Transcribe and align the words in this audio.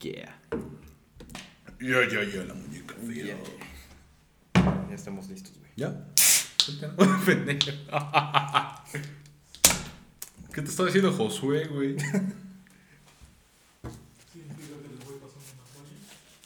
Yeah. 0.00 0.34
Ya, 1.78 2.08
ya, 2.08 2.24
ya, 2.24 2.44
la 2.44 2.54
muñeca. 2.54 2.94
Yeah. 3.02 3.36
Ya 4.88 4.94
estamos 4.94 5.28
listos, 5.28 5.52
güey. 5.58 5.70
¿Ya? 5.76 6.06
Pendejo. 7.26 7.70
¿Qué 10.54 10.62
te 10.62 10.68
está 10.68 10.86
diciendo 10.86 11.12
Josué, 11.12 11.66
güey? 11.66 11.96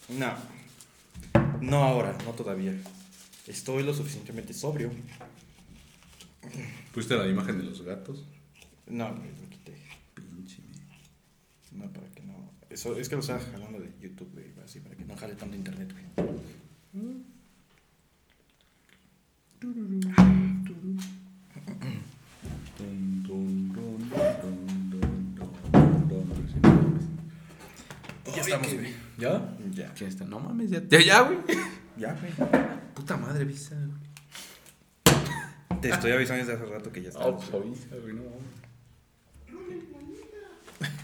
No. 0.08 0.34
No 1.60 1.84
ahora, 1.84 2.18
no 2.24 2.32
todavía. 2.32 2.74
Estoy 3.46 3.84
lo 3.84 3.94
suficientemente 3.94 4.52
sobrio. 4.52 4.90
¿Pusiste 6.92 7.16
la 7.16 7.28
imagen 7.28 7.58
de 7.58 7.64
los 7.64 7.82
gatos? 7.82 8.24
No, 8.86 9.14
güey, 9.14 9.30
lo 9.40 9.48
quité. 9.48 9.76
Pinche. 10.14 10.58
No, 11.72 11.90
para 11.92 12.08
que 12.08 12.22
es 12.92 13.08
que 13.08 13.14
lo 13.14 13.20
estaba 13.20 13.40
jalando 13.40 13.80
de 13.80 13.90
YouTube, 14.00 14.30
güey. 14.32 14.52
Así, 14.62 14.80
para 14.80 14.94
que 14.94 15.04
no 15.04 15.16
jale 15.16 15.34
tanto 15.34 15.56
internet, 15.56 15.90
güey. 15.92 16.34
Ya 28.34 28.40
estamos, 28.40 28.74
güey. 28.74 28.94
¿Ya? 29.18 29.56
Ya. 29.72 29.94
¿Qué 29.94 30.06
está? 30.06 30.24
No 30.24 30.40
mames, 30.40 30.70
ya. 30.70 30.82
Ya, 30.88 31.00
ya, 31.00 31.20
güey. 31.22 31.38
Ya, 31.96 32.14
güey. 32.14 32.32
Puta 32.94 33.16
madre, 33.16 33.44
visa. 33.44 33.76
Te 35.80 35.88
estoy 35.90 36.12
avisando 36.12 36.44
desde 36.44 36.54
hace 36.54 36.70
rato 36.70 36.92
que 36.92 37.02
ya 37.02 37.08
estamos. 37.08 37.44
pues 37.44 37.62
avisa, 37.62 37.96
güey, 37.96 38.14
no 38.14 38.22
mames. 38.24 38.43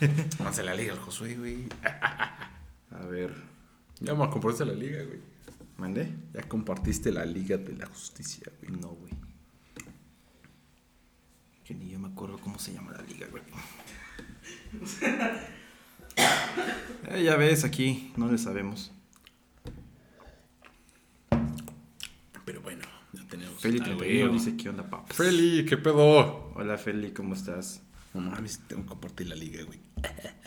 No 0.42 0.52
se 0.52 0.62
la 0.62 0.74
liga 0.74 0.92
al 0.92 0.98
Josué, 0.98 1.36
güey. 1.36 1.64
A 1.82 3.04
ver. 3.09 3.34
Ya 4.00 4.14
me 4.14 4.28
compartiste 4.30 4.64
la 4.64 4.73
liga, 4.73 5.02
güey. 5.04 5.20
¿Mandé? 5.76 6.12
Ya 6.34 6.43
compartiste 6.43 7.12
la 7.12 7.24
liga 7.24 7.56
de 7.56 7.74
la 7.76 7.87
justicia, 7.87 8.51
güey. 8.60 8.80
No, 8.80 8.88
güey. 8.88 9.12
Que 11.65 11.74
ni 11.74 11.90
yo 11.90 11.98
me 11.98 12.09
acuerdo 12.09 12.38
cómo 12.38 12.59
se 12.59 12.73
llama 12.73 12.93
la 12.93 13.02
liga, 13.02 13.26
güey. 13.30 13.43
Eh, 17.09 17.23
ya 17.24 17.37
ves, 17.37 17.65
aquí 17.65 18.12
no 18.16 18.30
le 18.30 18.37
sabemos. 18.37 18.93
Pero 22.45 22.60
bueno, 22.60 22.82
ya 23.12 23.26
tenemos. 23.26 23.60
Feli 23.60 23.78
Ah, 23.80 23.84
31 23.84 24.28
güey. 24.28 24.38
dice, 24.38 24.56
¿qué 24.56 24.68
onda, 24.68 24.88
papas? 24.88 25.16
Feli, 25.16 25.65
¿qué 25.65 25.76
pedo? 25.76 26.52
Hola, 26.54 26.76
Feli, 26.78 27.12
¿cómo 27.12 27.34
estás? 27.34 27.82
No 28.14 28.20
mames, 28.20 28.60
tengo 28.66 28.82
que 28.82 28.88
compartir 28.88 29.28
la 29.28 29.36
liga, 29.36 29.62
güey. 29.64 29.78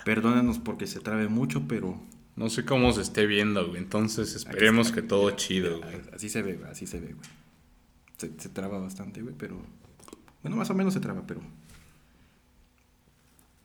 Perdónanos 0.06 0.60
porque 0.60 0.88
se 0.88 1.00
trabe 1.00 1.28
mucho, 1.28 1.68
pero 1.68 2.00
No 2.36 2.50
sé 2.50 2.66
cómo 2.66 2.92
se 2.94 3.02
esté 3.02 3.26
viendo, 3.26 3.68
güey. 3.68 3.82
Entonces 3.82 4.36
esperemos 4.36 4.92
que 4.92 5.02
todo 5.02 5.32
chido, 5.32 5.80
güey. 5.80 6.02
así 6.14 6.30
se 6.30 6.42
ve, 6.42 6.56
güey, 6.56 6.72
así 6.72 6.88
se 6.88 7.00
ve, 7.00 7.14
güey. 7.14 7.30
Se, 8.18 8.32
se 8.38 8.50
traba 8.50 8.80
bastante, 8.80 9.22
güey, 9.22 9.36
pero... 9.38 9.62
Bueno, 10.42 10.58
más 10.58 10.70
o 10.70 10.74
menos 10.74 10.94
se 10.94 11.00
traba, 11.00 11.26
pero... 11.26 11.42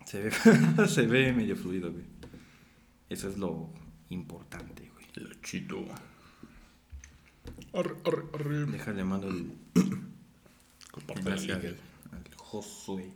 Se 0.05 0.23
ve, 0.23 0.31
se 0.89 1.07
ve 1.07 1.33
medio 1.33 1.57
fluido, 1.57 1.91
güey. 1.93 2.05
Eso 3.09 3.29
es 3.29 3.39
lo 3.39 3.71
importante, 4.11 4.91
güey. 4.95 5.07
Lo 5.15 5.35
chido. 5.43 5.85
Arre, 7.73 7.97
arre, 8.05 8.25
arre. 8.35 8.67
Déjale, 8.67 9.05
mando 9.05 9.29
el... 9.29 9.53
Comparte 10.91 11.31
la 11.31 11.37
liga. 11.37 11.57
al 11.57 12.35
Josué. 12.37 13.13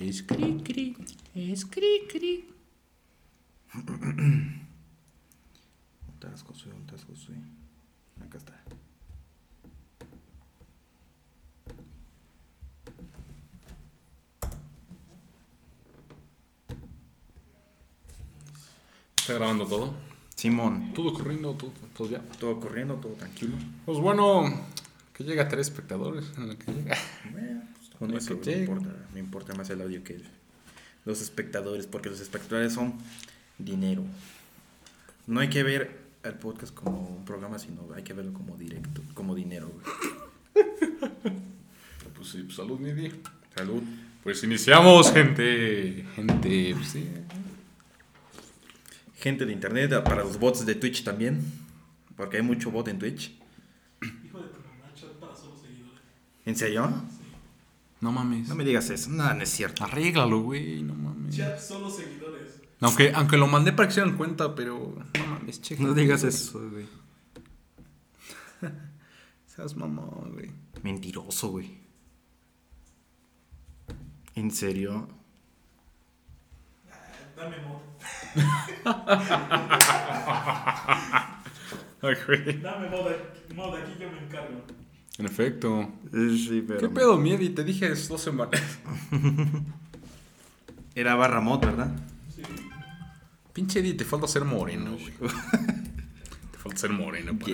Es 0.00 0.22
cri 0.22 0.62
cri. 0.66 0.96
Es 1.34 1.64
cri 1.66 2.06
cri. 2.10 2.34
Acá 8.20 8.38
está. 8.38 8.54
¿Está 19.16 19.34
grabando 19.34 19.66
todo? 19.66 19.94
Simón, 20.34 20.92
Todo 20.94 21.12
corriendo, 21.12 21.54
todo, 21.54 21.72
todo 21.96 22.08
ya. 22.08 22.20
todo 22.38 22.60
corriendo, 22.60 22.94
todo 22.94 23.12
tranquilo. 23.14 23.56
Pues 23.84 23.98
bueno, 23.98 24.44
que 25.12 25.24
llega 25.24 25.44
a 25.44 25.48
tres 25.48 25.66
espectadores 25.68 26.32
en 26.36 26.48
lo 26.48 26.56
que 26.58 26.72
llega. 26.72 26.96
Bueno, 27.32 27.62
Con 27.98 28.14
eso 28.14 28.40
llega. 28.40 28.60
importa, 28.60 29.06
me 29.12 29.20
importa 29.20 29.54
más 29.54 29.68
el 29.70 29.80
audio 29.82 30.02
que 30.04 30.14
el- 30.14 30.24
los 31.04 31.20
espectadores, 31.22 31.86
porque 31.86 32.10
los 32.10 32.20
espectadores 32.20 32.72
son 32.74 32.94
dinero. 33.58 34.04
No 35.26 35.40
hay 35.40 35.48
que 35.48 35.62
ver 35.62 35.98
el 36.22 36.34
podcast 36.34 36.74
como 36.74 37.00
un 37.08 37.24
programa, 37.24 37.58
sino 37.58 37.88
hay 37.94 38.02
que 38.02 38.12
verlo 38.12 38.32
como 38.32 38.56
directo, 38.56 39.02
como 39.14 39.34
dinero. 39.34 39.68
güey. 39.70 40.66
Pues 42.14 42.30
sí, 42.30 42.42
pues 42.42 42.56
salud, 42.56 42.80
Nidi. 42.80 43.12
Salud. 43.54 43.80
Pues 44.24 44.42
iniciamos, 44.42 45.12
gente. 45.12 46.04
Gente, 46.16 46.74
pues 46.74 46.88
sí. 46.88 47.08
Gente 49.16 49.46
de 49.46 49.52
internet, 49.52 49.92
ah, 49.92 50.02
para 50.04 50.24
los 50.24 50.36
bots 50.38 50.66
de 50.66 50.74
Twitch 50.74 51.04
también, 51.04 51.40
porque 52.16 52.38
hay 52.38 52.42
mucho 52.42 52.70
bot 52.72 52.88
en 52.88 52.98
Twitch. 52.98 53.32
Hijo 54.24 54.38
de 54.40 54.48
tu 54.48 54.58
mamá, 54.60 54.92
chat 54.94 55.10
para 55.20 55.34
solo 55.36 55.56
seguidores. 55.56 56.00
¿En 56.44 56.56
serio? 56.56 56.90
No 58.00 58.12
mames. 58.12 58.48
No 58.48 58.54
me 58.54 58.64
digas 58.64 58.88
eso, 58.90 59.10
no, 59.10 59.32
no 59.34 59.42
es 59.42 59.48
cierto. 59.50 59.84
Arréglalo, 59.84 60.40
güey, 60.40 60.82
no 60.82 60.94
mames. 60.94 61.36
Chat 61.36 61.58
solo 61.58 61.90
seguidores. 61.90 62.60
Aunque, 62.80 63.12
aunque 63.12 63.36
lo 63.36 63.46
mandé 63.48 63.72
para 63.72 63.88
que 63.88 63.94
se 63.94 64.00
den 64.02 64.16
cuenta, 64.16 64.54
pero 64.54 64.94
no 65.18 65.26
mames, 65.26 65.60
checa. 65.60 65.82
No 65.82 65.94
digas 65.94 66.22
eso, 66.22 66.60
güey. 66.70 66.86
Seas 69.46 69.74
mamón, 69.76 70.32
güey. 70.34 70.50
Mentiroso, 70.82 71.48
güey. 71.48 71.76
¿En 74.36 74.52
serio? 74.52 75.08
Ah, 76.92 76.94
Dame 77.36 77.56
güey. 82.26 82.60
Dame 82.62 82.88
mod, 82.90 83.08
aquí- 83.08 83.54
mod, 83.54 83.74
aquí 83.76 83.92
yo 84.00 84.10
me 84.10 84.18
encargo. 84.18 84.62
En 85.18 85.26
efecto. 85.26 85.92
Sí, 86.12 86.64
pero... 86.66 86.80
¿Qué 86.80 86.88
pedo, 86.88 87.16
Miedi? 87.18 87.50
Te 87.50 87.64
dije 87.64 87.90
es 87.90 88.08
dos 88.08 88.20
semanas. 88.22 88.60
Era 90.94 91.14
barra 91.16 91.40
mod, 91.40 91.60
¿verdad? 91.64 91.90
Sí. 92.34 92.42
Pinche 93.52 93.80
Eddie, 93.80 93.94
te 93.94 94.04
falta 94.04 94.28
ser 94.28 94.44
moreno, 94.44 94.92
güey. 94.92 95.12
te 96.52 96.58
falta 96.58 96.78
ser 96.78 96.90
moreno. 96.90 97.36
para- 97.38 97.52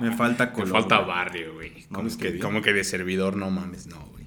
Yeah. 0.00 0.12
Falta 0.16 0.52
color. 0.52 0.68
Me 0.68 0.72
falta 0.74 0.96
güey. 0.98 1.08
barrio, 1.08 1.54
güey. 1.54 1.86
No, 1.90 1.96
Como, 1.96 2.08
es 2.08 2.16
que 2.16 2.38
como 2.38 2.60
de 2.60 2.84
servidor, 2.84 3.36
no 3.36 3.50
mames, 3.50 3.86
no, 3.86 3.98
güey. 4.06 4.24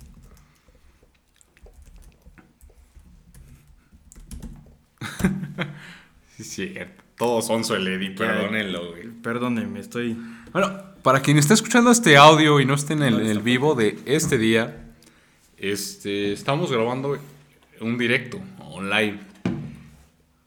sí, 6.38 6.44
sí, 6.44 6.74
todos 7.18 7.46
son 7.48 7.64
su 7.64 7.76
el 7.76 7.88
Eddie, 7.88 8.12
perdónenlo, 8.12 8.92
güey. 8.92 9.08
Perdónenme, 9.10 9.80
estoy... 9.80 10.18
Bueno, 10.52 10.93
para 11.04 11.22
quien 11.22 11.38
esté 11.38 11.54
escuchando 11.54 11.92
este 11.92 12.18
audio 12.18 12.60
y 12.60 12.66
no 12.66 12.74
esté 12.74 12.94
en 12.94 13.04
el, 13.04 13.20
en 13.20 13.28
el 13.28 13.40
vivo 13.40 13.76
de 13.76 14.00
este 14.06 14.38
día, 14.38 14.94
este, 15.58 16.32
estamos 16.32 16.72
grabando 16.72 17.18
un 17.82 17.98
directo 17.98 18.40
online 18.60 19.20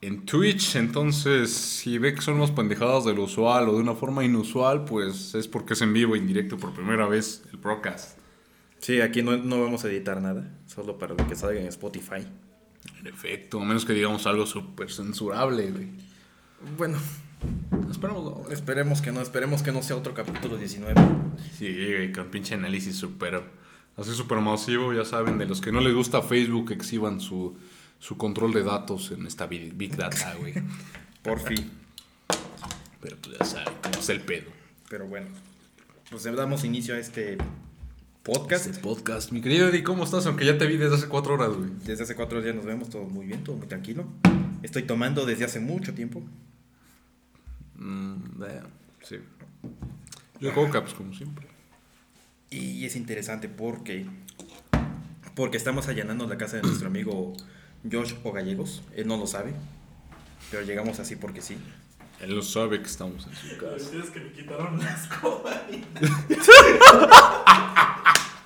en 0.01 0.25
Twitch. 0.25 0.75
Entonces, 0.75 1.53
si 1.53 1.99
ve 1.99 2.15
que 2.15 2.21
son 2.21 2.39
más 2.39 2.51
pendejadas 2.51 3.05
de 3.05 3.13
lo 3.13 3.23
usual 3.23 3.69
o 3.69 3.75
de 3.75 3.81
una 3.81 3.93
forma 3.93 4.25
inusual, 4.25 4.83
pues 4.83 5.35
es 5.35 5.47
porque 5.47 5.73
es 5.73 5.81
en 5.81 5.93
vivo, 5.93 6.15
en 6.15 6.27
directo 6.27 6.57
por 6.57 6.73
primera 6.73 7.07
vez 7.07 7.43
el 7.51 7.57
broadcast. 7.57 8.17
Sí, 8.79 8.99
aquí 9.01 9.21
no, 9.21 9.37
no 9.37 9.61
vamos 9.61 9.85
a 9.85 9.89
editar 9.89 10.21
nada, 10.21 10.51
solo 10.65 10.97
para 10.97 11.13
lo 11.13 11.27
que 11.27 11.35
salga 11.35 11.59
en 11.59 11.67
Spotify. 11.67 12.27
En 12.99 13.07
efecto, 13.07 13.61
a 13.61 13.65
menos 13.65 13.85
que 13.85 13.93
digamos 13.93 14.25
algo 14.25 14.47
súper 14.47 14.91
censurable, 14.91 15.71
güey. 15.71 15.87
Bueno, 16.77 16.97
Esperamos. 17.89 18.23
no, 18.23 18.51
esperemos 18.51 19.01
que 19.01 19.11
no, 19.11 19.21
esperemos 19.21 19.63
que 19.63 19.71
no 19.71 19.81
sea 19.81 19.95
otro 19.95 20.13
capítulo 20.13 20.57
19. 20.57 20.93
Sí, 21.57 22.11
con 22.13 22.29
pinche 22.29 22.55
análisis 22.55 22.95
súper, 22.95 23.43
así 23.95 24.13
súper 24.13 24.39
masivo, 24.39 24.93
ya 24.93 25.05
saben, 25.05 25.37
de 25.37 25.45
los 25.45 25.61
que 25.61 25.71
no 25.71 25.79
les 25.79 25.93
gusta 25.93 26.21
Facebook, 26.21 26.71
exhiban 26.71 27.19
su, 27.19 27.57
su 27.99 28.17
control 28.17 28.53
de 28.53 28.63
datos 28.63 29.11
en 29.11 29.25
esta 29.25 29.47
big, 29.47 29.73
big 29.73 29.95
data, 29.95 30.35
güey. 30.39 30.53
Por 31.23 31.39
fin. 31.39 31.71
Pero 33.01 33.17
pues 33.17 33.37
ya 33.39 33.45
saben, 33.45 33.73
cómo 33.81 33.99
es 33.99 34.09
el 34.09 34.21
pedo. 34.21 34.51
Pero 34.89 35.07
bueno, 35.07 35.27
pues 36.09 36.23
damos 36.23 36.63
inicio 36.63 36.95
a 36.95 36.99
este 36.99 37.37
podcast. 38.23 38.67
Este 38.67 38.81
podcast. 38.81 39.31
Mi 39.31 39.41
querido 39.41 39.69
Eddie, 39.69 39.83
¿cómo 39.83 40.03
estás? 40.03 40.25
Aunque 40.25 40.45
ya 40.45 40.57
te 40.57 40.65
vi 40.65 40.77
desde 40.77 40.95
hace 40.95 41.07
cuatro 41.07 41.33
horas, 41.33 41.49
güey. 41.49 41.69
Desde 41.85 42.03
hace 42.03 42.15
cuatro 42.15 42.41
días 42.41 42.55
nos 42.55 42.65
vemos, 42.65 42.89
todo 42.89 43.03
muy 43.03 43.25
bien, 43.25 43.43
todo 43.43 43.55
muy 43.55 43.67
tranquilo. 43.67 44.05
Estoy 44.63 44.83
tomando 44.83 45.25
desde 45.25 45.45
hace 45.45 45.59
mucho 45.59 45.93
tiempo. 45.93 46.23
Mm, 47.77 48.43
eh, 48.43 48.61
sí. 49.03 49.17
Yo 50.39 50.53
coca, 50.53 50.81
pues 50.81 50.93
como 50.93 51.13
siempre. 51.13 51.47
Y 52.49 52.85
es 52.85 52.95
interesante 52.95 53.49
porque 53.49 54.05
porque 55.35 55.57
estamos 55.57 55.87
allanando 55.87 56.27
la 56.27 56.37
casa 56.37 56.57
de 56.57 56.63
nuestro 56.63 56.87
amigo 56.87 57.33
Josh 57.89 58.13
O 58.23 58.31
Gallegos. 58.31 58.83
Él 58.95 59.07
no 59.07 59.17
lo 59.17 59.27
sabe. 59.27 59.53
Pero 60.49 60.63
llegamos 60.63 60.99
así 60.99 61.15
porque 61.15 61.41
sí. 61.41 61.57
Él 62.21 62.35
no 62.35 62.41
sabe 62.41 62.79
que 62.79 62.87
estamos 62.87 63.27
en 63.27 63.35
su 63.35 63.47
La 63.47 63.57
casa. 63.57 63.89
verdad 63.91 64.05
es 64.05 64.09
que 64.09 64.19
me 64.21 64.31
quitaron 64.31 64.79
la 64.79 64.93
escoba. 64.93 65.61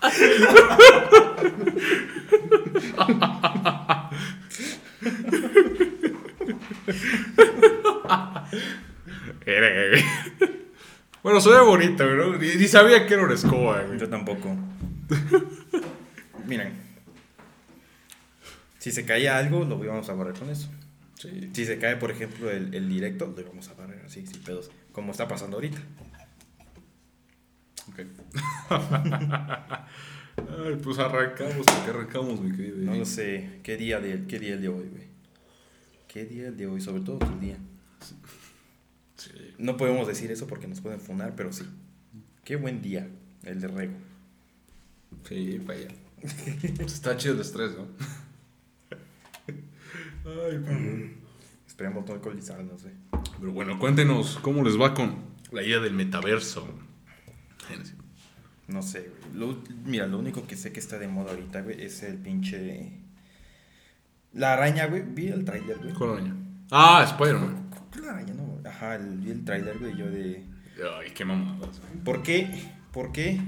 Bueno, 11.23 11.39
bonita, 11.65 12.03
güey. 12.03 12.17
¿no? 12.17 12.38
Ni, 12.38 12.55
ni 12.55 12.67
sabía 12.67 13.05
que 13.05 13.13
era 13.13 13.23
una 13.23 13.35
escoba, 13.35 13.83
güey. 13.83 13.99
Yo 13.99 14.09
tampoco. 14.09 14.55
Miren. 16.47 16.73
Si 18.79 18.91
se 18.91 19.05
caía 19.05 19.38
algo, 19.38 19.63
lo 19.63 19.83
íbamos 19.83 20.09
a 20.09 20.13
barrer 20.13 20.33
con 20.33 20.49
eso. 20.49 20.69
Sí. 21.15 21.51
Si 21.53 21.65
se 21.65 21.77
cae, 21.77 21.97
por 21.97 22.09
ejemplo, 22.09 22.49
el, 22.49 22.73
el 22.73 22.89
directo, 22.89 23.31
lo 23.35 23.39
íbamos 23.39 23.69
a 23.69 23.75
barrer 23.75 24.03
así, 24.03 24.25
sin 24.25 24.41
pedos. 24.41 24.71
Como 24.91 25.11
está 25.11 25.27
pasando 25.27 25.57
ahorita. 25.57 25.77
Ok. 27.89 27.99
Ay, 30.38 30.75
pues 30.81 30.97
arrancamos, 30.97 31.65
¿por 31.65 31.83
qué 31.83 31.89
arrancamos, 31.91 32.41
mi 32.41 32.55
querido? 32.55 32.77
No 32.77 32.95
lo 32.95 33.05
sé. 33.05 33.59
¿Qué 33.61 33.77
día, 33.77 33.99
de, 33.99 34.25
qué 34.25 34.39
día 34.39 34.55
el 34.55 34.61
de 34.61 34.69
hoy, 34.69 34.88
güey? 34.89 35.07
¿Qué 36.07 36.25
día 36.25 36.47
el 36.47 36.57
de 36.57 36.65
hoy? 36.67 36.81
Sobre 36.81 37.01
todo 37.01 37.19
tu 37.19 37.39
día. 37.39 37.57
Sí. 39.23 39.53
No 39.59 39.77
podemos 39.77 40.07
decir 40.07 40.31
eso 40.31 40.47
porque 40.47 40.68
nos 40.68 40.81
pueden 40.81 41.00
funar, 41.00 41.35
pero 41.35 41.51
sí. 41.53 41.63
Qué 42.44 42.56
buen 42.56 42.81
día 42.81 43.07
el 43.44 43.62
de 43.62 43.68
Rego. 43.68 43.94
Sí, 45.27 45.59
vaya. 45.59 45.89
Pues 46.77 46.94
está 46.94 47.18
chido 47.18 47.35
el 47.35 47.41
estrés, 47.41 47.71
¿no? 47.77 47.85
Ay, 50.25 50.59
perdón. 50.63 51.13
Esperemos 51.68 52.06
no 52.07 52.13
alcoholizarnos, 52.13 52.83
güey. 52.83 52.94
Pero 53.39 53.51
bueno, 53.51 53.79
cuéntenos 53.79 54.39
cómo 54.41 54.63
les 54.63 54.79
va 54.79 54.94
con 54.94 55.15
la 55.51 55.63
idea 55.63 55.79
del 55.79 55.94
metaverso. 55.94 56.67
No 58.67 58.81
sé, 58.81 59.09
güey. 59.09 59.33
Lo- 59.39 59.63
mira, 59.85 60.07
lo 60.07 60.17
único 60.19 60.47
que 60.47 60.56
sé 60.56 60.71
que 60.71 60.79
está 60.79 60.97
de 61.00 61.07
moda 61.07 61.31
ahorita, 61.31 61.62
güey, 61.62 61.81
es 61.81 62.03
el 62.03 62.17
pinche... 62.17 62.94
La 64.33 64.53
araña, 64.53 64.85
güey. 64.88 65.03
Vi 65.06 65.27
el 65.27 65.44
tráiler, 65.44 65.77
güey. 65.79 65.94
¿Cuál 65.94 66.12
araña? 66.12 66.35
Ah, 66.71 67.03
Spider-Man. 67.06 67.69
La 68.01 68.12
araña, 68.12 68.33
no. 68.33 68.50
Ajá, 68.81 68.95
el- 68.95 69.19
vi 69.19 69.30
el 69.31 69.45
tráiler, 69.45 69.78
güey, 69.78 69.95
yo 69.95 70.10
de... 70.10 70.44
Ay, 71.00 71.12
qué 71.13 71.24
mamadas. 71.24 71.80
güey. 71.80 72.04
¿Por 72.04 72.24
qué? 72.24 72.50
¿Por 72.92 73.12
qué? 73.12 73.39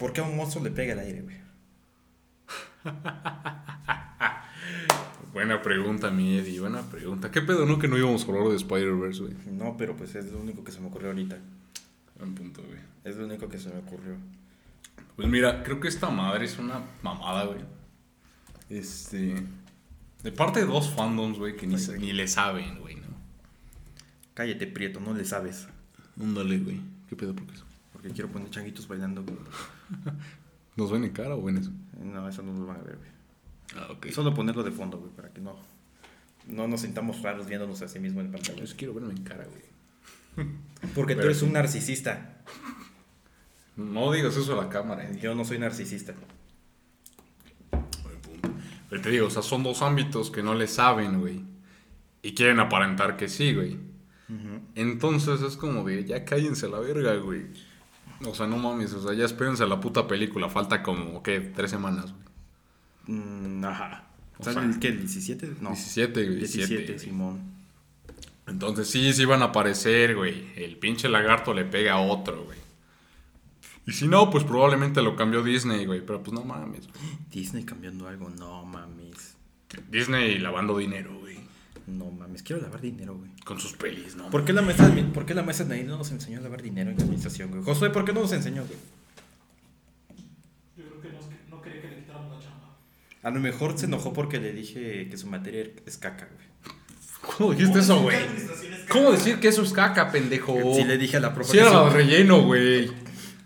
¿Por 0.00 0.12
qué 0.12 0.20
a 0.20 0.24
un 0.24 0.36
monstruo 0.36 0.64
le 0.64 0.70
pega 0.72 0.94
el 0.94 0.98
aire, 0.98 1.22
güey? 1.22 1.36
Buena 5.32 5.60
pregunta, 5.62 6.10
mi 6.10 6.38
Eddie, 6.38 6.58
buena 6.60 6.80
pregunta. 6.82 7.30
¿Qué 7.30 7.42
pedo, 7.42 7.66
no? 7.66 7.78
Que 7.78 7.88
no 7.88 7.98
íbamos 7.98 8.24
a 8.24 8.26
hablar 8.26 8.48
de 8.48 8.56
Spider-Verse, 8.56 9.20
güey. 9.22 9.34
No, 9.52 9.76
pero 9.76 9.94
pues 9.96 10.14
es 10.14 10.32
lo 10.32 10.40
único 10.40 10.64
que 10.64 10.72
se 10.72 10.80
me 10.80 10.86
ocurrió 10.88 11.08
ahorita. 11.10 11.36
Buen 12.18 12.34
punto, 12.34 12.62
güey. 12.62 12.78
Es 13.04 13.16
lo 13.16 13.26
único 13.26 13.46
que 13.48 13.58
se 13.58 13.68
me 13.68 13.76
ocurrió. 13.78 14.14
Pues 15.14 15.28
mira, 15.28 15.62
creo 15.62 15.78
que 15.78 15.88
esta 15.88 16.08
madre 16.08 16.46
es 16.46 16.58
una 16.58 16.80
mamada, 17.02 17.44
güey. 17.44 17.60
Este. 18.70 19.34
De 20.22 20.32
parte 20.32 20.60
de 20.60 20.66
dos 20.66 20.90
fandoms, 20.94 21.38
güey, 21.38 21.54
que 21.56 21.66
ni, 21.66 21.76
ni 21.98 22.12
le 22.14 22.26
saben, 22.28 22.80
güey. 22.80 22.95
Cállate, 24.36 24.66
Prieto, 24.66 25.00
no 25.00 25.14
le 25.14 25.24
sabes. 25.24 25.66
Ándale, 26.20 26.58
güey. 26.58 26.78
¿Qué 27.08 27.16
pedo 27.16 27.34
por 27.34 27.46
qué 27.46 27.54
eso? 27.54 27.64
Porque 27.90 28.10
quiero 28.10 28.28
poner 28.28 28.50
changuitos 28.50 28.86
bailando, 28.86 29.22
güey. 29.22 29.38
¿Nos 30.76 30.92
ven 30.92 31.04
en 31.04 31.12
cara 31.12 31.34
o 31.34 31.48
en 31.48 31.56
eso? 31.56 31.70
No, 32.04 32.28
eso 32.28 32.42
no 32.42 32.52
lo 32.52 32.66
van 32.66 32.76
a 32.76 32.82
ver, 32.82 32.98
güey. 32.98 33.08
Ah, 33.76 33.92
ok. 33.92 34.08
Solo 34.10 34.34
ponerlo 34.34 34.62
de 34.62 34.72
fondo, 34.72 34.98
güey, 34.98 35.10
para 35.10 35.32
que 35.32 35.40
no... 35.40 35.56
No 36.48 36.68
nos 36.68 36.82
sintamos 36.82 37.22
raros 37.22 37.46
viéndonos 37.46 37.80
a 37.80 37.88
sí 37.88 37.98
mismo 37.98 38.20
en 38.20 38.30
pantalla. 38.30 38.58
Yo 38.58 38.66
sí 38.66 38.74
quiero 38.76 38.92
verme 38.92 39.14
en 39.14 39.22
cara, 39.22 39.46
güey. 39.46 40.46
Porque 40.94 41.14
tú 41.14 41.22
eres 41.22 41.38
sí. 41.38 41.46
un 41.46 41.54
narcisista. 41.54 42.42
No 43.74 44.12
digas 44.12 44.36
eso 44.36 44.52
a 44.52 44.64
la 44.64 44.68
cámara, 44.68 45.08
Eddie. 45.08 45.20
Yo 45.20 45.34
no 45.34 45.46
soy 45.46 45.58
narcisista. 45.58 46.12
Pero 48.90 49.02
te 49.02 49.08
digo, 49.08 49.28
o 49.28 49.30
sea, 49.30 49.40
son 49.40 49.62
dos 49.62 49.80
ámbitos 49.80 50.30
que 50.30 50.42
no 50.42 50.54
le 50.54 50.66
saben, 50.66 51.20
güey. 51.20 51.42
Y 52.20 52.34
quieren 52.34 52.60
aparentar 52.60 53.16
que 53.16 53.28
sí, 53.28 53.54
güey. 53.54 53.85
Entonces 54.74 55.40
es 55.42 55.56
como 55.56 55.84
de, 55.84 56.04
ya 56.04 56.24
cállense 56.24 56.66
a 56.66 56.68
la 56.68 56.80
verga, 56.80 57.14
güey. 57.16 57.46
O 58.26 58.34
sea, 58.34 58.46
no 58.46 58.56
mames, 58.56 58.92
o 58.94 59.02
sea, 59.02 59.14
ya 59.14 59.24
espérense 59.24 59.62
a 59.62 59.66
la 59.66 59.80
puta 59.80 60.08
película. 60.08 60.48
Falta 60.48 60.82
como, 60.82 61.22
¿qué? 61.22 61.40
Tres 61.40 61.70
semanas, 61.70 62.12
güey. 62.12 63.18
Mm, 63.18 63.64
ajá. 63.64 64.08
O 64.38 64.44
¿Sale 64.44 64.60
sea, 64.60 64.64
el 64.64 64.78
qué? 64.78 64.88
¿El 64.88 65.00
17? 65.00 65.56
No. 65.60 65.70
17, 65.70 66.24
güey. 66.24 66.38
17, 66.38 66.76
17, 66.76 66.98
Simón. 66.98 67.40
Entonces 68.46 68.88
sí, 68.88 69.12
sí 69.12 69.24
van 69.24 69.42
a 69.42 69.46
aparecer, 69.46 70.14
güey. 70.14 70.52
El 70.56 70.76
pinche 70.76 71.08
lagarto 71.08 71.52
le 71.52 71.64
pega 71.64 71.94
a 71.94 72.00
otro, 72.00 72.44
güey. 72.44 72.58
Y 73.86 73.92
si 73.92 74.08
no, 74.08 74.30
pues 74.30 74.44
probablemente 74.44 75.02
lo 75.02 75.14
cambió 75.14 75.42
Disney, 75.42 75.84
güey. 75.86 76.04
Pero 76.04 76.22
pues 76.22 76.32
no 76.32 76.44
mames, 76.44 76.88
güey. 76.88 77.18
Disney 77.30 77.64
cambiando 77.64 78.08
algo. 78.08 78.30
No 78.30 78.64
mames. 78.64 79.36
Disney 79.88 80.38
lavando 80.38 80.78
dinero, 80.78 81.18
güey. 81.20 81.38
No 81.86 82.10
mames. 82.10 82.42
Quiero 82.42 82.60
lavar 82.62 82.80
dinero, 82.80 83.16
güey. 83.16 83.30
Con 83.44 83.60
sus 83.60 83.74
pelis, 83.74 84.16
¿no? 84.16 84.28
¿Por 84.30 84.44
qué 84.44 84.52
la 84.52 84.62
maestra, 84.62 84.92
por 85.14 85.24
qué 85.24 85.34
la 85.34 85.42
maestra 85.42 85.66
de 85.66 85.76
ahí 85.76 85.84
no 85.84 85.96
nos 85.96 86.10
enseñó 86.10 86.38
a 86.38 86.42
lavar 86.42 86.62
dinero 86.62 86.90
en 86.90 86.96
la 86.96 87.04
administración, 87.04 87.50
güey? 87.50 87.62
Josué, 87.62 87.90
¿por 87.90 88.04
qué 88.04 88.12
no 88.12 88.22
nos 88.22 88.32
enseñó, 88.32 88.64
güey? 88.64 88.78
Yo 90.76 90.84
creo 90.84 91.00
que 91.00 91.08
no, 91.10 91.56
no 91.56 91.62
quería 91.62 91.80
que 91.82 91.88
le 91.88 91.96
quitaran 91.96 92.28
la 92.28 92.40
chamba. 92.40 92.76
A 93.22 93.30
lo 93.30 93.40
mejor 93.40 93.78
se 93.78 93.86
enojó 93.86 94.12
porque 94.12 94.40
le 94.40 94.52
dije 94.52 95.08
que 95.08 95.16
su 95.16 95.28
materia 95.28 95.70
es 95.86 95.96
caca, 95.96 96.28
güey. 96.34 96.46
¿Cómo 97.36 97.52
dijiste 97.52 97.78
eso, 97.80 98.02
güey? 98.02 98.18
¿Cómo 98.88 99.12
decir 99.12 99.38
que 99.40 99.48
eso 99.48 99.62
es 99.62 99.72
caca, 99.72 100.10
pendejo? 100.10 100.58
Sí 100.74 100.84
le 100.84 100.98
dije 100.98 101.16
a 101.16 101.20
la 101.20 101.34
profe 101.34 101.52
Sí 101.52 101.58
era 101.58 101.88
relleno, 101.88 102.42
güey. 102.42 102.90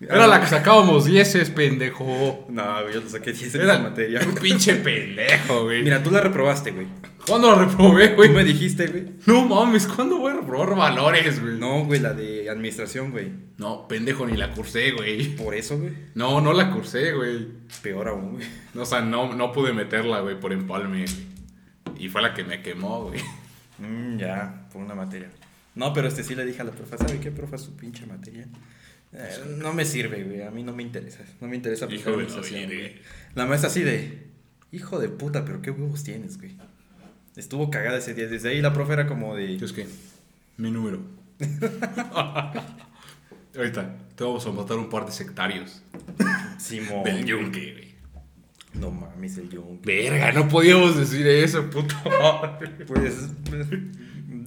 Era 0.00 0.26
la 0.26 0.40
que 0.40 0.46
sacábamos 0.46 1.04
dieces, 1.04 1.50
pendejo. 1.50 2.46
No, 2.48 2.82
güey, 2.82 2.94
yo 2.94 3.00
lo 3.02 3.08
saqué 3.10 3.32
10 3.32 3.54
en 3.56 3.60
Era 3.60 3.74
esa 3.74 3.82
materia. 3.82 4.20
un 4.26 4.34
pinche 4.34 4.76
pendejo, 4.76 5.64
güey. 5.64 5.82
Mira, 5.82 6.02
tú 6.02 6.10
la 6.10 6.20
reprobaste, 6.22 6.70
güey. 6.70 6.86
¿Cuándo 7.26 7.54
la 7.54 7.66
reprobé, 7.66 8.08
Tú 8.08 8.16
güey? 8.16 8.30
me 8.30 8.42
dijiste, 8.44 8.86
güey. 8.86 9.06
No 9.26 9.44
mames, 9.44 9.86
¿cuándo 9.86 10.16
voy 10.18 10.32
a 10.32 10.36
reprobar 10.36 10.74
valores, 10.74 11.40
güey? 11.42 11.58
No, 11.58 11.84
güey, 11.84 12.00
la 12.00 12.14
de 12.14 12.48
administración, 12.48 13.10
güey. 13.10 13.30
No, 13.58 13.86
pendejo, 13.88 14.26
ni 14.26 14.38
la 14.38 14.52
cursé, 14.52 14.92
güey. 14.92 15.36
Por 15.36 15.54
eso, 15.54 15.78
güey. 15.78 15.92
No, 16.14 16.40
no 16.40 16.54
la 16.54 16.70
cursé, 16.70 17.12
güey. 17.12 17.48
Peor 17.82 18.08
aún, 18.08 18.32
güey. 18.36 18.46
No, 18.72 18.82
o 18.82 18.86
sea, 18.86 19.02
no, 19.02 19.34
no 19.34 19.52
pude 19.52 19.74
meterla, 19.74 20.20
güey, 20.20 20.40
por 20.40 20.54
empalme, 20.54 21.04
güey. 21.04 21.26
Y 21.98 22.08
fue 22.08 22.22
la 22.22 22.32
que 22.32 22.42
me 22.42 22.62
quemó, 22.62 23.02
güey. 23.10 23.20
Mm, 23.78 24.16
ya, 24.16 24.66
por 24.72 24.80
una 24.82 24.94
materia. 24.94 25.30
No, 25.74 25.92
pero 25.92 26.08
este 26.08 26.24
sí 26.24 26.34
le 26.34 26.46
dije 26.46 26.62
a 26.62 26.64
la 26.64 26.70
profe, 26.72 26.96
¿sabe 26.96 27.20
qué, 27.20 27.30
profe? 27.30 27.58
Su 27.58 27.76
pinche 27.76 28.06
materia. 28.06 28.46
Eh, 29.12 29.56
no 29.58 29.72
me 29.72 29.84
sirve, 29.84 30.22
güey. 30.24 30.42
A 30.42 30.50
mí 30.50 30.62
no 30.62 30.72
me 30.72 30.82
interesa. 30.82 31.24
No 31.40 31.48
me 31.48 31.56
interesa 31.56 31.86
administración, 31.86 32.68
verga. 32.68 32.74
güey. 32.74 32.96
La 33.34 33.46
maestra 33.46 33.68
así 33.70 33.82
de, 33.82 34.28
hijo 34.72 34.98
de 35.00 35.08
puta, 35.08 35.44
pero 35.44 35.60
qué 35.62 35.70
huevos 35.70 36.04
tienes, 36.04 36.38
güey. 36.38 36.56
Estuvo 37.36 37.70
cagada 37.70 37.98
ese 37.98 38.14
día. 38.14 38.26
Desde 38.28 38.50
ahí 38.50 38.60
la 38.60 38.72
profe 38.72 38.92
era 38.92 39.06
como 39.06 39.34
de, 39.34 39.56
Es 39.56 39.72
que, 39.72 39.86
mi 40.56 40.70
número. 40.70 41.00
Ahorita, 43.56 43.96
te 44.14 44.24
vamos 44.24 44.46
a 44.46 44.50
matar 44.52 44.76
un 44.78 44.88
par 44.88 45.06
de 45.06 45.12
sectarios. 45.12 45.82
Simón. 46.58 47.04
Del 47.04 47.24
yunque, 47.24 47.72
güey. 47.72 47.90
No 48.74 48.90
mames, 48.92 49.36
el 49.38 49.50
yunque. 49.50 49.84
Verga, 49.84 50.30
no 50.32 50.48
podíamos 50.48 50.96
decir 50.96 51.26
eso, 51.26 51.68
puto. 51.70 51.94
Pues, 52.86 53.14
pues, 53.48 53.66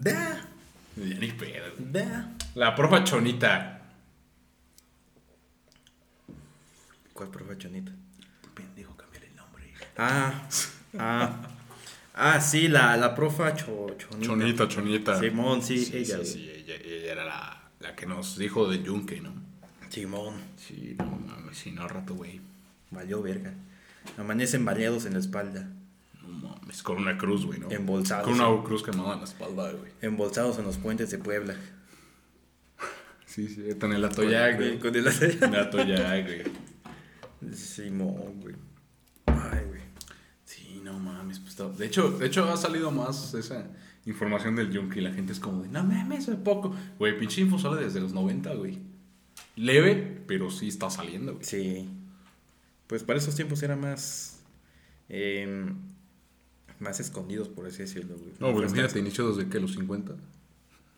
da, 0.04 0.46
Ya 0.96 1.20
ni 1.20 1.28
pedo. 1.32 1.66
da. 1.80 2.32
La 2.56 2.76
profa 2.76 3.04
chonita. 3.04 3.82
¿Cuál 7.14 7.30
profe 7.30 7.58
chonita? 7.58 7.92
Pendejo, 8.54 8.96
cambiar 8.98 9.24
el 9.24 9.36
nombre. 9.36 9.74
Ah, 9.98 10.48
ah. 10.98 11.50
Ah, 12.16 12.40
sí, 12.42 12.68
la, 12.68 12.96
la 12.98 13.16
profa 13.16 13.56
cho, 13.56 13.96
chonita. 13.98 14.26
Chonita, 14.28 14.68
chonita. 14.68 15.20
Simón, 15.20 15.62
sí, 15.64 15.84
sí, 15.84 15.98
ella, 15.98 16.18
sí, 16.20 16.26
sí, 16.26 16.50
ella, 16.50 16.76
ella 16.76 17.12
era 17.12 17.26
la, 17.26 17.70
la 17.80 17.96
que 17.96 18.06
nos 18.06 18.38
dijo 18.38 18.70
del 18.70 18.84
yunque, 18.84 19.20
¿no? 19.20 19.34
Simón. 19.90 20.36
Sí, 20.58 20.96
no 21.00 21.06
mames, 21.06 21.58
sí, 21.58 21.72
no 21.72 21.88
rato, 21.88 22.14
güey. 22.16 22.40
Valió 22.92 23.22
verga. 23.22 23.54
Amanecen 24.18 24.64
baleados 24.66 25.06
en 25.06 25.14
la 25.14 25.20
espalda. 25.20 25.70
No 26.22 26.28
mames, 26.28 26.84
con 26.84 26.98
una 26.98 27.18
cruz, 27.18 27.46
güey, 27.46 27.60
¿no? 27.60 27.72
Embolsados. 27.72 28.26
Con 28.26 28.40
una 28.40 28.64
cruz 28.64 28.84
quemada 28.84 29.14
en 29.14 29.20
la 29.20 29.26
espalda, 29.26 29.72
güey. 29.72 29.92
Embolsados 30.02 30.60
en 30.60 30.66
los 30.66 30.78
puentes 30.78 31.10
de 31.10 31.18
Puebla. 31.18 31.56
Sí, 33.26 33.48
sí, 33.48 33.64
con 33.80 33.92
el 33.94 34.06
atoyac, 34.06 34.58
güey. 34.58 34.80
Con 34.80 34.96
el 34.96 35.08
El 35.08 35.56
atoyac, 35.56 36.26
güey. 36.26 36.44
Simón, 37.54 38.40
güey. 38.42 38.56
Ay, 39.26 39.66
güey. 39.68 39.82
Sí, 40.46 40.82
no 40.84 41.00
mames, 41.00 41.40
pues 41.40 41.52
está- 41.52 41.70
De 41.70 41.86
hecho, 41.86 42.12
de 42.12 42.26
hecho 42.28 42.46
ha 42.52 42.58
salido 42.58 42.92
más 42.92 43.34
esa 43.34 43.68
información 44.06 44.56
del 44.56 44.72
yunque 44.72 45.00
y 45.00 45.04
la 45.04 45.14
gente 45.14 45.34
es 45.34 45.40
como 45.40 45.64
de, 45.64 45.70
no 45.70 45.84
mames, 45.84 46.28
es 46.28 46.36
poco. 46.38 46.76
Güey, 47.00 47.18
pinche 47.20 47.42
info 47.42 47.58
sale 47.60 47.82
desde 47.84 48.00
los 48.02 48.14
90, 48.14 48.54
güey. 48.56 48.80
Leve, 49.56 50.24
pero 50.28 50.50
sí 50.52 50.68
está 50.68 50.90
saliendo, 50.90 51.34
güey. 51.34 51.46
Sí. 51.46 51.90
Pues 52.88 53.04
para 53.04 53.20
esos 53.20 53.36
tiempos 53.36 53.62
era 53.64 53.76
más. 53.76 54.40
em, 55.10 55.76
más 56.80 57.00
escondidos, 57.00 57.48
por 57.50 57.68
así 57.68 57.80
decirlo, 57.80 58.16
güey. 58.18 58.32
No, 58.40 58.48
güey, 58.52 58.64
imagínate, 58.64 58.88
hasta- 58.88 59.00
inició 59.00 59.30
desde 59.34 59.50
que 59.50 59.60
los 59.60 59.74
50. 59.74 60.16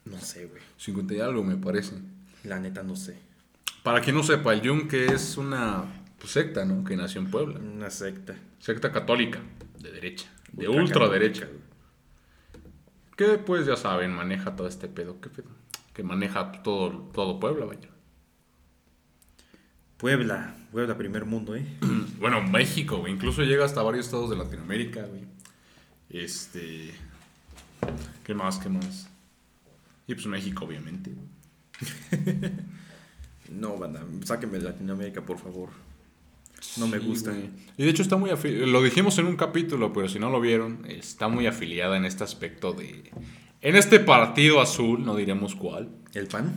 No 0.05 0.19
sé, 0.21 0.45
güey. 0.45 0.61
50 0.77 1.13
y 1.15 1.19
algo, 1.19 1.43
me 1.43 1.57
parece. 1.57 1.95
La 2.43 2.59
neta 2.59 2.81
no 2.83 2.95
sé. 2.95 3.17
Para 3.83 4.01
quien 4.01 4.15
no 4.15 4.23
sepa, 4.23 4.53
el 4.53 4.61
Yunque 4.61 5.07
es 5.07 5.37
una 5.37 5.83
pues, 6.25 6.33
secta, 6.33 6.65
¿no? 6.65 6.83
Que 6.83 6.97
nació 6.97 7.21
en 7.21 7.29
Puebla. 7.29 7.59
Una 7.59 7.91
secta. 7.91 8.35
Secta 8.59 8.91
católica, 8.91 9.39
de 9.79 9.91
derecha, 9.91 10.27
de 10.51 10.67
Ultra 10.67 10.83
ultraderecha. 10.83 11.47
Que 13.15 13.37
pues 13.37 13.67
ya 13.67 13.77
saben, 13.77 14.11
maneja 14.11 14.55
todo 14.55 14.67
este 14.67 14.87
pedo. 14.87 15.21
¿Qué 15.21 15.29
pedo? 15.29 15.49
Que 15.93 16.01
maneja 16.03 16.51
todo, 16.63 17.11
todo 17.13 17.39
Puebla, 17.39 17.65
vaya. 17.65 17.89
Puebla, 19.97 20.55
Puebla, 20.71 20.97
primer 20.97 21.25
mundo, 21.25 21.55
¿eh? 21.55 21.65
Bueno, 22.19 22.41
México, 22.41 22.97
güey. 22.97 23.13
Incluso 23.13 23.43
llega 23.43 23.63
hasta 23.63 23.83
varios 23.83 24.05
estados 24.05 24.31
de 24.31 24.35
Latinoamérica, 24.35 25.03
güey. 25.03 25.25
Este. 26.09 26.91
¿Qué 28.23 28.33
más? 28.33 28.57
¿Qué 28.57 28.69
más? 28.69 29.07
Y 30.07 30.15
pues 30.15 30.25
México, 30.25 30.65
obviamente. 30.65 31.13
No, 33.47 33.77
banda, 33.77 34.03
sáquenme 34.23 34.57
de 34.57 34.63
Latinoamérica, 34.63 35.21
por 35.21 35.37
favor. 35.37 35.69
No 36.77 36.87
me 36.87 36.99
gusta. 36.99 37.33
Y 37.77 37.83
de 37.83 37.89
hecho 37.89 38.01
está 38.03 38.17
muy 38.17 38.29
afiliada. 38.29 38.67
Lo 38.67 38.81
dijimos 38.81 39.17
en 39.17 39.27
un 39.27 39.35
capítulo, 39.35 39.93
pero 39.93 40.09
si 40.09 40.19
no 40.19 40.29
lo 40.29 40.41
vieron, 40.41 40.85
está 40.87 41.27
muy 41.27 41.47
afiliada 41.47 41.97
en 41.97 42.05
este 42.05 42.23
aspecto 42.23 42.73
de. 42.73 43.11
En 43.61 43.75
este 43.75 43.99
partido 43.99 44.61
azul, 44.61 45.03
no 45.03 45.15
diremos 45.15 45.55
cuál. 45.55 45.89
¿El 46.13 46.27
pan? 46.27 46.53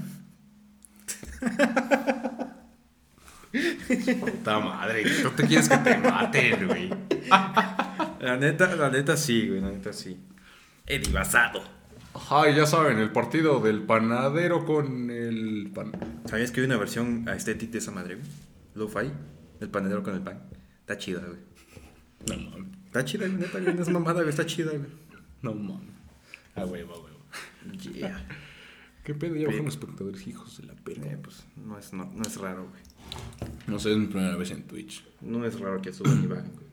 Puta 4.21 4.59
madre, 4.59 5.05
no 5.23 5.31
te 5.31 5.47
quieres 5.47 5.69
que 5.69 5.79
te 5.79 5.97
maten, 5.99 6.67
güey. 6.67 6.91
La 8.21 8.37
neta, 8.37 8.75
la 8.77 8.91
neta 8.91 9.17
sí, 9.17 9.49
güey, 9.49 9.61
la 9.61 9.71
neta 9.71 9.93
sí. 9.93 10.19
Eddie 10.87 11.13
Basado. 11.13 11.63
Ajá, 12.15 12.51
y 12.51 12.57
ya 12.57 12.67
saben, 12.67 12.99
el 12.99 13.11
partido 13.11 13.61
del 13.61 13.83
panadero 13.83 14.65
con 14.65 15.11
el 15.11 15.71
pan. 15.73 15.93
¿Sabías 16.27 16.51
que 16.51 16.61
hay 16.61 16.67
una 16.67 16.77
versión 16.77 17.29
aesthetic 17.29 17.71
de 17.71 17.79
esa 17.79 17.93
madre, 17.93 18.17
güey? 18.17 18.27
Lo-fi, 18.75 19.11
el 19.61 19.69
panadero 19.71 20.03
con 20.03 20.15
el 20.15 20.21
pan. 20.23 20.43
Está 20.81 20.97
chida, 20.99 21.21
güey. 21.21 21.39
No 22.29 22.51
mames. 22.51 22.69
Está 22.87 23.05
chida, 23.05 23.27
güey, 23.27 23.39
neta, 23.39 23.61
güey, 23.61 23.75
no 23.75 23.83
es 23.83 23.89
mamada, 23.91 24.19
güey, 24.21 24.29
está 24.31 24.47
chida, 24.47 24.71
güey. 24.71 24.91
No 25.43 25.55
mames. 25.55 25.89
A 26.55 26.65
huevo, 26.65 26.95
a 26.95 26.99
huevo. 26.99 27.19
Yeah. 27.95 28.27
¿Qué 29.05 29.15
pedo? 29.15 29.35
Ya 29.37 29.43
Pe- 29.43 29.47
bajaron 29.47 29.69
espectadores, 29.69 30.27
hijos 30.27 30.59
de 30.59 30.67
la 30.67 30.75
perra. 30.75 31.05
Eh, 31.07 31.19
pues 31.23 31.45
no 31.57 31.79
es, 31.79 31.93
no, 31.93 32.11
no 32.15 32.23
es 32.23 32.37
raro, 32.37 32.69
güey. 32.69 32.83
No 33.67 33.79
sé, 33.79 33.93
es 33.93 33.99
mi 33.99 34.07
primera 34.07 34.37
vez 34.37 34.51
en 34.51 34.63
Twitch. 34.65 35.05
No 35.21 35.45
es 35.45 35.59
raro 35.61 35.81
que 35.81 35.93
suban 35.93 36.23
y 36.23 36.27
bajen, 36.27 36.53
güey. 36.53 36.67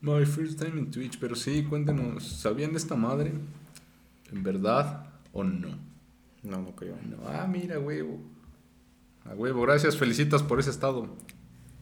My 0.00 0.26
first 0.26 0.58
time 0.60 0.78
en 0.80 0.90
Twitch, 0.90 1.18
pero 1.20 1.36
sí, 1.36 1.62
cuéntenos, 1.64 2.24
¿sabían 2.26 2.72
de 2.72 2.78
esta 2.78 2.96
madre? 2.96 3.32
¿En 4.32 4.42
verdad 4.42 5.06
o 5.32 5.44
no? 5.44 5.68
No, 6.42 6.60
no 6.60 6.74
creo. 6.74 6.96
No, 7.08 7.18
ah, 7.28 7.46
mira, 7.46 7.78
huevo. 7.78 8.20
A 9.24 9.34
huevo, 9.34 9.62
gracias, 9.62 9.96
felicitas 9.96 10.42
por 10.42 10.58
ese 10.58 10.70
estado. 10.70 11.16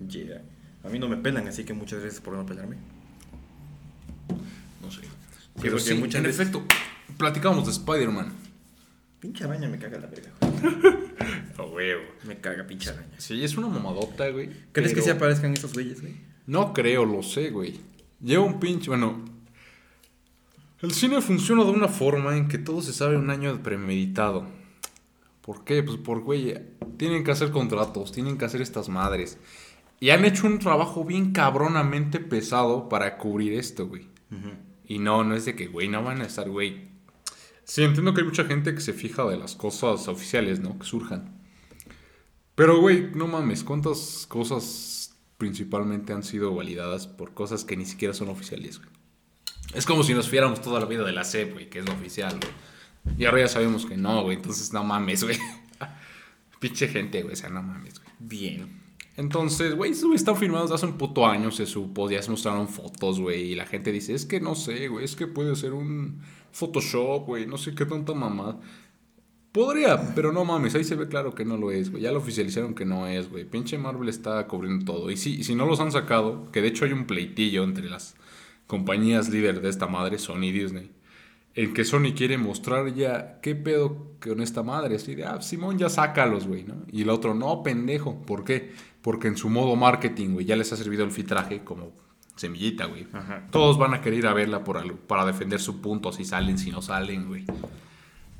Yeah. 0.08 0.42
A 0.84 0.88
mí 0.88 0.98
no 0.98 1.08
me 1.08 1.16
pelan, 1.16 1.46
así 1.48 1.64
que 1.64 1.74
muchas 1.74 2.00
gracias 2.00 2.20
por 2.22 2.34
no 2.34 2.46
pelarme. 2.46 2.76
No 4.82 4.90
sé. 4.90 5.02
Pero 5.60 5.78
sí, 5.78 5.94
muchas 5.94 6.16
en 6.16 6.22
veces- 6.24 6.40
efecto, 6.40 6.62
platicamos 7.18 7.66
de 7.66 7.72
Spider-Man. 7.72 8.32
Pinche 9.20 9.44
araña 9.44 9.68
me 9.68 9.78
caga 9.78 9.98
la 9.98 10.06
verga, 10.06 10.30
güey. 10.40 11.10
A 11.58 11.62
huevo. 11.64 12.00
Me 12.26 12.38
caga 12.40 12.66
pinche 12.66 12.88
araña. 12.90 13.14
Sí, 13.18 13.44
es 13.44 13.56
una 13.58 13.68
mamadota, 13.68 14.30
güey. 14.30 14.48
¿Crees 14.72 14.94
que 14.94 15.02
se 15.02 15.10
aparezcan 15.10 15.52
esos 15.52 15.74
güeyes, 15.74 16.00
güey? 16.00 16.14
No 16.46 16.72
creo, 16.72 17.04
lo 17.04 17.22
sé, 17.22 17.50
güey. 17.50 17.78
Lleva 18.22 18.44
un 18.44 18.58
pinche. 18.58 18.88
Bueno. 18.88 19.22
El 20.80 20.92
cine 20.92 21.20
funciona 21.20 21.62
de 21.64 21.70
una 21.70 21.88
forma 21.88 22.34
en 22.38 22.48
que 22.48 22.56
todo 22.56 22.80
se 22.80 22.94
sabe 22.94 23.18
un 23.18 23.28
año 23.28 23.62
premeditado. 23.62 24.46
¿Por 25.42 25.64
qué? 25.64 25.82
Pues 25.82 25.98
por, 25.98 26.20
güey, 26.22 26.54
tienen 26.96 27.22
que 27.24 27.30
hacer 27.30 27.50
contratos, 27.50 28.12
tienen 28.12 28.38
que 28.38 28.46
hacer 28.46 28.62
estas 28.62 28.88
madres. 28.88 29.36
Y 30.00 30.10
han 30.10 30.24
hecho 30.24 30.46
un 30.46 30.58
trabajo 30.58 31.04
bien 31.04 31.32
cabronamente 31.32 32.20
pesado 32.20 32.88
para 32.88 33.18
cubrir 33.18 33.52
esto, 33.52 33.86
güey. 33.86 34.08
Y 34.84 34.98
no, 34.98 35.22
no 35.24 35.34
es 35.34 35.44
de 35.44 35.54
que, 35.54 35.66
güey, 35.66 35.88
no 35.88 36.02
van 36.02 36.22
a 36.22 36.24
estar, 36.24 36.48
güey. 36.48 36.88
Sí, 37.64 37.82
entiendo 37.82 38.14
que 38.14 38.22
hay 38.22 38.26
mucha 38.26 38.44
gente 38.44 38.74
que 38.74 38.80
se 38.80 38.94
fija 38.94 39.24
de 39.26 39.36
las 39.36 39.54
cosas 39.54 40.08
oficiales, 40.08 40.58
¿no? 40.58 40.78
Que 40.78 40.86
surjan. 40.86 41.38
Pero, 42.54 42.80
güey, 42.80 43.10
no 43.14 43.26
mames, 43.26 43.62
¿cuántas 43.62 44.26
cosas 44.26 45.16
principalmente 45.36 46.12
han 46.12 46.22
sido 46.22 46.54
validadas 46.54 47.06
por 47.06 47.34
cosas 47.34 47.64
que 47.64 47.76
ni 47.76 47.84
siquiera 47.84 48.14
son 48.14 48.30
oficiales, 48.30 48.78
güey? 48.78 48.90
Es 49.74 49.86
como 49.86 50.02
si 50.02 50.14
nos 50.14 50.28
fiáramos 50.28 50.60
toda 50.60 50.80
la 50.80 50.86
vida 50.86 51.04
de 51.04 51.12
la 51.12 51.24
CEP, 51.24 51.52
güey, 51.52 51.70
que 51.70 51.78
es 51.78 51.86
lo 51.86 51.92
oficial, 51.92 52.38
güey. 52.40 53.18
Y 53.18 53.26
ahora 53.26 53.40
ya 53.40 53.48
sabemos 53.48 53.86
que 53.86 53.96
no, 53.96 54.22
güey, 54.22 54.36
entonces 54.36 54.72
no 54.72 54.82
mames, 54.82 55.24
güey. 55.24 55.38
Pinche 56.58 56.88
gente, 56.88 57.22
güey, 57.22 57.34
o 57.34 57.36
sea, 57.36 57.50
no 57.50 57.62
mames, 57.62 58.00
güey. 58.00 58.10
Bien. 58.18 58.79
Entonces, 59.16 59.74
güey, 59.74 59.92
güeyes 59.92 60.04
están 60.14 60.36
filmados 60.36 60.70
hace 60.70 60.86
un 60.86 60.96
puto 60.96 61.26
año, 61.26 61.50
se 61.50 61.66
supo, 61.66 62.08
ya 62.10 62.22
se 62.22 62.30
mostraron 62.30 62.68
fotos, 62.68 63.20
güey, 63.20 63.52
y 63.52 63.54
la 63.54 63.66
gente 63.66 63.92
dice, 63.92 64.14
es 64.14 64.24
que 64.24 64.40
no 64.40 64.54
sé, 64.54 64.88
güey, 64.88 65.04
es 65.04 65.16
que 65.16 65.26
puede 65.26 65.54
ser 65.56 65.72
un 65.72 66.20
Photoshop, 66.52 67.26
güey, 67.26 67.46
no 67.46 67.58
sé 67.58 67.74
qué 67.74 67.86
tanta 67.86 68.14
mamá. 68.14 68.60
Podría, 69.52 70.14
pero 70.14 70.32
no 70.32 70.44
mames, 70.44 70.76
ahí 70.76 70.84
se 70.84 70.94
ve 70.94 71.08
claro 71.08 71.34
que 71.34 71.44
no 71.44 71.56
lo 71.56 71.72
es, 71.72 71.90
güey. 71.90 72.04
Ya 72.04 72.12
lo 72.12 72.18
oficializaron 72.18 72.72
que 72.74 72.84
no 72.84 73.08
es, 73.08 73.28
güey. 73.28 73.44
Pinche 73.44 73.78
Marvel 73.78 74.08
está 74.08 74.46
cubriendo 74.46 74.84
todo. 74.84 75.10
Y 75.10 75.14
y 75.14 75.16
si 75.16 75.54
no 75.56 75.66
los 75.66 75.80
han 75.80 75.90
sacado, 75.90 76.50
que 76.52 76.62
de 76.62 76.68
hecho 76.68 76.84
hay 76.84 76.92
un 76.92 77.06
pleitillo 77.06 77.64
entre 77.64 77.90
las 77.90 78.14
compañías 78.68 79.28
líder 79.28 79.60
de 79.60 79.68
esta 79.68 79.88
madre, 79.88 80.18
Sony 80.20 80.44
y 80.44 80.52
Disney, 80.52 80.92
en 81.56 81.74
que 81.74 81.84
Sony 81.84 82.12
quiere 82.16 82.38
mostrar 82.38 82.94
ya 82.94 83.40
qué 83.40 83.56
pedo 83.56 84.14
con 84.20 84.40
esta 84.40 84.62
madre. 84.62 84.94
Así 84.94 85.16
de, 85.16 85.24
ah, 85.24 85.42
Simón, 85.42 85.78
ya 85.78 85.88
sácalos, 85.88 86.46
güey, 86.46 86.62
¿no? 86.62 86.76
Y 86.92 87.02
el 87.02 87.10
otro, 87.10 87.34
no, 87.34 87.64
pendejo. 87.64 88.22
¿Por 88.22 88.44
qué? 88.44 88.70
Porque 89.02 89.28
en 89.28 89.36
su 89.36 89.48
modo 89.48 89.76
marketing, 89.76 90.34
güey, 90.34 90.46
ya 90.46 90.56
les 90.56 90.72
ha 90.72 90.76
servido 90.76 91.04
el 91.04 91.10
filtraje 91.10 91.64
como 91.64 91.92
semillita, 92.36 92.86
güey. 92.86 93.06
Ajá. 93.12 93.46
Todos 93.50 93.78
van 93.78 93.94
a 93.94 94.00
querer 94.00 94.20
ir 94.20 94.26
a 94.26 94.34
verla 94.34 94.64
por 94.64 94.78
algo, 94.78 94.96
para 94.96 95.24
defender 95.24 95.60
su 95.60 95.80
punto, 95.80 96.12
si 96.12 96.24
salen, 96.24 96.58
si 96.58 96.70
no 96.70 96.82
salen, 96.82 97.28
güey. 97.28 97.44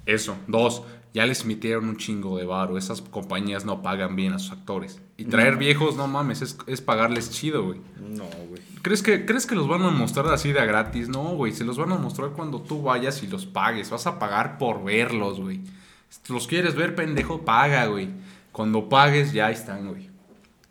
Eso. 0.07 0.37
Dos, 0.47 0.83
ya 1.13 1.27
les 1.27 1.45
metieron 1.45 1.89
un 1.89 1.97
chingo 1.97 2.39
de 2.39 2.45
varo. 2.45 2.79
Esas 2.79 3.01
compañías 3.03 3.65
no 3.65 3.83
pagan 3.83 4.17
bien 4.17 4.33
a 4.33 4.39
sus 4.39 4.53
actores. 4.53 5.01
Y 5.17 5.25
traer 5.25 5.57
viejos, 5.57 5.97
no 5.97 6.07
mames, 6.07 6.43
es, 6.43 6.57
es 6.67 6.81
pagarles 6.81 7.31
chido, 7.31 7.65
güey. 7.65 7.81
No, 7.99 8.25
güey. 8.49 8.63
¿Crees 8.83 9.03
que, 9.03 9.27
¿Crees 9.27 9.47
que 9.47 9.55
los 9.55 9.69
van 9.69 9.83
a 9.83 9.91
mostrar 9.91 10.29
así 10.29 10.53
de 10.53 10.61
a 10.61 10.65
gratis? 10.65 11.09
No, 11.09 11.23
güey. 11.37 11.53
Se 11.53 11.65
los 11.65 11.77
van 11.77 11.93
a 11.93 11.99
mostrar 11.99 12.31
cuando 12.31 12.61
tú 12.61 12.83
vayas 12.83 13.23
y 13.23 13.27
los 13.27 13.47
pagues. 13.47 13.91
Vas 13.91 14.07
a 14.07 14.19
pagar 14.19 14.59
por 14.59 14.85
verlos, 14.85 15.41
güey. 15.41 15.61
Si 16.09 16.33
los 16.33 16.47
quieres 16.47 16.75
ver, 16.75 16.95
pendejo, 16.95 17.45
paga, 17.45 17.87
güey. 17.87 18.09
Cuando 18.53 18.89
pagues, 18.89 19.33
ya 19.33 19.51
están, 19.51 19.89
güey. 19.89 20.10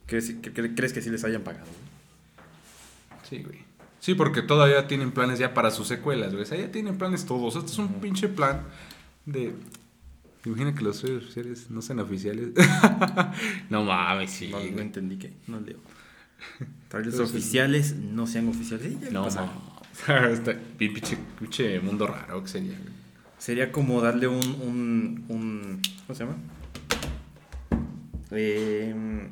¿Crees, 0.10 0.32
que- 0.32 0.51
que- 0.51 0.75
¿Crees 0.75 0.92
que 0.94 1.01
sí 1.01 1.10
les 1.10 1.24
hayan 1.24 1.44
pagado? 1.44 1.66
Sí, 3.30 3.44
güey. 3.44 3.60
Sí, 4.00 4.16
porque 4.16 4.42
todavía 4.42 4.88
tienen 4.88 5.12
planes 5.12 5.39
ya 5.39 5.54
para 5.54 5.72
sus 5.72 5.88
secuelas, 5.88 6.32
güey. 6.32 6.44
O 6.44 6.46
sea, 6.46 6.58
ya 6.58 6.72
tienen 6.72 6.98
planes 6.98 7.25
todos. 7.25 7.56
Este 7.56 7.72
es 7.72 7.78
un 7.78 7.89
pinche 7.96 8.28
plan 8.30 8.63
de... 9.25 9.54
Imagina 10.46 10.74
que 10.74 10.84
los 10.84 10.98
seres 10.98 11.70
no 11.70 11.82
sean 11.82 12.00
oficiales. 12.00 12.51
no 13.70 13.84
mames, 13.84 14.32
sí. 14.32 14.50
No, 14.50 14.58
entendí 14.60 15.18
que. 15.18 15.34
No 15.48 15.60
leo. 15.60 15.78
Trailers 16.88 17.20
oficiales 17.20 17.94
no 17.98 18.25
sean 18.25 18.48
oficiales. 18.48 18.94
Sí, 19.01 19.10
No. 19.12 19.28
Está 20.32 20.54
bien 20.78 20.94
pinche, 20.94 21.18
pinche 21.38 21.80
mundo 21.82 22.08
raro 22.08 22.42
que 22.42 22.48
sería, 22.50 22.72
güey. 22.72 22.94
Sería 23.38 23.70
como 23.74 24.00
darle 24.01 24.28
un, 24.30 24.38
un, 24.62 25.25
un 25.28 25.82
¿cómo 26.08 26.16
se 26.18 26.24
llama? 26.24 26.38
Eh, 28.32 29.28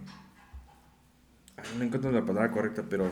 no 1.78 1.84
encuentro 1.84 2.12
la 2.12 2.26
palabra 2.26 2.52
correcta, 2.52 2.84
pero 2.90 3.12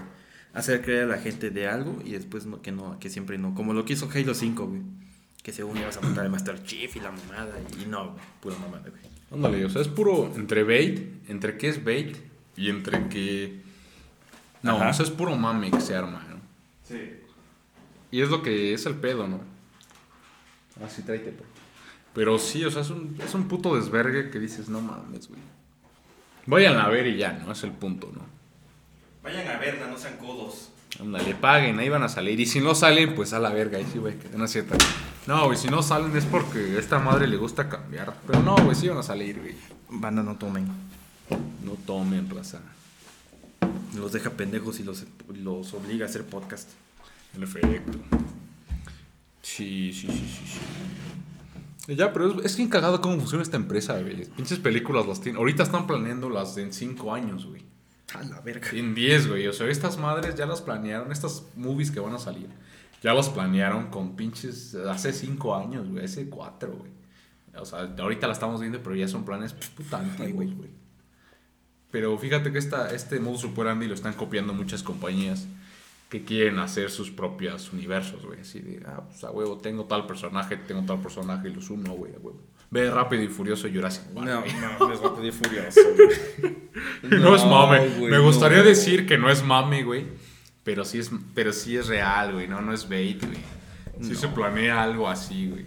hacer 0.53 0.81
creer 0.81 1.03
a 1.03 1.07
la 1.07 1.17
gente 1.17 1.49
de 1.49 1.67
algo 1.67 2.01
y 2.03 2.11
después 2.11 2.45
no, 2.45 2.61
que 2.61 2.71
no, 2.71 2.97
que 2.99 3.09
siempre 3.09 3.37
no. 3.37 3.53
Como 3.53 3.73
lo 3.73 3.85
que 3.85 3.93
hizo 3.93 4.09
Halo 4.13 4.33
5, 4.33 4.67
güey. 4.67 4.81
Que 5.43 5.53
según 5.53 5.77
ibas 5.77 5.97
a 5.97 6.01
montar 6.01 6.25
el 6.25 6.31
Master 6.31 6.63
Chief 6.63 6.95
y 6.95 6.99
la 6.99 7.11
mamada. 7.11 7.53
Y 7.79 7.85
no, 7.85 8.11
güey. 8.11 8.23
Pura 8.41 8.55
mamada, 8.57 8.89
güey. 8.89 9.03
Ándale, 9.31 9.65
o 9.65 9.69
sea, 9.69 9.81
es 9.81 9.87
puro 9.87 10.31
entre 10.35 10.63
bait, 10.63 11.29
entre 11.29 11.57
que 11.57 11.67
es 11.67 11.83
bait 11.83 12.15
y 12.55 12.69
entre 12.69 13.09
que... 13.09 13.61
No, 14.61 14.77
Ajá. 14.77 14.89
o 14.89 14.93
sea, 14.93 15.05
es 15.05 15.11
puro 15.11 15.35
mame 15.35 15.71
que 15.71 15.81
se 15.81 15.95
arma, 15.95 16.25
¿no? 16.29 16.37
Sí. 16.83 17.19
Y 18.11 18.21
es 18.21 18.29
lo 18.29 18.41
que 18.41 18.73
es 18.73 18.85
el 18.85 18.95
pedo, 18.95 19.27
¿no? 19.27 19.41
Así 20.83 21.01
tráete, 21.01 21.31
pues. 21.31 21.49
Pero 22.13 22.39
sí, 22.39 22.63
o 22.63 22.71
sea, 22.71 22.81
es 22.81 22.89
un, 22.89 23.17
es 23.21 23.33
un 23.33 23.47
puto 23.47 23.75
desvergue 23.75 24.29
que 24.29 24.39
dices, 24.39 24.69
no 24.69 24.79
mames, 24.79 25.27
güey. 25.27 25.41
Vayan 26.45 26.77
a 26.77 26.87
ver 26.87 27.07
y 27.07 27.17
ya, 27.17 27.33
¿no? 27.33 27.51
Es 27.51 27.63
el 27.63 27.71
punto, 27.71 28.11
¿no? 28.15 28.34
Vayan 29.25 29.47
a 29.47 29.57
verla, 29.57 29.87
no 29.87 29.97
sean 29.97 30.17
codos. 30.17 30.69
Ándale, 30.99 31.33
paguen, 31.33 31.79
ahí 31.79 31.89
van 31.89 32.03
a 32.03 32.09
salir. 32.09 32.39
Y 32.39 32.45
si 32.45 32.61
no 32.61 32.75
salen, 32.75 33.15
pues 33.15 33.33
a 33.33 33.39
la 33.39 33.49
verga, 33.49 33.79
ahí 33.79 33.85
sí, 33.91 33.97
güey, 33.97 34.19
que 34.19 34.29
no 34.37 34.45
es 34.45 34.51
cierto. 34.51 34.75
No, 35.25 35.45
güey, 35.45 35.57
si 35.57 35.67
no 35.67 35.81
salen 35.81 36.15
es 36.15 36.25
porque 36.25 36.59
a 36.59 36.79
esta 36.79 36.99
madre 36.99 37.25
le 37.25 37.35
gusta 37.35 37.67
cambiar. 37.67 38.15
Pero 38.27 38.43
no, 38.43 38.55
güey, 38.55 38.75
sí 38.75 38.87
van 38.87 38.99
a 38.99 39.03
salir, 39.03 39.39
güey. 39.39 39.55
Banda, 39.89 40.21
no 40.21 40.35
tomen. 40.35 40.67
No 41.63 41.71
tomen, 41.87 42.29
raza. 42.29 42.61
Los 43.95 44.11
deja 44.11 44.29
pendejos 44.29 44.79
y 44.79 44.83
los, 44.83 45.05
los 45.33 45.73
obliga 45.73 46.05
a 46.05 46.09
hacer 46.09 46.23
podcast. 46.23 46.69
En 47.35 47.41
efecto. 47.41 47.97
Sí, 49.41 49.91
sí, 49.91 50.07
sí, 50.07 50.13
sí, 50.13 50.59
sí. 51.87 51.95
Ya, 51.95 52.13
pero 52.13 52.39
es, 52.39 52.45
es 52.45 52.57
bien 52.57 52.69
cagado 52.69 53.01
cómo 53.01 53.17
funciona 53.17 53.41
esta 53.41 53.57
empresa, 53.57 53.99
güey. 53.99 54.25
Pinches 54.37 54.59
películas 54.59 55.07
las 55.07 55.19
tienen. 55.19 55.39
Ahorita 55.39 55.63
están 55.63 55.87
planeando 55.87 56.29
las 56.29 56.53
de 56.53 56.61
en 56.61 56.73
5 56.73 57.11
años, 57.11 57.47
güey. 57.47 57.63
A 58.13 58.23
la 58.23 58.39
verga. 58.41 58.69
En 58.71 58.93
10, 58.93 59.27
güey. 59.27 59.47
O 59.47 59.53
sea, 59.53 59.67
estas 59.67 59.97
madres 59.97 60.35
ya 60.35 60.45
las 60.45 60.61
planearon. 60.61 61.11
Estas 61.11 61.43
movies 61.55 61.91
que 61.91 61.99
van 61.99 62.13
a 62.13 62.19
salir. 62.19 62.47
Ya 63.01 63.13
las 63.13 63.29
planearon 63.29 63.87
con 63.87 64.15
pinches. 64.15 64.75
Hace 64.75 65.11
5 65.11 65.55
años, 65.55 65.89
güey. 65.89 66.05
Hace 66.05 66.29
4, 66.29 66.71
güey. 66.71 66.91
O 67.57 67.65
sea, 67.65 67.93
ahorita 67.97 68.27
la 68.27 68.33
estamos 68.33 68.59
viendo, 68.59 68.81
pero 68.83 68.95
ya 68.95 69.07
son 69.07 69.23
planes 69.25 69.53
puta 69.53 69.99
antiguos, 69.99 70.53
güey. 70.55 70.69
Pero 71.91 72.17
fíjate 72.17 72.51
que 72.51 72.57
esta, 72.57 72.93
este 72.93 73.19
modus 73.19 73.45
operandi 73.45 73.87
lo 73.87 73.93
están 73.93 74.13
copiando 74.13 74.53
muchas 74.53 74.83
compañías 74.83 75.47
que 76.09 76.25
quieren 76.25 76.59
hacer 76.59 76.91
sus 76.91 77.09
propios 77.09 77.71
universos, 77.71 78.25
güey. 78.25 78.41
Así 78.41 78.59
de, 78.59 78.83
ah, 78.85 79.03
pues 79.07 79.23
a 79.23 79.31
huevo, 79.31 79.57
tengo 79.57 79.85
tal 79.85 80.05
personaje, 80.05 80.57
tengo 80.57 80.83
tal 80.83 81.01
personaje 81.01 81.49
y 81.49 81.53
los 81.53 81.69
uno, 81.69 81.93
güey, 81.93 82.13
a 82.13 82.17
huevo. 82.17 82.41
Ve 82.71 82.89
Rápido 82.89 83.23
y 83.23 83.27
Furioso 83.27 83.67
Jurassic 83.71 84.03
Park. 84.05 84.25
No, 84.27 84.41
no, 84.79 85.01
va 85.01 85.09
a 85.09 85.15
pedir 85.15 85.33
furioso, 85.33 85.79
güey. 86.41 87.19
No, 87.21 87.35
es 87.35 87.45
mame. 87.45 87.89
Me 88.09 88.19
gustaría 88.19 88.57
no. 88.59 88.63
decir 88.65 89.05
que 89.05 89.17
no 89.17 89.29
es 89.29 89.43
mame, 89.43 89.83
güey. 89.83 90.07
Pero 90.63 90.83
sí 90.83 90.99
es, 90.99 91.11
pero 91.33 91.53
sí 91.53 91.77
es 91.77 91.87
real, 91.87 92.33
güey. 92.33 92.47
No, 92.47 92.61
no 92.61 92.73
es 92.73 92.89
bait, 92.89 93.23
güey. 93.23 93.37
Sí 94.01 94.13
No. 94.13 94.19
se 94.19 94.27
planea 94.29 94.81
algo 94.83 95.07
así, 95.07 95.47
güey. 95.49 95.65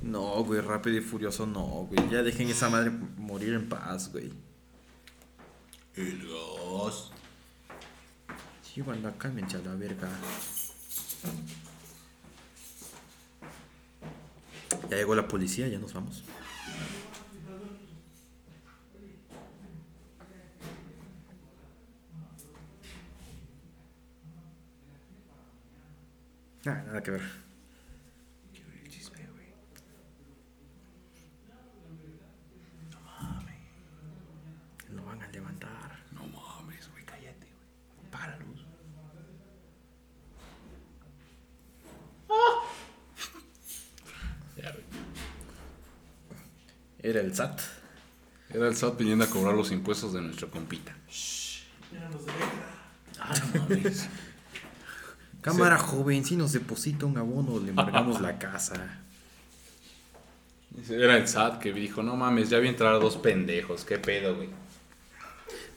No, 0.00 0.42
güey, 0.42 0.60
rápido 0.60 0.96
y 0.96 1.00
furioso 1.00 1.46
no, 1.46 1.86
güey. 1.88 2.08
Ya 2.10 2.22
dejen 2.22 2.48
esa 2.48 2.68
madre 2.68 2.90
morir 3.18 3.52
en 3.54 3.68
paz, 3.68 4.10
güey. 4.10 4.32
El 5.94 6.26
gas. 6.26 7.10
Sí, 8.62 8.80
banda, 8.80 9.12
cálmense 9.18 9.58
a 9.58 9.60
la 9.60 9.74
verga. 9.74 10.08
Ya 14.90 14.96
llegó 14.96 15.14
la 15.14 15.26
policía, 15.26 15.68
ya 15.68 15.78
nos 15.78 15.94
vamos. 15.94 16.22
Ah, 26.64 26.80
nada 26.86 27.02
que 27.02 27.10
ver. 27.10 27.22
Lo 34.90 35.04
van 35.04 35.22
a 35.22 35.28
levantar. 35.28 35.98
No 36.12 36.20
mames, 36.26 36.88
güey, 36.92 37.04
cállate, 37.04 37.46
güey. 37.46 38.10
Para 38.10 38.36
luz. 38.38 38.64
Ya, 44.56 44.70
güey. 44.70 44.84
Era 47.12 47.20
el 47.20 47.34
SAT. 47.34 47.60
Era 48.54 48.68
el 48.68 48.74
SAT 48.74 48.96
viniendo 48.98 49.24
a 49.24 49.28
cobrar 49.28 49.54
los 49.54 49.70
impuestos 49.70 50.14
de 50.14 50.22
nuestra 50.22 50.48
compita. 50.48 50.94
Eran 51.94 52.10
los 52.10 52.24
de 52.24 52.32
Vectra. 52.32 52.68
Ah, 53.20 53.34
no 53.54 53.60
mames. 53.68 54.08
Cámara 55.42 55.76
joven, 55.76 56.24
si 56.24 56.36
nos 56.36 56.52
deposita 56.52 57.04
un 57.04 57.18
abono, 57.18 57.60
le 57.60 57.68
embargamos 57.70 58.20
la 58.22 58.38
casa. 58.38 58.98
Era 60.88 61.18
el 61.18 61.28
SAT 61.28 61.58
que 61.60 61.72
dijo, 61.74 62.02
no 62.02 62.16
mames, 62.16 62.48
ya 62.48 62.58
vi 62.60 62.68
entrar 62.68 62.94
a 62.94 62.98
dos 62.98 63.16
pendejos, 63.18 63.84
qué 63.84 63.98
pedo, 63.98 64.36
güey. 64.36 64.48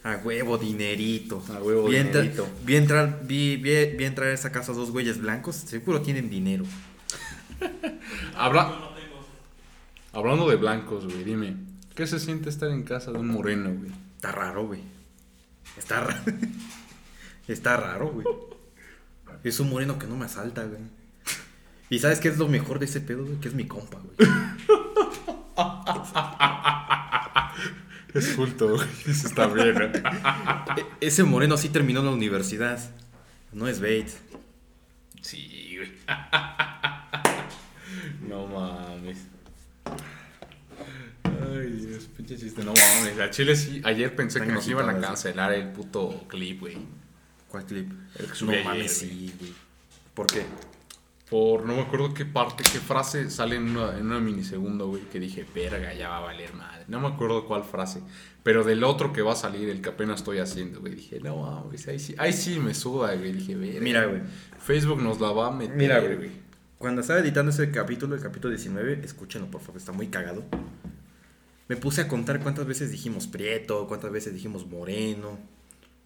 A 0.06 0.15
huevo, 0.24 0.58
dinerito. 0.58 1.44
A 1.54 1.62
huevo, 1.62 1.89
vi 1.89 1.98
entra- 1.98 2.22
dinerito. 2.22 2.48
vi 2.63 2.75
entrar, 2.77 3.20
vi, 3.24 3.58
vi- 3.58 3.88
vi 3.98 4.06
entrar 4.06 4.30
a 4.30 4.34
esa 4.34 4.54
casa 4.54 4.72
dos 4.72 4.92
güeyes 4.92 5.20
blancos, 5.20 5.58
seguro 5.58 6.01
tienen 6.01 6.30
dinero. 6.30 6.63
Habla. 8.38 8.85
Hablando 10.16 10.50
de 10.50 10.56
blancos, 10.56 11.06
güey, 11.06 11.24
dime, 11.24 11.56
¿qué 11.96 12.08
se 12.08 12.20
siente 12.20 12.50
estar 12.50 12.70
en 12.70 12.84
casa 12.84 13.12
de 13.12 13.20
un 13.20 13.28
moreno, 13.28 13.72
güey? 13.74 13.92
Está 14.16 14.32
raro, 14.32 14.66
güey. 14.68 14.82
Está 15.78 16.00
raro. 16.01 16.24
Está 17.48 17.78
raro, 17.78 18.10
güey. 18.10 18.25
Es 19.44 19.60
un 19.60 19.70
moreno 19.70 20.00
que 20.00 20.08
no 20.08 20.16
me 20.18 20.25
asalta, 20.25 20.64
güey. 20.64 20.82
¿Y 21.90 22.00
sabes 22.00 22.20
qué 22.20 22.30
es 22.30 22.38
lo 22.40 22.48
mejor 22.48 22.80
de 22.80 22.86
ese 22.86 23.01
pedo, 23.01 23.24
güey? 23.25 23.40
Que 23.40 23.50
es 23.50 23.54
mi 23.54 23.68
compa, 23.68 24.00
güey. 24.00 24.16
Es 28.14 28.30
culto, 28.30 28.70
güey. 28.70 28.88
Eso 29.08 29.28
está 29.28 29.46
bien, 29.48 29.75
¿eh? 29.82 29.92
E- 30.78 30.86
ese 31.08 31.24
moreno 31.25 31.58
sí 31.58 31.68
terminó 31.68 32.01
la 32.01 32.12
universidad. 32.12 32.80
No 33.51 33.68
es 33.68 33.82
bait. 33.82 34.08
Sí, 35.22 35.75
güey. 35.78 35.92
No 38.28 38.48
mames. 38.48 39.18
Ay, 41.24 41.72
Dios, 41.72 42.08
pinche 42.25 42.38
chiste. 42.44 42.64
No 42.64 42.74
mames. 42.74 43.20
A 43.20 43.29
Chile 43.29 43.55
sí. 43.55 43.81
Ayer 43.83 44.16
pensé 44.16 44.42
que 44.42 44.48
nos 44.51 44.68
iban 44.68 44.90
a 44.90 45.00
cancelar 45.00 45.53
el 45.53 45.70
puto 45.72 46.25
clip, 46.27 46.59
güey. 46.61 46.77
¿Cuál 47.50 47.66
clip? 47.66 47.92
El 48.20 48.31
que 48.31 48.46
No 48.46 48.51
ayer, 48.51 48.66
mames, 48.66 49.00
güey. 49.00 49.09
sí, 49.09 49.33
güey. 49.40 49.53
¿Por 50.14 50.27
qué? 50.27 50.46
Por 51.29 51.66
no 51.66 51.75
me 51.75 51.81
acuerdo 51.81 52.14
qué 52.14 52.24
parte, 52.24 52.64
qué 52.72 52.79
frase 52.79 53.31
sale 53.31 53.55
en 53.55 53.75
una, 53.75 53.98
en 53.98 54.05
una 54.05 54.20
minisegundo, 54.20 54.88
güey. 54.88 55.03
Que 55.03 55.20
dije, 55.20 55.46
verga, 55.55 55.94
ya 55.94 56.09
va 56.09 56.18
a 56.18 56.22
valer 56.22 56.53
madre. 56.53 56.85
No 56.88 57.00
me 57.00 57.07
acuerdo 57.07 57.46
cuál 57.46 57.64
frase. 57.64 58.01
Pero 58.44 58.64
del 58.64 58.83
otro 58.83 59.11
que 59.11 59.22
va 59.24 59.33
a 59.33 59.35
salir, 59.35 59.70
el 59.70 59.81
que 59.81 59.90
apenas 59.90 60.20
estoy 60.20 60.38
haciendo, 60.38 60.81
güey. 60.81 60.96
Dije, 60.96 61.20
no 61.20 61.38
mames, 61.38 61.88
ahí 61.88 62.00
sí, 62.00 62.14
ahí 62.18 62.31
sí 62.31 62.59
me 62.59 62.74
suda, 62.74 63.16
güey. 63.16 63.31
Dije, 63.33 63.55
verga. 63.55 63.79
Mira, 63.81 64.05
güey. 64.05 64.22
Facebook 64.59 65.01
nos 65.01 65.20
la 65.20 65.31
va 65.31 65.48
a 65.48 65.51
meter, 65.51 65.75
Mira, 65.75 66.00
güey. 66.00 66.29
Cuando 66.77 67.01
estaba 67.01 67.20
editando 67.20 67.51
ese 67.51 67.72
capítulo, 67.72 68.16
el 68.16 68.22
capítulo 68.22 68.51
19, 68.53 69.01
escúchenlo, 69.03 69.50
por 69.50 69.61
favor, 69.61 69.77
está 69.77 69.92
muy 69.94 70.07
cagado. 70.07 70.44
Me 71.68 71.78
puse 71.78 72.01
a 72.01 72.08
contar 72.08 72.42
cuántas 72.42 72.66
veces 72.66 72.92
dijimos 72.92 73.28
prieto, 73.28 73.88
cuántas 73.88 74.12
veces 74.12 74.34
dijimos 74.34 74.68
moreno, 74.68 75.40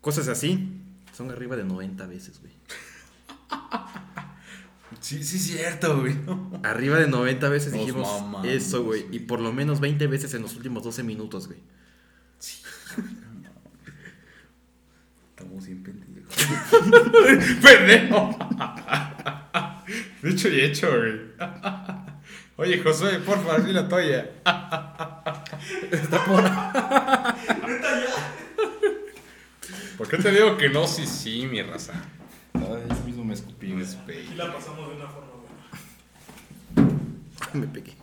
cosas 0.01 0.27
así. 0.27 0.69
Son 1.15 1.29
arriba 1.31 1.55
de 1.55 1.65
90 1.65 2.07
veces, 2.07 2.39
güey. 2.39 2.53
Sí, 5.01 5.23
sí, 5.23 5.39
cierto, 5.39 6.01
güey. 6.01 6.15
Arriba 6.63 6.97
de 6.97 7.07
90 7.07 7.47
veces 7.49 7.71
Nos 7.71 7.81
dijimos 7.81 8.21
mamamos, 8.21 8.45
eso, 8.47 8.83
güey. 8.83 9.05
Y 9.11 9.19
por 9.19 9.39
lo 9.39 9.53
menos 9.53 9.79
20 9.79 10.07
veces 10.07 10.33
en 10.33 10.41
los 10.41 10.55
últimos 10.55 10.83
12 10.83 11.03
minutos, 11.03 11.47
güey. 11.47 11.59
Estamos 15.29 15.65
bien 15.65 15.83
pendejos. 15.83 16.35
¡Pendejo! 17.61 18.37
Dicho 20.23 20.49
y 20.49 20.59
hecho, 20.61 20.89
güey. 20.89 21.19
Oye, 22.59 22.83
Josué, 22.83 23.19
porfa, 23.19 23.55
así 23.55 23.71
la 23.71 23.87
toalla. 23.87 24.29
Neta, 25.89 26.25
ya. 28.01 28.17
¿Por 29.97 30.09
qué 30.09 30.17
te 30.17 30.29
digo 30.29 30.57
que 30.57 30.67
no? 30.67 30.85
Sí, 30.85 31.07
sí, 31.07 31.47
mi 31.47 31.61
raza. 31.61 31.93
Ay, 32.55 32.83
yo 32.89 33.03
mismo 33.05 33.23
me 33.23 33.33
escupí, 33.33 33.71
güey. 33.71 33.85
Y 34.29 34.35
la 34.35 34.53
pasamos 34.53 34.89
de 34.89 34.95
una 34.95 35.07
forma 35.07 35.29
buena. 36.75 36.93
Me 37.53 37.65
pegué. 37.67 37.95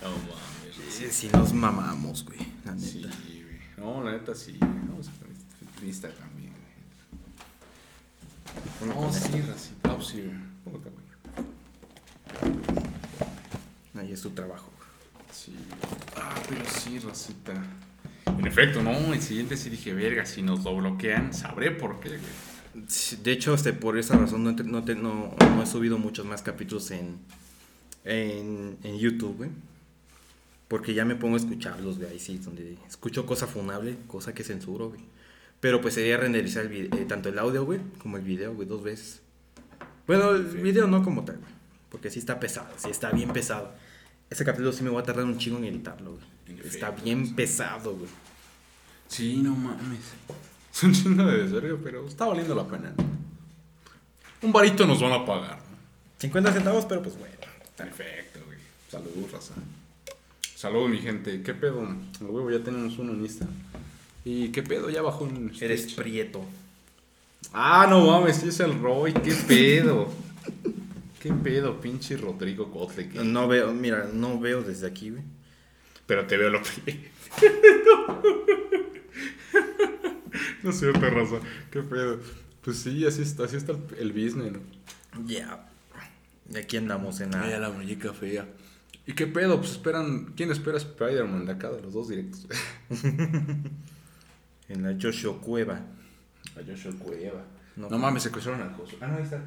No 0.00 0.08
mames. 0.08 0.76
Sí, 0.88 1.08
sí 1.10 1.28
nos 1.30 1.52
mamamos, 1.52 2.24
güey. 2.24 2.38
La 2.64 2.72
neta. 2.72 2.86
Sí, 2.86 3.02
güey. 3.44 3.60
No, 3.76 4.02
la 4.02 4.12
neta 4.12 4.34
sí. 4.34 4.56
güey. 4.58 4.72
Vamos 4.88 5.08
a 5.08 5.12
poner 5.12 5.36
Instagram, 5.82 6.30
güey. 6.32 6.48
No, 8.88 9.12
sí, 9.12 9.42
racita. 9.42 9.92
Oh, 9.92 10.00
sí, 10.00 10.22
güey. 10.22 10.43
Ahí 13.98 14.12
es 14.12 14.22
tu 14.22 14.30
trabajo. 14.30 14.70
Sí. 15.32 15.54
Ah, 16.16 16.34
pero 16.48 16.62
sí, 16.68 16.98
racita. 16.98 17.52
En 18.26 18.46
efecto, 18.46 18.82
no, 18.82 19.12
el 19.14 19.22
siguiente 19.22 19.56
sí 19.56 19.70
dije, 19.70 19.92
verga, 19.94 20.26
si 20.26 20.42
nos 20.42 20.64
lo 20.64 20.76
bloquean, 20.76 21.32
sabré 21.32 21.70
por 21.70 22.00
qué, 22.00 22.10
güey. 22.10 22.20
De 23.22 23.32
hecho, 23.32 23.54
este, 23.54 23.72
por 23.72 23.96
esa 23.98 24.16
razón 24.18 24.42
no, 24.42 24.56
te- 24.56 24.64
no, 24.64 24.82
te- 24.84 24.96
no, 24.96 25.34
no 25.38 25.62
he 25.62 25.66
subido 25.66 25.96
muchos 25.98 26.26
más 26.26 26.42
capítulos 26.42 26.90
en, 26.90 27.18
en, 28.04 28.76
en 28.82 28.98
YouTube, 28.98 29.36
güey. 29.36 29.50
Porque 30.66 30.92
ya 30.94 31.04
me 31.04 31.14
pongo 31.14 31.34
a 31.36 31.38
escucharlos, 31.38 31.98
güey. 31.98 32.10
Ahí 32.10 32.18
sí, 32.18 32.38
donde 32.38 32.76
escucho 32.88 33.26
cosa 33.26 33.46
funable, 33.46 33.96
cosa 34.08 34.34
que 34.34 34.42
censuro, 34.42 34.88
güey. 34.88 35.00
Pero 35.60 35.80
pues 35.80 35.94
sería 35.94 36.16
renderizar 36.16 36.64
el 36.64 36.70
vide- 36.70 37.00
eh, 37.00 37.04
tanto 37.04 37.28
el 37.28 37.38
audio, 37.38 37.64
güey, 37.64 37.80
como 37.98 38.16
el 38.16 38.24
video, 38.24 38.54
güey, 38.54 38.66
dos 38.66 38.82
veces. 38.82 39.20
Bueno, 40.06 40.30
el 40.32 40.44
video 40.44 40.86
no 40.88 41.02
como 41.04 41.24
tal, 41.24 41.36
güey. 41.38 41.52
Porque 41.94 42.10
sí 42.10 42.18
está 42.18 42.40
pesado, 42.40 42.66
sí 42.76 42.90
está 42.90 43.12
bien 43.12 43.32
pesado. 43.32 43.70
Ese 44.28 44.44
capítulo 44.44 44.72
sí 44.72 44.82
me 44.82 44.90
va 44.90 44.98
a 44.98 45.04
tardar 45.04 45.24
un 45.24 45.38
chingo 45.38 45.58
en 45.58 45.66
editarlo, 45.66 46.10
güey. 46.10 46.24
En 46.48 46.66
Está 46.66 46.88
efecto, 46.88 47.04
bien 47.04 47.24
sí. 47.24 47.34
pesado, 47.34 47.94
güey. 47.94 48.10
Sí, 49.06 49.36
no 49.36 49.54
mames. 49.54 50.00
Es 50.74 50.82
un 50.82 50.92
chingo 50.92 51.24
de 51.24 51.44
desvergue, 51.44 51.76
pero 51.84 52.04
está 52.08 52.24
valiendo 52.26 52.52
la 52.52 52.66
pena, 52.66 52.92
¿no? 52.96 53.04
Un 54.42 54.52
varito 54.52 54.84
nos 54.88 55.00
van 55.00 55.12
a 55.12 55.24
pagar, 55.24 55.58
¿no? 55.58 55.76
50 56.18 56.52
centavos, 56.52 56.84
pero 56.86 57.00
pues 57.00 57.16
bueno. 57.16 57.36
Perfecto, 57.76 58.40
güey. 58.44 58.58
Saludos, 58.90 59.30
raza. 59.30 59.54
Saludos, 60.56 60.90
mi 60.90 60.98
gente. 60.98 61.42
¿Qué 61.44 61.54
pedo? 61.54 61.80
El 62.20 62.26
huevo 62.26 62.50
ya 62.50 62.58
tenemos 62.58 62.98
uno 62.98 63.12
en 63.12 63.20
Insta. 63.20 63.46
¿Y 64.24 64.48
qué 64.48 64.64
pedo? 64.64 64.90
Ya 64.90 65.00
bajó 65.00 65.22
un 65.22 65.52
Eres 65.60 65.92
prieto. 65.92 66.44
Ah, 67.52 67.86
no 67.88 68.04
mames, 68.10 68.38
sí 68.38 68.48
es 68.48 68.58
el 68.58 68.76
Roy, 68.80 69.12
qué 69.12 69.32
pedo. 69.46 70.08
Qué 71.24 71.32
pedo, 71.32 71.80
pinche 71.80 72.16
Rodrigo 72.16 72.70
Cotle. 72.70 73.08
que- 73.08 73.24
No 73.24 73.48
veo, 73.48 73.72
mira, 73.72 74.08
no 74.12 74.38
veo 74.38 74.62
desde 74.62 74.86
aquí, 74.86 75.10
güey. 75.10 75.22
Pero 76.06 76.26
te 76.26 76.36
veo 76.36 76.50
lo 76.50 76.60
que. 76.62 77.10
no 80.62 80.72
sé, 80.72 80.92
raza. 80.92 81.36
Qué 81.70 81.82
pedo. 81.82 82.20
Pues 82.62 82.78
sí, 82.78 83.04
así 83.06 83.22
está, 83.22 83.44
así 83.44 83.56
está 83.56 83.72
el, 83.72 83.78
el 83.98 84.12
business, 84.12 84.52
¿no? 84.52 84.60
Ya. 85.26 85.68
Y 86.50 86.56
aquí 86.58 86.76
andamos 86.76 87.20
en 87.20 87.30
Mira 87.30 87.46
la... 87.46 87.58
la 87.58 87.70
muñeca 87.70 88.12
fea. 88.12 88.46
¿Y 89.06 89.12
qué 89.14 89.26
pedo? 89.26 89.58
Pues 89.58 89.72
esperan. 89.72 90.32
¿Quién 90.36 90.50
espera 90.50 90.78
Spider-Man 90.78 91.46
de 91.46 91.52
acá, 91.52 91.70
de 91.70 91.82
los 91.82 91.92
dos 91.92 92.08
directos? 92.08 92.46
En 94.66 94.82
la 94.82 94.96
Joshua 95.00 95.38
Cueva. 95.42 95.74
A 96.56 96.60
Joshua 96.66 96.92
Cueva. 96.98 97.44
No. 97.76 97.90
No, 97.90 97.98
mames, 97.98 98.22
secuestraron 98.22 98.62
al 98.62 98.74
host. 98.80 98.94
Ah, 99.00 99.08
no, 99.08 99.16
ahí 99.18 99.22
está. 99.22 99.44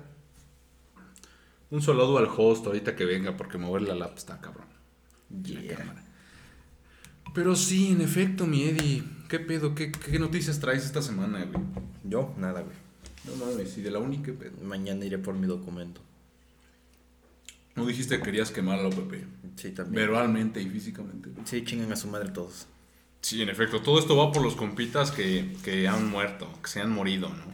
Un 1.70 1.82
saludo 1.82 2.18
al 2.18 2.28
host 2.36 2.66
ahorita 2.66 2.96
que 2.96 3.06
venga, 3.06 3.36
porque 3.36 3.58
mover 3.58 3.82
la 3.84 3.96
lap 3.96 4.18
está 4.18 4.40
cabrón. 4.40 4.68
La 5.30 5.62
Yeah. 5.62 5.78
cámara. 5.78 6.04
Pero 7.34 7.56
sí, 7.56 7.92
en 7.92 8.02
efecto, 8.02 8.48
mi 8.48 8.64
Eddie. 8.64 9.04
¿Qué 9.28 9.40
pedo? 9.40 9.76
¿Qué, 9.76 9.92
qué 9.92 10.18
noticias 10.20 10.60
traes 10.60 10.86
esta 10.86 11.02
semana, 11.02 11.44
güey? 11.46 11.64
Yo, 12.06 12.34
nada, 12.38 12.62
güey. 12.62 12.76
No 13.26 13.46
mames, 13.46 13.78
y 13.78 13.82
de 13.82 13.92
la 13.92 14.00
única 14.00 14.32
pedo. 14.32 14.54
Mañana 14.64 15.04
iré 15.06 15.18
por 15.18 15.36
mi 15.36 15.46
documento. 15.48 16.02
No 17.76 17.86
dijiste 17.86 18.18
que 18.18 18.24
querías 18.24 18.50
quemarlo, 18.52 18.90
Pepe. 18.90 19.26
Sí, 19.58 19.72
también. 19.72 20.08
Verbalmente 20.08 20.62
y 20.62 20.70
físicamente. 20.70 21.30
Sí, 21.44 21.64
chingan 21.64 21.92
a 21.92 21.96
su 21.96 22.08
madre 22.08 22.30
todos. 22.30 22.66
Sí, 23.22 23.42
en 23.42 23.50
efecto. 23.50 23.82
Todo 23.82 24.00
esto 24.00 24.16
va 24.16 24.32
por 24.32 24.42
los 24.42 24.56
compitas 24.56 25.12
que, 25.12 25.56
que 25.64 25.88
han 25.88 26.10
muerto, 26.10 26.50
que 26.64 26.70
se 26.70 26.80
han 26.82 26.92
morido, 26.92 27.30
¿no? 27.30 27.46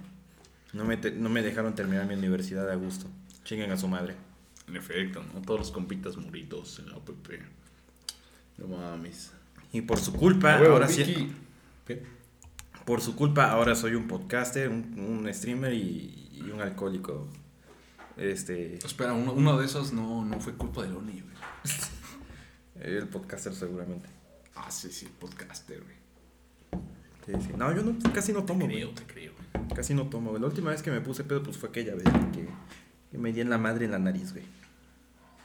No 0.73 0.85
me, 0.85 0.97
te- 0.97 1.11
no 1.11 1.29
me 1.29 1.41
dejaron 1.41 1.75
terminar 1.75 2.07
mi 2.07 2.13
universidad 2.13 2.69
a 2.69 2.75
gusto. 2.75 3.07
Chingan 3.43 3.71
a 3.71 3.77
su 3.77 3.87
madre. 3.87 4.15
En 4.67 4.75
efecto, 4.77 5.23
¿no? 5.33 5.41
Todos 5.41 5.59
los 5.59 5.71
compitas 5.71 6.15
moridos 6.17 6.79
en 6.79 6.89
la 6.89 6.97
OPP. 6.97 7.29
No 8.57 8.67
mames. 8.67 9.33
Y 9.71 9.81
por 9.81 9.99
su 9.99 10.13
culpa, 10.13 10.55
Ah, 10.55 10.61
huevo, 10.61 10.73
ahora 10.73 10.87
Vicky. 10.87 11.03
sí. 11.03 11.33
¿Qué? 11.85 12.03
Por 12.85 13.01
su 13.01 13.15
culpa, 13.15 13.49
ahora 13.51 13.75
soy 13.75 13.95
un 13.95 14.07
podcaster, 14.07 14.69
un, 14.69 14.97
un 14.99 15.33
streamer 15.33 15.73
y, 15.73 16.29
y 16.33 16.49
un 16.51 16.61
alcohólico. 16.61 17.27
Este. 18.17 18.75
Espera, 18.75 19.13
uno, 19.13 19.33
uno 19.33 19.57
de 19.57 19.65
esos 19.65 19.91
no, 19.93 20.23
no 20.23 20.39
fue 20.39 20.53
culpa 20.53 20.83
de 20.83 20.89
Loni, 20.89 21.21
güey. 21.21 21.33
El 22.75 23.07
podcaster, 23.07 23.53
seguramente. 23.53 24.07
Ah, 24.55 24.69
sí, 24.71 24.91
sí, 24.91 25.07
podcaster, 25.19 25.81
güey. 25.81 25.95
Sí, 27.25 27.47
sí. 27.47 27.53
No, 27.57 27.73
yo 27.75 27.81
no, 27.83 27.97
casi 28.13 28.33
no 28.33 28.43
tomo. 28.43 28.65
Creo, 28.67 28.91
güey. 28.91 28.95
te 28.95 29.11
creo, 29.13 29.33
güey. 29.33 29.67
Casi 29.75 29.93
no 29.93 30.07
tomo. 30.09 30.29
güey. 30.31 30.41
La 30.41 30.47
última 30.47 30.71
vez 30.71 30.81
que 30.83 30.91
me 30.91 31.01
puse 31.01 31.23
pedo, 31.23 31.41
pues 31.41 31.57
fue 31.57 31.69
aquella 31.69 31.95
vez 31.95 32.03
que, 32.33 32.47
que 33.13 33.19
me 33.19 33.31
di 33.31 33.41
en 33.41 33.51
la 33.51 33.59
madre 33.59 33.85
en 33.85 33.91
la 33.91 33.99
nariz, 33.99 34.33
güey. 34.33 34.43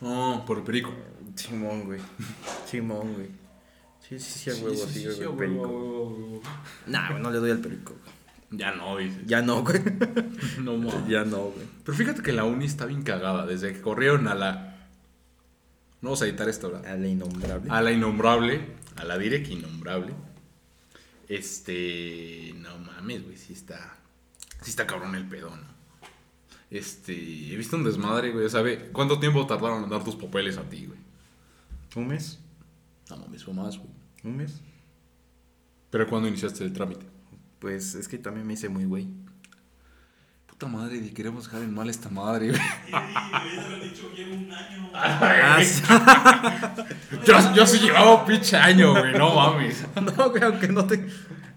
No, 0.01 0.43
por 0.47 0.57
el 0.57 0.65
perico. 0.65 0.91
Simón, 1.35 1.85
güey. 1.85 2.01
Simón, 2.65 3.13
güey. 3.13 3.29
Sí, 4.01 4.19
sí, 4.19 4.39
sí, 4.39 4.51
a 4.51 4.55
huevo, 4.65 4.75
sí, 4.87 5.05
güey, 5.05 5.17
a 5.17 5.19
huevo, 5.21 5.37
perico. 5.37 6.43
Nah, 6.87 7.11
güey, 7.11 7.23
no 7.23 7.31
le 7.31 7.39
doy 7.39 7.51
al 7.51 7.59
perico. 7.59 7.93
güey. 7.93 8.59
Ya 8.59 8.73
no, 8.73 8.97
dices. 8.97 9.23
Ya 9.27 9.43
no, 9.43 9.63
güey. 9.63 9.83
No 10.63 10.79
mames. 10.79 11.09
ya 11.09 11.27
no, 11.27 11.51
güey. 11.51 11.67
Pero 11.85 11.99
fíjate 11.99 12.23
que 12.23 12.33
la 12.33 12.45
uni 12.45 12.65
está 12.65 12.87
bien 12.87 13.03
cagada. 13.03 13.45
Desde 13.45 13.75
que 13.75 13.83
corrieron 13.83 14.29
a 14.29 14.35
la. 14.35 14.89
No 16.01 16.09
vamos 16.09 16.23
a 16.23 16.27
editar 16.27 16.49
esto, 16.49 16.71
¿verdad? 16.71 16.91
A 16.91 16.97
la 16.97 17.07
innombrable. 17.07 17.71
A 17.71 17.83
la 17.83 17.93
innombrable. 17.93 18.63
A 18.97 19.05
la 19.05 19.19
direct 19.19 19.51
innombrable. 19.51 20.15
Este. 21.29 22.55
No 22.57 22.79
mames, 22.79 23.25
güey. 23.25 23.37
Sí 23.37 23.53
está. 23.53 23.99
Sí 24.63 24.71
está 24.71 24.87
cabrón 24.87 25.15
el 25.17 25.29
pedo, 25.29 25.55
¿no? 25.55 25.78
Este. 26.71 27.13
He 27.13 27.57
visto 27.57 27.77
un 27.77 27.85
desmadre, 27.85 28.33
güey. 28.33 28.49
¿Sabe 28.49 28.91
cuánto 28.93 29.19
tiempo 29.19 29.47
tardaron 29.47 29.85
en 29.85 29.91
dar 29.91 30.05
tus 30.05 30.17
papeles 30.17 30.59
a 30.59 30.63
ti, 30.63 30.87
güey? 30.87 30.99
¿Un 31.97 32.09
mes? 32.09 32.39
No 33.11 33.17
mames, 33.17 33.45
fue 33.45 33.55
más, 33.55 33.79
güey. 33.79 33.91
¿Un 34.25 34.37
mes? 34.37 34.61
Pero 35.91 36.07
cuando 36.07 36.29
iniciaste 36.29 36.65
el 36.65 36.73
trámite. 36.73 37.07
Pues 37.59 37.95
es 37.95 38.07
que 38.07 38.19
también 38.19 38.47
me 38.47 38.55
hice 38.55 38.69
muy 38.69 38.85
güey. 38.85 39.09
Puta 40.47 40.67
madre, 40.67 40.99
y 40.99 41.11
queremos 41.11 41.45
dejar 41.45 41.63
en 41.63 41.75
mal 41.75 41.89
esta 41.89 42.09
madre, 42.09 42.51
güey. 42.51 42.61
Ah. 42.93 43.45
Yo, 47.25 47.55
yo 47.55 47.67
sí 47.67 47.79
llevaba 47.79 48.21
un 48.21 48.27
pinche 48.27 48.57
año, 48.57 48.93
güey. 48.93 49.13
No 49.13 49.35
mames. 49.35 49.85
no, 49.95 50.31
güey, 50.31 50.43
aunque 50.43 50.69
no 50.69 50.87
te. 50.87 51.09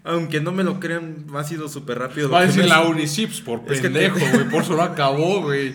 Aunque 0.04 0.40
no 0.40 0.50
me 0.52 0.64
lo 0.64 0.80
crean, 0.80 1.26
ha 1.36 1.44
sido 1.44 1.68
súper 1.68 1.98
rápido. 1.98 2.28
Va 2.28 2.40
a 2.40 2.46
decir 2.46 2.64
la 2.66 2.80
Unicips 2.82 3.40
por 3.40 3.60
Es 3.72 3.80
que 3.80 3.88
pendejo, 3.88 4.18
te- 4.18 4.30
güey. 4.32 4.48
Por 4.50 4.62
eso 4.62 4.74
lo 4.74 4.82
acabó, 4.82 5.42
güey. 5.42 5.74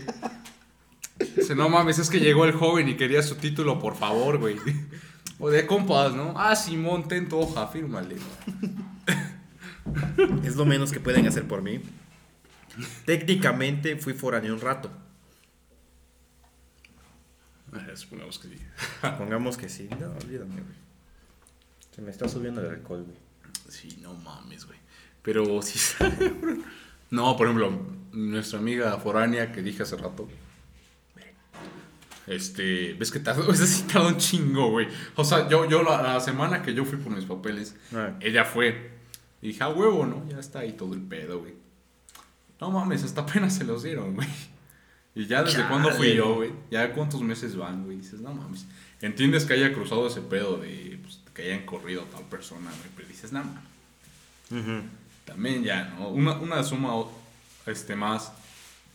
Dice, 1.36 1.56
no 1.56 1.70
mames, 1.70 1.98
es 2.00 2.10
que 2.10 2.20
llegó 2.20 2.46
el 2.46 2.52
joven 2.52 2.90
y 2.90 2.96
quería 2.96 3.24
su 3.24 3.36
título, 3.36 3.80
por 3.80 3.96
favor, 3.96 4.38
güey. 4.38 4.58
O 5.40 5.50
de 5.52 5.68
compas, 5.68 6.16
¿no? 6.16 6.34
Ah, 6.36 6.56
Simón, 6.56 7.08
ten 7.08 7.30
tu 7.30 7.38
hoja, 7.38 7.68
fírmale. 7.68 8.16
Es 10.44 10.56
lo 10.56 10.66
menos 10.66 10.92
que 10.92 11.00
pueden 11.00 11.28
hacer 11.28 11.48
por 11.48 11.62
mí. 11.62 11.80
Técnicamente 13.06 13.96
fui 13.98 14.14
foráneo 14.14 14.54
un 14.54 14.60
rato. 14.62 14.92
Ah, 17.72 17.86
Supongamos 17.96 18.40
que 18.40 18.48
sí. 18.50 18.58
Pongamos 19.18 19.58
que 19.58 19.70
sí. 19.70 19.88
No, 20.00 20.08
olvídame, 20.24 20.56
güey. 20.56 20.76
Se 21.96 22.02
me 22.02 22.12
está 22.12 22.28
subiendo 22.28 22.62
el 22.62 22.70
alcohol, 22.70 23.04
güey. 23.04 23.18
Sí, 23.68 23.98
no 24.02 24.14
mames, 24.14 24.66
güey. 24.66 24.80
Pero 25.22 25.62
sí. 25.62 25.80
No, 27.10 27.38
por 27.38 27.48
ejemplo, 27.48 27.72
nuestra 28.12 28.60
amiga 28.60 28.98
foránea 28.98 29.52
que 29.54 29.62
dije 29.62 29.84
hace 29.84 29.96
rato. 29.96 30.28
Este, 32.26 32.94
ves 32.96 33.12
que 33.12 33.20
tardó, 33.20 33.50
es 33.52 33.60
decir, 33.60 33.88
tardó 33.88 34.10
un 34.10 34.18
chingo, 34.18 34.70
güey. 34.72 34.88
O 35.16 35.24
sea, 35.24 35.48
yo, 35.48 35.70
yo 35.70 35.84
la, 35.84 36.02
la 36.02 36.20
semana 36.20 36.62
que 36.62 36.74
yo 36.74 36.84
fui 36.84 36.98
por 36.98 37.14
mis 37.16 37.26
papeles, 37.26 37.76
Ah. 37.96 38.16
ella 38.20 38.44
fue. 38.44 38.92
Y 39.42 39.48
dije, 39.50 39.64
a 39.64 39.70
huevo, 39.70 40.06
¿no? 40.06 40.28
Ya 40.30 40.40
está 40.40 40.60
ahí 40.60 40.74
todo 40.74 40.94
el 40.94 41.02
pedo, 41.02 41.40
güey. 41.40 41.54
No 42.60 42.72
mames, 42.72 43.04
hasta 43.04 43.22
apenas 43.22 43.56
se 43.56 43.64
los 43.64 43.84
dieron, 43.84 44.16
güey. 44.16 44.28
Y 45.16 45.26
ya 45.28 45.44
desde 45.44 45.58
Chale. 45.60 45.70
cuándo 45.70 45.92
fui 45.92 46.14
yo, 46.16 46.36
güey. 46.36 46.52
Ya 46.70 46.92
cuántos 46.94 47.22
meses 47.22 47.56
van, 47.56 47.86
güey. 47.86 47.98
Dices, 47.98 48.20
no 48.20 48.34
mames. 48.34 48.66
Entiendes 49.00 49.46
que 49.46 49.54
haya 49.54 49.74
cruzado 49.74 50.08
ese 50.08 50.22
pedo 50.22 50.58
de 50.58 51.00
pues, 51.02 51.22
que 51.38 51.44
hayan 51.44 51.66
corrido 51.66 52.02
a 52.02 52.06
tal 52.06 52.24
persona, 52.24 52.72
güey. 52.72 52.90
Pero 52.96 53.08
dices, 53.08 53.32
no 53.32 53.44
mames. 53.44 53.64
Ujú. 54.50 54.88
También 55.24 55.64
ya, 55.64 55.94
¿no? 55.98 56.10
Una, 56.10 56.34
una 56.34 56.64
suma 56.64 57.06
este, 57.68 57.96
más 57.96 58.34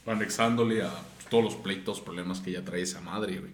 anexándole 0.06 0.82
a 0.82 0.90
todos 1.30 1.44
los 1.44 1.54
pleitos, 1.54 2.00
problemas 2.00 2.40
que 2.40 2.50
ya 2.50 2.64
trae 2.64 2.82
esa 2.82 3.00
madre, 3.00 3.38
güey. 3.38 3.52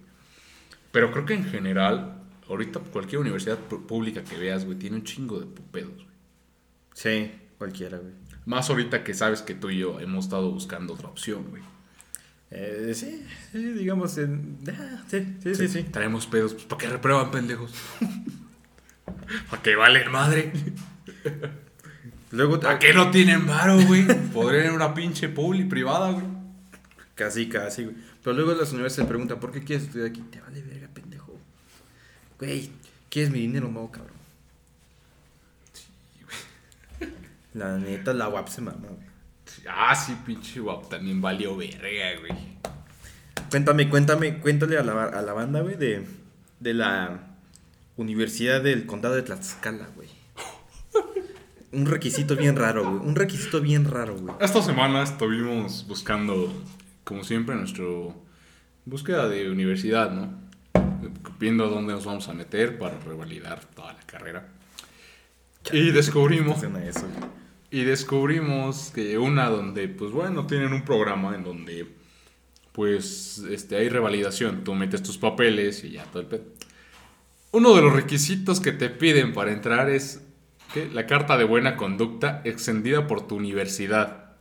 Pero 0.91 1.13
creo 1.13 1.27
que 1.27 1.35
en 1.35 1.45
general, 1.45 2.23
ahorita 2.49 2.81
cualquier 2.81 3.21
universidad 3.21 3.59
pública 3.59 4.25
que 4.25 4.39
veas, 4.39 4.65
güey, 4.65 4.79
tiene 4.79 4.97
un 4.97 5.05
chingo 5.05 5.39
de 5.39 5.47
pedos, 5.71 5.95
güey. 5.95 6.09
Sí, 6.95 7.31
cualquiera, 7.59 7.99
güey. 7.99 8.15
Más 8.47 8.71
ahorita 8.71 9.05
que 9.05 9.13
sabes 9.13 9.43
que 9.43 9.55
tú 9.55 9.69
y 9.69 9.79
yo 9.79 10.01
hemos 10.01 10.25
estado 10.25 10.51
buscando 10.51 10.95
otra 10.95 11.09
opción, 11.09 11.45
güey. 11.51 11.63
Eh, 12.51 12.93
sí, 12.95 13.23
sí, 13.53 13.59
digamos. 13.59 14.17
En... 14.17 14.59
ah, 14.69 15.05
sí, 15.09 15.37
sí, 15.43 15.55
sí, 15.55 15.69
sí. 15.69 15.83
Traemos 15.83 16.27
pedos, 16.27 16.55
pues, 16.55 16.65
¿para 16.65 16.79
qué 16.79 16.89
reprueban, 16.89 17.31
pendejos? 17.31 17.75
¿Para 19.51 19.63
qué 19.63 19.77
valen 19.77 20.11
madre? 20.11 20.53
Luego, 22.31 22.61
¿Para 22.61 22.79
qué 22.79 22.93
no 22.93 23.11
tienen 23.11 23.47
varo, 23.47 23.81
güey? 23.81 24.07
Podrían 24.33 24.65
ir 24.65 24.71
a 24.71 24.75
una 24.75 24.95
pinche 24.95 25.29
publi 25.29 25.65
privada, 25.65 26.11
güey. 26.13 26.27
Casi, 27.15 27.49
casi, 27.49 27.85
güey. 27.85 27.97
Pero 28.23 28.37
luego 28.37 28.53
las 28.53 28.73
universidades 28.73 28.95
se 28.95 29.05
preguntan, 29.05 29.41
¿por 29.41 29.51
qué 29.51 29.65
quieres 29.65 29.87
estudiar 29.87 30.09
aquí? 30.09 30.21
Te 30.31 30.41
vale 30.41 30.61
verga, 30.63 30.89
pendejo. 30.93 31.39
Güey, 32.39 32.71
¿quieres 33.09 33.31
mi 33.31 33.41
dinero? 33.41 33.71
No, 33.71 33.91
cabrón. 33.91 34.19
La 37.55 37.79
neta, 37.79 38.13
la 38.13 38.29
UAP 38.29 38.49
se 38.49 38.61
mama, 38.61 38.89
güey. 38.89 39.09
Ah, 39.69 39.95
sí, 39.95 40.17
pinche 40.25 40.61
guap, 40.61 40.89
también 40.89 41.21
valió 41.21 41.57
verga, 41.57 42.21
güey. 42.21 42.59
Cuéntame, 43.51 43.89
cuéntame, 43.89 44.39
cuéntale 44.39 44.79
a 44.79 44.83
la, 44.83 45.05
a 45.05 45.23
la 45.23 45.33
banda, 45.33 45.61
güey, 45.61 45.77
de, 45.77 46.07
de 46.61 46.75
la 46.75 47.38
Universidad 47.99 48.63
del 48.63 48.87
Condado 48.87 49.17
de 49.17 49.23
Tlaxcala, 49.23 49.89
güey. 49.97 50.09
Un 51.73 51.85
requisito 51.85 52.37
bien 52.37 52.55
raro, 52.55 52.89
güey. 52.89 53.09
Un 53.09 53.17
requisito 53.17 53.61
bien 53.61 53.85
raro, 53.85 54.17
güey. 54.17 54.37
Esta 54.41 54.63
semana 54.63 55.03
estuvimos 55.03 55.85
buscando, 55.89 56.53
como 57.03 57.25
siempre, 57.25 57.57
nuestro 57.57 58.15
búsqueda 58.85 59.29
de 59.29 59.51
universidad, 59.51 60.13
¿no? 60.13 60.33
Viendo 61.41 61.69
dónde 61.69 61.93
nos 61.93 62.05
vamos 62.07 62.29
a 62.29 62.35
meter 62.35 62.79
para 62.79 63.01
revalidar 63.01 63.65
toda 63.75 63.93
la 63.95 64.03
carrera. 64.07 64.49
Y 65.73 65.91
descubrimos, 65.91 66.63
eso, 66.87 67.07
y 67.73 67.83
descubrimos 67.83 68.93
que 68.95 69.19
una 69.19 69.51
donde, 69.51 69.89
pues 69.89 70.13
bueno, 70.13 70.47
tienen 70.47 70.73
un 70.73 70.85
programa 70.85 71.35
en 71.35 71.43
donde, 71.43 71.89
pues, 72.71 73.43
este, 73.51 73.75
hay 73.75 73.89
revalidación. 73.89 74.63
Tú 74.63 74.77
metes 74.77 75.03
tus 75.03 75.19
papeles 75.19 75.83
y 75.83 75.91
ya 75.91 76.05
todo 76.05 76.21
el 76.21 76.29
pedo. 76.29 76.45
Uno 77.53 77.75
de 77.75 77.83
los 77.83 77.93
requisitos 77.93 78.61
que 78.61 78.73
te 78.73 78.91
piden 78.91 79.33
para 79.33 79.53
entrar 79.53 79.89
es 79.89 80.23
¿qué? 80.75 80.89
la 80.93 81.07
carta 81.07 81.37
de 81.39 81.45
buena 81.45 81.77
conducta 81.77 82.43
extendida 82.45 83.07
por 83.07 83.27
tu 83.27 83.37
universidad. 83.37 84.37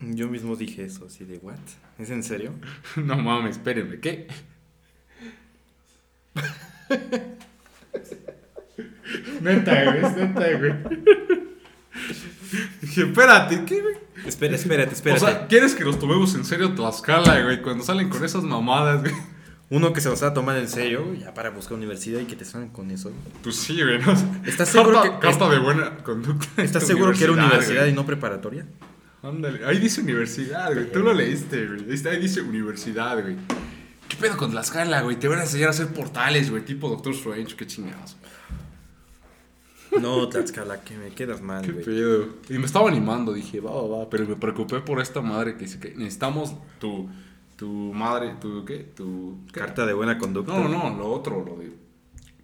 Yo 0.00 0.28
mismo 0.28 0.56
dije 0.56 0.84
eso, 0.84 1.06
así 1.06 1.24
de, 1.24 1.38
¿what? 1.38 1.54
¿Es 1.98 2.10
en 2.10 2.22
serio? 2.22 2.52
No 2.96 3.16
mames, 3.16 3.56
espérenme, 3.56 4.00
¿qué? 4.00 4.26
neta, 9.40 9.84
güey, 9.84 10.04
es 10.04 10.16
neta, 10.16 10.58
güey. 10.58 10.74
Dije, 12.82 13.02
espérate, 13.02 13.64
¿qué, 13.64 13.80
güey? 13.80 13.94
Espera, 14.26 14.54
espérate, 14.56 14.90
O 14.90 14.94
espérate. 14.94 15.20
sea, 15.20 15.46
¿quieres 15.46 15.74
que 15.74 15.84
nos 15.84 15.98
tomemos 15.98 16.34
en 16.34 16.44
serio 16.44 16.74
Tlaxcala, 16.74 17.42
güey? 17.42 17.62
Cuando 17.62 17.84
salen 17.84 18.08
con 18.08 18.24
esas 18.24 18.42
mamadas, 18.44 19.00
güey. 19.02 19.14
Uno 19.74 19.92
que 19.92 20.00
se 20.00 20.08
va 20.08 20.28
a 20.28 20.34
tomar 20.34 20.56
en 20.58 20.68
serio, 20.68 21.14
ya 21.14 21.34
para 21.34 21.50
buscar 21.50 21.76
universidad 21.76 22.20
y 22.20 22.24
que 22.26 22.36
te 22.36 22.44
salgan 22.44 22.70
con 22.70 22.90
eso. 22.90 23.10
güey. 23.10 23.20
Pues 23.42 23.56
sí, 23.56 23.74
güey, 23.82 23.98
¿no? 23.98 24.12
¿Estás 24.46 24.68
seguro 24.68 25.00
carta, 25.02 25.18
que- 25.20 25.26
carta 25.26 25.48
de 25.50 25.58
buena 25.58 25.96
conducta. 25.98 26.62
¿Estás 26.62 26.84
seguro 26.86 27.12
que 27.12 27.24
era 27.24 27.32
universidad 27.32 27.80
güey. 27.80 27.90
y 27.90 27.94
no 27.94 28.06
preparatoria? 28.06 28.66
Ándale, 29.22 29.64
ahí 29.64 29.78
dice 29.78 30.00
universidad, 30.02 30.72
güey. 30.72 30.92
Tú 30.92 31.00
lo 31.00 31.12
leíste, 31.14 31.66
güey. 31.66 31.80
Ahí 31.88 31.94
está- 31.94 32.10
dice 32.10 32.40
universidad, 32.42 33.20
güey. 33.22 33.36
¿Qué 34.08 34.16
pedo 34.16 34.36
con 34.36 34.50
Tlaxcala, 34.50 35.00
güey? 35.00 35.16
Te 35.18 35.28
van 35.28 35.38
a 35.38 35.42
enseñar 35.42 35.68
a 35.68 35.70
hacer 35.70 35.88
portales, 35.88 36.50
güey, 36.50 36.62
tipo 36.64 36.88
Doctor 36.90 37.14
Strange, 37.14 37.56
qué 37.56 37.66
chingados. 37.66 38.16
No, 40.00 40.28
Tlaxcala, 40.28 40.82
que 40.82 40.96
me 40.96 41.08
quedas 41.10 41.40
mal, 41.40 41.64
Qué 41.64 41.72
güey. 41.72 41.84
pedo. 41.84 42.28
Y 42.50 42.58
me 42.58 42.66
estaba 42.66 42.88
animando, 42.88 43.32
dije, 43.32 43.60
va, 43.60 43.70
va, 43.70 43.98
va. 43.98 44.10
Pero 44.10 44.26
me 44.26 44.36
preocupé 44.36 44.80
por 44.80 45.00
esta 45.00 45.20
madre 45.20 45.54
que 45.56 45.64
dice 45.64 45.78
que 45.78 45.94
necesitamos 45.94 46.54
tu, 46.80 47.08
tu 47.56 47.68
madre, 47.94 48.34
tu, 48.40 48.64
¿qué? 48.64 48.78
Tu. 48.78 49.38
¿qué? 49.52 49.60
Carta 49.60 49.86
de 49.86 49.92
buena 49.92 50.18
conducta. 50.18 50.52
No, 50.52 50.68
no, 50.68 50.90
no, 50.90 50.96
lo 50.98 51.08
otro, 51.10 51.44
lo 51.44 51.56
de. 51.56 51.72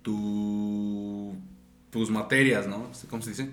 Tu. 0.02 1.36
Tus 1.90 2.10
materias, 2.10 2.66
¿no? 2.68 2.90
¿Cómo 3.08 3.22
se 3.22 3.30
dice? 3.30 3.50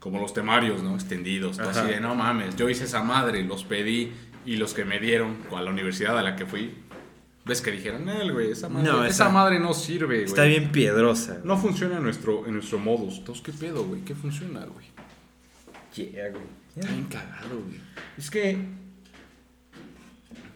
Como 0.00 0.18
los 0.20 0.34
temarios, 0.34 0.82
¿no? 0.82 0.94
Extendidos. 0.94 1.60
Así 1.60 1.86
de, 1.86 2.00
no 2.00 2.14
mames, 2.16 2.56
yo 2.56 2.68
hice 2.68 2.84
esa 2.84 3.04
madre, 3.04 3.44
los 3.44 3.62
pedí 3.64 4.12
y 4.44 4.56
los 4.56 4.74
que 4.74 4.84
me 4.84 4.98
dieron 4.98 5.36
a 5.56 5.62
la 5.62 5.70
universidad 5.70 6.18
a 6.18 6.22
la 6.22 6.34
que 6.34 6.44
fui. 6.44 6.74
¿Ves 7.44 7.60
que 7.60 7.70
dijeron, 7.72 8.08
él, 8.08 8.32
güey, 8.32 8.50
esa 8.52 8.68
madre, 8.68 8.88
No, 8.88 9.04
esa 9.04 9.24
esa- 9.24 9.28
madre 9.28 9.58
no 9.60 9.74
sirve, 9.74 10.06
güey. 10.18 10.24
Está 10.24 10.44
bien 10.44 10.70
piedrosa. 10.72 11.40
No 11.44 11.56
funciona 11.56 11.96
en 11.98 12.02
nuestro, 12.04 12.46
en 12.46 12.54
nuestro 12.54 12.78
modus. 12.78 13.18
Entonces, 13.18 13.44
¿qué 13.44 13.52
pedo, 13.52 13.84
güey? 13.84 14.00
¿Qué 14.02 14.14
funciona, 14.14 14.64
güey? 14.64 14.86
Yeah, 15.94 16.30
güey. 16.30 16.42
Está 16.76 16.88
bien 16.90 17.04
cagado, 17.04 17.60
güey. 17.66 17.80
Es 18.18 18.30
que. 18.30 18.58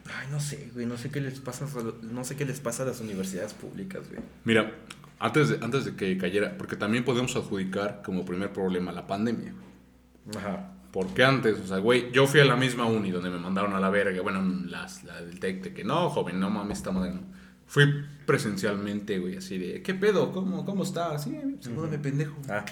Ay, 0.09 0.29
no 0.31 0.41
sé, 0.41 0.71
güey. 0.75 0.87
No 0.87 0.97
sé 0.97 1.11
qué 1.11 1.21
les 1.21 1.41
pasa. 1.41 1.67
No 2.03 2.25
sé 2.25 2.37
qué 2.37 2.45
les 2.45 2.61
pasa 2.61 2.83
a 2.83 2.87
las 2.87 3.01
universidades 3.01 3.55
públicas, 3.55 4.09
güey. 4.09 4.21
Mira, 4.45 4.73
antes 5.19 5.49
de, 5.49 5.65
antes 5.65 5.85
de 5.85 5.97
que 5.97 6.17
cayera, 6.19 6.57
porque 6.59 6.77
también 6.77 7.05
podemos 7.05 7.35
adjudicar 7.37 8.03
como 8.05 8.25
primer 8.25 8.53
problema 8.53 8.93
la 8.93 9.07
pandemia. 9.07 9.53
güey. 9.53 10.37
Ajá. 10.39 10.73
Porque 10.93 11.25
antes, 11.25 11.59
o 11.61 11.67
sea, 11.67 11.79
güey, 11.79 12.11
yo 12.13 12.27
fui 12.27 12.41
a 12.41 12.45
la 12.45 12.57
misma 12.57 12.87
uni 12.87 13.11
donde 13.11 13.29
me 13.29 13.39
mandaron 13.39 13.75
a 13.75 13.81
la 13.81 13.91
verga. 13.91 14.23
Bueno, 14.23 14.43
las, 14.67 15.05
la 15.05 15.21
del 15.21 15.39
TEC, 15.39 15.63
de 15.63 15.75
que 15.75 15.85
no, 15.85 16.09
joven, 16.09 16.41
no 16.41 16.49
mames, 16.49 16.79
esta 16.79 16.91
madre 16.91 17.13
no. 17.13 17.21
Fui 17.67 17.85
presencialmente, 18.25 19.19
güey, 19.19 19.37
así 19.37 19.59
de, 19.59 19.83
¿qué 19.83 19.93
pedo? 19.93 20.33
¿Cómo, 20.33 20.65
cómo 20.65 20.85
está? 20.85 21.19
Sí, 21.19 21.37
salúdame, 21.61 21.99
pendejo. 21.99 22.37
Ah. 22.49 22.65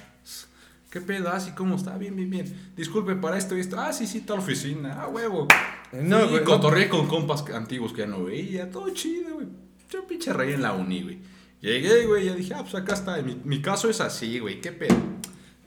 ¿Qué 0.95 1.01
pedo? 1.01 1.29
Ah, 1.29 1.41
sí, 1.41 1.51
¿cómo 1.57 1.75
está? 1.75 1.99
Bien, 1.99 2.15
bien, 2.15 2.31
bien. 2.31 2.71
Disculpe, 2.77 3.17
para 3.17 3.37
esto 3.37 3.57
y 3.57 3.61
esto. 3.61 3.81
Ah, 3.81 3.93
sí, 3.93 4.07
sí, 4.07 4.21
tal 4.21 4.39
oficina. 4.39 5.03
Ah, 5.03 5.09
huevo. 5.09 5.49
No, 5.91 6.21
Fui, 6.21 6.29
güey, 6.29 6.45
no. 6.45 6.45
cotorreé 6.45 6.89
con 6.89 7.09
compas 7.09 7.45
antiguos 7.53 7.93
que 7.93 8.03
ya 8.03 8.07
no 8.07 8.23
veía. 8.23 8.71
Todo 8.71 8.89
chido, 8.91 9.35
güey. 9.35 9.49
Yo 9.91 10.07
pinche 10.07 10.33
rey 10.33 10.53
en 10.53 10.63
la 10.63 10.73
uni, 10.73 11.03
güey. 11.03 11.19
Llegué, 11.61 12.07
güey, 12.07 12.27
ya 12.27 12.35
dije, 12.35 12.55
ah, 12.55 12.61
pues 12.63 12.77
acá 12.77 12.95
está. 12.95 13.21
Mi, 13.23 13.35
mi 13.43 13.61
caso 13.61 13.91
es 13.91 14.01
así, 14.01 14.39
güey. 14.39 14.61
¿Qué 14.61 14.71
pedo? 14.71 14.95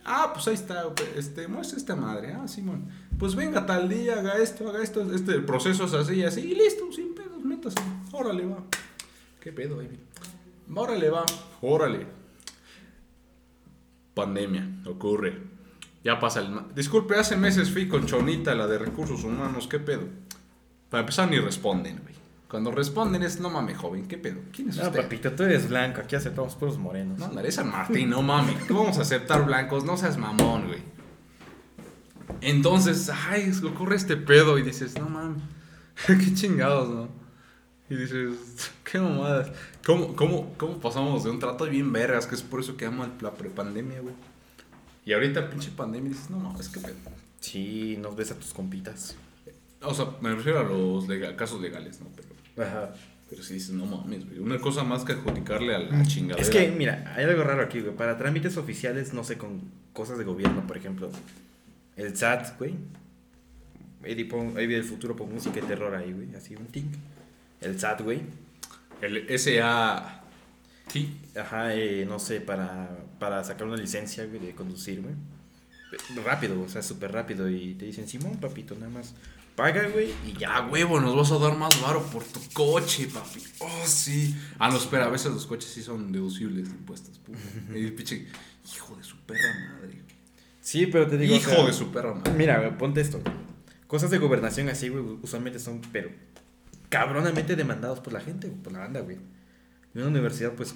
Ah, 0.05 0.31
pues 0.33 0.47
ahí 0.47 0.53
está, 0.53 0.85
este, 1.17 1.49
muestra 1.49 1.77
esta 1.77 1.97
madre. 1.97 2.31
Ah, 2.31 2.47
Simón. 2.47 2.87
Pues 3.19 3.35
venga 3.35 3.65
tal 3.65 3.89
día, 3.89 4.19
haga 4.19 4.37
esto, 4.37 4.69
haga 4.69 4.81
esto. 4.81 5.13
Este 5.13 5.33
el 5.33 5.43
proceso 5.43 5.83
es 5.83 5.93
así, 5.93 6.23
así. 6.23 6.39
Y 6.39 6.55
listo, 6.55 6.89
sin 6.93 7.13
pedos, 7.13 7.43
métase. 7.43 7.75
Órale, 8.13 8.45
va. 8.45 8.63
¿Qué 9.41 9.51
pedo, 9.51 9.75
baby? 9.75 9.99
Órale, 10.73 11.09
va. 11.09 11.25
Órale. 11.59 12.16
Pandemia, 14.17 14.67
ocurre. 14.87 15.37
Ya 16.03 16.19
pasa 16.19 16.39
el... 16.39 16.49
Disculpe, 16.73 17.15
hace 17.15 17.37
meses 17.37 17.69
fui 17.71 17.87
con 17.87 18.07
Chonita, 18.07 18.55
la 18.55 18.65
de 18.65 18.79
recursos 18.79 19.23
humanos, 19.23 19.67
¿qué 19.67 19.77
pedo? 19.79 20.07
Para 20.89 21.01
empezar 21.01 21.29
ni 21.29 21.37
responden, 21.39 21.99
güey. 22.01 22.15
Cuando 22.49 22.71
responden 22.71 23.21
es, 23.21 23.39
no 23.39 23.49
mames, 23.49 23.77
joven, 23.77 24.07
¿qué 24.07 24.17
pedo? 24.17 24.39
¿Quién 24.51 24.69
es 24.69 24.77
No, 24.77 24.87
usted? 24.87 25.03
papito, 25.03 25.31
tú 25.33 25.43
eres 25.43 25.69
blanco. 25.69 26.01
Aquí 26.01 26.15
aceptamos 26.15 26.55
puros 26.55 26.77
morenos. 26.77 27.19
No, 27.19 27.25
andaré 27.25 27.51
San 27.51 27.69
Martín, 27.69 28.09
no 28.09 28.21
mames. 28.23 28.63
¿Cómo 28.67 28.81
vamos 28.81 28.97
a 28.97 29.01
aceptar 29.01 29.45
blancos? 29.45 29.83
No 29.83 29.97
seas 29.97 30.17
mamón, 30.17 30.67
güey. 30.67 30.79
Entonces, 32.41 33.11
ay, 33.29 33.51
ocurre 33.65 33.97
este 33.97 34.17
pedo 34.17 34.57
y 34.57 34.63
dices, 34.63 34.97
no 34.97 35.09
mames, 35.09 35.43
qué 36.07 36.33
chingados, 36.33 36.89
¿no? 36.89 37.09
Y 37.89 37.95
dices, 37.95 38.71
qué 38.83 38.99
mamadas. 38.99 39.51
¿Cómo, 39.87 40.17
cómo, 40.17 40.53
¿Cómo 40.57 40.79
pasamos 40.79 41.23
de 41.23 41.29
un 41.29 41.39
trato 41.39 41.63
bien 41.63 41.93
vergas? 41.93 42.27
Que 42.27 42.35
es 42.35 42.41
por 42.41 42.59
eso 42.59 42.75
que 42.75 42.85
amo 42.85 43.07
la 43.21 43.33
prepandemia, 43.35 44.01
güey. 44.01 44.13
Y 45.05 45.13
ahorita, 45.13 45.49
pinche 45.49 45.71
pandemia, 45.71 46.09
dices, 46.09 46.29
no 46.29 46.39
mames, 46.39 46.67
qué 46.67 46.81
pedo. 46.81 46.95
Sí, 47.39 47.95
nos 47.97 48.13
ves 48.13 48.31
a 48.31 48.35
tus 48.35 48.53
compitas. 48.53 49.15
O 49.81 49.93
sea, 49.93 50.07
me 50.19 50.35
refiero 50.35 50.59
a 50.59 50.63
los 50.63 51.05
casos 51.37 51.61
legales, 51.61 52.01
¿no? 52.01 52.07
Pero, 52.17 52.67
Ajá. 52.67 52.93
pero 53.29 53.41
si 53.41 53.53
dices, 53.53 53.69
no 53.69 53.85
mames, 53.85 54.27
güey. 54.27 54.39
Una 54.39 54.59
cosa 54.59 54.83
más 54.83 55.05
que 55.05 55.13
adjudicarle 55.13 55.73
a 55.73 55.79
la 55.79 56.03
chingadera. 56.05 56.41
Es 56.41 56.49
que, 56.49 56.67
mira, 56.67 57.13
hay 57.15 57.23
algo 57.23 57.43
raro 57.43 57.63
aquí, 57.63 57.79
güey. 57.79 57.95
Para 57.95 58.17
trámites 58.17 58.57
oficiales, 58.57 59.13
no 59.13 59.23
sé, 59.23 59.37
con 59.37 59.61
cosas 59.93 60.17
de 60.17 60.25
gobierno, 60.25 60.67
por 60.67 60.75
ejemplo. 60.75 61.09
El 61.95 62.13
SAT, 62.17 62.57
güey. 62.57 62.73
Eddie, 64.03 64.25
pon, 64.25 64.49
Eddie 64.57 64.75
del 64.75 64.83
futuro 64.83 65.15
pon 65.15 65.33
música 65.33 65.61
de 65.61 65.61
terror 65.61 65.95
ahí, 65.95 66.11
güey. 66.11 66.35
Así, 66.35 66.57
un 66.57 66.65
ting. 66.65 66.91
El 67.61 67.79
SAT, 67.79 68.01
güey. 68.01 68.46
El 69.01 69.39
SA... 69.39 70.23
Sí, 70.91 71.17
Ajá, 71.37 71.75
eh, 71.75 72.05
no 72.07 72.17
sé, 72.17 72.41
para, 72.41 72.89
para 73.19 73.43
sacar 73.43 73.67
una 73.67 73.77
licencia, 73.77 74.25
güey, 74.25 74.39
de 74.39 74.55
conducir, 74.55 75.01
güey. 75.01 75.13
Rápido, 76.23 76.61
o 76.61 76.69
sea, 76.69 76.81
súper 76.81 77.11
rápido. 77.11 77.49
Y 77.49 77.75
te 77.75 77.85
dicen, 77.85 78.07
Simón, 78.07 78.37
papito, 78.37 78.75
nada 78.75 78.89
más. 78.89 79.13
Paga, 79.55 79.87
güey, 79.89 80.11
y 80.25 80.33
ya, 80.33 80.61
huevo, 80.67 80.99
nos 80.99 81.15
vas 81.15 81.31
a 81.31 81.39
dar 81.39 81.57
más 81.57 81.81
varo 81.81 82.03
por 82.03 82.23
tu 82.23 82.39
coche, 82.53 83.07
papi. 83.07 83.41
Oh, 83.59 83.83
sí. 83.85 84.35
Ah, 84.59 84.69
no, 84.69 84.77
espera, 84.77 85.05
a 85.05 85.09
veces 85.09 85.31
los 85.31 85.45
coches 85.45 85.71
sí 85.71 85.81
son 85.81 86.11
deducibles 86.11 86.69
de 86.69 86.75
impuestos. 86.75 87.17
puta. 87.19 87.39
Y 87.75 87.91
pinche, 87.91 88.27
hijo 88.73 88.95
de 88.95 89.03
su 89.03 89.17
perra 89.21 89.71
madre. 89.71 90.01
Sí, 90.61 90.85
pero 90.87 91.07
te 91.07 91.17
digo. 91.17 91.33
o 91.33 91.37
hijo 91.37 91.49
sea, 91.49 91.65
de 91.65 91.73
su 91.73 91.91
perra 91.91 92.13
madre. 92.13 92.33
Mira, 92.33 92.59
güey, 92.59 92.77
ponte 92.77 93.01
esto. 93.01 93.19
Cosas 93.87 94.11
de 94.11 94.17
gobernación 94.19 94.69
así, 94.69 94.89
güey, 94.89 95.03
usualmente 95.21 95.59
son, 95.59 95.81
pero 95.91 96.11
cabronamente 96.89 97.55
demandados 97.55 97.99
por 97.99 98.13
la 98.13 98.21
gente, 98.21 98.49
por 98.49 98.73
la 98.73 98.79
banda, 98.79 99.01
güey. 99.01 99.17
Y 99.93 99.99
una 99.99 100.07
universidad, 100.07 100.53
pues, 100.53 100.75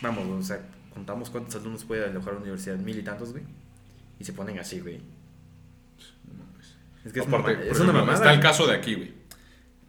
vamos, 0.00 0.26
o 0.28 0.42
sea, 0.42 0.60
contamos 0.92 1.30
cuántos 1.30 1.54
alumnos 1.56 1.84
puede 1.84 2.04
alojar 2.04 2.34
una 2.34 2.42
universidad, 2.42 2.76
mil 2.76 2.98
y 2.98 3.02
tantos, 3.02 3.32
güey. 3.32 3.44
Y 4.18 4.24
se 4.24 4.32
ponen 4.32 4.58
así, 4.58 4.80
güey. 4.80 5.00
Es 7.04 7.12
que 7.12 7.20
es, 7.20 7.26
Aparte, 7.26 7.54
por 7.54 7.62
es 7.62 7.70
ejemplo, 7.72 7.84
una 7.84 7.92
mamada. 8.00 8.18
Está 8.18 8.32
el 8.32 8.40
caso 8.40 8.66
de 8.66 8.74
aquí, 8.74 8.94
güey. 8.94 9.12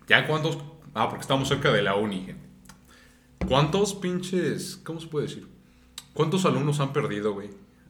¿Ya 0.08 0.26
cuántos? 0.26 0.58
Ah, 0.94 1.10
porque 1.10 1.22
estamos 1.22 1.48
cerca 1.48 1.72
de 1.72 1.82
la 1.82 1.96
uni. 1.96 2.26
gente. 2.26 2.46
¿Cuántos 3.48 3.94
pinches. 3.96 4.80
¿Cómo 4.84 5.00
se 5.00 5.08
puede 5.08 5.28
decir? 5.28 5.48
¿Cuántos 6.14 6.46
alumnos 6.46 6.80
han 6.80 6.94
perdido, 6.94 7.34
güey? 7.34 7.50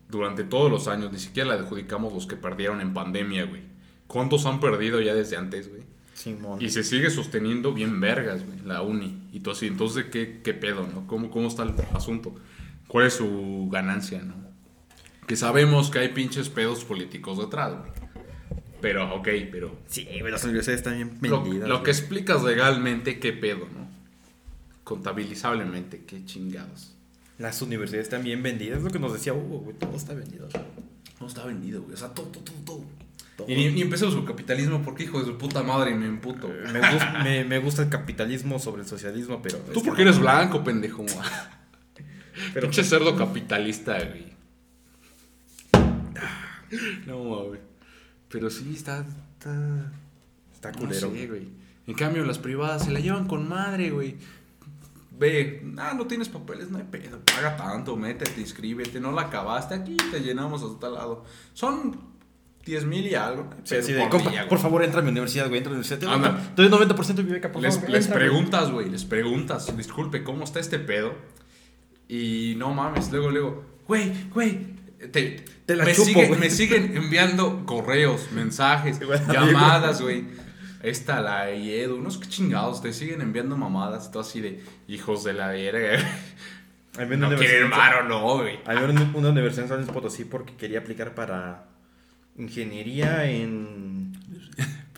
Durante 0.10 0.44
todos 0.44 0.72
los 0.72 0.88
años. 0.88 1.12
Ni 1.12 1.20
siquiera 1.20 1.54
le 1.54 1.62
adjudicamos 1.62 2.14
los 2.14 2.26
que 2.26 2.36
perdieron 2.36 2.82
en 2.82 2.94
pandemia, 2.94 3.46
güey. 3.46 3.62
¿Cuántos 4.08 4.46
han 4.46 4.60
perdido 4.60 5.00
ya 5.02 5.14
desde 5.14 5.38
antes, 5.38 5.70
güey? 5.70 5.84
Simón. 6.22 6.62
Y 6.62 6.70
se 6.70 6.84
sigue 6.84 7.10
sosteniendo 7.10 7.74
bien 7.74 8.00
vergas, 8.00 8.46
güey, 8.46 8.60
la 8.64 8.82
uni. 8.82 9.18
Y 9.32 9.40
tú 9.40 9.52
así, 9.52 9.68
entonces, 9.68 10.06
¿qué, 10.12 10.42
qué 10.44 10.54
pedo, 10.54 10.88
no? 10.88 11.08
¿Cómo, 11.08 11.32
¿Cómo 11.32 11.48
está 11.48 11.64
el 11.64 11.74
asunto? 11.94 12.36
¿Cuál 12.88 13.08
es 13.08 13.14
su 13.14 13.70
ganancia, 13.72 14.22
no? 14.22 14.36
Que 15.26 15.36
sabemos 15.36 15.90
que 15.90 16.00
hay 16.00 16.10
pinches 16.10 16.50
pedos 16.50 16.84
políticos 16.84 17.40
detrás, 17.40 17.74
güey. 17.78 17.92
Pero, 18.82 19.16
ok, 19.16 19.28
pero... 19.52 19.78
Sí, 19.88 20.08
güey, 20.20 20.32
las 20.32 20.44
universidades 20.44 20.80
están 20.80 20.96
bien 20.96 21.18
vendidas. 21.20 21.70
lo 21.70 21.84
que 21.84 21.92
explicas 21.92 22.44
legalmente, 22.44 23.20
¿qué 23.20 23.32
pedo, 23.32 23.68
no? 23.74 23.88
Contabilizablemente, 24.84 26.04
¿qué 26.06 26.26
chingados? 26.26 26.96
Las 27.38 27.62
universidades 27.62 28.06
están 28.06 28.24
bien 28.24 28.44
vendidas, 28.44 28.80
es 28.80 28.84
lo 28.84 28.90
que 28.90 29.00
nos 29.00 29.14
decía 29.14 29.34
Hugo, 29.34 29.60
güey, 29.60 29.76
todo 29.78 29.96
está 29.96 30.14
vendido. 30.14 30.48
No 31.20 31.28
está 31.28 31.46
vendido, 31.46 31.82
güey. 31.82 31.94
O 31.94 31.98
sea, 31.98 32.10
todo, 32.10 32.28
todo, 32.28 32.44
todo, 32.44 32.58
todo. 32.66 32.84
Todo. 33.42 33.52
Y 33.52 33.56
ni, 33.56 33.70
ni 33.72 33.82
empezó 33.82 34.10
su 34.12 34.24
capitalismo 34.26 34.82
porque, 34.82 35.04
hijo 35.04 35.20
de 35.20 35.26
su 35.26 35.38
puta 35.38 35.64
madre, 35.64 35.94
me 35.96 36.06
emputo. 36.08 36.48
Me, 36.48 36.80
gus- 36.80 37.14
me, 37.24 37.44
me 37.46 37.60
gusta 37.60 37.84
el 37.84 37.90
capitalismo 37.90 38.60
sobre 38.60 38.82
el 38.84 38.88
socialismo, 38.88 39.42
pero... 39.42 39.58
Tú 39.60 39.82
que 39.82 39.88
porque 39.90 40.02
eres 40.04 40.20
blanco, 40.20 40.64
pendejo. 40.64 41.06
Pero- 42.54 42.68
Pinche 42.68 42.84
cerdo 42.84 43.16
capitalista, 43.16 43.98
güey. 44.04 44.32
No, 47.06 47.46
güey. 47.46 47.60
Pero 48.30 48.50
sí, 48.50 48.74
está. 48.76 49.06
Está, 49.38 49.92
Está 50.54 50.72
no 50.72 50.80
culero. 50.80 51.12
sé, 51.12 51.28
güey. 51.28 51.50
En 51.88 51.94
cambio, 51.96 52.24
las 52.26 52.38
privadas 52.40 52.86
se 52.86 52.92
la 52.92 53.00
llevan 53.00 53.28
con 53.28 53.48
madre, 53.50 53.90
güey. 53.90 54.16
Ve, 55.20 55.62
ah, 55.78 55.94
no 55.96 56.08
tienes 56.08 56.30
papeles, 56.30 56.70
no 56.72 56.78
hay 56.78 56.86
pedo. 56.86 57.20
Paga 57.20 57.58
tanto, 57.58 57.96
métete, 57.98 58.40
inscríbete. 58.40 59.00
No 59.00 59.12
la 59.12 59.24
acabaste 59.24 59.76
aquí, 59.76 59.98
te 60.12 60.22
llenamos 60.22 60.64
hasta 60.64 60.80
tal 60.80 60.94
lado. 60.94 61.26
Son 61.54 62.00
10 62.66 62.86
mil 62.86 63.08
y 63.08 63.16
algo. 63.16 63.50
Sí, 63.64 63.76
así 63.76 63.94
de, 63.94 64.00
por 64.02 64.10
compa, 64.10 64.30
día, 64.30 64.42
güey. 64.42 64.50
por 64.50 64.60
favor, 64.60 64.84
entra 64.84 65.00
a 65.00 65.04
mi 65.04 65.10
universidad, 65.10 65.48
güey, 65.48 65.58
entra 65.58 65.72
a 65.72 65.76
mi 65.76 65.80
universidad. 65.80 66.14
Anda. 66.14 66.44
Entonces 66.50 66.90
90% 66.90 67.16
de 67.16 67.24
mi 67.24 67.32
beca, 67.32 67.52
por 67.52 67.62
les, 67.62 67.76
favor. 67.76 67.90
les 67.90 68.06
entra, 68.06 68.20
güey. 68.20 68.30
preguntas, 68.30 68.72
güey, 68.72 68.90
les 68.90 69.06
preguntas, 69.06 69.78
disculpe, 69.78 70.24
¿cómo 70.24 70.44
está 70.44 70.60
este 70.60 70.80
pedo? 70.80 71.14
Y 72.08 72.56
no 72.58 72.74
mames, 72.74 73.12
luego, 73.12 73.32
luego, 73.32 73.66
güey, 73.88 74.12
güey, 74.34 74.60
te, 75.12 75.46
Te 75.66 75.76
la 75.76 75.86
me, 75.86 75.94
chupo, 75.94 76.06
siguen, 76.06 76.40
me 76.40 76.50
siguen 76.50 76.98
enviando 76.98 77.66
correos, 77.66 78.32
mensajes, 78.34 79.00
llamadas, 79.32 80.02
güey. 80.02 80.26
Esta, 80.84 81.22
la 81.22 81.50
Edu, 81.50 81.98
unos 81.98 82.20
chingados, 82.22 82.82
te 82.82 82.92
siguen 82.92 83.22
enviando 83.22 83.56
mamadas, 83.56 84.12
todo 84.12 84.24
así 84.24 84.42
de 84.42 84.64
hijos 84.88 85.24
de 85.24 85.34
la 85.34 85.50
verga. 85.50 86.00
Una 86.98 87.30
No 87.30 87.38
quieren 87.38 87.70
varo, 87.70 88.08
no, 88.08 88.40
güey. 88.40 88.60
A 88.66 88.74
mí 88.74 88.92
en 88.92 89.16
una 89.16 89.30
universidad 89.30 89.72
en 89.80 89.86
San 89.86 89.94
Potosí 89.94 90.26
porque 90.26 90.56
quería 90.56 90.80
aplicar 90.80 91.16
para 91.16 91.71
ingeniería 92.42 93.30
en, 93.30 94.12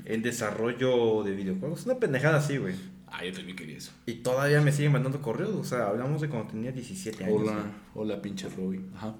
en 0.05 0.21
desarrollo 0.21 1.23
de 1.23 1.33
videojuegos. 1.33 1.85
Una 1.85 1.99
pendejada 1.99 2.37
así, 2.37 2.57
güey. 2.57 2.75
Ah, 3.07 3.23
yo 3.23 3.33
también 3.33 3.55
quería 3.55 3.77
eso. 3.77 3.91
Y 4.05 4.15
todavía 4.15 4.61
me 4.61 4.71
siguen 4.71 4.93
mandando 4.93 5.21
correos. 5.21 5.51
O 5.55 5.63
sea, 5.63 5.87
hablamos 5.87 6.21
de 6.21 6.29
cuando 6.29 6.51
tenía 6.51 6.71
17 6.71 7.25
años. 7.25 7.41
Hola, 7.41 7.51
güey. 7.51 7.65
hola, 7.95 8.21
pinche 8.21 8.49
Robin. 8.49 8.91
Ajá. 8.95 9.15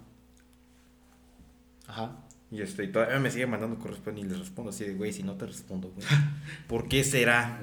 Ajá. 1.88 2.18
Y 2.50 2.62
este, 2.62 2.86
y 2.86 2.92
todavía 2.92 3.20
me 3.20 3.30
siguen 3.30 3.50
mandando 3.50 3.78
correos, 3.78 4.00
pero 4.04 4.16
ni 4.16 4.24
les 4.24 4.40
respondo. 4.40 4.70
Así 4.70 4.86
de, 4.86 4.94
güey, 4.94 5.12
si 5.12 5.24
no 5.24 5.36
te 5.36 5.46
respondo, 5.46 5.90
güey. 5.90 6.08
¿Por 6.68 6.88
qué 6.88 7.04
será? 7.04 7.60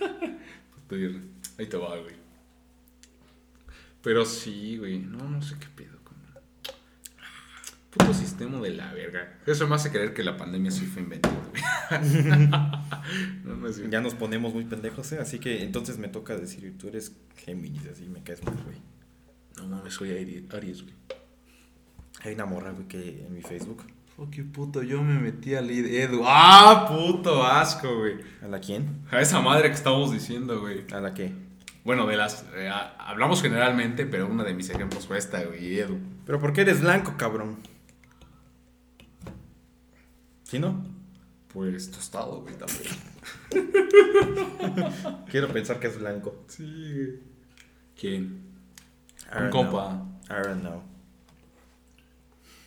Ahí 1.58 1.66
te 1.66 1.76
va, 1.76 1.96
güey. 1.98 2.14
Pero 4.02 4.24
sí, 4.24 4.78
güey. 4.78 4.98
No, 4.98 5.28
no 5.28 5.42
sé 5.42 5.56
qué 5.58 5.66
pedo. 5.74 5.91
Puto 7.96 8.14
sistema 8.14 8.58
de 8.60 8.70
la 8.70 8.92
verga. 8.94 9.38
Eso 9.46 9.68
me 9.68 9.74
hace 9.74 9.90
creer 9.90 10.14
que 10.14 10.22
la 10.24 10.36
pandemia 10.38 10.70
sí 10.70 10.86
fue 10.86 11.02
inventada, 11.02 11.34
güey. 11.50 11.62
no, 13.44 13.54
no. 13.56 13.68
Ya 13.90 14.00
nos 14.00 14.14
ponemos 14.14 14.54
muy 14.54 14.64
pendejos, 14.64 15.12
¿eh? 15.12 15.18
Así 15.20 15.38
que 15.38 15.62
entonces 15.62 15.98
me 15.98 16.08
toca 16.08 16.34
decir, 16.36 16.76
tú 16.78 16.88
eres 16.88 17.14
Géminis, 17.36 17.86
así 17.86 18.08
me 18.08 18.22
caes 18.22 18.42
mal, 18.44 18.54
güey. 18.64 18.78
No 19.58 19.66
mames, 19.76 19.92
soy 19.92 20.10
Ari- 20.10 20.46
Aries, 20.54 20.82
güey. 20.82 20.94
Hay 22.24 22.34
una 22.34 22.46
morra, 22.46 22.70
güey, 22.70 22.88
que 22.88 23.26
en 23.26 23.34
mi 23.34 23.42
Facebook. 23.42 23.82
Oh, 24.16 24.30
qué 24.30 24.42
puto, 24.42 24.82
yo 24.82 25.02
me 25.02 25.18
metí 25.18 25.54
al 25.54 25.70
Edu. 25.70 26.22
¡Ah, 26.24 26.86
puto 26.88 27.44
asco, 27.44 27.98
güey! 27.98 28.14
¿A 28.42 28.48
la 28.48 28.60
quién? 28.60 29.02
A 29.10 29.20
esa 29.20 29.40
madre 29.40 29.68
que 29.68 29.74
estamos 29.74 30.12
diciendo, 30.12 30.60
güey. 30.60 30.84
¿A 30.92 31.00
la 31.00 31.12
qué? 31.14 31.32
Bueno, 31.84 32.06
de 32.06 32.16
las. 32.16 32.44
eh, 32.54 32.70
hablamos 32.98 33.42
generalmente, 33.42 34.06
pero 34.06 34.28
uno 34.28 34.44
de 34.44 34.54
mis 34.54 34.70
ejemplos 34.70 35.06
fue 35.06 35.18
esta, 35.18 35.42
güey, 35.44 35.78
Edu. 35.78 35.98
Pero 36.24 36.38
¿por 36.40 36.52
qué 36.52 36.60
eres 36.60 36.80
blanco, 36.80 37.16
cabrón? 37.16 37.56
¿Sí 40.52 40.58
no? 40.58 40.84
Pues 41.48 41.90
tostado, 41.90 42.42
güey, 42.42 42.54
también. 42.58 42.92
Quiero 45.30 45.50
pensar 45.50 45.80
que 45.80 45.86
es 45.86 45.98
blanco. 45.98 46.44
Sí, 46.46 46.92
güey. 46.92 47.20
¿Quién? 47.98 48.52
Un 49.34 49.48
compa. 49.48 50.06
I 50.26 50.46
don't 50.46 50.60
know. 50.60 50.82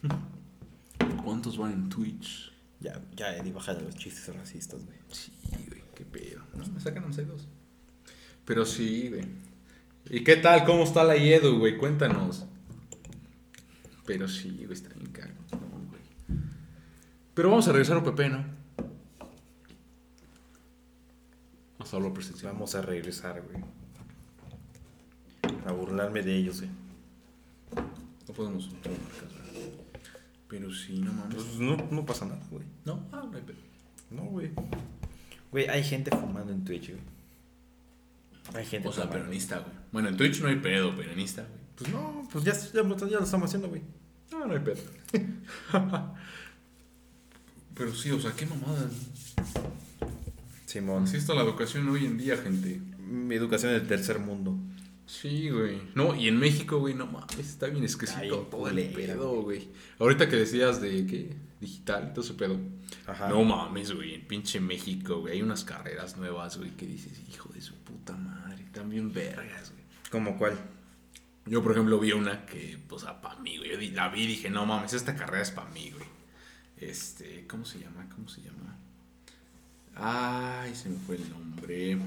¿Cuántos 1.23 1.59
van 1.59 1.73
en 1.73 1.89
Twitch? 1.89 2.51
Ya, 2.79 2.99
ya, 3.15 3.37
Eddie, 3.37 3.51
baja 3.51 3.75
de 3.75 3.83
los 3.83 3.93
chistes 3.93 4.35
racistas, 4.35 4.83
güey. 4.83 4.97
Sí, 5.11 5.31
güey, 5.67 5.83
qué 5.93 6.05
pedo. 6.05 6.41
No, 6.55 6.65
me 6.65 6.79
sacan 6.79 7.11
dos. 7.11 7.47
Pero 8.45 8.65
sí, 8.65 9.09
güey. 9.09 9.27
¿Y 10.09 10.23
qué 10.23 10.37
tal? 10.37 10.65
¿Cómo 10.65 10.85
está 10.85 11.03
la 11.03 11.17
Edu, 11.17 11.59
güey? 11.59 11.77
Cuéntanos. 11.77 12.47
Pero 14.07 14.27
sí, 14.27 14.63
güey, 14.65 14.73
está 14.73 14.91
bien 14.95 15.11
caro. 15.11 15.34
Pero 17.35 17.49
vamos 17.49 17.67
a 17.67 17.71
regresar 17.73 17.97
a 17.97 17.99
UPP, 17.99 18.19
¿no? 18.29 18.45
Vamos 21.77 21.93
a 21.93 21.97
hablar 21.97 22.13
presencial. 22.13 22.53
Vamos 22.53 22.73
a 22.75 22.81
regresar, 22.81 23.43
güey. 23.43 23.57
A 25.67 25.71
burlarme 25.73 26.21
de 26.21 26.33
ellos, 26.33 26.61
güey. 26.61 26.71
No 28.27 28.33
podemos. 28.33 28.69
Pero 30.47 30.73
sí, 30.73 30.99
no 31.01 31.11
mames. 31.11 31.35
Pues 31.35 31.59
no, 31.59 31.75
no 31.91 32.05
pasa 32.05 32.25
nada, 32.25 32.41
güey. 32.49 32.63
No, 32.85 33.05
ah, 33.11 33.27
no 33.29 33.37
hay 33.37 33.43
pedo. 33.43 33.57
No, 34.11 34.23
güey. 34.23 34.51
Güey, 35.51 35.67
hay 35.67 35.83
gente 35.83 36.11
fumando 36.11 36.53
en 36.53 36.63
Twitch, 36.63 36.91
güey. 36.91 37.01
Hay 38.53 38.65
gente 38.65 38.87
O 38.87 38.91
sea, 38.93 39.03
fumando. 39.03 39.23
peronista, 39.23 39.59
güey. 39.59 39.73
Bueno, 39.91 40.09
en 40.09 40.17
Twitch 40.17 40.41
no 40.41 40.47
hay 40.47 40.55
pedo, 40.55 40.95
peronista, 40.95 41.41
güey. 41.41 41.65
Pues 41.75 41.91
no, 41.91 42.27
pues 42.31 42.45
ya, 42.45 42.53
ya, 42.53 42.83
ya 42.83 43.17
lo 43.17 43.23
estamos 43.25 43.47
haciendo, 43.49 43.67
güey. 43.67 43.81
No, 44.31 44.45
no 44.47 44.53
hay 44.53 44.59
pedo. 44.59 44.81
Pero 47.75 47.93
sí, 47.93 48.11
o 48.11 48.19
sea, 48.19 48.31
qué 48.31 48.45
mamada. 48.45 48.89
Simón. 50.65 51.03
Así 51.03 51.17
está 51.17 51.33
la 51.33 51.41
educación 51.41 51.87
hoy 51.89 52.05
en 52.05 52.17
día, 52.17 52.37
gente. 52.37 52.81
Mi 52.99 53.35
educación 53.35 53.73
del 53.73 53.87
tercer 53.87 54.19
mundo. 54.19 54.57
Sí, 55.05 55.49
güey. 55.49 55.81
No, 55.93 56.15
y 56.15 56.27
en 56.27 56.37
México, 56.37 56.79
güey, 56.79 56.95
no 56.95 57.05
mames, 57.05 57.37
está 57.39 57.67
bien 57.67 57.83
esquisito 57.83 58.19
Ay, 58.19 58.29
todo 58.49 58.67
el 58.67 58.89
pedo, 58.89 59.43
güey. 59.43 59.69
Ahorita 59.99 60.27
que 60.27 60.35
decías 60.35 60.81
de 60.81 61.05
qué, 61.05 61.35
digital, 61.61 62.11
todo 62.11 62.25
ese 62.25 62.33
pedo. 62.33 62.59
Ajá. 63.05 63.29
No 63.29 63.43
mames, 63.43 63.91
güey, 63.91 64.15
en 64.15 64.27
pinche 64.27 64.59
México, 64.59 65.19
güey, 65.19 65.35
hay 65.35 65.41
unas 65.43 65.63
carreras 65.63 66.17
nuevas, 66.17 66.57
güey, 66.57 66.71
que 66.71 66.87
dices, 66.87 67.21
hijo 67.29 67.49
de 67.53 67.61
su 67.61 67.75
puta 67.75 68.17
madre, 68.17 68.65
bien 68.83 69.13
vergas, 69.13 69.71
güey. 69.71 69.83
¿Cómo 70.09 70.37
cuál? 70.37 70.57
Yo, 71.45 71.61
por 71.61 71.73
ejemplo, 71.73 71.99
vi 71.99 72.11
una 72.11 72.45
que, 72.45 72.79
pues, 72.87 73.03
sea, 73.03 73.21
para 73.21 73.39
mí, 73.39 73.57
güey. 73.57 73.89
Yo 73.89 73.95
la 73.95 74.09
vi 74.09 74.23
y 74.23 74.27
dije, 74.27 74.49
no 74.49 74.65
mames, 74.65 74.93
esta 74.93 75.15
carrera 75.15 75.43
es 75.43 75.51
para 75.51 75.69
mí, 75.69 75.91
güey. 75.91 76.14
Este, 76.77 77.45
¿cómo 77.47 77.65
se 77.65 77.79
llama? 77.79 78.07
¿Cómo 78.13 78.27
se 78.27 78.41
llama? 78.41 78.77
Ay, 79.95 80.75
se 80.75 80.89
me 80.89 80.97
fue 80.97 81.15
el 81.15 81.29
nombre. 81.29 81.97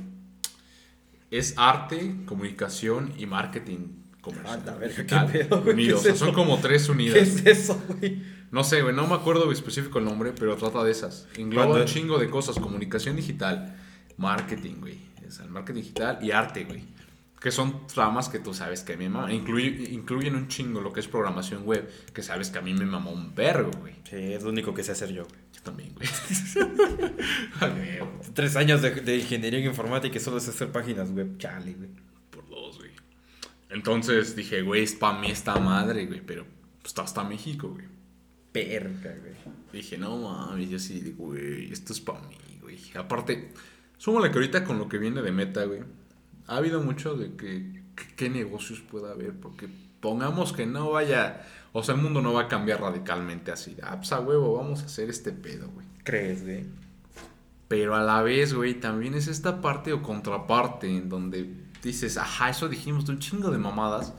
Es 1.30 1.54
arte, 1.56 2.16
comunicación 2.26 3.14
y 3.18 3.26
marketing 3.26 3.88
comercial. 4.20 4.62
Ah, 4.66 4.74
verga, 4.74 4.96
digital 5.02 5.32
qué 5.32 5.38
pedo, 5.38 5.62
güey, 5.62 5.74
unidos. 5.74 6.02
¿qué 6.02 6.10
O 6.10 6.16
sea, 6.16 6.26
son 6.26 6.34
como 6.34 6.58
tres 6.58 6.86
¿Qué 6.86 6.92
unidas. 6.92 7.16
es 7.16 7.46
eso, 7.46 7.82
güey? 7.88 8.22
No 8.50 8.64
sé, 8.64 8.82
güey, 8.82 8.94
no 8.94 9.06
me 9.06 9.14
acuerdo 9.14 9.50
específico 9.52 9.98
el 9.98 10.04
nombre, 10.06 10.32
pero 10.32 10.56
trata 10.56 10.82
de 10.84 10.90
esas. 10.90 11.26
Engloba 11.36 11.80
un 11.80 11.84
chingo 11.84 12.18
de 12.18 12.30
cosas, 12.30 12.58
comunicación 12.58 13.16
digital, 13.16 13.76
marketing, 14.16 14.76
güey. 14.80 14.98
O 15.26 15.30
sea, 15.30 15.44
el 15.44 15.50
marketing 15.50 15.82
digital 15.82 16.18
y 16.22 16.30
arte, 16.30 16.64
güey. 16.64 16.82
Que 17.40 17.52
son 17.52 17.86
tramas 17.86 18.28
que 18.28 18.40
tú 18.40 18.52
sabes 18.52 18.82
que 18.82 18.94
a 18.94 18.96
mí 18.96 19.04
me 19.04 19.10
maman. 19.10 19.30
Incluye- 19.30 19.90
incluyen 19.92 20.34
un 20.34 20.48
chingo 20.48 20.80
lo 20.80 20.92
que 20.92 20.98
es 21.00 21.06
programación 21.06 21.62
web, 21.64 21.88
que 22.12 22.22
sabes 22.22 22.50
que 22.50 22.58
a 22.58 22.62
mí 22.62 22.74
me 22.74 22.84
mamó 22.84 23.12
un 23.12 23.32
vergo, 23.34 23.70
güey. 23.78 23.94
Sí, 24.10 24.16
es 24.16 24.42
lo 24.42 24.50
único 24.50 24.74
que 24.74 24.82
sé 24.82 24.92
hacer 24.92 25.12
yo. 25.12 25.24
Yo 25.52 25.62
también, 25.62 25.94
güey. 25.94 26.08
Tres 28.34 28.56
años 28.56 28.82
de, 28.82 28.90
de 28.90 29.16
ingeniería 29.18 29.60
informática 29.60 30.16
y 30.16 30.20
solo 30.20 30.40
sé 30.40 30.50
hacer 30.50 30.70
páginas 30.72 31.10
web. 31.10 31.38
Chale, 31.38 31.74
güey. 31.74 31.90
Por 32.30 32.48
dos, 32.48 32.78
güey. 32.78 32.90
Entonces 33.70 34.34
dije, 34.36 34.62
güey, 34.62 34.82
es 34.82 34.94
para 34.94 35.18
mí 35.20 35.30
esta 35.30 35.56
madre, 35.58 36.06
güey. 36.06 36.20
Pero 36.24 36.44
pues, 36.80 36.86
está 36.86 37.02
hasta 37.02 37.24
México, 37.24 37.68
güey. 37.70 37.86
Perca, 38.52 39.10
güey. 39.20 39.34
Dije, 39.72 39.98
no 39.98 40.16
mames, 40.18 40.70
yo 40.70 40.78
sí, 40.78 41.14
güey, 41.16 41.70
esto 41.70 41.92
es 41.92 42.00
para 42.00 42.20
mí, 42.22 42.36
güey. 42.60 42.78
Aparte, 42.94 43.52
súmale 43.98 44.30
que 44.30 44.38
ahorita 44.38 44.64
con 44.64 44.78
lo 44.78 44.88
que 44.88 44.96
viene 44.98 45.20
de 45.20 45.30
meta, 45.30 45.64
güey, 45.64 45.80
ha 46.48 46.56
habido 46.56 46.82
mucho 46.82 47.14
de 47.14 47.36
que, 47.36 47.82
qué 48.16 48.28
negocios 48.28 48.80
pueda 48.80 49.12
haber, 49.12 49.38
porque 49.38 49.68
pongamos 50.00 50.52
que 50.52 50.66
no 50.66 50.90
vaya, 50.90 51.46
o 51.72 51.82
sea, 51.82 51.94
el 51.94 52.00
mundo 52.00 52.22
no 52.22 52.32
va 52.32 52.42
a 52.42 52.48
cambiar 52.48 52.80
radicalmente 52.80 53.52
así. 53.52 53.76
Ah, 53.82 53.96
pues 53.96 54.10
a 54.12 54.20
huevo, 54.20 54.54
vamos 54.54 54.82
a 54.82 54.86
hacer 54.86 55.10
este 55.10 55.30
pedo, 55.30 55.68
güey. 55.68 55.86
¿Crees, 56.04 56.42
güey? 56.42 56.64
Pero 57.68 57.94
a 57.94 58.02
la 58.02 58.22
vez, 58.22 58.54
güey, 58.54 58.80
también 58.80 59.14
es 59.14 59.28
esta 59.28 59.60
parte 59.60 59.92
o 59.92 60.02
contraparte 60.02 60.88
en 60.88 61.10
donde 61.10 61.54
dices, 61.82 62.16
ajá, 62.16 62.48
eso 62.48 62.68
dijimos 62.68 63.04
de 63.04 63.12
un 63.12 63.18
chingo 63.18 63.50
de 63.50 63.58
mamadas. 63.58 64.14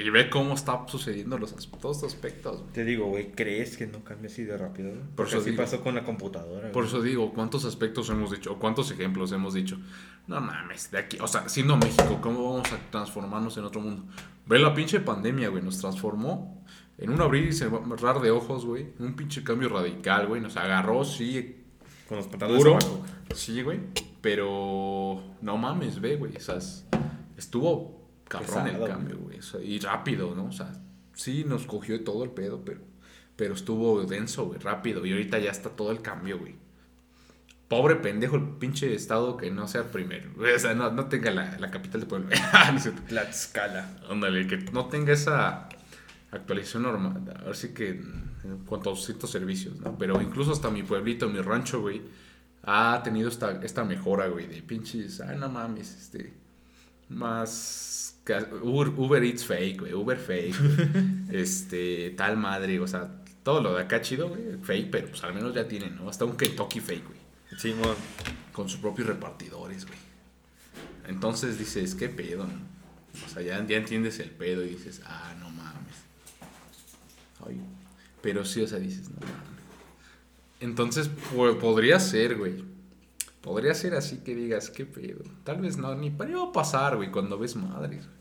Y 0.00 0.10
ve 0.10 0.30
cómo 0.30 0.54
está 0.54 0.86
sucediendo 0.86 1.38
los, 1.38 1.54
todos 1.80 1.96
estos 1.96 2.14
aspectos, 2.14 2.60
güey. 2.60 2.72
Te 2.72 2.84
digo, 2.84 3.06
güey, 3.06 3.32
¿crees 3.32 3.76
que 3.76 3.86
no 3.88 4.04
cambia 4.04 4.30
así 4.30 4.44
de 4.44 4.56
rápido? 4.56 4.90
güey? 4.90 5.02
Porque 5.16 5.32
eso 5.32 5.40
así 5.40 5.50
digo. 5.50 5.62
pasó 5.62 5.82
con 5.82 5.94
la 5.96 6.04
computadora. 6.04 6.70
Por 6.70 6.84
güey. 6.84 6.86
eso 6.94 7.02
digo, 7.02 7.32
¿cuántos 7.32 7.64
aspectos 7.64 8.08
hemos 8.10 8.30
dicho? 8.30 8.52
¿O 8.52 8.58
cuántos 8.58 8.90
ejemplos 8.92 9.32
hemos 9.32 9.54
dicho? 9.54 9.76
No 10.28 10.40
mames, 10.40 10.90
de 10.92 10.98
aquí, 10.98 11.18
o 11.20 11.26
sea, 11.26 11.48
siendo 11.48 11.76
México, 11.76 12.18
¿cómo 12.20 12.52
vamos 12.52 12.72
a 12.72 12.78
transformarnos 12.90 13.56
en 13.56 13.64
otro 13.64 13.80
mundo? 13.80 14.04
Ve 14.46 14.58
la 14.60 14.72
pinche 14.72 15.00
pandemia, 15.00 15.48
güey, 15.48 15.62
nos 15.64 15.78
transformó 15.78 16.64
en 16.96 17.10
un 17.10 17.20
abrir 17.20 17.48
y 17.48 17.52
cerrar 17.52 18.20
de 18.20 18.30
ojos, 18.30 18.64
güey. 18.66 18.88
Un 18.98 19.14
pinche 19.16 19.42
cambio 19.42 19.68
radical, 19.68 20.26
güey. 20.26 20.40
Nos 20.40 20.56
agarró, 20.56 21.04
sí, 21.04 21.56
Con 22.08 22.18
los 22.18 22.26
pantalones 22.28 22.64
abajo. 22.64 23.04
Sí, 23.34 23.62
güey. 23.62 23.80
Pero 24.20 25.22
no 25.42 25.56
mames, 25.56 26.00
ve, 26.00 26.16
güey. 26.16 26.36
O 26.36 26.40
sea, 26.40 26.56
es- 26.56 26.84
estuvo 27.36 27.97
cabrón 28.28 28.66
el 28.66 28.72
Pesado, 28.74 28.88
cambio, 28.88 29.18
güey. 29.18 29.38
O 29.38 29.42
sea, 29.42 29.60
y 29.60 29.78
rápido, 29.80 30.34
¿no? 30.34 30.46
O 30.46 30.52
sea, 30.52 30.72
sí 31.14 31.44
nos 31.44 31.66
cogió 31.66 31.98
de 31.98 32.04
todo 32.04 32.24
el 32.24 32.30
pedo, 32.30 32.62
pero, 32.64 32.80
pero 33.36 33.54
estuvo 33.54 34.02
denso, 34.04 34.46
güey, 34.46 34.58
rápido. 34.60 35.04
Y 35.06 35.12
ahorita 35.12 35.38
ya 35.38 35.50
está 35.50 35.70
todo 35.70 35.90
el 35.90 36.02
cambio, 36.02 36.38
güey. 36.38 36.54
Pobre 37.68 37.96
pendejo 37.96 38.36
el 38.36 38.44
pinche 38.58 38.94
estado 38.94 39.36
que 39.36 39.50
no 39.50 39.68
sea 39.68 39.90
primero. 39.90 40.30
güey. 40.36 40.54
O 40.54 40.58
sea, 40.58 40.74
no, 40.74 40.90
no 40.90 41.06
tenga 41.06 41.30
la, 41.30 41.58
la 41.58 41.70
capital 41.70 42.06
de 42.08 42.34
es 42.76 42.82
cierto. 42.82 43.02
Tlaxcala. 43.08 43.98
Ándale, 44.08 44.46
que 44.46 44.56
no 44.72 44.86
tenga 44.86 45.12
esa 45.12 45.68
actualización 46.30 46.84
normal. 46.84 47.22
Ahora 47.42 47.54
sí 47.54 47.74
que 47.74 47.90
en 47.90 48.28
en 48.44 48.58
cuanto 48.58 48.92
a 48.92 48.96
ciertos 48.96 49.30
servicios, 49.30 49.78
¿no? 49.80 49.96
Pero 49.98 50.20
incluso 50.20 50.52
hasta 50.52 50.70
mi 50.70 50.82
pueblito, 50.82 51.28
mi 51.28 51.40
rancho, 51.40 51.80
güey, 51.80 52.02
ha 52.62 53.00
tenido 53.02 53.28
esta, 53.28 53.62
esta 53.62 53.84
mejora, 53.84 54.28
güey, 54.28 54.46
de 54.46 54.62
pinches, 54.62 55.20
ay, 55.20 55.36
no 55.38 55.48
mames, 55.48 55.96
este, 55.96 56.32
más... 57.08 57.96
Uber, 58.62 58.88
Uber 58.96 59.24
Eats 59.24 59.44
fake, 59.44 59.80
güey, 59.80 59.94
Uber 59.94 60.18
fake, 60.18 60.54
güey. 60.58 60.88
este, 61.42 62.10
tal 62.16 62.36
madre, 62.36 62.78
o 62.80 62.86
sea, 62.86 63.22
todo 63.42 63.60
lo 63.62 63.74
de 63.74 63.82
acá 63.82 64.00
chido, 64.00 64.28
güey, 64.28 64.58
fake, 64.62 64.90
pero 64.90 65.08
pues 65.08 65.22
al 65.24 65.34
menos 65.34 65.54
ya 65.54 65.66
tienen, 65.66 65.96
¿no? 65.96 66.08
Hasta 66.08 66.24
un 66.24 66.36
Kentucky 66.36 66.80
fake, 66.80 67.04
güey 67.04 67.28
Simón. 67.56 67.96
con 68.52 68.68
sus 68.68 68.80
propios 68.80 69.08
repartidores, 69.08 69.86
güey. 69.86 69.98
Entonces 71.06 71.58
dices, 71.58 71.94
¿qué 71.94 72.08
pedo? 72.08 72.44
no? 72.44 72.68
O 73.26 73.28
sea, 73.28 73.42
ya, 73.42 73.64
ya 73.66 73.76
entiendes 73.78 74.20
el 74.20 74.30
pedo 74.30 74.64
y 74.64 74.70
dices, 74.70 75.00
ah, 75.06 75.34
no 75.40 75.48
mames. 75.50 75.94
Ay, 77.46 77.60
pero 78.20 78.44
sí, 78.44 78.60
o 78.60 78.66
sea, 78.66 78.78
dices, 78.78 79.08
no 79.10 79.20
mames. 79.20 79.58
Entonces, 80.60 81.10
pues, 81.34 81.56
podría 81.56 81.98
ser, 82.00 82.36
güey. 82.36 82.64
Podría 83.40 83.72
ser 83.74 83.94
así 83.94 84.18
que 84.18 84.34
digas, 84.34 84.70
¿qué 84.70 84.84
pedo? 84.84 85.24
Tal 85.44 85.60
vez 85.60 85.78
no, 85.78 85.94
ni 85.94 86.10
para 86.10 86.42
a 86.42 86.52
pasar, 86.52 86.96
güey, 86.96 87.10
cuando 87.10 87.38
ves 87.38 87.56
madres, 87.56 88.06
güey. 88.06 88.17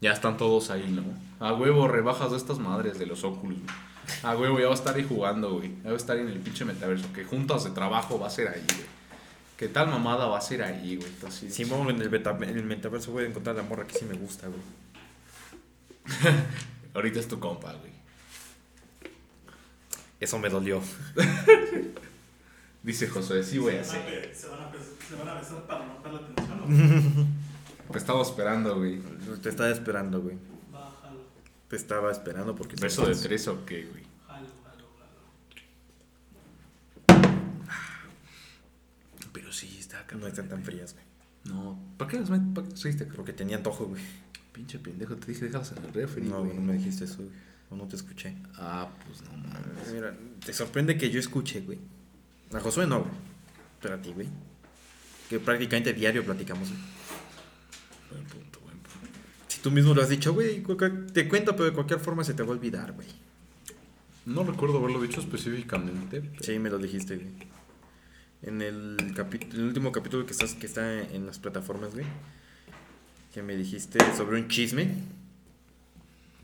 Ya 0.00 0.12
están 0.12 0.36
todos 0.36 0.70
ahí, 0.70 0.86
¿no? 0.90 1.02
A 1.44 1.52
huevo, 1.54 1.88
rebajas 1.88 2.30
de 2.30 2.36
estas 2.36 2.58
madres 2.58 2.98
de 2.98 3.06
los 3.06 3.24
Oculus, 3.24 3.58
güey. 3.58 3.74
A 4.22 4.36
huevo, 4.36 4.58
ya 4.58 4.66
va 4.66 4.72
a 4.72 4.74
estar 4.74 4.94
ahí 4.96 5.04
jugando, 5.08 5.54
güey. 5.54 5.72
Ya 5.82 5.88
va 5.90 5.92
a 5.94 5.96
estar 5.96 6.16
en 6.16 6.28
el 6.28 6.38
pinche 6.38 6.64
metaverso. 6.64 7.12
Que 7.12 7.24
juntas 7.24 7.64
de 7.64 7.70
trabajo 7.70 8.18
va 8.18 8.28
a 8.28 8.30
ser 8.30 8.48
ahí, 8.48 8.64
güey. 8.64 8.86
¿Qué 9.56 9.68
tal 9.68 9.88
mamada 9.88 10.26
va 10.26 10.38
a 10.38 10.40
ser 10.40 10.62
ahí, 10.62 10.96
güey? 10.96 11.08
Entonces, 11.08 11.52
Simón, 11.52 11.90
en 11.90 12.00
el, 12.00 12.08
beta- 12.08 12.36
en 12.40 12.56
el 12.56 12.64
metaverso 12.64 13.10
voy 13.12 13.24
a 13.24 13.26
encontrar 13.28 13.56
la 13.56 13.64
morra 13.64 13.86
que 13.86 13.98
sí 13.98 14.04
me 14.04 14.14
gusta, 14.16 14.46
güey. 14.46 14.60
Ahorita 16.94 17.18
es 17.20 17.28
tu 17.28 17.38
compa, 17.40 17.72
güey. 17.74 17.92
Eso 20.20 20.38
me 20.38 20.48
dolió. 20.48 20.80
Dice 22.82 23.08
Josué, 23.08 23.42
sí, 23.42 23.58
güey, 23.58 23.74
Se 23.76 23.80
así. 23.82 23.96
van 23.98 24.02
a 24.06 24.10
pe- 24.10 24.34
se 24.34 24.48
van 24.48 24.60
a 24.62 24.70
pe- 24.70 24.78
se 25.08 25.14
van 25.16 25.28
a 25.28 25.34
besar 25.34 25.66
para 25.66 25.84
romper 25.84 26.12
la 26.12 26.20
tensión. 26.26 27.26
Te 27.92 27.98
estaba 27.98 28.22
esperando, 28.22 28.76
güey. 28.76 29.00
Te 29.42 29.48
estaba 29.48 29.70
esperando, 29.70 30.20
güey. 30.20 30.36
Va, 30.74 30.90
jalo, 31.02 31.20
Te 31.68 31.76
estaba 31.76 32.12
esperando 32.12 32.54
porque... 32.54 32.76
¿Beso 32.80 33.06
de 33.06 33.14
tres 33.14 33.48
o 33.48 33.64
qué, 33.64 33.84
güey? 33.86 34.02
jalo, 34.26 34.46
jalo, 34.64 34.84
jalo. 37.06 37.38
Pero 39.32 39.52
sí, 39.52 39.76
está 39.78 40.00
acá. 40.00 40.16
No 40.16 40.26
están 40.26 40.48
tan 40.48 40.62
frías, 40.62 40.94
güey. 40.94 41.04
No, 41.44 41.78
¿para 41.96 42.10
qué 42.10 42.20
las 42.20 42.28
trajiste, 42.28 43.06
Porque 43.06 43.32
tenía 43.32 43.56
antojo, 43.56 43.86
güey. 43.86 44.02
Pinche 44.52 44.78
pendejo, 44.78 45.16
te 45.16 45.28
dije, 45.32 45.46
déjalas 45.46 45.72
en 45.72 45.84
el 45.84 45.92
refri, 45.92 46.22
No, 46.22 46.44
güey, 46.44 46.54
no 46.54 46.62
me 46.62 46.74
dijiste 46.74 47.04
eso, 47.04 47.18
güey. 47.18 47.30
O 47.70 47.76
no 47.76 47.86
te 47.86 47.96
escuché. 47.96 48.34
Ah, 48.56 48.88
pues 49.06 49.22
no 49.22 49.32
mames. 49.36 49.92
Mira, 49.92 50.14
te 50.44 50.52
sorprende 50.52 50.96
que 50.96 51.10
yo 51.10 51.20
escuche, 51.20 51.60
güey. 51.60 51.78
A 52.52 52.60
Josué 52.60 52.86
no, 52.86 53.00
güey. 53.00 53.12
Pero 53.80 53.94
a 53.94 53.98
ti, 53.98 54.12
güey. 54.12 54.28
Que 55.28 55.38
prácticamente 55.38 55.92
diario 55.92 56.24
platicamos, 56.24 56.68
güey. 56.68 56.80
Buen 58.10 58.24
punto, 58.24 58.60
buen 58.60 58.78
punto. 58.78 59.18
Si 59.48 59.60
tú 59.60 59.70
mismo 59.70 59.94
lo 59.94 60.02
has 60.02 60.08
dicho, 60.08 60.32
güey, 60.32 60.62
te 61.12 61.28
cuento, 61.28 61.52
pero 61.52 61.64
de 61.66 61.72
cualquier 61.72 62.00
forma 62.00 62.24
se 62.24 62.34
te 62.34 62.42
va 62.42 62.50
a 62.50 62.52
olvidar, 62.52 62.92
güey. 62.92 63.08
No 64.26 64.44
recuerdo 64.44 64.78
haberlo 64.78 65.00
dicho 65.00 65.20
específicamente. 65.20 66.20
pero- 66.20 66.42
Sí, 66.44 66.58
me 66.58 66.70
lo 66.70 66.78
dijiste, 66.78 67.16
güey. 67.16 67.28
En 68.42 68.62
el, 68.62 68.96
el 69.52 69.62
último 69.62 69.90
capítulo 69.90 70.24
que, 70.24 70.32
estás, 70.32 70.54
que 70.54 70.66
está 70.66 71.02
en 71.02 71.26
las 71.26 71.38
plataformas, 71.38 71.92
güey. 71.94 72.06
Que 73.34 73.42
me 73.42 73.56
dijiste 73.56 73.98
sobre 74.16 74.40
un 74.40 74.48
chisme. 74.48 74.94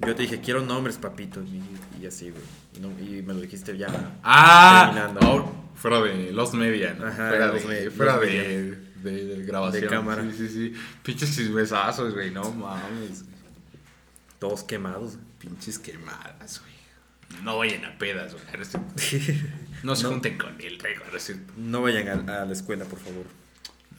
Yo 0.04 0.14
te 0.14 0.22
dije, 0.22 0.40
quiero 0.40 0.62
nombres, 0.64 0.96
papito. 0.98 1.40
Y, 1.42 2.02
y 2.02 2.06
así, 2.06 2.30
güey. 2.30 2.42
Y, 2.76 2.80
no- 2.80 2.98
y 3.00 3.22
me 3.22 3.32
lo 3.34 3.40
dijiste 3.40 3.76
ya. 3.78 4.18
Ah, 4.22 4.90
Terminando. 4.92 5.20
ahora- 5.26 5.52
fuera 5.76 6.00
de 6.00 6.32
Lost 6.32 6.54
Media, 6.54 6.94
¿no? 6.94 7.06
Ajá, 7.06 7.28
fuera 7.28 7.50
de, 7.52 7.90
fuera 7.90 8.16
Lost 8.16 8.26
de, 8.26 8.78
de, 9.04 9.24
de 9.24 9.44
grabación. 9.44 9.82
De 9.84 9.88
cámara. 9.88 10.22
Sí, 10.30 10.36
sí, 10.36 10.48
sí. 10.48 10.72
Pinches 11.02 11.34
chismesazos, 11.36 12.14
güey, 12.14 12.30
no 12.30 12.50
mames. 12.52 13.22
güey. 13.24 13.34
Todos 14.38 14.64
quemados. 14.64 15.14
güey. 15.16 15.26
Pinches 15.38 15.78
quemadas, 15.78 16.60
güey. 16.60 16.74
No 17.44 17.58
vayan 17.58 17.84
a 17.84 17.98
pedas, 17.98 18.32
güey. 18.32 18.44
No 19.82 19.94
se 19.94 20.04
No. 20.04 20.10
junten 20.10 20.38
con 20.38 20.56
ahora 21.04 21.18
sí. 21.18 21.34
No 21.58 21.82
vayan 21.82 22.28
a, 22.30 22.42
a 22.42 22.44
la 22.46 22.52
escuela, 22.52 22.84
por 22.86 22.98
favor. 22.98 23.26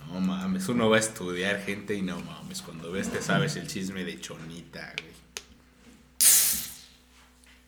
No 0.07 0.19
mames, 0.19 0.67
uno 0.69 0.89
va 0.89 0.97
a 0.97 0.99
estudiar 0.99 1.61
gente 1.63 1.93
y 1.95 2.01
no 2.01 2.19
mames, 2.19 2.61
cuando 2.61 2.91
ves 2.91 3.09
te 3.11 3.21
sabes 3.21 3.55
el 3.55 3.67
chisme 3.67 4.03
de 4.03 4.19
Chonita, 4.19 4.93
güey. 5.01 5.15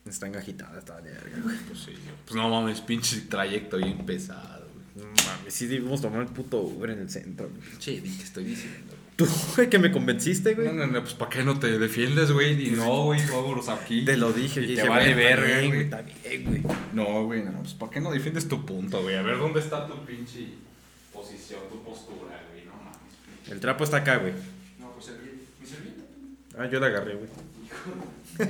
Están 0.06 0.36
agitadas, 0.36 0.78
está 0.78 1.02
de 1.02 1.12
verga, 1.12 1.38
güey. 1.44 1.58
Pues 1.68 1.80
sí, 1.80 1.94
pues 2.26 2.36
no 2.36 2.50
mames, 2.50 2.80
pinche 2.82 3.22
trayecto 3.22 3.78
bien 3.78 4.06
pesado, 4.06 4.60
güey. 4.66 4.67
No 4.98 5.04
mames, 5.04 5.54
sí 5.54 5.68
debimos 5.68 6.02
tomar 6.02 6.22
el 6.22 6.28
puto 6.28 6.60
Uber 6.60 6.90
en 6.90 7.00
el 7.00 7.10
centro, 7.10 7.50
güey. 7.50 7.78
Che, 7.78 8.02
di 8.02 8.18
que 8.18 8.24
estoy 8.24 8.44
diciendo. 8.46 8.94
Tú, 9.16 9.28
güey, 9.56 9.70
que 9.70 9.80
me 9.80 9.92
convenciste, 9.92 10.54
güey. 10.54 10.68
No, 10.68 10.74
no, 10.74 10.88
no, 10.88 11.02
pues 11.02 11.14
¿para 11.14 11.30
qué 11.32 11.44
no 11.44 11.60
te 11.60 11.80
defiendes, 11.80 12.32
güey? 12.32 12.68
Y 12.68 12.72
no, 12.72 13.06
güey, 13.06 13.20
vámonos 13.28 13.70
aquí. 13.70 14.06
Te 14.06 14.18
lo 14.18 14.34
dije, 14.34 14.62
Y 14.62 14.68
dije, 14.68 14.82
te 14.84 14.90
vale 14.90 15.14
verga, 15.14 15.68
güey. 15.68 15.82
Está 15.82 16.02
bien, 16.02 16.44
güey. 16.46 16.64
No, 16.94 17.26
güey, 17.26 17.44
no, 17.44 17.60
pues 17.62 17.74
¿para 17.74 17.92
qué 17.92 18.02
no 18.02 18.12
defiendes 18.12 18.48
tu 18.48 18.66
punto, 18.66 19.02
güey? 19.02 19.16
A 19.16 19.22
ver, 19.22 19.38
¿dónde 19.38 19.60
está 19.60 19.88
tu 19.88 20.04
pinche 20.06 20.50
posición, 21.14 21.62
tu 21.70 21.84
postura, 21.84 22.44
güey? 22.52 22.66
No 22.66 22.74
mames. 22.74 23.52
El 23.52 23.60
trapo 23.60 23.84
está 23.84 23.98
acá, 23.98 24.18
güey. 24.18 24.34
No, 24.80 24.92
pues 24.94 25.10
el 25.10 25.18
mi 25.60 25.66
servilleta. 25.66 26.04
Ah, 26.58 26.68
yo 26.68 26.80
la 26.80 26.88
agarré, 26.88 27.16
güey. 27.16 27.30
Ahí 28.40 28.46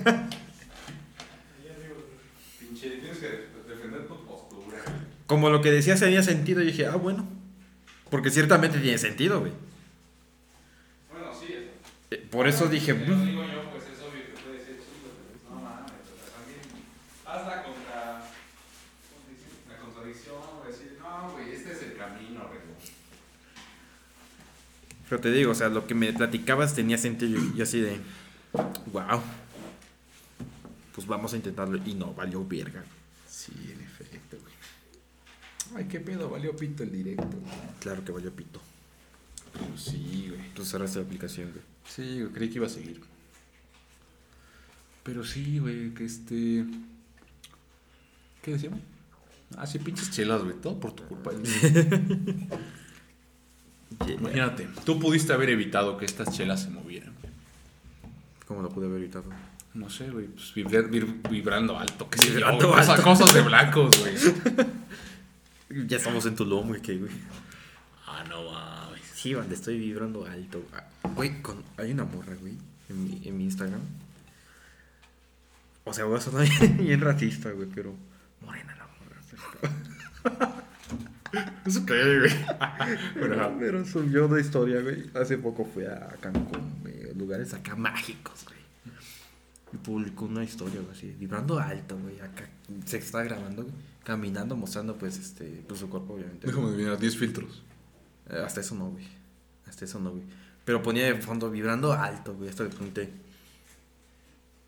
arriba, 1.70 1.96
güey. 1.96 2.60
Pinche, 2.60 2.90
tienes 2.90 3.18
que 3.20 3.28
defender 3.70 4.06
tu 4.08 4.26
postura, 4.26 4.80
güey. 4.86 5.17
Como 5.28 5.50
lo 5.50 5.62
que 5.62 5.72
decías 5.72 6.00
tenía 6.00 6.24
sentido, 6.24 6.62
yo 6.62 6.68
dije, 6.68 6.86
ah, 6.88 6.96
bueno. 6.96 7.28
Porque 8.10 8.30
ciertamente 8.32 8.80
tiene 8.80 8.98
sentido, 8.98 9.42
güey. 9.42 9.52
Bueno, 11.12 11.28
sí, 11.38 11.48
eso. 11.54 11.72
Eh, 12.12 12.28
Por 12.32 12.48
eso 12.48 12.68
dije, 12.68 12.94
lo 12.94 13.16
"Mm". 13.16 13.26
digo 13.26 13.44
yo, 13.44 13.70
pues 13.72 13.84
es 13.84 14.00
obvio 14.02 14.24
que 14.26 14.42
puede 14.42 14.60
ser 14.60 14.76
chido, 14.78 15.12
pero 15.44 15.56
no 15.56 15.62
mames, 15.62 15.92
también 16.32 16.62
haz 17.26 17.46
la 17.46 17.64
contradicción, 19.84 20.36
güey, 20.62 20.72
decir, 20.72 20.98
no, 21.02 21.32
güey, 21.34 21.52
este 21.52 21.72
es 21.74 21.82
el 21.84 21.98
camino, 21.98 22.48
güey. 22.48 22.60
pero 25.10 25.22
te 25.22 25.32
digo, 25.32 25.52
o 25.52 25.56
sea, 25.56 25.70
lo 25.70 25.86
que 25.88 25.94
me 25.96 26.12
platicabas 26.14 26.74
tenía 26.74 26.98
sentido. 26.98 27.40
Y 27.40 27.58
yo 27.58 27.64
así 27.64 27.80
de, 27.82 27.98
wow. 28.92 29.22
Pues 30.96 31.06
vamos 31.08 31.32
a 31.34 31.36
intentarlo. 31.38 31.78
Y 31.86 31.94
no, 31.94 32.14
valió 32.14 32.46
verga. 32.46 32.84
Sí. 33.30 33.54
Ay, 35.76 35.86
qué 35.86 36.00
pedo, 36.00 36.30
valió 36.30 36.56
pito 36.56 36.84
el 36.84 36.92
directo. 36.92 37.30
Claro 37.80 38.04
que 38.04 38.12
valió 38.12 38.32
pito. 38.32 38.60
Pues 39.70 39.82
sí, 39.82 40.26
güey. 40.30 40.40
Entonces 40.42 40.72
cerraste 40.72 41.00
la 41.00 41.06
aplicación, 41.06 41.52
güey. 41.52 41.64
Sí, 41.88 42.22
güey, 42.22 42.34
creí 42.34 42.50
que 42.50 42.56
iba 42.56 42.68
a 42.68 42.70
seguir. 42.70 43.02
Pero 45.04 45.24
sí, 45.24 45.60
güey, 45.60 45.94
que 45.94 46.06
este... 46.06 46.66
¿Qué 48.42 48.52
decíamos? 48.54 48.80
Ah, 49.58 49.66
sí, 49.66 49.80
pinches 49.80 50.12
chelas, 50.12 50.44
güey, 50.44 50.56
todo 50.56 50.80
por 50.80 50.92
tu 50.94 51.04
culpa. 51.04 51.32
Imagínate, 54.08 54.68
tú 54.86 55.00
pudiste 55.00 55.34
haber 55.34 55.50
evitado 55.50 55.98
que 55.98 56.06
estas 56.06 56.36
chelas 56.36 56.62
se 56.64 56.70
movieran. 56.70 57.14
¿Cómo 58.48 58.62
lo 58.62 58.70
pude 58.70 58.86
haber 58.88 59.00
evitado? 59.02 59.26
No 59.74 59.90
sé, 59.90 60.10
güey, 60.10 60.28
pues 60.28 60.54
vibrar- 60.56 60.90
vibrando 61.30 61.78
alto, 61.78 62.10
yo, 62.18 62.24
Vibrando 62.34 62.68
güey, 62.68 62.80
cosas- 62.80 62.90
alto. 63.00 63.04
cosas 63.04 63.34
de 63.34 63.42
blancos, 63.42 64.00
güey. 64.00 64.14
Ya 65.88 65.98
estamos 65.98 66.26
en 66.26 66.36
Tulum, 66.36 66.68
güey, 66.70 66.82
que, 66.82 66.98
güey. 66.98 67.12
Ah, 68.06 68.24
no 68.30 68.52
mames. 68.52 69.02
Sí, 69.14 69.34
donde 69.34 69.56
estoy 69.56 69.78
vibrando 69.78 70.26
alto. 70.26 70.64
Ah, 70.74 70.84
Güey, 71.16 71.42
con- 71.42 71.64
hay 71.78 71.92
una 71.92 72.04
morra, 72.06 72.36
güey, 72.36 72.54
en 72.90 73.04
mi, 73.04 73.22
en 73.28 73.38
mi 73.38 73.44
Instagram. 73.46 73.82
O 75.84 75.94
sea, 75.94 76.06
voy 76.06 76.18
a 76.18 76.22
sonar 76.22 76.48
bien 76.78 77.02
racista, 77.02 77.52
güey, 77.52 77.68
pero 77.74 77.94
morena 78.42 78.76
la 78.76 78.88
morra. 78.88 80.64
¿Eso 81.66 81.86
qué, 81.86 82.20
güey? 82.20 82.32
Pero, 83.16 83.56
pero 83.60 83.86
subió 83.86 84.28
una 84.28 84.40
historia, 84.40 84.82
güey. 84.82 85.10
Hace 85.14 85.38
poco 85.38 85.66
fui 85.66 85.86
a 85.86 86.16
Cancún, 86.22 86.80
güey, 86.82 87.14
lugares 87.16 87.54
acá 87.54 87.76
mágicos, 87.76 88.46
güey. 88.46 88.58
Y 89.74 89.78
publicó 89.78 90.26
una 90.26 90.44
historia, 90.44 90.80
güey, 90.82 90.92
así, 90.96 91.14
vibrando 91.20 91.60
alto, 91.60 91.98
güey. 91.98 92.20
Acá 92.22 92.48
se 92.86 92.98
está 92.98 93.24
grabando, 93.24 93.64
güey, 93.64 93.76
caminando, 94.08 94.56
mostrando, 94.56 94.96
pues, 94.98 95.18
este, 95.18 95.64
pues 95.68 95.82
su 95.82 95.90
cuerpo, 95.90 96.14
obviamente. 96.14 96.48
Déjame 96.48 96.68
adivinar, 96.70 96.98
10 96.98 97.18
filtros. 97.18 97.62
Eh, 98.30 98.42
Hasta 98.46 98.62
eso 98.62 98.74
no, 98.76 98.90
güey. 98.92 99.06
Hasta 99.68 99.84
eso 99.84 100.00
no, 100.00 100.12
güey. 100.12 100.24
Pero 100.64 100.82
ponía 100.82 101.04
de 101.06 101.16
fondo 101.22 101.52
vibrando 101.52 101.92
alto, 101.92 102.34
güey. 102.34 102.50
Hasta 102.50 102.64
le 102.64 102.70
pregunté. 102.70 103.10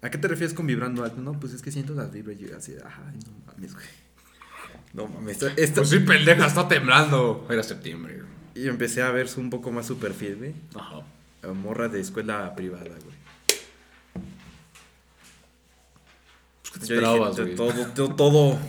¿A 0.01 0.09
qué 0.09 0.17
te 0.17 0.27
refieres 0.27 0.53
con 0.53 0.67
vibrando 0.67 1.05
alto? 1.05 1.21
No, 1.21 1.39
pues 1.39 1.53
es 1.53 1.61
que 1.61 1.71
siento 1.71 1.93
las 1.93 2.11
vibras. 2.11 2.37
Y 2.37 2.47
yo 2.49 2.57
así, 2.57 2.73
ay, 2.83 3.17
no 3.25 3.31
mames, 3.53 3.73
güey. 3.75 3.85
No 4.93 5.07
mames. 5.07 5.33
Esto, 5.41 5.47
esto- 5.55 5.81
Pues 5.81 5.89
sí, 5.89 5.99
pendeja, 5.99 6.45
está 6.45 6.67
temblando. 6.67 7.47
Era 7.49 7.63
septiembre, 7.63 8.15
güey. 8.15 8.65
Y 8.65 8.67
empecé 8.67 9.01
a 9.03 9.09
ver 9.11 9.29
un 9.37 9.49
poco 9.49 9.71
más 9.71 9.85
su 9.87 9.97
perfil, 9.99 10.35
güey. 10.35 10.53
Ajá. 10.75 11.01
Morra 11.53 11.87
de 11.87 12.01
escuela 12.01 12.53
privada, 12.55 12.83
güey. 12.83 13.17
Pues, 16.61 16.71
¿Qué 16.73 16.79
te 16.79 16.85
Yo 16.87 16.95
esperabas, 16.95 17.35
"To- 17.37 17.43
güey? 17.43 17.55
todo, 17.55 17.85
to- 17.93 18.15
todo, 18.15 18.59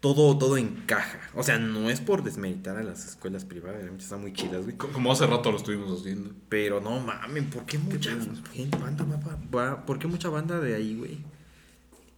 todo, 0.00 0.36
todo 0.38 0.56
encaja. 0.56 1.18
O 1.34 1.42
sea, 1.42 1.58
no 1.58 1.90
es 1.90 2.00
por 2.00 2.22
desmeritar 2.22 2.76
a 2.78 2.82
las 2.82 3.06
escuelas 3.06 3.44
privadas, 3.44 3.82
están 3.98 4.20
muy 4.22 4.32
chidas, 4.32 4.64
güey. 4.64 4.76
Co- 4.76 4.88
Como 4.92 5.12
hace 5.12 5.26
rato 5.26 5.50
lo 5.50 5.58
estuvimos 5.58 6.00
haciendo. 6.00 6.30
Pero 6.48 6.80
no 6.80 6.98
mames, 7.00 7.44
¿por 7.44 7.66
qué 7.66 7.78
mucha 7.78 8.10
gente, 8.52 8.76
banda 8.78 9.04
va, 9.04 9.38
va- 9.54 9.86
¿por 9.86 9.98
qué 9.98 10.06
mucha 10.06 10.28
banda 10.30 10.58
de 10.60 10.74
ahí, 10.74 10.96
güey? 10.96 11.18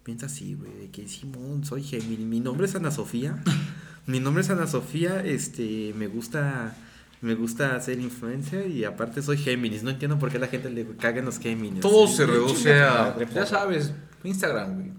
Piensa 0.05 0.27
así, 0.27 0.55
güey, 0.55 0.73
de 0.79 0.91
que 0.91 1.07
Simón, 1.09 1.65
soy 1.65 1.83
Gemini, 1.83 2.25
mi 2.25 2.41
nombre 2.41 2.67
es 2.67 2.75
Ana 2.75 2.91
Sofía. 2.91 3.43
mi 4.07 4.19
nombre 4.21 4.43
es 4.43 4.51
Ana 4.51 4.67
Sofía, 4.67 5.25
este, 5.25 5.93
me 5.97 6.07
gusta 6.09 6.77
me 7.21 7.37
gusta 7.37 7.81
ser 7.81 8.01
influencer 8.01 8.69
y 8.69 8.85
aparte 8.85 9.23
soy 9.23 9.39
Géminis, 9.39 9.85
no 9.85 9.91
entiendo 9.91 10.19
por 10.19 10.33
qué 10.33 10.41
la 10.41 10.49
gente 10.49 10.69
le 10.71 10.85
caga 10.97 11.21
en 11.21 11.25
los 11.25 11.39
Géminis. 11.39 11.79
Todo 11.81 12.09
Sí, 12.09 12.17
se 12.17 12.27
reduce 12.27 12.81
a. 12.83 13.17
Ya 13.33 13.47
sabes, 13.47 13.93
Instagram, 14.25 14.75
güey. 14.75 14.93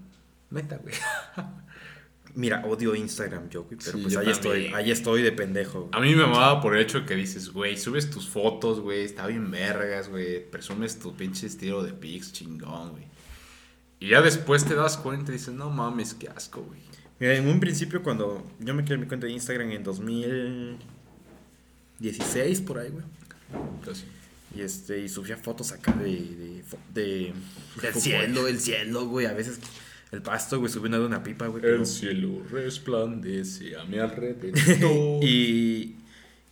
Meta, 0.49 0.77
güey. 0.77 0.93
Mira, 2.36 2.65
odio 2.65 2.95
Instagram 2.95 3.47
yo, 3.49 3.63
güey, 3.65 3.77
pero 3.77 3.91
Sí, 3.97 4.01
pues 4.01 4.13
yo 4.13 4.19
ahí 4.21 4.29
estoy, 4.29 4.65
ahí 4.73 4.89
estoy 4.91 5.21
de 5.21 5.31
pendejo. 5.31 5.81
güey. 5.81 5.91
A 5.93 5.99
mí 5.99 6.15
me 6.15 6.23
amaba 6.23 6.59
por 6.61 6.75
el 6.75 6.81
hecho 6.81 7.05
que 7.05 7.15
dices, 7.15 7.49
güey, 7.51 7.77
subes 7.77 8.09
tus 8.09 8.27
fotos, 8.27 8.79
güey, 8.79 9.03
está 9.05 9.27
bien 9.27 9.51
vergas, 9.51 10.09
güey, 10.09 10.49
presumes 10.49 10.97
tu 10.99 11.15
pinche 11.15 11.45
estilo 11.47 11.84
de 11.84 11.93
pics 11.93 12.34
chingón, 12.34 12.91
güey. 12.91 13.03
Y 13.99 14.09
ya 14.09 14.21
después 14.21 14.65
te 14.65 14.73
das 14.75 14.97
cuenta 14.97 15.31
y 15.31 15.36
dices, 15.36 15.53
no 15.53 15.69
mames, 15.69 16.13
qué 16.15 16.27
asco, 16.29 16.61
güey. 16.63 16.79
Mira, 17.19 17.36
en 17.36 17.47
un 17.47 17.59
principio 17.59 18.01
cuando 18.01 18.43
yo 18.59 18.73
me 18.73 18.84
creé 18.84 18.97
mi 18.97 19.05
cuenta 19.05 19.27
de 19.27 19.34
Instagram 19.34 19.69
en 19.71 19.84
2016 19.84 22.61
por 22.61 22.79
ahí, 22.79 22.89
güey. 22.89 23.05
Casi. 23.86 24.05
Y 24.55 24.61
este, 24.61 24.99
y 24.99 25.09
subía 25.09 25.36
fotos 25.38 25.71
acá 25.71 25.91
de, 25.93 26.05
de, 26.09 26.63
de- 26.93 27.34
del 27.81 27.93
cielo, 27.95 28.47
el 28.47 28.59
cielo, 28.59 29.07
güey. 29.07 29.25
A 29.25 29.34
veces 29.34 29.59
el 30.14 30.22
pasto, 30.22 30.59
güey, 30.59 30.72
subiendo 30.72 30.99
de 30.99 31.05
una 31.05 31.24
pipa, 31.24 31.47
güey. 31.47 31.61
pero- 31.61 31.76
El 31.78 31.86
cielo 31.86 32.41
resplandece 32.51 33.76
a 33.78 33.84
mi 33.86 33.97
alrededor. 33.99 35.24
y, 35.24 35.95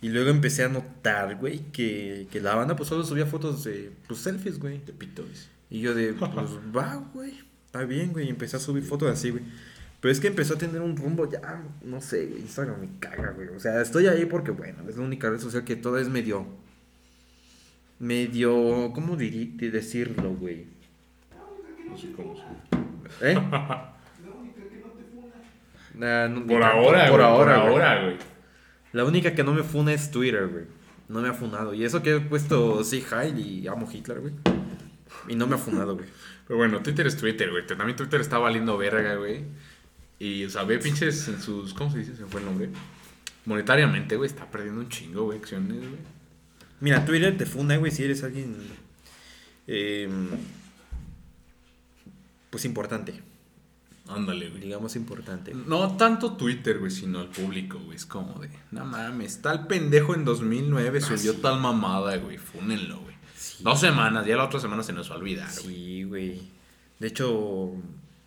y 0.02 0.08
luego 0.08 0.30
empecé 0.30 0.64
a 0.64 0.68
notar, 0.68 1.36
güey, 1.36 1.60
que, 1.72 2.26
que 2.30 2.40
la 2.40 2.54
banda 2.54 2.76
pues 2.76 2.88
solo 2.88 3.04
subía 3.04 3.24
fotos 3.26 3.64
de 3.64 3.92
pues, 4.08 4.20
selfies, 4.20 4.58
güey. 4.58 4.80
de 4.84 4.92
pito, 4.92 5.22
dice. 5.22 5.46
Y 5.70 5.80
yo 5.80 5.94
de, 5.94 6.12
pues 6.12 6.30
va, 6.76 6.96
güey. 7.14 7.32
Está 7.66 7.84
bien, 7.84 8.12
güey. 8.12 8.26
Y 8.26 8.30
empecé 8.30 8.56
a 8.56 8.60
subir 8.60 8.82
fotos 8.82 9.10
así, 9.10 9.30
güey. 9.30 9.42
Pero 10.00 10.10
es 10.12 10.18
que 10.18 10.26
empezó 10.26 10.54
a 10.54 10.58
tener 10.58 10.80
un 10.82 10.96
rumbo 10.96 11.30
ya, 11.30 11.62
no 11.84 12.00
sé, 12.00 12.26
güey. 12.26 12.40
Instagram 12.42 12.80
me 12.80 12.88
caga, 12.98 13.30
güey. 13.30 13.48
O 13.48 13.60
sea, 13.60 13.80
estoy 13.80 14.08
ahí 14.08 14.26
porque, 14.26 14.50
bueno, 14.50 14.82
es 14.88 14.96
la 14.96 15.04
única 15.04 15.30
red 15.30 15.38
social 15.38 15.64
que 15.64 15.76
todo 15.76 15.96
es 15.98 16.08
medio. 16.08 16.44
Medio. 18.00 18.92
¿Cómo 18.92 19.16
de 19.16 19.28
decirlo, 19.70 20.34
güey? 20.34 20.66
No 21.88 21.96
sé 21.96 22.10
cómo 22.12 22.34
se 22.34 22.42
¿Eh? 23.20 23.34
La 24.24 24.30
única 24.34 24.62
que 24.68 24.76
no 24.80 24.88
te 24.92 25.04
funa. 25.04 25.34
Nah, 25.94 26.28
no- 26.28 26.40
ni 26.40 26.46
Por 26.46 26.62
ahora, 26.62 27.06
por 27.08 27.20
güey, 27.20 27.24
ahora, 27.26 27.54
por 27.62 27.70
güey. 27.70 27.82
ahora, 27.84 28.04
güey. 28.04 28.16
La 28.92 29.04
única 29.04 29.34
que 29.34 29.44
no 29.44 29.52
me 29.54 29.62
funa 29.62 29.92
es 29.92 30.10
Twitter, 30.10 30.46
güey. 30.48 30.64
No 31.08 31.20
me 31.20 31.28
ha 31.28 31.32
funado. 31.34 31.74
Y 31.74 31.84
eso 31.84 32.02
que 32.02 32.16
he 32.16 32.20
puesto 32.20 32.82
sí, 32.84 33.04
Heil 33.10 33.38
y 33.38 33.66
amo 33.68 33.88
Hitler, 33.90 34.20
güey. 34.20 34.34
Y 35.28 35.34
no 35.36 35.46
me 35.46 35.54
ha 35.56 35.58
funado, 35.58 35.94
güey. 35.96 36.06
Pero 36.46 36.58
bueno, 36.58 36.80
Twitter 36.82 37.06
es 37.06 37.16
Twitter, 37.16 37.50
güey. 37.50 37.66
También 37.66 37.96
Twitter 37.96 38.20
está 38.20 38.38
valiendo 38.38 38.76
verga, 38.76 39.14
güey. 39.16 39.44
Y, 40.18 40.44
o 40.44 40.50
sea, 40.50 40.64
ve 40.64 40.78
pinches 40.78 41.26
en 41.28 41.40
sus. 41.40 41.74
¿Cómo 41.74 41.90
se 41.90 41.98
dice? 41.98 42.14
Se 42.16 42.24
fue 42.26 42.40
el 42.40 42.46
nombre. 42.46 42.68
Monetariamente, 43.44 44.16
güey, 44.16 44.28
está 44.28 44.48
perdiendo 44.50 44.80
un 44.80 44.88
chingo, 44.88 45.24
güey, 45.24 45.38
acciones, 45.38 45.78
güey. 45.78 45.98
Mira, 46.80 47.04
Twitter 47.04 47.36
te 47.36 47.44
funda, 47.46 47.76
güey, 47.76 47.90
si 47.90 48.04
eres 48.04 48.22
alguien. 48.22 48.54
eh, 49.66 50.08
pues 52.52 52.64
importante. 52.64 53.20
Ándale, 54.08 54.50
güey. 54.50 54.60
Digamos 54.62 54.94
importante. 54.94 55.54
No 55.54 55.96
tanto 55.96 56.34
Twitter, 56.34 56.78
güey, 56.78 56.90
sino 56.90 57.20
al 57.20 57.28
público, 57.28 57.78
güey. 57.80 57.96
Es 57.96 58.04
como 58.06 58.38
de, 58.40 58.50
no 58.70 58.84
mames, 58.84 59.40
tal 59.42 59.66
pendejo 59.66 60.14
en 60.14 60.24
2009 60.24 61.00
subió 61.00 61.34
tal 61.40 61.58
mamada, 61.60 62.16
güey. 62.18 62.36
Fúnenlo, 62.38 63.00
güey. 63.00 63.14
Sí. 63.36 63.64
Dos 63.64 63.80
semanas, 63.80 64.26
ya 64.26 64.36
la 64.36 64.44
otra 64.44 64.60
semana 64.60 64.82
se 64.82 64.92
nos 64.92 65.10
va 65.10 65.14
a 65.14 65.18
olvidar, 65.18 65.48
güey. 65.64 65.74
Sí, 65.74 66.02
güey. 66.04 66.42
De 66.98 67.08
hecho, 67.08 67.72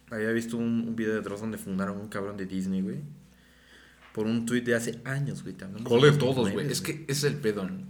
había 0.09 0.31
visto 0.31 0.57
un, 0.57 0.85
un 0.87 0.95
video 0.95 1.13
de 1.13 1.21
Dross 1.21 1.41
donde 1.41 1.57
fundaron 1.57 1.97
un 1.97 2.07
cabrón 2.09 2.35
de 2.37 2.45
Disney, 2.47 2.81
güey. 2.81 2.97
Por 4.13 4.25
un 4.27 4.45
tweet 4.45 4.61
de 4.61 4.75
hace 4.75 5.01
años, 5.05 5.43
güey. 5.43 5.53
te 5.55 5.65
hablamos 5.65 5.87
¿Cuál 5.87 6.01
de 6.01 6.07
2009, 6.11 6.33
todos, 6.35 6.51
güey? 6.53 6.71
Es 6.71 6.81
que 6.81 6.91
ese 7.07 7.11
es 7.11 7.23
el 7.25 7.35
pedón. 7.35 7.83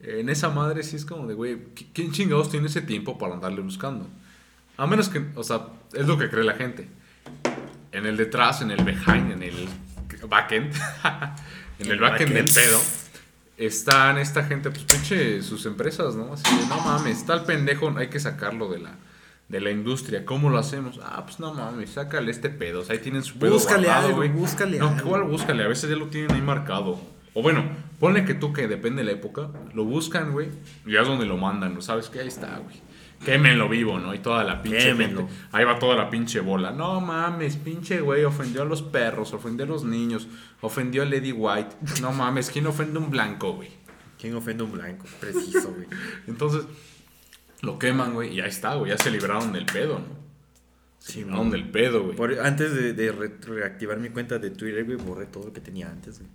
En 0.00 0.28
esa 0.30 0.48
madre 0.48 0.82
sí 0.82 0.96
es 0.96 1.04
como 1.04 1.26
de, 1.28 1.34
güey, 1.34 1.56
¿qui- 1.74 1.86
¿quién 1.92 2.10
chingados 2.10 2.50
tiene 2.50 2.66
ese 2.66 2.80
tiempo 2.80 3.18
para 3.18 3.34
andarle 3.34 3.60
buscando? 3.60 4.08
A 4.82 4.86
menos 4.88 5.08
que, 5.08 5.24
o 5.36 5.44
sea, 5.44 5.68
es 5.92 6.08
lo 6.08 6.18
que 6.18 6.28
cree 6.28 6.42
la 6.42 6.54
gente. 6.54 6.88
En 7.92 8.04
el 8.04 8.16
detrás, 8.16 8.62
en 8.62 8.72
el 8.72 8.82
behind, 8.82 9.30
en 9.30 9.44
el 9.44 9.68
backend, 10.28 10.74
en 11.78 11.86
el 11.86 11.92
El 11.92 12.00
backend 12.00 12.32
del 12.32 12.46
pedo, 12.46 12.80
están 13.56 14.18
esta 14.18 14.42
gente, 14.42 14.70
pues 14.70 14.82
pinche 14.82 15.40
sus 15.40 15.66
empresas, 15.66 16.16
¿no? 16.16 16.32
Así 16.32 16.56
de, 16.56 16.66
no 16.66 16.80
mames, 16.80 17.24
tal 17.24 17.44
pendejo, 17.44 17.96
hay 17.96 18.08
que 18.08 18.18
sacarlo 18.18 18.72
de 18.72 18.80
la, 18.80 18.96
de 19.48 19.60
la 19.60 19.70
industria. 19.70 20.24
¿Cómo 20.24 20.50
lo 20.50 20.58
hacemos? 20.58 20.98
Ah, 21.00 21.22
pues 21.24 21.38
no 21.38 21.54
mames, 21.54 21.90
sácale 21.90 22.32
este 22.32 22.50
pedo. 22.50 22.80
O 22.80 22.84
sea, 22.84 22.96
ahí 22.96 23.00
tienen 23.00 23.22
su 23.22 23.38
pedo 23.38 23.52
Búscale 23.52 23.84
guardado, 23.86 24.06
algo, 24.06 24.16
güey. 24.16 24.30
búscale 24.30 24.78
No, 24.80 24.88
algo. 24.88 25.10
¿cuál 25.10 25.22
búscale? 25.22 25.62
A 25.62 25.68
veces 25.68 25.88
ya 25.88 25.94
lo 25.94 26.08
tienen 26.08 26.32
ahí 26.32 26.42
marcado. 26.42 27.00
O 27.34 27.42
bueno, 27.42 27.64
ponle 28.00 28.24
que 28.24 28.34
tú, 28.34 28.52
que 28.52 28.66
depende 28.66 29.02
de 29.02 29.06
la 29.06 29.12
época, 29.12 29.48
lo 29.74 29.84
buscan, 29.84 30.32
güey, 30.32 30.48
y 30.84 30.94
ya 30.94 31.02
es 31.02 31.06
donde 31.06 31.24
lo 31.24 31.36
mandan, 31.36 31.72
¿no? 31.72 31.82
¿Sabes 31.82 32.08
qué? 32.08 32.18
Ahí 32.18 32.26
está, 32.26 32.58
güey. 32.58 32.82
Quémenlo 33.24 33.68
vivo, 33.68 33.98
¿no? 33.98 34.14
Y 34.14 34.18
toda 34.18 34.42
la 34.44 34.62
pinche 34.62 34.78
Quémenlo. 34.88 35.26
gente. 35.28 35.34
Ahí 35.52 35.64
va 35.64 35.78
toda 35.78 35.96
la 35.96 36.10
pinche 36.10 36.40
bola. 36.40 36.70
No 36.72 37.00
mames, 37.00 37.56
pinche 37.56 38.00
güey, 38.00 38.24
ofendió 38.24 38.62
a 38.62 38.64
los 38.64 38.82
perros, 38.82 39.32
ofendió 39.32 39.64
a 39.64 39.68
los 39.68 39.84
niños, 39.84 40.26
ofendió 40.60 41.02
a 41.02 41.06
Lady 41.06 41.32
White. 41.32 41.76
No 42.00 42.12
mames, 42.12 42.50
¿quién 42.50 42.66
ofende 42.66 42.98
a 42.98 43.02
un 43.02 43.10
blanco, 43.10 43.52
güey? 43.54 43.70
¿Quién 44.20 44.34
ofende 44.34 44.62
a 44.62 44.66
un 44.66 44.72
blanco? 44.72 45.04
Preciso, 45.20 45.72
güey. 45.72 45.86
Entonces, 46.26 46.62
lo 47.60 47.78
queman, 47.78 48.14
güey, 48.14 48.34
y 48.34 48.40
ahí 48.40 48.48
está, 48.48 48.74
güey. 48.74 48.90
Ya 48.90 48.98
se 48.98 49.10
libraron 49.10 49.52
del 49.52 49.66
pedo, 49.66 50.00
¿no? 50.00 50.22
Se 50.98 51.12
Sí, 51.12 51.18
libraron 51.20 51.42
man. 51.44 51.50
del 51.50 51.68
pedo, 51.70 52.02
güey. 52.04 52.16
Por- 52.16 52.40
antes 52.40 52.74
de, 52.74 52.92
de 52.92 53.12
re- 53.12 53.36
reactivar 53.46 53.98
mi 53.98 54.08
cuenta 54.10 54.38
de 54.38 54.50
Twitter, 54.50 54.84
güey, 54.84 54.96
borré 54.96 55.26
todo 55.26 55.46
lo 55.46 55.52
que 55.52 55.60
tenía 55.60 55.88
antes, 55.90 56.18
güey. 56.20 56.30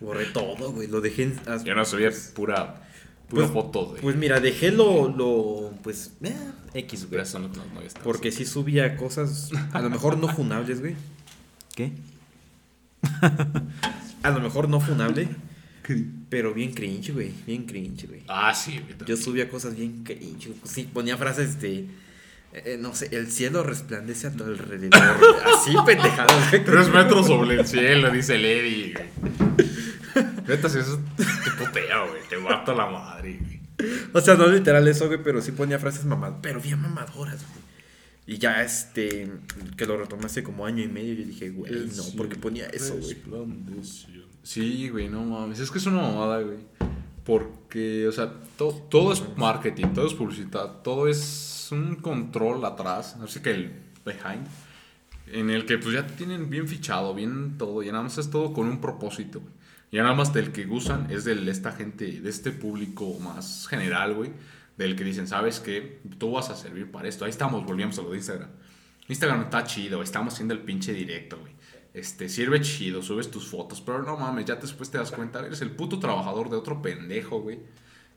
Borré 0.00 0.26
todo, 0.26 0.72
güey. 0.72 0.88
Lo 0.88 1.00
dejé 1.02 1.24
en... 1.24 1.40
Ya 1.64 1.74
no 1.74 1.84
subía 1.84 2.10
pura, 2.34 2.89
pura 3.30 3.42
Pues- 3.46 3.52
foto, 3.52 3.86
güey. 3.86 4.02
Pues 4.02 4.16
mira, 4.16 4.40
dejé 4.40 4.70
lo, 4.72 5.08
lo 5.08 5.72
pues, 5.82 6.12
eh, 6.22 6.34
X, 6.74 7.00
güey. 7.02 7.10
Pero 7.12 7.22
eso 7.22 7.38
no, 7.38 7.48
no, 7.48 7.54
no. 7.54 7.80
Porque 8.04 8.30
sí 8.32 8.44
subía 8.44 8.96
cosas, 8.96 9.50
a 9.72 9.80
lo 9.80 9.88
mejor 9.88 10.18
no 10.18 10.28
funables, 10.28 10.80
güey. 10.80 10.96
¿Qué? 11.74 11.92
a 14.22 14.30
lo 14.30 14.40
mejor 14.40 14.68
no 14.68 14.80
funable, 14.80 15.28
pero 16.28 16.52
bien 16.54 16.72
cringe, 16.72 17.12
güey. 17.12 17.32
Bien 17.46 17.64
cringe, 17.64 18.06
güey. 18.06 18.22
Ah, 18.28 18.54
sí, 18.54 18.78
güey. 18.78 18.94
Yo 19.06 19.16
subía 19.16 19.48
cosas 19.48 19.76
bien 19.76 20.04
cringe. 20.04 20.48
güey. 20.48 20.58
Sí, 20.64 20.88
ponía 20.92 21.16
frases 21.16 21.60
de, 21.60 21.86
eh, 22.52 22.78
no 22.80 22.94
sé, 22.94 23.08
el 23.12 23.30
cielo 23.30 23.62
resplandece 23.62 24.26
a 24.26 24.32
tu 24.32 24.44
alrededor. 24.44 25.00
Así, 25.56 25.74
pendejadas. 25.86 26.50
Tres 26.50 26.88
metros 26.88 27.26
sobre 27.26 27.60
el 27.60 27.66
cielo, 27.66 28.10
dice 28.10 28.38
Lady, 28.38 28.92
güey. 28.92 29.69
Neta, 30.48 30.68
si 30.68 30.78
eso 30.78 30.98
te 31.16 31.64
putea, 31.64 32.04
güey. 32.06 32.22
Te 32.28 32.38
mata 32.38 32.72
la 32.74 32.86
madre, 32.86 33.38
güey. 33.40 33.60
O 34.12 34.20
sea, 34.20 34.34
no 34.34 34.46
literal 34.46 34.86
eso, 34.88 35.06
güey, 35.06 35.22
pero 35.22 35.40
sí 35.40 35.52
ponía 35.52 35.78
frases 35.78 36.04
mamadas, 36.04 36.38
pero 36.42 36.60
bien 36.60 36.80
mamadoras, 36.80 37.36
güey. 37.48 37.60
Y 38.26 38.38
ya, 38.38 38.62
este, 38.62 39.30
que 39.76 39.86
lo 39.86 39.96
retomé 39.96 40.26
hace 40.26 40.42
como 40.42 40.64
año 40.66 40.82
y 40.84 40.88
medio, 40.88 41.14
yo 41.14 41.24
dije, 41.24 41.50
güey, 41.50 41.72
no, 41.96 42.02
porque 42.16 42.36
ponía 42.36 42.66
eso, 42.66 42.94
güey. 43.00 43.14
Sí, 44.42 44.88
güey, 44.88 45.08
no 45.08 45.24
mames. 45.24 45.58
Es 45.60 45.70
que 45.70 45.78
es 45.78 45.86
una 45.86 46.02
mamada, 46.02 46.40
güey. 46.42 46.58
Porque, 47.24 48.06
o 48.08 48.12
sea, 48.12 48.32
to- 48.56 48.86
todo 48.90 49.12
es 49.12 49.22
marketing, 49.36 49.88
todo 49.94 50.06
es 50.06 50.14
publicidad, 50.14 50.80
todo 50.82 51.08
es 51.08 51.68
un 51.70 51.96
control 51.96 52.64
atrás. 52.64 53.16
Así 53.22 53.40
que 53.40 53.50
el 53.50 53.72
behind. 54.04 54.46
En 55.32 55.50
el 55.50 55.64
que 55.64 55.78
pues 55.78 55.94
ya 55.94 56.06
te 56.06 56.14
tienen 56.14 56.50
bien 56.50 56.66
fichado, 56.66 57.14
bien 57.14 57.56
todo. 57.58 57.82
Y 57.82 57.86
nada 57.86 58.02
más 58.02 58.18
es 58.18 58.30
todo 58.30 58.52
con 58.52 58.66
un 58.66 58.80
propósito, 58.80 59.40
güey. 59.40 59.52
Y 59.92 59.96
nada 59.96 60.14
más 60.14 60.32
del 60.32 60.52
que 60.52 60.66
usan 60.66 61.10
es 61.10 61.24
de 61.24 61.50
esta 61.50 61.72
gente, 61.72 62.20
de 62.20 62.30
este 62.30 62.52
público 62.52 63.18
más 63.20 63.66
general, 63.68 64.14
güey. 64.14 64.30
Del 64.76 64.96
que 64.96 65.04
dicen, 65.04 65.26
¿sabes 65.26 65.60
qué? 65.60 66.00
Tú 66.18 66.32
vas 66.32 66.48
a 66.48 66.56
servir 66.56 66.90
para 66.90 67.08
esto. 67.08 67.24
Ahí 67.24 67.30
estamos, 67.30 67.64
volvíamos 67.64 67.98
a 67.98 68.02
lo 68.02 68.10
de 68.10 68.16
Instagram. 68.16 68.50
Instagram 69.08 69.42
está 69.42 69.64
chido, 69.64 70.02
estamos 70.02 70.34
haciendo 70.34 70.54
el 70.54 70.60
pinche 70.60 70.92
directo, 70.92 71.38
güey. 71.38 71.52
Este, 71.92 72.28
sirve 72.28 72.60
chido, 72.60 73.02
subes 73.02 73.30
tus 73.30 73.48
fotos, 73.48 73.80
pero 73.80 74.04
no 74.04 74.16
mames, 74.16 74.44
ya 74.44 74.54
después 74.54 74.90
te 74.90 74.98
das 74.98 75.10
cuenta, 75.10 75.44
eres 75.44 75.60
el 75.60 75.72
puto 75.72 75.98
trabajador 75.98 76.48
de 76.48 76.56
otro 76.56 76.80
pendejo, 76.80 77.40
güey. 77.40 77.58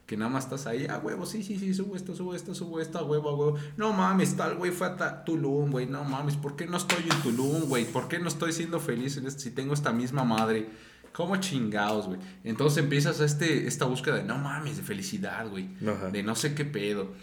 Que 0.06 0.16
nada 0.16 0.30
más 0.30 0.44
estás 0.44 0.68
ahí, 0.68 0.86
ah, 0.88 1.00
huevo, 1.04 1.26
sí, 1.26 1.42
sí, 1.42 1.58
sí, 1.58 1.74
subo 1.74 1.96
esto, 1.96 2.14
subo 2.14 2.36
esto, 2.36 2.54
subo 2.54 2.80
esto, 2.80 3.00
a 3.00 3.04
huevo, 3.04 3.30
a 3.30 3.36
huevo. 3.36 3.58
No 3.78 3.94
mames, 3.94 4.36
tal, 4.36 4.56
güey, 4.56 4.72
fue 4.72 4.88
a 4.88 5.24
Tulum, 5.24 5.72
güey, 5.72 5.88
no 5.88 6.04
mames, 6.04 6.36
¿por 6.36 6.56
qué 6.56 6.68
no 6.68 6.78
estoy 6.78 7.04
en 7.10 7.22
Tulum, 7.24 7.64
güey? 7.64 7.86
¿Por 7.86 8.08
qué 8.08 8.20
no 8.20 8.28
estoy 8.28 8.54
siendo 8.54 8.80
feliz 8.80 9.18
en 9.18 9.26
esto 9.26 9.42
si 9.42 9.50
tengo 9.50 9.74
esta 9.74 9.92
misma 9.92 10.24
madre? 10.24 10.70
¿Cómo 11.14 11.36
chingados, 11.38 12.08
güey? 12.08 12.20
Entonces 12.44 12.84
empiezas 12.84 13.22
a 13.22 13.26
este, 13.26 13.68
esta 13.68 13.86
búsqueda 13.86 14.16
de, 14.18 14.24
no 14.24 14.38
mames, 14.40 14.78
de 14.78 14.84
felicidad, 14.84 15.48
güey. 15.48 15.70
Ajá. 15.88 16.10
De 16.10 16.24
no 16.24 16.36
sé 16.36 16.56
qué 16.56 16.66
pedo. 16.66 17.14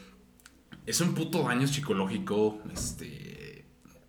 Es 0.87 1.01
un 1.01 1.15
puto 1.15 1.43
daño 1.43 1.67
psicológico, 1.67 2.61
este, 2.73 3.65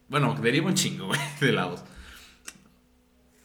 Bueno, 0.08 0.36
deriva 0.42 0.68
un 0.68 0.76
chingo, 0.76 1.08
güey, 1.08 1.20
de 1.40 1.52
lados. 1.52 1.84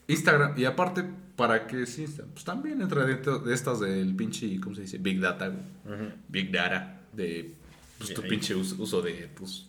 Instagram, 0.08 0.56
y 0.58 0.64
aparte, 0.64 1.04
¿para 1.36 1.66
qué 1.66 1.82
es 1.82 1.98
Instagram? 1.98 2.32
Pues 2.32 2.44
también 2.44 2.80
entra 2.80 3.04
dentro 3.04 3.38
de 3.40 3.52
estas 3.54 3.80
del 3.80 4.14
pinche, 4.14 4.60
¿cómo 4.60 4.74
se 4.76 4.82
dice? 4.82 4.98
Big 4.98 5.18
Data, 5.20 5.48
güey. 5.48 6.12
Big 6.28 6.52
Data, 6.52 7.00
de 7.12 7.54
pues, 7.98 8.14
tu 8.14 8.22
Ahí. 8.22 8.28
pinche 8.28 8.54
us- 8.54 8.76
uso 8.78 9.02
de, 9.02 9.28
pues, 9.34 9.66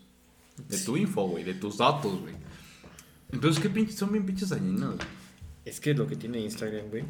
de 0.67 0.77
tu 0.79 0.95
info, 0.97 1.27
güey, 1.27 1.43
de 1.43 1.55
tus 1.55 1.77
datos, 1.77 2.19
güey. 2.21 2.35
Entonces, 3.31 3.61
¿qué 3.61 3.69
pinches? 3.69 3.95
Son 3.95 4.11
bien 4.11 4.25
pinches 4.25 4.49
dañinos, 4.49 4.95
güey. 4.95 5.07
Es 5.67 5.81
que 5.81 5.93
lo 5.93 6.07
que 6.07 6.15
tiene 6.15 6.39
Instagram, 6.39 6.89
güey. 6.89 7.03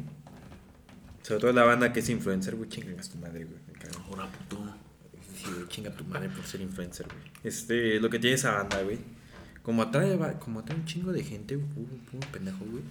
Sobre 1.22 1.40
todo 1.40 1.52
la 1.52 1.62
banda 1.62 1.92
que 1.92 2.00
es 2.00 2.08
influencer, 2.08 2.56
güey, 2.56 2.68
chingan 2.68 2.98
a 2.98 3.02
tu 3.02 3.16
madre, 3.18 3.44
güey. 3.44 3.60
me 3.68 3.72
cago. 3.74 4.04
Ahora, 4.08 4.28
puto. 4.32 4.74
Sí, 5.36 5.44
güey, 5.54 5.68
chinga 5.68 5.92
tu 5.92 6.04
madre 6.04 6.28
por 6.28 6.44
ser 6.44 6.60
influencer, 6.60 7.06
güey. 7.06 7.30
Este, 7.44 8.00
lo 8.00 8.10
que 8.10 8.18
tiene 8.18 8.34
esa 8.34 8.50
banda, 8.50 8.82
güey. 8.82 8.98
Como 9.62 9.82
atrae, 9.82 10.18
como 10.40 10.58
atrae 10.58 10.76
un 10.76 10.86
chingo 10.86 11.12
de 11.12 11.22
gente, 11.22 11.54
güey, 11.54 11.68
puro 12.10 12.26
pendejo, 12.32 12.64
güey. 12.64 12.82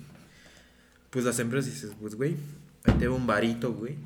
Pues 1.09 1.25
las 1.25 1.37
empresas 1.39 1.73
dices, 1.73 1.91
pues, 1.99 2.15
güey, 2.15 2.37
ahí 2.85 2.93
te 2.93 3.09
va 3.09 3.15
un 3.17 3.27
varito, 3.27 3.73
güey. 3.73 3.97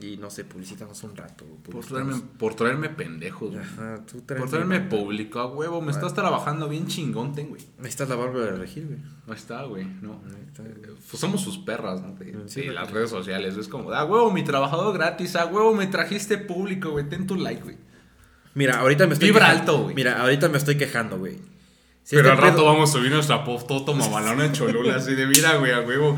Y 0.00 0.16
no 0.16 0.30
sé, 0.30 0.44
publicítanos 0.44 1.02
un 1.04 1.16
rato, 1.16 1.44
güey. 1.44 1.60
Por 1.62 1.84
traerme, 1.84 2.14
por 2.38 2.54
traerme 2.54 2.88
pendejos, 2.88 3.50
güey. 3.50 3.62
Ajá, 3.62 4.00
tú 4.10 4.24
Por 4.24 4.48
traerme 4.48 4.80
público, 4.80 5.40
a 5.40 5.46
huevo. 5.46 5.80
Me 5.80 5.90
estás 5.90 6.14
trabajando 6.14 6.68
bien 6.68 6.86
chingón, 6.86 7.34
ten, 7.34 7.48
güey. 7.48 7.62
Ahí 7.82 7.88
está 7.88 8.04
la 8.06 8.14
barba 8.16 8.40
de 8.40 8.52
regir, 8.52 8.86
güey. 8.86 8.98
Ahí 9.26 9.34
está, 9.34 9.64
güey. 9.64 9.84
No. 10.02 10.20
Está, 10.46 10.62
güey. 10.62 10.94
Pues 11.10 11.20
somos 11.20 11.40
sus 11.40 11.58
perras, 11.58 12.00
¿no? 12.02 12.12
De, 12.14 12.48
Sí, 12.48 12.62
de 12.62 12.72
las 12.72 12.90
redes 12.90 13.10
sociales. 13.10 13.56
Es 13.56 13.68
como, 13.68 13.90
ah, 13.92 14.04
huevo, 14.04 14.30
mi 14.30 14.44
trabajador 14.44 14.94
gratis. 14.94 15.36
Ah, 15.36 15.46
huevo, 15.46 15.74
me 15.74 15.86
trajiste 15.86 16.38
público, 16.38 16.90
güey. 16.90 17.08
Ten 17.08 17.26
tu 17.26 17.36
like, 17.36 17.62
güey. 17.62 17.76
Mira, 18.54 18.80
ahorita 18.80 19.06
me 19.06 19.12
estoy 19.14 19.28
Vibra 19.30 19.50
alto, 19.50 19.82
güey. 19.84 19.94
Mira, 19.94 20.20
ahorita 20.20 20.48
me 20.48 20.58
estoy 20.58 20.76
quejando, 20.76 21.18
güey. 21.18 21.36
Si 22.02 22.16
Pero 22.16 22.30
este 22.30 22.40
al 22.40 22.42
rato 22.48 22.62
pedo- 22.62 22.72
vamos 22.72 22.88
a 22.88 22.92
subir 22.94 23.12
nuestra 23.12 23.44
toto 23.44 23.92
mamalona 23.94 24.44
en 24.46 24.52
Cholula. 24.52 24.96
Así 24.96 25.14
de, 25.14 25.26
mira, 25.26 25.56
güey, 25.58 25.72
a 25.72 25.80
huevo. 25.80 26.16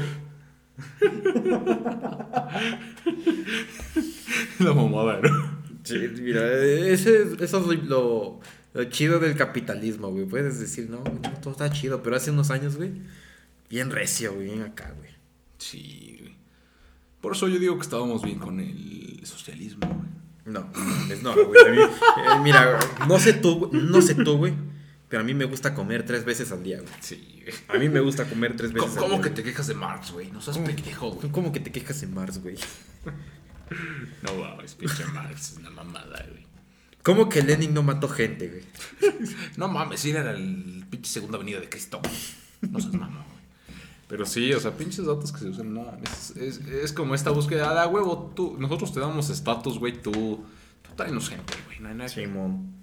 La 4.58 4.72
mamada, 4.74 5.20
¿no? 5.22 5.60
Sí, 5.82 5.98
mira, 6.20 6.46
ese, 6.52 7.22
eso 7.40 7.72
es 7.72 7.82
lo, 7.84 8.40
lo 8.74 8.84
chido 8.84 9.18
del 9.18 9.34
capitalismo, 9.34 10.10
güey. 10.10 10.26
Puedes 10.26 10.60
decir, 10.60 10.88
no, 10.90 10.98
todo 11.40 11.52
está 11.52 11.70
chido, 11.70 12.02
pero 12.02 12.16
hace 12.16 12.30
unos 12.30 12.50
años, 12.50 12.76
güey, 12.76 12.92
bien 13.70 13.90
recio, 13.90 14.34
güey, 14.34 14.46
bien 14.48 14.62
acá, 14.62 14.92
güey. 14.96 15.10
Sí, 15.58 16.18
güey. 16.20 16.34
Por 17.20 17.32
eso 17.32 17.48
yo 17.48 17.58
digo 17.58 17.76
que 17.76 17.82
estábamos 17.82 18.22
bien 18.22 18.38
con 18.38 18.60
el 18.60 19.20
socialismo, 19.24 19.86
güey. 19.86 20.10
No, 20.44 20.70
no, 21.22 21.34
güey. 21.34 21.70
mí- 21.72 21.78
eh, 21.82 22.40
mira, 22.42 22.78
no 23.08 23.18
sé 23.18 23.32
tú, 23.34 23.70
no 23.72 24.00
sé 24.02 24.14
tú, 24.14 24.36
güey, 24.36 24.54
pero 25.10 25.22
a 25.22 25.24
mí 25.24 25.34
me 25.34 25.44
gusta 25.44 25.74
comer 25.74 26.06
tres 26.06 26.24
veces 26.24 26.52
al 26.52 26.62
día, 26.62 26.80
güey. 26.80 26.92
Sí, 27.00 27.42
güey. 27.42 27.54
A 27.68 27.78
mí 27.78 27.88
me 27.88 27.98
gusta 27.98 28.26
comer 28.26 28.56
tres 28.56 28.72
veces 28.72 28.88
¿Cómo, 28.90 29.00
al 29.00 29.10
cómo 29.10 29.22
día. 29.22 29.24
que 29.24 29.30
te 29.30 29.42
quejas 29.42 29.66
de 29.66 29.74
Marx, 29.74 30.12
güey? 30.12 30.30
No 30.30 30.40
seas 30.40 30.56
¿Cómo? 30.56 30.68
pendejo, 30.68 31.08
güey. 31.08 31.20
¿Tú 31.20 31.32
cómo 31.32 31.50
que 31.52 31.58
te 31.58 31.72
quejas 31.72 32.02
en 32.04 32.14
Mars, 32.14 32.40
güey? 32.40 32.56
No 34.22 34.34
mames, 34.34 34.74
pinche 34.74 35.04
Marx, 35.06 35.52
es 35.52 35.58
una 35.58 35.70
mamada, 35.70 36.26
güey. 36.28 36.44
¿Cómo 37.04 37.28
que 37.28 37.40
Lenin 37.40 37.72
no 37.72 37.82
mató 37.84 38.08
gente, 38.08 38.48
güey? 38.48 39.20
No 39.56 39.68
mames, 39.68 40.00
sí 40.00 40.10
era 40.10 40.30
el 40.32 40.84
pinche 40.90 41.10
segunda 41.10 41.36
avenida 41.36 41.60
de 41.60 41.68
Cristo. 41.68 42.00
No 42.62 42.80
seas 42.80 42.94
mamá, 42.94 43.24
güey. 43.28 43.76
Pero 44.08 44.26
sí, 44.26 44.52
o 44.52 44.60
sea, 44.60 44.76
pinches 44.76 45.06
datos 45.06 45.30
que 45.30 45.38
se 45.38 45.48
usan, 45.50 45.72
no. 45.72 45.86
Es, 46.02 46.30
es, 46.36 46.58
es 46.66 46.92
como 46.92 47.14
esta 47.14 47.30
búsqueda, 47.30 47.80
ah, 47.80 47.86
huevo, 47.86 48.32
tú, 48.34 48.56
nosotros 48.58 48.92
te 48.92 48.98
damos 48.98 49.30
estatus, 49.30 49.78
güey, 49.78 50.02
tú, 50.02 50.10
tú 50.10 50.90
tráenos 50.96 51.28
gente, 51.28 51.54
güey. 51.66 51.78
No 51.78 51.88
hay 51.90 51.94
nada 51.94 52.08
Simón. 52.08 52.79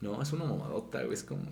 No, 0.00 0.20
es 0.22 0.32
una 0.32 0.44
mamadota, 0.44 1.02
güey, 1.02 1.14
es 1.14 1.24
como... 1.24 1.42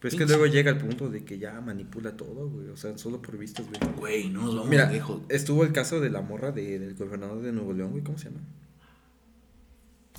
Pero 0.00 0.12
es 0.12 0.18
que 0.18 0.26
luego 0.26 0.46
llega 0.46 0.70
el 0.70 0.76
punto 0.78 1.08
de 1.08 1.24
que 1.24 1.38
ya 1.38 1.60
manipula 1.62 2.14
todo, 2.16 2.48
güey. 2.50 2.68
O 2.68 2.76
sea, 2.76 2.96
solo 2.98 3.22
por 3.22 3.38
vistas, 3.38 3.66
güey. 3.66 3.94
Güey, 3.96 4.28
no 4.28 4.42
nos 4.42 4.54
vamos 4.54 4.68
Mira, 4.68 4.90
lejos. 4.90 5.22
estuvo 5.30 5.64
el 5.64 5.72
caso 5.72 5.98
de 5.98 6.10
la 6.10 6.20
morra 6.20 6.52
de- 6.52 6.78
del 6.78 6.94
gobernador 6.94 7.40
de 7.40 7.52
Nuevo 7.52 7.72
León, 7.72 7.90
güey. 7.92 8.04
¿Cómo 8.04 8.18
se 8.18 8.26
llama? 8.28 8.40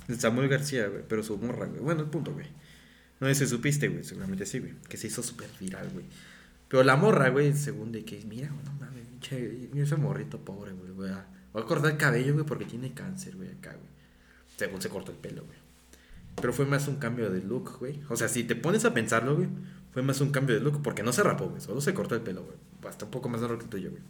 De 0.08 0.16
Samuel 0.16 0.48
García, 0.48 0.88
güey. 0.88 1.02
Pero 1.08 1.22
su 1.22 1.38
morra, 1.38 1.66
güey. 1.66 1.80
Bueno, 1.80 2.02
el 2.02 2.08
punto, 2.08 2.32
güey. 2.32 2.46
No 3.20 3.28
sé 3.28 3.34
si 3.34 3.46
supiste, 3.46 3.88
güey. 3.88 4.02
Seguramente 4.04 4.44
sí, 4.44 4.58
güey. 4.58 4.74
Que 4.88 4.96
se 4.96 5.06
hizo 5.06 5.22
súper 5.22 5.48
viral, 5.60 5.88
güey. 5.92 6.04
Pero 6.68 6.82
la 6.82 6.96
morra, 6.96 7.28
güey, 7.28 7.52
según 7.54 7.92
de 7.92 8.04
que, 8.04 8.24
mira, 8.24 8.48
güey, 8.48 8.64
no 8.64 8.72
mames, 8.72 9.06
pinche, 9.06 9.68
mira 9.72 9.84
ese 9.84 9.94
morrito 9.96 10.38
pobre, 10.44 10.72
güey. 10.72 10.90
Voy 10.90 11.08
a, 11.10 11.26
voy 11.52 11.62
a 11.62 11.64
cortar 11.66 11.92
el 11.92 11.96
cabello, 11.96 12.32
güey, 12.34 12.44
porque 12.44 12.64
tiene 12.64 12.92
cáncer, 12.92 13.36
güey, 13.36 13.50
acá, 13.50 13.70
güey. 13.70 13.88
Según 14.56 14.82
se 14.82 14.88
cortó 14.88 15.12
el 15.12 15.18
pelo, 15.18 15.44
güey. 15.44 15.56
Pero 16.40 16.52
fue 16.52 16.66
más 16.66 16.86
un 16.88 16.96
cambio 16.96 17.30
de 17.30 17.42
look, 17.42 17.78
güey. 17.78 18.00
O 18.10 18.16
sea, 18.16 18.28
si 18.28 18.44
te 18.44 18.54
pones 18.56 18.84
a 18.84 18.92
pensarlo, 18.94 19.36
güey, 19.36 19.48
fue 19.92 20.02
más 20.02 20.20
un 20.20 20.30
cambio 20.30 20.54
de 20.54 20.60
look 20.60 20.82
porque 20.82 21.02
no 21.02 21.12
se 21.12 21.22
rapó, 21.22 21.48
güey. 21.48 21.60
Solo 21.60 21.80
se 21.80 21.94
cortó 21.94 22.14
el 22.14 22.20
pelo, 22.20 22.44
güey. 22.44 22.56
Hasta 22.88 23.04
un 23.06 23.10
poco 23.10 23.28
más 23.28 23.40
largo 23.40 23.56
que 23.58 23.64
el 23.64 23.70
tuyo, 23.70 23.90
güey. 23.90 24.02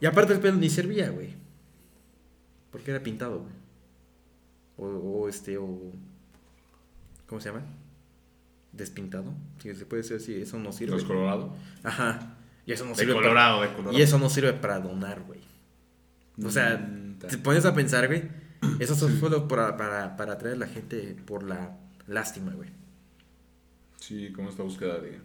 Y 0.00 0.06
aparte 0.06 0.32
el 0.32 0.40
pelo 0.40 0.56
ni 0.56 0.68
servía, 0.70 1.10
güey. 1.10 1.34
Porque 2.70 2.90
era 2.90 3.02
pintado, 3.02 3.40
güey. 3.40 3.52
O, 4.76 4.86
o 4.86 5.28
este, 5.28 5.56
o... 5.58 5.78
¿Cómo 7.26 7.40
se 7.40 7.48
llama? 7.50 7.62
Despintado. 8.72 9.32
Si 9.62 9.74
se 9.74 9.86
puede 9.86 10.02
decir 10.02 10.16
así, 10.18 10.34
eso 10.40 10.58
no 10.58 10.72
sirve. 10.72 10.92
¿Los 10.92 11.04
Colorado? 11.04 11.54
Ajá. 11.82 12.36
Y 12.66 12.72
eso 12.72 12.84
no 12.84 12.90
De 12.90 12.96
sirve 12.96 13.14
para- 13.14 13.22
Colorado, 13.28 13.62
de 13.62 13.68
Colorado. 13.72 13.98
y 13.98 14.02
eso 14.02 14.18
no 14.18 14.28
sirve 14.28 14.52
para 14.52 14.78
donar, 14.80 15.22
güey. 15.22 15.40
O 16.44 16.50
sea, 16.50 16.76
Mm, 16.76 17.18
te 17.18 17.38
pones 17.38 17.64
a 17.64 17.74
pensar, 17.74 18.06
güey. 18.06 18.22
Eso 18.80 18.94
solo 18.94 19.14
fue 19.16 19.30
lo 19.30 19.46
para, 19.48 19.76
para, 19.76 20.16
para 20.16 20.32
atraer 20.34 20.56
a 20.56 20.58
la 20.58 20.66
gente 20.66 21.16
por 21.26 21.42
la 21.42 21.76
lástima, 22.06 22.52
güey. 22.52 22.70
Sí, 23.96 24.32
como 24.32 24.48
esta 24.50 24.62
búsqueda 24.62 24.98
de... 24.98 25.20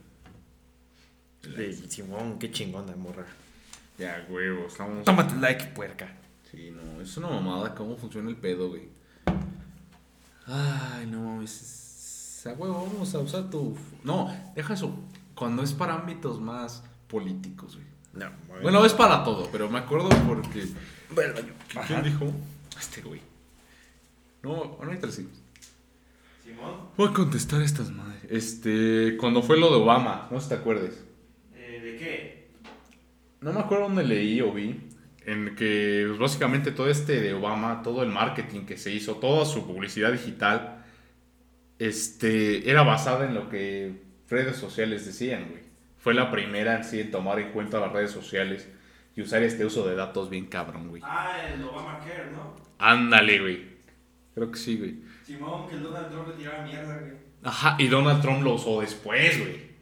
De 1.56 1.74
Simón, 1.74 2.40
qué 2.40 2.52
chingona, 2.52 2.96
morra. 2.96 3.26
Ya, 3.98 4.26
huevo, 4.30 4.68
estamos... 4.68 5.04
Tómate 5.04 5.36
like, 5.36 5.66
puerca. 5.68 6.16
Sí, 6.52 6.72
no, 6.72 7.02
es 7.02 7.16
una 7.18 7.28
mamada 7.30 7.74
cómo 7.76 7.98
funciona 7.98 8.30
el 8.30 8.36
pedo, 8.38 8.70
güey. 8.70 8.88
Ay, 10.46 11.08
no 11.08 11.22
mames. 11.22 11.62
es- 11.62 12.48
A 12.48 12.54
huevo, 12.54 12.86
vamos 12.92 13.14
a 13.16 13.20
usar 13.20 13.50
tu. 13.50 13.78
No, 14.04 14.30
deja 14.56 14.74
eso. 14.74 14.94
Cuando 15.36 15.64
es 15.64 15.72
para 15.74 15.96
ámbitos 15.96 16.40
más 16.42 16.84
políticos, 17.08 17.76
güey. 17.76 17.88
No, 18.14 18.30
Bueno, 18.62 18.86
es 18.86 18.94
para 18.94 19.24
todo, 19.24 19.50
pero 19.52 19.70
me 19.70 19.80
acuerdo 19.80 20.10
porque. 20.28 20.68
Bueno, 21.16 21.34
yo. 21.40 21.82
¿Quién 21.88 22.04
dijo? 22.04 22.32
Este 22.80 23.02
güey. 23.02 23.22
No, 24.42 24.78
ahorita 24.82 25.08
le 25.08 25.14
sigo. 25.14 25.30
Simón, 26.44 26.90
Voy 26.98 27.10
a 27.10 27.14
contestar 27.14 27.62
estas 27.62 27.92
madres. 27.92 28.22
Este. 28.30 29.16
Cuando 29.18 29.42
fue 29.42 29.58
lo 29.58 29.70
de 29.70 29.78
Obama, 29.78 30.28
no 30.32 30.40
sé 30.40 30.44
si 30.44 30.50
te 30.50 30.56
acuerdes. 30.56 31.04
eh, 31.56 31.80
¿de 31.84 31.98
qué? 31.98 32.48
No 33.42 33.54
me 33.54 33.60
acuerdo 33.62 33.86
dónde 33.86 34.04
leí 34.04 34.42
o 34.42 34.52
vi. 34.52 34.80
En 35.26 35.56
que 35.56 36.04
pues, 36.08 36.20
básicamente 36.20 36.72
todo 36.72 36.90
este 36.90 37.22
de 37.22 37.34
Obama, 37.34 37.82
todo 37.82 38.04
el 38.04 38.10
marketing 38.10 38.66
que 38.66 38.78
se 38.78 38.92
hizo, 38.92 39.16
toda 39.16 39.46
su 39.46 39.66
publicidad 39.66 40.12
digital, 40.12 40.84
este, 41.80 42.70
era 42.70 42.84
basada 42.84 43.26
en 43.26 43.34
lo 43.34 43.50
que 43.50 44.02
redes 44.30 44.58
sociales 44.58 45.06
decían, 45.06 45.48
güey. 45.50 45.64
Fue 45.98 46.14
la 46.14 46.30
primera 46.30 46.76
en 46.76 46.84
sí 46.84 47.00
en 47.00 47.12
tomar 47.12 47.40
en 47.40 47.52
cuenta 47.54 47.80
las 47.80 47.94
redes 47.94 48.12
sociales 48.12 48.68
y 49.16 49.22
usar 49.22 49.44
este 49.44 49.66
uso 49.66 49.88
de 49.88 49.96
datos 49.96 50.30
bien 50.30 50.46
cabrón, 50.48 50.90
güey. 50.90 51.02
Ah, 51.06 51.38
el 51.54 51.64
Obamacare, 51.64 52.32
¿no? 52.32 52.56
Ándale, 52.80 53.40
güey. 53.40 53.74
Creo 54.34 54.52
que 54.52 54.58
sí, 54.58 54.78
güey. 54.78 55.00
Simón, 55.26 55.68
que 55.70 55.78
Donald 55.78 56.10
Trump 56.12 56.28
le 56.30 56.34
tiraba 56.36 56.64
mierda, 56.66 56.98
güey. 57.00 57.14
Ajá, 57.44 57.76
y 57.78 57.88
Donald 57.88 58.22
Trump 58.22 58.42
lo 58.44 58.54
usó 58.56 58.82
después, 58.82 59.40
güey. 59.40 59.74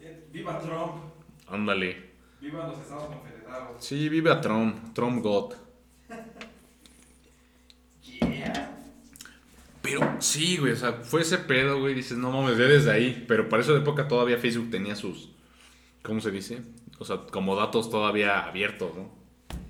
Eh, 0.00 0.28
Viva 0.32 0.58
Trump, 0.60 1.02
Ándale. 1.48 2.10
viva 2.40 2.66
los 2.68 2.78
Estados 2.78 3.04
Confederados. 3.14 3.84
Sí, 3.84 4.08
vive 4.08 4.30
a 4.30 4.40
Trump, 4.40 4.92
Trump 4.94 5.22
God. 5.22 5.54
Yeah. 8.20 8.76
Pero 9.82 10.16
sí, 10.20 10.56
güey, 10.56 10.72
o 10.72 10.76
sea, 10.76 10.92
fue 10.92 11.22
ese 11.22 11.38
pedo, 11.38 11.80
güey. 11.80 11.94
Dices, 11.94 12.16
no 12.18 12.30
mames, 12.30 12.56
ve 12.56 12.66
desde 12.66 12.90
ahí. 12.90 13.24
Pero 13.28 13.48
para 13.48 13.62
esa 13.62 13.72
época 13.76 14.08
todavía 14.08 14.38
Facebook 14.38 14.70
tenía 14.70 14.96
sus. 14.96 15.30
¿Cómo 16.02 16.20
se 16.20 16.30
dice? 16.30 16.62
O 16.98 17.04
sea, 17.04 17.18
como 17.30 17.56
datos 17.56 17.90
todavía 17.90 18.46
abiertos, 18.46 18.96
¿no? 18.96 19.10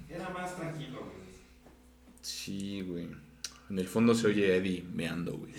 Era 0.08 0.28
más 0.30 0.56
tranquilo, 0.56 1.00
güey. 1.00 1.16
Sí, 2.22 2.82
güey. 2.82 3.08
En 3.68 3.78
el 3.78 3.88
fondo 3.88 4.14
se 4.14 4.28
oye 4.28 4.56
Eddie 4.56 4.84
meando, 4.92 5.36
güey. 5.36 5.52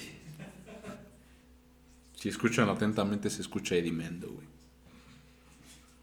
Si 2.16 2.30
escuchan 2.30 2.68
atentamente, 2.70 3.30
se 3.30 3.42
escucha 3.42 3.76
Eddie 3.76 3.92
meando, 3.92 4.30
güey. 4.30 4.48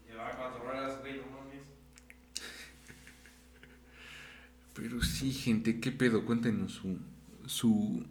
Llevaba 0.07 0.31
cuatro 0.37 0.65
horas, 0.65 0.99
güey, 1.01 1.17
no 1.17 1.23
mames. 1.23 1.61
Pero 4.75 5.01
sí, 5.01 5.33
gente, 5.33 5.79
¿qué 5.81 5.91
pedo? 5.91 6.25
Cuéntenos 6.25 6.73
su, 6.73 6.99
su 7.47 8.05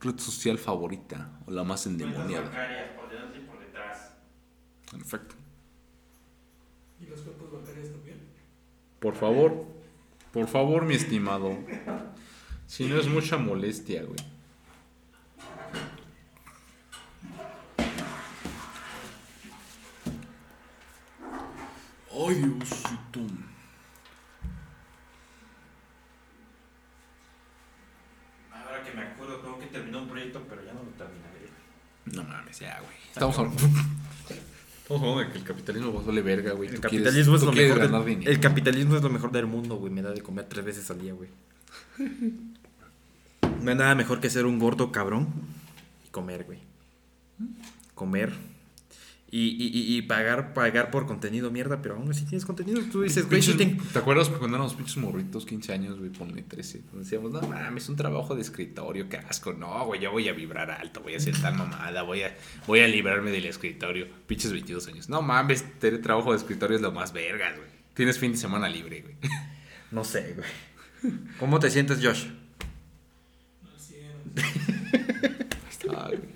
red 0.00 0.18
social 0.18 0.58
favorita 0.58 1.40
o 1.46 1.52
la 1.52 1.64
más 1.64 1.86
endemoniada. 1.86 2.46
bancarias, 2.46 2.90
por 2.98 3.08
delante 3.08 3.38
y 3.38 3.42
por 3.42 3.60
detrás. 3.60 4.12
Perfecto. 4.90 5.35
Los 7.08 7.20
cuerpos 7.20 7.64
también? 7.64 8.20
Por 9.00 9.14
favor, 9.14 9.64
por 10.32 10.48
favor, 10.48 10.84
mi 10.84 10.94
estimado. 10.94 11.56
Si 12.66 12.86
no 12.86 12.98
es 12.98 13.08
mucha 13.08 13.36
molestia, 13.36 14.02
güey. 14.02 14.18
Ay, 22.10 22.34
Diosito. 22.34 23.20
Ahora 28.50 28.82
que 28.82 28.92
me 28.92 29.02
acuerdo, 29.02 29.40
creo 29.42 29.58
que 29.58 29.66
terminó 29.66 30.02
un 30.02 30.08
proyecto, 30.08 30.42
pero 30.48 30.64
ya 30.64 30.72
no 30.72 30.82
lo 30.82 30.90
terminaré. 30.90 31.50
No 32.06 32.24
mames, 32.24 32.58
ya, 32.58 32.80
güey. 32.80 32.96
Estamos 33.12 33.38
hablando. 33.38 33.62
Estamos 34.86 35.02
hablando 35.02 35.24
de 35.24 35.32
que 35.32 35.38
el 35.38 35.44
capitalismo 35.44 35.92
vale 36.00 36.22
verga, 36.22 36.52
güey. 36.52 36.68
El 36.68 36.74
quieres- 36.80 36.80
capitalismo 36.80 37.34
es 37.34 37.42
lo 37.42 37.50
mejor. 37.52 37.78
ganar 37.80 38.04
del- 38.04 38.14
dinero. 38.14 38.30
el 38.30 38.38
capitalismo 38.40 38.94
es 38.96 39.02
lo 39.02 39.10
mejor 39.10 39.32
del 39.32 39.46
mundo, 39.46 39.74
güey. 39.76 39.92
Me 39.92 40.00
da 40.00 40.12
de 40.12 40.20
comer 40.22 40.44
tres 40.48 40.64
veces 40.64 40.88
al 40.90 41.00
día, 41.00 41.12
güey. 41.12 41.28
No 43.62 43.70
hay 43.72 43.76
nada 43.76 43.94
mejor 43.96 44.20
que 44.20 44.30
ser 44.30 44.46
un 44.46 44.60
gordo 44.60 44.92
cabrón 44.92 45.26
y 46.06 46.10
comer, 46.10 46.44
güey. 46.44 46.58
Comer. 47.96 48.32
Y, 49.38 49.48
y, 49.50 49.98
y, 49.98 50.00
pagar, 50.00 50.54
pagar 50.54 50.90
por 50.90 51.04
contenido 51.04 51.50
mierda, 51.50 51.82
pero 51.82 51.96
aún 51.96 52.10
así 52.10 52.24
tienes 52.24 52.46
contenido. 52.46 52.80
Tú 52.90 53.02
dices, 53.02 53.28
güey, 53.28 53.42
sí 53.42 53.52
¿Te 53.92 53.98
acuerdas 53.98 54.30
cuando 54.30 54.56
éramos 54.56 54.72
pinches 54.72 54.96
morritos, 54.96 55.44
15 55.44 55.74
años, 55.74 55.98
güey, 55.98 56.08
ponme 56.08 56.40
13? 56.40 56.80
Cuando 56.80 57.00
decíamos, 57.00 57.32
no 57.32 57.42
mames, 57.42 57.86
un 57.90 57.96
trabajo 57.96 58.34
de 58.34 58.40
escritorio, 58.40 59.10
qué 59.10 59.18
asco. 59.18 59.52
No, 59.52 59.84
güey, 59.84 60.00
yo 60.00 60.10
voy 60.10 60.26
a 60.30 60.32
vibrar 60.32 60.70
alto, 60.70 61.02
voy 61.02 61.12
a 61.12 61.16
hacer 61.18 61.38
tal 61.38 61.54
mamada, 61.54 62.00
voy 62.00 62.22
a, 62.22 62.34
voy 62.66 62.80
a 62.80 62.88
librarme 62.88 63.30
del 63.30 63.44
escritorio. 63.44 64.06
Pinches 64.26 64.52
22 64.52 64.88
años. 64.88 65.10
No 65.10 65.20
mames, 65.20 65.78
tener 65.80 66.00
trabajo 66.00 66.30
de 66.30 66.38
escritorio 66.38 66.76
es 66.76 66.82
lo 66.82 66.92
más 66.92 67.12
vergas, 67.12 67.58
güey. 67.58 67.68
Tienes 67.92 68.18
fin 68.18 68.32
de 68.32 68.38
semana 68.38 68.70
libre, 68.70 69.02
güey. 69.02 69.16
No 69.90 70.02
sé, 70.02 70.34
güey. 70.34 71.14
¿Cómo 71.38 71.60
te 71.60 71.68
sientes, 71.68 71.98
Josh? 72.02 72.24
Así 73.76 73.96
Ah, 75.94 76.08
güey. 76.08 76.35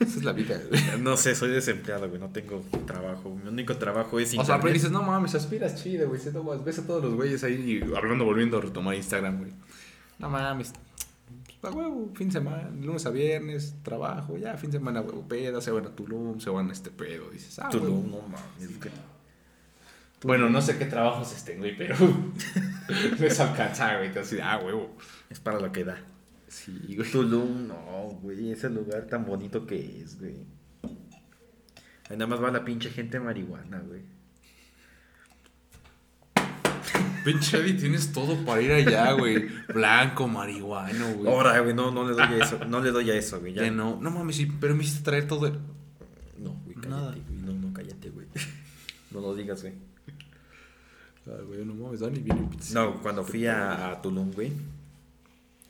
Esa 0.00 0.18
es 0.18 0.24
la 0.24 0.32
vida, 0.32 0.60
güey. 0.68 0.82
No 1.00 1.16
sé, 1.16 1.34
soy 1.34 1.50
desempleado, 1.50 2.08
güey. 2.08 2.20
No 2.20 2.30
tengo 2.30 2.62
trabajo. 2.86 3.30
Mi 3.30 3.48
único 3.48 3.76
trabajo 3.76 4.18
es 4.18 4.36
O 4.36 4.44
sea, 4.44 4.60
pero 4.60 4.72
dices, 4.72 4.90
no 4.90 5.02
mames, 5.02 5.34
aspiras 5.34 5.82
chido, 5.82 6.08
güey. 6.08 6.20
Ves 6.64 6.78
a 6.78 6.86
todos 6.86 7.02
los 7.02 7.14
güeyes 7.14 7.44
ahí 7.44 7.80
hablando, 7.96 8.24
volviendo 8.24 8.58
a 8.58 8.60
retomar 8.60 8.94
Instagram, 8.94 9.38
güey. 9.38 9.52
No 10.18 10.30
mames. 10.30 10.72
A 11.62 11.70
huevo, 11.70 12.12
fin 12.14 12.28
de 12.28 12.34
semana, 12.34 12.68
lunes 12.78 13.06
a 13.06 13.10
viernes, 13.10 13.74
trabajo, 13.82 14.36
ya, 14.36 14.54
fin 14.58 14.70
de 14.70 14.76
semana, 14.76 15.00
huevo, 15.00 15.26
peda, 15.26 15.62
se 15.62 15.70
van 15.70 15.86
a 15.86 15.88
Tulum, 15.88 16.38
se 16.38 16.50
van 16.50 16.68
a 16.68 16.72
este 16.74 16.90
pedo. 16.90 17.30
Dices, 17.30 17.58
ah, 17.58 17.70
Tulum, 17.70 18.12
huevo. 18.12 18.22
no 18.22 18.28
mames. 18.28 18.92
Bueno, 20.22 20.50
no 20.50 20.60
sé 20.60 20.78
qué 20.78 20.86
trabajos 20.86 21.32
estén, 21.34 21.58
güey, 21.58 21.76
pero 21.76 21.96
les 23.18 23.40
alcanza, 23.40 23.96
güey. 23.96 24.16
Así, 24.18 24.38
ah, 24.42 24.60
huevo. 24.62 24.94
Es 25.30 25.40
para 25.40 25.58
lo 25.58 25.72
que 25.72 25.84
da. 25.84 25.98
Sí, 26.54 26.94
güey. 26.96 27.10
Tulum, 27.10 27.66
no, 27.66 27.74
güey, 28.22 28.52
ese 28.52 28.70
lugar 28.70 29.06
tan 29.06 29.24
bonito 29.26 29.66
que 29.66 30.00
es, 30.02 30.20
güey. 30.20 30.36
Ahí 32.08 32.16
nada 32.16 32.28
más 32.28 32.40
va 32.42 32.50
la 32.52 32.64
pinche 32.64 32.90
gente 32.90 33.18
marihuana, 33.18 33.80
güey. 33.80 34.02
Pinche 37.24 37.58
Eddie, 37.58 37.74
tienes 37.74 38.12
todo 38.12 38.36
para 38.44 38.60
ir 38.60 38.70
allá, 38.70 39.12
güey. 39.12 39.48
Blanco, 39.74 40.28
marihuano, 40.28 41.14
güey. 41.14 41.32
Ahora, 41.32 41.58
güey, 41.60 41.74
no, 41.74 41.90
no 41.90 42.06
le 42.06 42.12
doy 42.14 42.22
a 42.40 42.44
eso, 42.44 42.64
no 42.66 42.80
le 42.80 42.90
doy 42.92 43.10
a 43.10 43.14
eso, 43.16 43.40
güey. 43.40 43.54
Ya 43.54 43.62
Ya 43.64 43.70
no, 43.70 43.98
no 44.00 44.10
mames, 44.10 44.36
sí, 44.36 44.46
pero 44.60 44.76
me 44.76 44.84
hiciste 44.84 45.02
traer 45.02 45.26
todo. 45.26 45.46
el- 45.46 45.58
No, 46.38 46.52
güey, 46.64 46.76
Nada. 46.86 47.12
cállate, 47.12 47.22
güey. 47.30 47.40
No, 47.40 47.52
no, 47.68 47.72
cállate, 47.74 48.10
güey. 48.10 48.26
No 49.10 49.20
lo 49.20 49.34
digas, 49.34 49.62
güey. 49.62 49.74
Ah, 51.26 51.40
güey, 51.46 51.64
no 51.64 51.74
mames, 51.74 52.00
Dani 52.00 52.18
viene 52.18 52.48
No, 52.74 53.00
cuando 53.00 53.24
fui 53.24 53.46
a, 53.46 53.90
a 53.92 54.02
Tulum, 54.02 54.30
güey. 54.32 54.52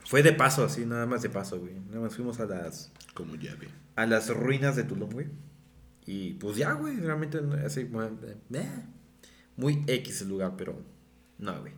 Fue 0.04 0.22
de 0.22 0.32
paso, 0.32 0.64
así, 0.64 0.84
nada 0.84 1.06
más 1.06 1.22
de 1.22 1.30
paso, 1.30 1.58
güey. 1.58 1.74
Nada 1.88 2.00
más 2.00 2.14
fuimos 2.14 2.38
a 2.40 2.46
las, 2.46 2.92
Como 3.14 3.36
llave. 3.36 3.68
a 3.96 4.06
las 4.06 4.28
ruinas 4.28 4.76
de 4.76 4.84
Tulum, 4.84 5.10
güey. 5.10 5.28
Y 6.06 6.34
pues 6.34 6.56
ya, 6.56 6.72
güey, 6.72 6.96
realmente 6.96 7.38
así, 7.64 7.80
eh, 7.80 8.84
muy 9.56 9.82
X 9.86 10.22
el 10.22 10.28
lugar, 10.28 10.54
pero 10.56 10.76
no, 11.38 11.60
güey. 11.60 11.72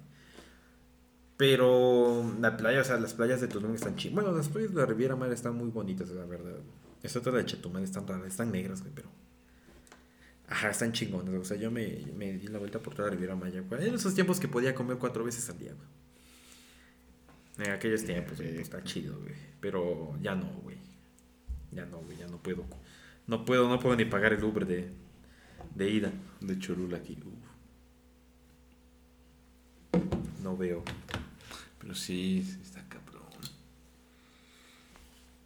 Pero 1.36 2.34
la 2.40 2.56
playa, 2.56 2.80
o 2.80 2.84
sea, 2.84 2.98
las 2.98 3.14
playas 3.14 3.40
de 3.40 3.48
Tulum 3.48 3.74
están 3.74 3.94
chidas. 3.96 4.14
Bueno, 4.14 4.32
las 4.32 4.48
playas 4.48 4.74
de 4.74 4.80
la 4.80 4.86
Riviera 4.86 5.16
Maya 5.16 5.34
están 5.34 5.54
muy 5.54 5.68
bonitas, 5.68 6.08
la 6.10 6.24
verdad. 6.24 6.56
Esta 7.02 7.18
otra 7.18 7.32
de 7.32 7.44
Chetumal 7.44 7.84
están 7.84 8.06
raras, 8.06 8.26
están 8.26 8.50
negras, 8.50 8.80
güey, 8.80 8.92
pero. 8.94 9.08
Ajá, 10.48 10.70
están 10.70 10.92
chingonas. 10.92 11.34
O 11.34 11.44
sea, 11.44 11.56
yo 11.56 11.70
me, 11.70 12.04
me 12.16 12.32
di 12.32 12.48
la 12.48 12.58
vuelta 12.58 12.80
por 12.80 12.94
toda 12.94 13.08
la 13.08 13.14
Riviera 13.14 13.36
Maya, 13.36 13.60
güey. 13.60 13.86
En 13.86 13.94
esos 13.94 14.14
tiempos 14.14 14.40
que 14.40 14.48
podía 14.48 14.74
comer 14.74 14.96
cuatro 14.96 15.24
veces 15.24 15.48
al 15.50 15.58
día, 15.58 15.72
güey. 15.74 15.86
En 17.58 17.70
aquellos 17.70 18.04
tiempos, 18.04 18.36
güey, 18.38 18.58
está 18.58 18.82
chido, 18.84 19.18
güey. 19.20 19.34
Pero 19.60 20.16
ya 20.20 20.34
no, 20.34 20.46
güey. 20.62 20.76
Ya 21.72 21.86
no, 21.86 21.98
güey, 21.98 22.18
ya 22.18 22.26
no 22.26 22.38
puedo. 22.38 22.64
No 23.26 23.44
puedo, 23.44 23.68
no 23.68 23.80
puedo 23.80 23.96
ni 23.96 24.04
pagar 24.04 24.32
el 24.34 24.44
Uber 24.44 24.66
de, 24.66 24.90
de 25.74 25.90
ida. 25.90 26.12
De 26.40 26.58
Cholula 26.58 26.98
aquí. 26.98 27.18
uf. 27.24 27.46
No 30.42 30.56
veo. 30.56 30.84
Pero 31.78 31.94
sí, 31.94 32.40
está 32.62 32.86
cabrón. 32.88 33.24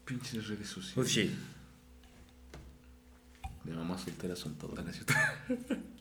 Pinches 0.04 0.48
redes 0.48 0.68
sociales. 0.68 0.94
Pues 0.94 1.12
sí. 1.12 1.34
De 3.64 3.72
mamás 3.72 4.02
solteras 4.02 4.38
son 4.38 4.56
todas. 4.56 4.84
No 4.84 4.92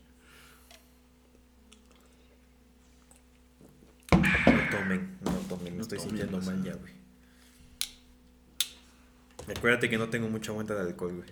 tomen. 5.49 5.75
Me 5.75 5.81
estoy 5.81 5.99
sintiendo 5.99 6.39
mal 6.41 6.63
ya, 6.63 6.75
güey. 6.75 6.93
Acuérdate 9.55 9.89
que 9.89 9.97
no 9.97 10.09
tengo 10.09 10.29
mucha 10.29 10.51
aguanta 10.51 10.75
de 10.75 10.81
alcohol, 10.81 11.15
güey. 11.15 11.29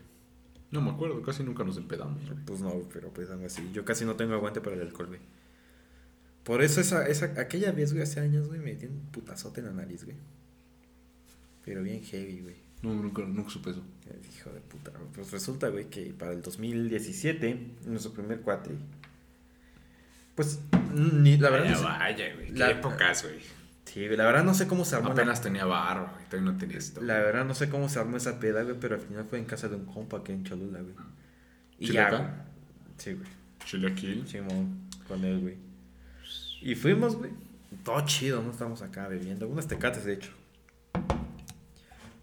No 0.72 0.82
me 0.82 0.91
acuerdo, 0.91 1.22
casi 1.22 1.43
nunca 1.43 1.63
nos 1.63 1.78
empedamos. 1.78 2.22
güey. 2.26 2.38
Pues 2.45 2.59
no, 2.61 2.74
pero 2.91 3.13
pues 3.13 3.30
algo 3.30 3.45
así. 3.45 3.70
Yo 3.74 3.86
casi 3.86 4.05
no 4.05 4.15
tengo 4.15 4.34
aguante 4.34 4.59
para 4.59 4.76
el 4.76 4.82
alcohol, 4.82 5.07
güey. 5.07 5.20
Por 6.43 6.61
eso 6.63 6.82
esa, 6.82 7.07
esa, 7.07 7.26
aquella 7.39 7.72
vez, 7.72 7.91
güey, 7.93 8.03
hace 8.03 8.20
años, 8.20 8.47
güey, 8.47 8.59
me 8.59 8.74
di 8.76 8.86
un 8.88 8.99
putazote 9.11 9.59
en 9.61 9.68
la 9.68 9.74
nariz, 9.74 10.03
güey. 10.05 10.18
Pero 11.63 11.84
bien 11.84 12.01
heavy, 12.03 12.41
güey. 12.41 12.55
No, 12.82 12.93
nunca, 12.93 13.22
nunca 13.24 13.49
supe 13.49 13.72
eso. 13.72 13.84
Hijo 14.38 14.49
de 14.51 14.61
puta. 14.61 14.91
Pues 15.13 15.32
resulta, 15.32 15.68
güey, 15.70 15.89
que 15.89 16.13
para 16.13 16.32
el 16.32 16.41
2017, 16.41 17.72
nuestro 17.86 18.13
primer 18.13 18.41
cuatri, 18.41 18.76
pues, 20.36 20.59
ni, 20.93 21.38
la 21.38 21.49
verdad, 21.49 21.65
Vaya, 21.65 21.76
no 21.76 21.78
sé- 21.80 21.99
vaya, 21.99 22.36
güey. 22.36 22.47
Qué 22.47 22.53
la- 22.59 22.72
épocas, 22.72 23.24
güey. 23.24 23.39
Sí, 23.97 24.15
la 24.15 24.25
verdad 24.25 24.43
no 24.43 24.53
sé 24.53 24.67
cómo 24.67 24.85
se 24.85 24.95
armó. 24.95 25.09
la- 25.09 25.13
Apenas 25.13 25.41
tenía 25.41 25.65
barba, 25.65 26.11
güey. 26.13 26.25
Todavía 26.29 26.51
no 26.51 26.57
tenía 26.57 26.77
esto. 26.77 27.01
La 27.01 27.15
verdad 27.19 27.45
no 27.45 27.55
sé 27.55 27.69
cómo 27.69 27.89
se 27.89 27.99
armó 27.99 28.17
esa 28.17 28.39
peda, 28.39 28.63
güey, 28.63 28.75
pero 28.79 28.95
al 28.95 29.01
final 29.01 29.25
fue 29.25 29.39
en 29.39 29.45
casa 29.45 29.67
de 29.69 29.75
un 29.75 29.85
compa 29.85 30.23
que 30.23 30.33
en 30.33 30.43
Cholula, 30.43 30.79
güey. 30.81 30.93
Y 31.79 31.87
ya, 31.87 31.91
¿Chilaca? 32.07 32.17
güey. 32.17 32.29
Sí, 32.97 33.13
güey. 33.13 33.29
Chilaquil. 33.65 34.27
Simón, 34.27 34.79
con 35.07 35.23
él, 35.23 35.39
güey. 35.41 35.55
Y 36.61 36.75
fuimos, 36.75 37.15
güey. 37.15 37.31
Todo 37.83 38.01
chido, 38.05 38.41
no 38.41 38.51
estamos 38.51 38.81
acá 38.81 39.07
bebiendo. 39.07 39.47
Unas 39.47 39.67
tecates, 39.67 40.05
de 40.05 40.13
hecho. 40.13 40.31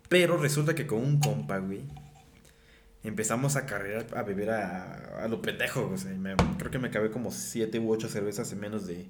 Pero 0.09 0.37
resulta 0.37 0.75
que 0.75 0.87
con 0.87 0.99
un 1.01 1.21
compa, 1.21 1.59
güey. 1.59 1.83
Empezamos 3.03 3.57
a 3.57 3.67
carrerar, 3.67 4.07
a 4.17 4.23
beber 4.23 4.51
a, 4.51 5.23
a 5.25 5.29
lo 5.29 5.43
pendejo, 5.43 5.83
güey. 5.83 5.95
O 5.95 5.99
sea, 5.99 6.13
me- 6.15 6.35
creo 6.59 6.71
que 6.71 6.79
me 6.79 6.89
acabé 6.89 7.11
como 7.11 7.31
siete 7.31 7.79
u 7.79 7.91
ocho 7.91 8.09
cervezas 8.09 8.51
en 8.53 8.61
menos 8.61 8.87
de, 8.87 9.07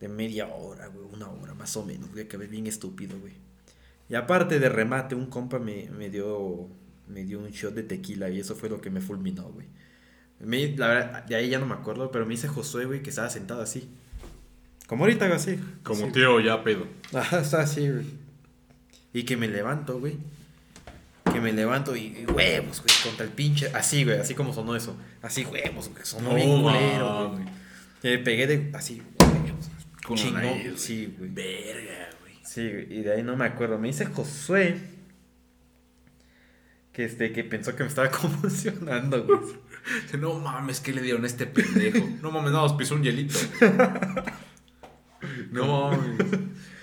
de 0.00 0.08
media 0.08 0.46
hora, 0.48 0.86
güey. 0.88 1.06
Una 1.12 1.28
hora 1.30 1.54
más 1.54 1.76
o 1.76 1.84
menos, 1.84 2.10
güey. 2.12 2.24
Acabé 2.24 2.46
bien 2.46 2.66
estúpido, 2.66 3.18
güey. 3.18 3.32
Y 4.08 4.14
aparte 4.14 4.58
de 4.60 4.68
remate, 4.68 5.14
un 5.14 5.26
compa 5.26 5.58
me, 5.58 5.88
me 5.90 6.10
dio 6.10 6.68
me 7.08 7.24
dio 7.24 7.38
un 7.38 7.50
shot 7.50 7.72
de 7.74 7.82
tequila 7.84 8.28
y 8.30 8.40
eso 8.40 8.56
fue 8.56 8.68
lo 8.68 8.80
que 8.80 8.90
me 8.90 9.00
fulminó, 9.00 9.44
güey. 9.44 9.66
Me- 10.40 10.76
la 10.76 10.88
verdad, 10.88 11.24
de 11.24 11.36
ahí 11.36 11.48
ya 11.48 11.58
no 11.58 11.66
me 11.66 11.74
acuerdo, 11.74 12.10
pero 12.10 12.26
me 12.26 12.32
dice 12.32 12.48
Josué, 12.48 12.84
güey, 12.84 13.02
que 13.02 13.10
estaba 13.10 13.30
sentado 13.30 13.62
así. 13.62 13.88
Como 14.88 15.04
ahorita, 15.04 15.26
así. 15.34 15.58
Como 15.82 16.04
Así. 16.04 16.12
tío 16.12 16.38
ya 16.40 16.62
pedo. 16.62 16.86
Ajá, 17.12 17.40
está 17.40 17.62
así, 17.62 17.88
güey. 17.90 18.04
Y 19.12 19.22
que 19.24 19.36
me 19.36 19.48
levanto, 19.48 19.98
güey. 19.98 20.16
Que 21.32 21.40
me 21.40 21.52
levanto 21.52 21.96
y, 21.96 22.18
y 22.18 22.26
huevos, 22.26 22.82
güey, 22.82 22.94
contra 23.02 23.24
el 23.24 23.32
pinche. 23.32 23.68
Así, 23.74 24.04
güey, 24.04 24.18
así 24.18 24.34
como 24.34 24.52
sonó 24.52 24.76
eso. 24.76 24.96
Así, 25.22 25.44
huevos, 25.44 25.88
güey, 25.88 26.04
sonó 26.04 26.34
bien 26.34 26.62
culero, 26.62 27.30
güey. 27.32 27.44
me 28.02 28.18
pegué 28.18 28.46
de. 28.46 28.70
Así. 28.74 29.02
Con 30.06 30.16
Chingón, 30.16 30.76
sí, 30.76 31.12
güey. 31.18 31.30
Verga, 31.30 32.10
güey. 32.20 32.34
Sí, 32.44 32.60
y 32.60 33.02
de 33.02 33.12
ahí 33.12 33.22
no 33.22 33.36
me 33.36 33.44
acuerdo. 33.44 33.76
Me 33.78 33.88
dice 33.88 34.06
Josué. 34.06 34.78
Que 36.92 37.04
este, 37.04 37.32
que 37.32 37.42
pensó 37.44 37.74
que 37.74 37.82
me 37.82 37.88
estaba 37.88 38.08
convulsionando, 38.22 39.24
güey. 39.26 39.40
No 40.18 40.34
mames, 40.38 40.80
¿qué 40.80 40.92
le 40.92 41.02
dieron 41.02 41.24
a 41.24 41.26
este 41.26 41.46
pendejo? 41.46 42.06
No 42.22 42.30
mames, 42.30 42.52
no, 42.52 42.62
nos 42.62 42.74
pisó 42.74 42.94
un 42.94 43.02
hielito. 43.02 43.38
No 45.50 45.90
mames. 45.90 46.18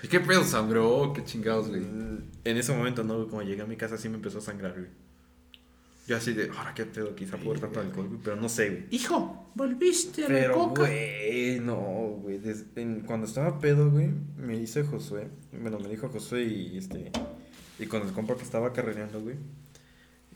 ¿Y 0.02 0.08
qué 0.08 0.20
pedo 0.20 0.44
sangró? 0.44 1.12
¿Qué 1.14 1.24
chingados, 1.24 1.68
güey? 1.68 1.82
En 1.82 2.56
ese 2.56 2.74
momento, 2.74 3.02
no, 3.04 3.26
cuando 3.28 3.48
llegué 3.48 3.62
a 3.62 3.66
mi 3.66 3.76
casa 3.76 3.96
sí 3.96 4.08
me 4.08 4.16
empezó 4.16 4.38
a 4.38 4.42
sangrar, 4.42 4.72
güey. 4.72 4.90
Yo 6.06 6.16
así 6.18 6.34
de, 6.34 6.50
ahora 6.50 6.74
qué 6.74 6.84
pedo, 6.84 7.14
quizá 7.16 7.38
por 7.38 7.58
tanto 7.58 7.80
alcohol, 7.80 8.08
güey, 8.08 8.20
pero 8.22 8.36
no 8.36 8.48
sé, 8.50 8.68
güey. 8.70 8.84
Hijo, 8.90 9.50
volviste 9.54 10.26
a 10.26 10.28
la 10.28 10.34
Pero, 10.34 10.54
coca. 10.54 10.82
güey, 10.82 11.60
no, 11.60 11.76
güey. 12.22 12.38
des- 12.38 12.66
en- 12.76 13.00
Cuando 13.00 13.26
estaba 13.26 13.58
pedo, 13.58 13.90
güey, 13.90 14.10
me 14.36 14.58
dice 14.58 14.84
Josué. 14.84 15.28
Bueno, 15.58 15.78
me 15.78 15.88
dijo 15.88 16.08
Josué 16.10 16.44
y 16.44 16.76
este. 16.78 17.10
Y 17.78 17.86
con 17.86 18.02
el 18.06 18.12
compa 18.12 18.36
que 18.36 18.42
estaba 18.42 18.72
carrereando, 18.74 19.20
güey. 19.22 19.36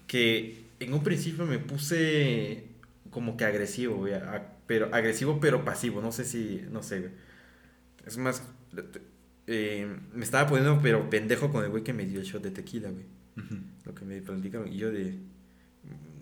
Que 0.07 0.65
en 0.81 0.93
un 0.95 1.03
principio 1.03 1.45
me 1.45 1.59
puse 1.59 2.65
como 3.11 3.37
que 3.37 3.45
agresivo, 3.45 3.97
güey. 3.97 4.15
a- 4.15 4.55
Pero 4.67 4.89
agresivo, 4.95 5.39
pero 5.41 5.65
pasivo. 5.65 6.01
No 6.01 6.13
sé 6.13 6.25
si. 6.25 6.63
No 6.71 6.83
sé, 6.83 7.01
güey. 7.01 7.13
Es 8.07 8.17
más. 8.17 8.43
eh, 9.47 9.87
me 10.15 10.25
estaba 10.25 10.49
poniendo, 10.49 10.81
pero 10.83 11.09
pendejo 11.11 11.51
con 11.51 11.65
el 11.65 11.71
güey 11.71 11.83
que 11.85 11.93
me 11.95 12.05
dio 12.07 12.21
el 12.21 12.27
shot 12.27 12.43
de 12.43 12.51
tequila, 12.51 12.91
güey. 12.91 13.05
Lo 13.85 13.95
que 13.95 14.05
me 14.05 14.21
platicaron. 14.23 14.69
Y 14.73 14.77
yo 14.79 14.91
de. 14.91 15.19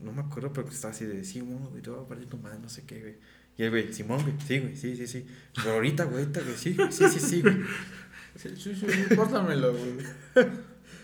No 0.03 0.12
me 0.12 0.20
acuerdo, 0.22 0.53
pero 0.53 0.68
estaba 0.68 0.92
así 0.94 1.05
de. 1.05 1.24
Sí, 1.24 1.40
güey, 1.40 1.82
te 1.82 1.90
voy 1.90 2.05
a 2.05 2.09
partir 2.09 2.28
tu 2.28 2.36
madre, 2.38 2.59
no 2.61 2.68
sé 2.68 2.82
qué, 2.86 3.01
güey. 3.01 3.14
Y 3.59 3.62
el 3.62 3.70
güey, 3.70 3.92
Simón, 3.92 4.22
güey. 4.22 4.34
Sí, 4.47 4.59
güey, 4.59 4.76
sí, 4.76 4.97
sí, 4.97 5.07
sí. 5.07 5.26
Pero 5.55 5.72
ahorita, 5.74 6.05
güey, 6.05 6.20
ahorita, 6.24 6.40
güey. 6.42 6.57
Sí, 6.57 6.76
sí, 6.90 7.09
sí, 7.09 7.20
sí, 7.20 7.42
güey. 7.42 7.57
Sí, 8.36 8.51
sí, 8.57 8.74
sí, 8.76 8.86
pásamelo, 9.16 9.72
güey. 9.72 9.92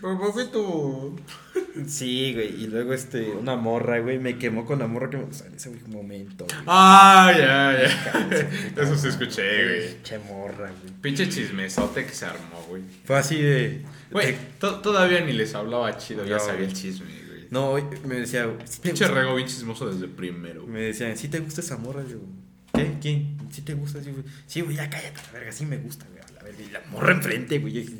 Pero 0.01 0.19
¿por 0.19 0.35
qué 0.35 0.43
tú? 0.51 1.17
Sí, 1.87 2.33
güey. 2.33 2.61
Y 2.63 2.67
luego, 2.67 2.93
este, 2.93 3.31
una 3.31 3.55
morra, 3.55 3.99
güey. 3.99 4.19
Me 4.19 4.37
quemó 4.37 4.65
con 4.65 4.79
la 4.79 4.87
morra 4.87 5.09
que 5.09 5.17
me 5.17 5.23
gustaba 5.23 5.49
en 5.49 5.55
ese 5.55 5.69
güey, 5.69 5.81
momento. 5.87 6.45
güey. 6.45 6.57
Ah, 6.67 7.31
ya, 7.35 7.77
ya. 7.81 8.83
Eso 8.83 8.97
sí 8.97 9.07
escuché, 9.07 9.41
güey. 9.65 10.03
Che 10.03 10.19
morra, 10.19 10.71
güey. 10.81 10.93
Pinche 11.01 11.27
chismesote 11.29 12.05
que 12.05 12.11
se 12.13 12.25
armó, 12.25 12.63
güey. 12.67 12.83
Fue 13.05 13.17
así 13.17 13.41
de. 13.41 13.81
Güey, 14.11 14.35
to- 14.59 14.79
todavía 14.81 15.21
ni 15.21 15.33
les 15.33 15.55
hablaba 15.55 15.97
chido, 15.97 16.23
ya 16.25 16.37
sabía 16.37 16.55
güey. 16.55 16.67
el 16.67 16.73
chisme, 16.73 17.05
güey. 17.07 17.22
No, 17.53 17.75
me 18.07 18.15
decía. 18.15 18.51
¿sí 18.65 18.79
Pinche 18.81 19.07
rego 19.07 19.35
bien 19.35 19.47
chismoso 19.47 19.87
desde 19.87 20.07
primero. 20.07 20.65
Me 20.65 20.81
decían, 20.81 21.15
¿sí 21.15 21.27
te 21.27 21.39
gusta 21.39 21.61
esa 21.61 21.77
morra? 21.77 22.03
Yo, 22.03 22.17
¿qué? 22.73 22.95
¿Quién? 22.99 23.37
¿Sí 23.51 23.61
te 23.61 23.75
gusta? 23.75 24.03
Sí, 24.03 24.09
güey, 24.09 24.23
sí, 24.47 24.61
güey, 24.61 24.75
ya 24.75 24.89
cállate, 24.89 25.21
la 25.27 25.31
verga, 25.33 25.51
sí 25.51 25.67
me 25.67 25.77
gusta, 25.77 26.07
güey, 26.09 26.19
a 26.19 26.33
la 26.33 26.41
verga. 26.41 26.63
Y 26.63 26.71
la 26.71 26.81
morra 26.89 27.11
enfrente, 27.13 27.59
güey. 27.59 27.73
yo 27.73 27.91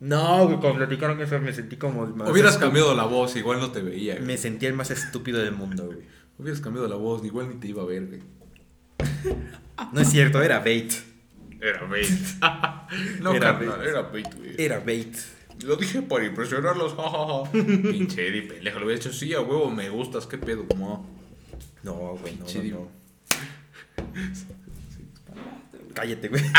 No, 0.00 0.46
güey, 0.46 0.58
cuando 0.58 0.78
platicaron 0.78 1.20
eso 1.20 1.38
me 1.38 1.52
sentí 1.52 1.76
como 1.76 2.06
más. 2.06 2.30
Hubieras 2.30 2.56
cambiado 2.56 2.94
la 2.94 3.04
voz, 3.04 3.36
igual 3.36 3.60
no 3.60 3.72
te 3.72 3.82
veía, 3.82 4.14
güey. 4.14 4.26
Me 4.26 4.38
sentí 4.38 4.64
el 4.64 4.72
más 4.72 4.90
estúpido 4.90 5.38
del 5.38 5.52
mundo, 5.52 5.84
güey. 5.84 5.98
Hubieras 6.38 6.62
cambiado 6.62 6.88
la 6.88 6.96
voz, 6.96 7.22
igual 7.26 7.50
ni 7.50 7.56
te 7.56 7.68
iba 7.68 7.82
a 7.82 7.86
ver, 7.86 8.06
güey. 8.06 8.22
No 9.92 10.00
es 10.00 10.08
cierto, 10.08 10.42
era 10.42 10.60
bait. 10.60 10.94
Era 11.60 11.84
bait. 11.84 12.08
no, 13.20 13.34
Era 13.34 13.58
carnal, 13.58 13.78
bait. 13.78 13.88
era 13.88 14.00
bait, 14.00 14.34
güey. 14.34 14.54
Era 14.56 14.80
bait. 14.80 15.14
Lo 15.62 15.76
dije 15.76 16.02
para 16.02 16.24
impresionarlos, 16.24 16.94
jajaja. 16.96 17.50
Pinche 17.52 18.28
Eddie, 18.28 18.42
pendejo. 18.42 18.78
Le 18.78 18.84
hubiera 18.84 19.00
dicho, 19.00 19.12
sí, 19.12 19.32
a 19.34 19.40
huevo, 19.40 19.70
me 19.70 19.88
gustas, 19.88 20.26
qué 20.26 20.38
pedo, 20.38 20.66
como. 20.66 21.06
No, 21.82 22.16
güey, 22.20 22.36
no, 22.36 22.78
no. 22.78 22.88
Cállate, 25.94 26.28
güey. 26.28 26.42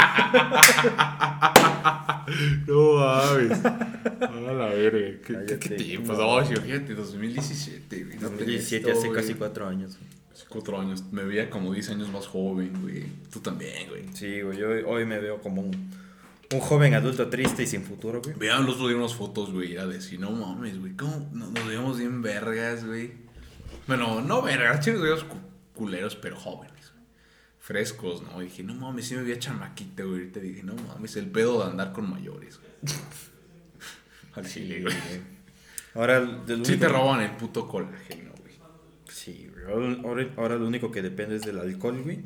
No 2.68 2.94
mames. 2.96 3.64
A 3.64 4.52
la 4.54 4.68
verga. 4.68 5.22
¿Qué, 5.26 5.34
Cállate. 5.34 5.60
qué 5.60 5.70
tiempos? 5.76 6.18
No, 6.18 6.44
fíjate, 6.44 6.96
2017, 6.96 8.04
güey. 8.04 8.16
No 8.18 8.30
te 8.30 8.36
2017, 8.38 8.88
esto, 8.88 9.00
hace 9.00 9.08
güey. 9.10 9.22
casi 9.22 9.34
cuatro 9.36 9.68
años. 9.68 9.98
Hace 10.34 10.46
cuatro 10.50 10.80
años. 10.80 11.04
Me 11.12 11.24
veía 11.24 11.50
como 11.50 11.72
10 11.74 11.90
años 11.92 12.10
más 12.10 12.26
joven, 12.28 12.72
güey. 12.82 13.06
Tú 13.32 13.40
también, 13.42 13.90
güey. 13.90 14.06
Sí, 14.14 14.42
güey, 14.42 14.58
yo 14.58 14.70
hoy 14.88 15.06
me 15.06 15.20
veo 15.20 15.40
como 15.42 15.62
un, 15.62 15.92
un 16.54 16.60
joven 16.60 16.94
adulto 16.94 17.28
triste 17.30 17.64
y 17.64 17.68
sin 17.68 17.84
futuro, 17.84 18.22
güey. 18.22 18.36
Vean 18.38 18.66
los 18.66 18.80
unas 18.80 19.16
fotos, 19.16 19.52
güey. 19.52 19.74
Era 19.74 19.86
de 19.88 19.96
decir, 19.96 20.20
no 20.20 20.32
mames, 20.32 20.80
güey. 20.80 20.94
¿Cómo 20.96 21.30
nos, 21.34 21.52
nos 21.52 21.68
veíamos 21.68 21.98
bien 21.98 22.22
vergas, 22.22 22.86
güey? 22.86 23.14
Bueno, 23.88 24.22
no 24.22 24.42
vergas, 24.42 24.84
chicos, 24.86 25.02
veíamos 25.02 25.24
cu- 25.26 25.38
culeros, 25.74 26.16
pero 26.16 26.36
jóvenes, 26.36 26.92
güey. 26.94 27.04
Frescos, 27.60 28.22
¿no? 28.24 28.42
Y 28.42 28.46
dije, 28.46 28.64
no 28.64 28.74
mames, 28.76 29.08
sí 29.08 29.16
me 29.16 29.24
veía 29.24 29.40
chamaquita, 29.40 30.04
güey. 30.04 30.20
Ahorita 30.20 30.40
dije, 30.40 30.64
no 30.64 30.76
mames, 30.76 31.16
el 31.16 31.28
pedo 31.32 31.64
de 31.64 31.72
andar 31.72 31.92
con 31.94 32.10
mayores, 32.10 32.60
güey. 32.60 32.94
Al 34.36 34.48
chile, 34.48 34.82
güey. 34.82 34.96
Ahora, 35.94 36.20
del 36.22 36.66
Sí 36.66 36.74
único- 36.74 36.88
te 36.88 36.92
roban 36.94 37.22
el 37.22 37.32
puto 37.32 37.68
colágeno, 37.68 38.32
güey. 38.42 38.54
Sí, 39.10 39.50
güey. 39.52 39.66
Ahora, 39.66 39.98
ahora, 40.04 40.30
ahora 40.38 40.56
lo 40.58 40.68
único 40.68 40.92
que 40.92 41.02
depende 41.02 41.38
es 41.38 41.42
del 41.44 41.58
alcohol, 41.60 42.02
güey. 42.04 42.20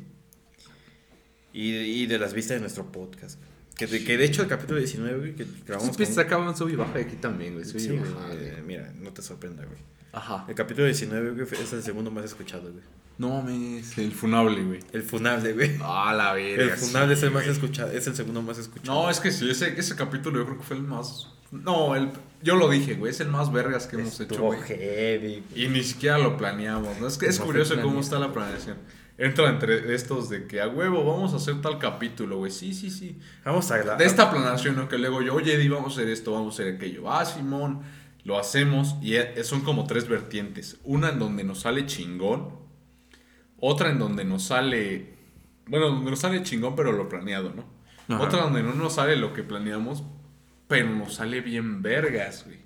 Y, 1.52 1.72
y 1.74 2.06
de 2.06 2.18
las 2.18 2.32
vistas 2.34 2.56
de 2.56 2.60
nuestro 2.60 2.90
podcast. 2.92 3.38
güey. 3.38 3.49
Que 3.80 3.86
de, 3.86 4.04
que 4.04 4.16
de 4.18 4.24
hecho 4.26 4.42
el 4.42 4.48
capítulo 4.48 4.78
19, 4.78 5.18
güey, 5.18 5.34
que 5.34 5.46
grabamos 5.66 5.96
Sus 5.96 6.08
con- 6.08 6.20
acaban 6.20 6.56
sub 6.56 6.68
y 6.68 6.76
baja 6.76 6.92
de 6.92 7.00
aquí 7.00 7.16
también, 7.16 7.54
güey. 7.54 7.64
Sí, 7.64 7.80
Sí, 7.80 7.88
güey, 7.88 8.00
güey. 8.00 8.62
mira, 8.66 8.92
no 9.00 9.10
te 9.10 9.22
sorprenda, 9.22 9.64
güey. 9.64 9.78
Ajá. 10.12 10.44
El 10.48 10.54
capítulo 10.54 10.84
19, 10.86 11.30
güey, 11.30 11.46
es 11.62 11.72
el 11.72 11.82
segundo 11.82 12.10
más 12.10 12.24
escuchado, 12.26 12.70
güey. 12.70 12.84
No 13.16 13.28
mames, 13.42 13.96
el 13.98 14.12
funable, 14.12 14.62
güey. 14.64 14.80
El 14.92 15.02
funable, 15.02 15.52
güey. 15.52 15.76
Ah, 15.82 16.12
la 16.16 16.32
verga. 16.32 16.62
El 16.64 16.70
funable 16.70 17.14
sí, 17.14 17.18
es 17.20 17.22
el 17.24 17.30
más 17.32 17.42
güey. 17.44 17.54
escuchado, 17.54 17.90
es 17.92 18.06
el 18.06 18.14
segundo 18.16 18.42
más 18.42 18.58
escuchado. 18.58 19.02
No, 19.04 19.10
es 19.10 19.18
que 19.20 19.30
sí, 19.30 19.50
ese, 19.50 19.78
ese 19.78 19.94
capítulo 19.96 20.38
yo 20.40 20.44
creo 20.46 20.58
que 20.58 20.64
fue 20.64 20.76
el 20.76 20.82
más. 20.82 21.28
No, 21.50 21.96
el, 21.96 22.10
yo 22.42 22.56
lo 22.56 22.68
dije, 22.70 22.94
güey, 22.94 23.10
es 23.10 23.20
el 23.20 23.28
más 23.28 23.50
vergas 23.52 23.86
que 23.86 23.96
hemos 23.96 24.18
hecho, 24.20 24.40
güey. 24.42 24.60
heavy. 24.60 25.42
Y 25.54 25.68
ni 25.68 25.82
siquiera 25.82 26.16
lo 26.18 26.36
planeamos, 26.36 26.98
¿no? 27.00 27.06
Es 27.08 27.18
que 27.18 27.26
es 27.26 27.38
No 27.40 27.46
curioso 27.46 27.80
cómo 27.82 28.00
está 28.00 28.18
la 28.18 28.32
planeación. 28.32 28.76
Entra 29.20 29.50
entre 29.50 29.94
estos 29.94 30.30
de 30.30 30.46
que 30.46 30.62
a 30.62 30.68
huevo 30.68 31.04
vamos 31.04 31.34
a 31.34 31.36
hacer 31.36 31.60
tal 31.60 31.78
capítulo, 31.78 32.38
güey. 32.38 32.50
Sí, 32.50 32.72
sí, 32.72 32.90
sí. 32.90 33.18
Vamos 33.44 33.70
a 33.70 33.76
grabar. 33.76 33.98
De 33.98 34.06
esta 34.06 34.30
planeación, 34.30 34.76
¿no? 34.76 34.88
Que 34.88 34.96
luego 34.96 35.20
yo, 35.20 35.34
oye, 35.34 35.56
Eddie, 35.56 35.68
vamos 35.68 35.92
a 35.92 36.00
hacer 36.00 36.08
esto, 36.08 36.32
vamos 36.32 36.58
a 36.58 36.62
hacer 36.62 36.76
aquello. 36.76 37.12
Ah, 37.12 37.26
Simón, 37.26 37.82
lo 38.24 38.38
hacemos. 38.38 38.96
Y 39.02 39.16
e- 39.16 39.44
son 39.44 39.60
como 39.60 39.86
tres 39.86 40.08
vertientes. 40.08 40.78
Una 40.84 41.10
en 41.10 41.18
donde 41.18 41.44
nos 41.44 41.60
sale 41.60 41.84
chingón. 41.84 42.60
Otra 43.58 43.90
en 43.90 43.98
donde 43.98 44.24
nos 44.24 44.44
sale. 44.44 45.12
Bueno, 45.66 45.90
donde 45.90 46.12
nos 46.12 46.20
sale 46.20 46.42
chingón, 46.42 46.74
pero 46.74 46.92
lo 46.92 47.06
planeado, 47.10 47.52
¿no? 47.54 47.66
Ajá. 48.08 48.24
Otra 48.24 48.40
donde 48.40 48.62
no 48.62 48.72
nos 48.72 48.94
sale 48.94 49.16
lo 49.16 49.34
que 49.34 49.42
planeamos, 49.42 50.02
pero 50.66 50.88
nos 50.88 51.16
sale 51.16 51.42
bien 51.42 51.82
vergas, 51.82 52.46
güey. 52.46 52.60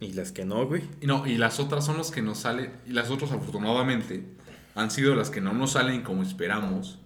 Y 0.00 0.14
las 0.14 0.32
que 0.32 0.46
no, 0.46 0.64
güey. 0.64 0.84
No, 1.02 1.26
y 1.26 1.36
las 1.36 1.60
otras 1.60 1.84
son 1.84 1.98
las 1.98 2.10
que 2.10 2.22
nos 2.22 2.38
salen. 2.38 2.72
Y 2.86 2.92
las 2.92 3.10
otras, 3.10 3.32
afortunadamente, 3.32 4.24
han 4.78 4.90
sido 4.90 5.14
las 5.14 5.30
que 5.30 5.40
no 5.40 5.52
nos 5.52 5.72
salen 5.72 6.02
como 6.02 6.22
esperamos, 6.22 6.98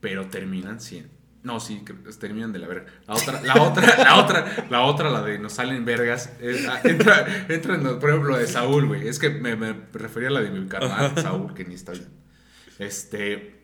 pero 0.00 0.26
terminan 0.26 0.80
siendo. 0.80 1.10
No, 1.42 1.58
sí, 1.58 1.82
terminan 2.20 2.52
de 2.52 2.58
la 2.58 2.68
verga. 2.68 2.86
La 3.08 3.14
otra, 3.14 3.40
la 3.42 3.62
otra, 3.62 3.96
la 4.04 4.16
otra, 4.18 4.66
la 4.68 4.82
otra, 4.82 5.08
la 5.10 5.22
de 5.22 5.38
nos 5.38 5.54
salen 5.54 5.84
vergas. 5.86 6.32
es- 6.40 6.66
ah, 6.68 6.80
entra, 6.84 7.26
entra 7.48 7.74
en, 7.76 7.98
por 7.98 8.10
ejemplo, 8.10 8.30
la 8.32 8.38
de 8.38 8.46
Saúl, 8.46 8.86
güey. 8.86 9.08
Es 9.08 9.18
que 9.18 9.30
me, 9.30 9.56
me 9.56 9.74
refería 9.94 10.28
a 10.28 10.32
la 10.32 10.40
de 10.42 10.50
mi 10.50 10.68
carnal, 10.68 11.14
Saúl, 11.22 11.54
que 11.54 11.64
ni 11.64 11.74
está 11.74 11.92
bien. 11.92 12.08
Este. 12.78 13.56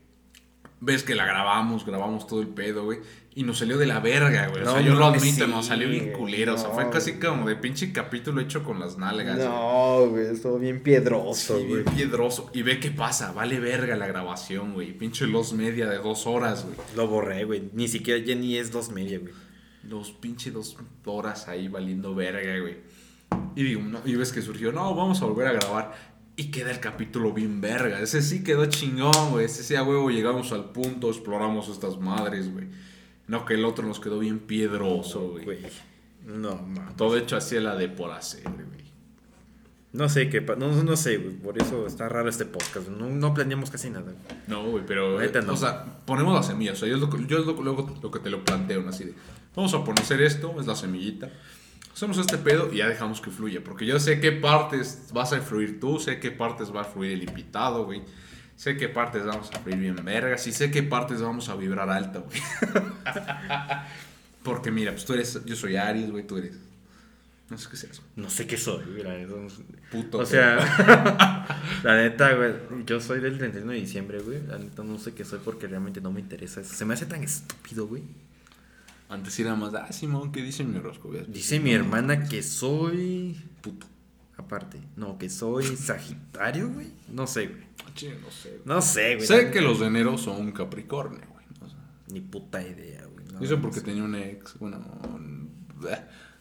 Ves 0.80 1.02
que 1.02 1.14
la 1.14 1.24
grabamos, 1.26 1.84
grabamos 1.86 2.26
todo 2.26 2.40
el 2.40 2.48
pedo, 2.48 2.84
güey. 2.84 3.00
Y 3.38 3.42
nos 3.42 3.58
salió 3.58 3.76
de 3.76 3.84
la 3.84 4.00
verga, 4.00 4.48
güey. 4.48 4.62
O 4.62 4.70
sea, 4.72 4.80
yo 4.80 4.94
lo 4.94 5.04
admito, 5.04 5.44
sí, 5.44 5.50
nos 5.50 5.66
salió 5.66 5.90
bien 5.90 6.10
culero. 6.12 6.54
O 6.54 6.58
sea, 6.58 6.70
fue 6.70 6.88
casi 6.88 7.18
como 7.20 7.46
de 7.46 7.54
pinche 7.54 7.92
capítulo 7.92 8.40
hecho 8.40 8.64
con 8.64 8.80
las 8.80 8.96
nalgas. 8.96 9.36
No, 9.38 10.06
güey, 10.08 10.28
estuvo 10.28 10.58
bien 10.58 10.82
piedroso, 10.82 11.58
Sí, 11.58 11.66
güey. 11.66 11.82
bien 11.82 11.94
piedroso. 11.96 12.50
Y 12.54 12.62
ve 12.62 12.80
qué 12.80 12.90
pasa, 12.90 13.32
vale 13.32 13.60
verga 13.60 13.94
la 13.94 14.06
grabación, 14.06 14.72
güey. 14.72 14.96
Pinche 14.96 15.26
los 15.26 15.52
media 15.52 15.86
de 15.86 15.98
dos 15.98 16.26
horas, 16.26 16.64
güey. 16.64 16.76
Lo 16.96 17.08
borré, 17.08 17.44
güey. 17.44 17.68
Ni 17.74 17.88
siquiera 17.88 18.24
ya 18.24 18.34
ni 18.34 18.56
es 18.56 18.72
dos 18.72 18.90
media, 18.90 19.18
güey. 19.18 19.34
Los 19.82 20.12
pinche 20.12 20.50
dos 20.50 20.74
horas 21.04 21.46
ahí 21.46 21.68
valiendo 21.68 22.14
verga, 22.14 22.58
güey. 22.58 22.78
Y 23.54 23.62
digo, 23.64 23.82
no, 23.82 24.00
y 24.06 24.14
ves 24.14 24.32
que 24.32 24.40
surgió, 24.40 24.72
no, 24.72 24.94
vamos 24.94 25.20
a 25.20 25.26
volver 25.26 25.48
a 25.48 25.52
grabar. 25.52 25.94
Y 26.36 26.50
queda 26.50 26.70
el 26.70 26.80
capítulo 26.80 27.34
bien 27.34 27.60
verga. 27.60 28.00
Ese 28.00 28.22
sí 28.22 28.42
quedó 28.42 28.64
chingón, 28.64 29.30
güey. 29.32 29.44
Ese 29.44 29.62
sí 29.62 29.74
a 29.74 29.82
huevo 29.82 30.08
llegamos 30.08 30.52
al 30.52 30.70
punto, 30.72 31.10
exploramos 31.10 31.68
estas 31.68 31.98
madres, 31.98 32.50
güey. 32.50 32.66
No 33.28 33.44
que 33.44 33.54
el 33.54 33.64
otro 33.64 33.86
nos 33.86 34.00
quedó 34.00 34.18
bien 34.18 34.40
piedroso, 34.40 35.30
güey. 35.30 35.44
Güey. 35.44 35.58
No, 36.24 36.56
mames. 36.56 36.96
Todo 36.96 37.16
hecho 37.16 37.36
así 37.36 37.58
la 37.60 37.76
de 37.76 37.88
por 37.88 38.10
hacer, 38.12 38.42
güey. 38.44 38.86
No 39.92 40.08
sé 40.10 40.28
qué, 40.28 40.42
no, 40.42 40.70
no 40.82 40.96
sé, 40.96 41.16
güey. 41.16 41.34
Por 41.34 41.60
eso 41.60 41.86
está 41.86 42.08
raro 42.08 42.28
este 42.28 42.44
podcast. 42.44 42.88
No, 42.88 43.08
no 43.08 43.32
planeamos 43.32 43.70
casi 43.70 43.88
nada. 43.88 44.12
güey. 44.12 44.16
No, 44.46 44.70
güey, 44.70 44.84
pero. 44.86 45.18
Neta, 45.18 45.40
no. 45.40 45.54
O 45.54 45.56
sea, 45.56 46.00
ponemos 46.04 46.34
la 46.34 46.42
semilla. 46.42 46.72
O 46.72 46.76
sea, 46.76 46.88
yo 46.88 46.96
es 46.96 47.00
lo, 47.00 47.26
yo 47.26 47.38
lo, 47.38 47.62
luego 47.62 47.94
lo 48.02 48.10
que 48.10 48.18
te 48.18 48.28
lo 48.28 48.44
planteo. 48.44 48.86
Así 48.88 49.04
de. 49.04 49.14
Vamos 49.54 49.72
a 49.72 49.82
poner 49.82 50.20
esto, 50.20 50.54
es 50.60 50.66
la 50.66 50.76
semillita. 50.76 51.30
Hacemos 51.94 52.18
este 52.18 52.36
pedo 52.36 52.70
y 52.70 52.76
ya 52.78 52.88
dejamos 52.88 53.22
que 53.22 53.30
fluya. 53.30 53.64
Porque 53.64 53.86
yo 53.86 53.98
sé 53.98 54.20
qué 54.20 54.32
partes 54.32 55.08
vas 55.14 55.32
a 55.32 55.40
fluir 55.40 55.80
tú, 55.80 55.98
sé 55.98 56.20
qué 56.20 56.30
partes 56.30 56.74
va 56.74 56.82
a 56.82 56.84
fluir 56.84 57.12
el 57.12 57.22
invitado, 57.22 57.86
güey. 57.86 58.02
Sé 58.56 58.76
qué 58.76 58.88
partes 58.88 59.24
vamos 59.24 59.50
a 59.52 59.58
fluir 59.58 59.78
bien 59.78 59.96
vergas 59.96 60.46
y 60.46 60.52
sé 60.52 60.70
qué 60.70 60.82
partes 60.82 61.20
vamos 61.20 61.48
a 61.50 61.56
vibrar 61.56 61.90
alto, 61.90 62.22
güey. 62.22 62.40
Porque 64.42 64.70
mira, 64.70 64.92
pues 64.92 65.04
tú 65.04 65.12
eres. 65.12 65.44
Yo 65.44 65.56
soy 65.56 65.76
Aries, 65.76 66.10
güey, 66.10 66.26
tú 66.26 66.38
eres. 66.38 66.56
No 67.50 67.58
sé 67.58 67.68
qué 67.70 67.76
seas. 67.76 68.02
No 68.16 68.30
sé 68.30 68.46
qué 68.46 68.56
soy, 68.56 68.84
no 69.28 69.50
sé. 69.50 69.62
Puto. 69.90 70.18
O 70.18 70.26
sea, 70.26 70.56
la 71.84 71.96
neta, 71.96 72.34
güey. 72.34 72.54
Yo 72.86 73.00
soy 73.00 73.20
del 73.20 73.38
31 73.38 73.72
de 73.72 73.78
diciembre, 73.78 74.20
güey. 74.20 74.44
La 74.46 74.58
neta 74.58 74.82
no 74.82 74.98
sé 74.98 75.14
qué 75.14 75.24
soy 75.24 75.40
porque 75.44 75.66
realmente 75.66 76.00
no 76.00 76.10
me 76.10 76.20
interesa 76.20 76.60
eso. 76.60 76.74
Se 76.74 76.84
me 76.84 76.94
hace 76.94 77.06
tan 77.06 77.22
estúpido, 77.22 77.86
güey. 77.86 78.02
Antes 79.08 79.38
era 79.38 79.54
más. 79.54 79.74
Ah, 79.74 79.92
Simón, 79.92 80.32
¿qué 80.32 80.42
dice 80.42 80.64
mi 80.64 80.78
horóscopo? 80.78 81.14
Dice 81.28 81.60
mi 81.60 81.72
hermana 81.72 82.26
que 82.28 82.42
soy. 82.42 83.36
Puto. 83.60 83.86
Aparte, 84.46 84.80
no, 84.94 85.18
que 85.18 85.28
soy 85.28 85.64
Sagitario, 85.76 86.70
güey. 86.70 86.86
No 87.12 87.26
sé, 87.26 87.48
güey. 87.48 87.66
Che, 87.94 88.16
no 88.20 88.30
sé. 88.30 88.50
güey. 88.50 88.62
No 88.64 88.80
sé, 88.80 89.14
güey. 89.16 89.26
Sé 89.26 89.50
que 89.50 89.60
los 89.60 89.80
de 89.80 89.86
enero 89.86 90.16
son 90.18 90.40
un 90.40 90.52
Capricornio, 90.52 91.20
güey. 91.32 91.44
O 91.60 91.68
sea, 91.68 91.78
Ni 92.12 92.20
puta 92.20 92.62
idea, 92.62 93.04
güey. 93.06 93.26
no, 93.32 93.40
eso 93.40 93.56
no 93.56 93.62
porque 93.62 93.80
sé. 93.80 93.86
tenía 93.86 94.04
un 94.04 94.14
ex, 94.14 94.56
bueno, 94.60 94.80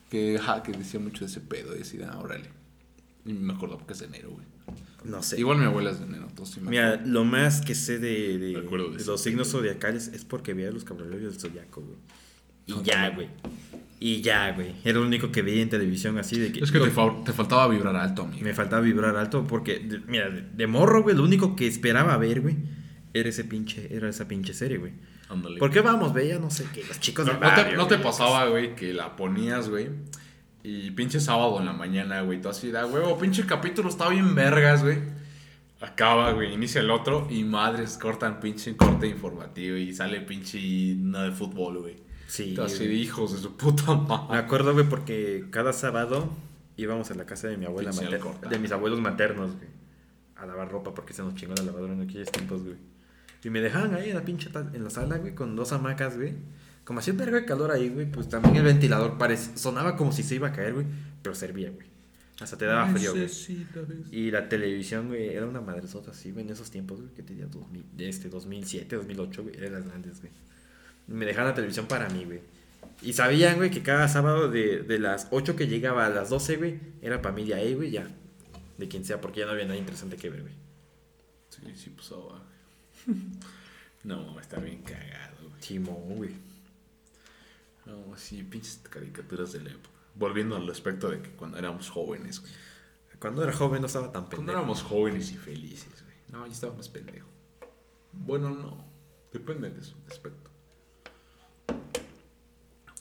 que, 0.09 0.39
que 0.63 0.71
decía 0.71 0.99
mucho 0.99 1.25
de 1.25 1.31
ese 1.31 1.41
pedo. 1.41 1.75
Y 1.75 1.79
decía, 1.79 2.11
ah, 2.13 2.19
órale. 2.19 2.49
Y 3.25 3.33
me 3.33 3.53
acuerdo 3.53 3.77
porque 3.79 3.93
es 3.93 3.99
de 3.99 4.05
enero, 4.05 4.29
güey. 4.29 4.45
No 5.03 5.23
sé. 5.23 5.39
Igual 5.39 5.57
mi 5.57 5.65
abuela 5.65 5.91
es 5.91 5.99
de 5.99 6.05
enero, 6.05 6.25
entonces 6.29 6.55
sí 6.55 6.61
me 6.61 6.69
Mira, 6.69 6.95
lo 6.97 7.25
más 7.25 7.61
que 7.61 7.73
sé 7.75 7.99
de, 7.99 8.53
los 9.05 9.21
signos 9.21 9.49
zodiacales 9.49 10.09
es 10.09 10.25
porque 10.25 10.53
veía 10.53 10.71
los 10.71 10.83
caballeros 10.83 11.21
del 11.21 11.39
zodiaco, 11.39 11.81
güey. 11.81 11.97
Y 12.67 12.71
No, 12.71 12.83
ya, 12.83 13.09
güey. 13.09 13.29
Y 13.99 14.21
ya, 14.21 14.51
güey. 14.51 14.75
Era 14.83 14.99
lo 14.99 15.05
único 15.05 15.31
que 15.31 15.41
veía 15.41 15.61
en 15.61 15.69
televisión 15.69 16.17
así 16.17 16.37
de 16.37 16.51
que... 16.51 16.59
Es 16.63 16.71
que 16.71 16.79
te, 16.79 16.89
fa- 16.91 17.23
te 17.23 17.31
faltaba 17.31 17.67
vibrar 17.69 17.95
alto, 17.95 18.23
amigo. 18.23 18.43
Me 18.43 18.53
faltaba 18.53 18.81
vibrar 18.81 19.15
alto 19.15 19.45
porque, 19.47 19.79
de- 19.79 19.99
mira, 19.99 20.29
de, 20.29 20.41
de 20.41 20.67
morro, 20.67 21.01
güey, 21.03 21.15
lo 21.15 21.23
único 21.23 21.55
que 21.55 21.65
esperaba 21.67 22.17
ver, 22.17 22.41
güey, 22.41 22.57
era 23.13 23.29
ese 23.29 23.45
pinche, 23.45 23.87
era 23.95 24.09
esa 24.09 24.27
pinche 24.27 24.53
serie, 24.53 24.77
güey. 24.77 24.91
Ándale. 25.29 25.57
¿Por 25.59 25.71
qué 25.71 25.79
vamos? 25.81 26.13
Veía, 26.13 26.37
no 26.39 26.51
sé 26.51 26.65
qué, 26.73 26.83
los 26.87 26.99
chicos 26.99 27.25
No, 27.25 27.31
del 27.33 27.41
no 27.41 27.47
te, 27.49 27.55
barrio, 27.61 27.77
no 27.77 27.87
te 27.87 27.95
güey. 27.95 28.03
pasaba, 28.05 28.45
güey, 28.47 28.75
que 28.75 28.93
la 28.93 29.15
ponías, 29.15 29.69
güey. 29.69 29.87
Y 30.61 30.91
pinche 30.91 31.19
sábado 31.19 31.59
en 31.59 31.65
la 31.65 31.73
mañana, 31.73 32.21
güey. 32.21 32.41
Tú 32.41 32.49
así, 32.49 32.71
da, 32.71 32.85
huevo, 32.85 33.17
pinche 33.17 33.45
capítulo 33.45 33.87
está 33.89 34.09
bien 34.09 34.35
vergas, 34.35 34.83
güey. 34.83 34.97
Acaba, 35.81 36.31
güey, 36.31 36.53
inicia 36.53 36.81
el 36.81 36.89
otro 36.89 37.27
y 37.29 37.43
madres 37.43 37.97
cortan 37.97 38.39
pinche 38.39 38.75
corte 38.75 39.07
informativo 39.07 39.77
y 39.77 39.93
sale 39.93 40.21
pinche 40.21 40.95
no 40.97 41.21
de 41.23 41.31
fútbol, 41.31 41.79
güey. 41.79 41.95
Sí, 42.35 42.55
así 42.59 42.85
de 42.87 42.93
hijos 42.93 43.31
de 43.33 43.39
su 43.39 43.55
puta 43.55 43.95
Me 43.95 44.07
madre. 44.07 44.37
acuerdo, 44.39 44.73
güey, 44.73 44.87
porque 44.89 45.45
cada 45.51 45.71
sábado 45.71 46.29
íbamos 46.75 47.09
a 47.11 47.15
la 47.15 47.25
casa 47.25 47.47
de 47.47 47.55
mi 47.55 47.65
abuela, 47.65 47.91
de 48.49 48.59
mis 48.59 48.71
abuelos 48.71 48.99
maternos, 48.99 49.55
güey, 49.55 49.69
a 50.35 50.45
lavar 50.45 50.69
ropa 50.69 50.93
porque 50.93 51.13
se 51.13 51.21
nos 51.21 51.35
chingó 51.35 51.53
la 51.55 51.63
lavadora 51.63 51.93
en 51.93 52.01
aquellos 52.01 52.29
tiempos, 52.31 52.63
güey. 52.63 52.75
Y 53.43 53.49
me 53.49 53.61
dejaban 53.61 53.93
ahí 53.93 54.09
en 54.09 54.15
la 54.15 54.25
pinche 54.25 54.49
en 54.73 54.83
la 54.83 54.89
sala, 54.89 55.17
güey, 55.17 55.33
con 55.33 55.55
dos 55.55 55.71
hamacas, 55.71 56.17
güey. 56.17 56.33
Como 56.83 56.99
hacía 56.99 57.13
un 57.13 57.19
vergo 57.19 57.37
de 57.37 57.45
calor 57.45 57.71
ahí, 57.71 57.89
güey, 57.89 58.11
pues 58.11 58.27
también 58.27 58.55
el 58.57 58.63
ventilador 58.63 59.17
parece, 59.17 59.57
sonaba 59.57 59.95
como 59.95 60.11
si 60.11 60.21
se 60.23 60.35
iba 60.35 60.49
a 60.49 60.51
caer, 60.51 60.73
güey, 60.73 60.85
pero 61.21 61.35
servía, 61.35 61.71
güey. 61.71 61.87
Hasta 62.41 62.57
te 62.57 62.65
daba 62.65 62.87
frío, 62.87 63.13
güey. 63.13 63.29
Y 64.11 64.29
la 64.29 64.49
televisión, 64.49 65.07
güey, 65.07 65.29
era 65.29 65.45
una 65.45 65.61
madresota 65.61 66.11
así, 66.11 66.31
güey, 66.31 66.43
en 66.43 66.51
esos 66.51 66.69
tiempos, 66.69 66.99
güey, 66.99 67.13
que 67.13 67.23
tenía 67.23 67.45
2000, 67.45 67.85
de 67.95 68.09
este 68.09 68.27
2007, 68.27 68.97
2008, 68.97 69.43
güey, 69.43 69.55
eran 69.55 69.71
las 69.71 69.85
grandes, 69.85 70.19
güey. 70.19 70.31
Me 71.07 71.25
dejaban 71.25 71.49
la 71.49 71.55
televisión 71.55 71.87
para 71.87 72.09
mí, 72.09 72.25
güey. 72.25 72.41
Y 73.01 73.13
sabían, 73.13 73.57
güey, 73.57 73.69
que 73.71 73.83
cada 73.83 74.07
sábado 74.07 74.49
de, 74.49 74.79
de 74.79 74.99
las 74.99 75.27
8 75.31 75.55
que 75.55 75.67
llegaba 75.67 76.05
a 76.05 76.09
las 76.09 76.29
12, 76.29 76.57
güey, 76.57 76.79
era 77.01 77.21
para 77.21 77.35
mí 77.35 77.43
de 77.45 77.53
ahí, 77.53 77.73
güey, 77.73 77.91
ya. 77.91 78.07
De 78.77 78.87
quien 78.87 79.05
sea, 79.05 79.21
porque 79.21 79.41
ya 79.41 79.45
no 79.45 79.51
había 79.51 79.65
nada 79.65 79.77
interesante 79.77 80.15
que 80.17 80.29
ver, 80.29 80.41
güey. 80.41 80.53
Sí, 81.49 81.61
sí 81.75 81.89
pasaba, 81.91 82.41
güey. 83.05 83.17
No, 84.03 84.39
está 84.39 84.59
bien 84.59 84.83
cagado, 84.83 85.49
güey. 85.49 85.61
Simón, 85.63 86.15
güey. 86.17 86.31
No, 87.87 88.15
sí, 88.17 88.43
pinches 88.43 88.79
caricaturas 88.89 89.51
de 89.53 89.61
la 89.61 89.71
época. 89.71 89.89
Volviendo 90.13 90.55
al 90.55 90.69
aspecto 90.69 91.09
de 91.09 91.21
que 91.21 91.31
cuando 91.31 91.57
éramos 91.57 91.89
jóvenes, 91.89 92.39
güey. 92.39 92.53
Cuando 93.19 93.43
era 93.43 93.51
joven 93.53 93.81
no 93.81 93.87
estaba 93.87 94.11
tan 94.11 94.23
Cuando 94.23 94.37
pendejo. 94.37 94.59
éramos 94.59 94.83
jóvenes 94.83 95.31
y 95.31 95.37
felices, 95.37 96.03
güey. 96.03 96.15
No, 96.31 96.45
yo 96.45 96.51
estaba 96.53 96.75
más 96.75 96.87
pendejo. 96.89 97.27
Bueno, 98.11 98.49
no. 98.51 98.85
Depende 99.33 99.71
de 99.71 99.83
su 99.83 99.95
aspecto. 100.09 100.51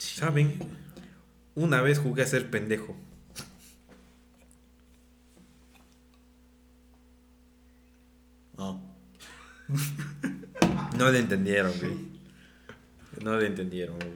¿Saben? 0.05 0.59
Una 1.55 1.81
vez 1.83 1.99
jugué 1.99 2.23
a 2.23 2.27
ser 2.27 2.51
pendejo. 2.51 2.97
Ah. 8.59 8.79
No 10.99 11.11
le 11.11 11.19
entendieron, 11.19 11.73
güey. 11.81 11.93
No 13.23 13.37
le 13.39 13.47
entendieron, 13.49 13.97
güey. 13.97 14.13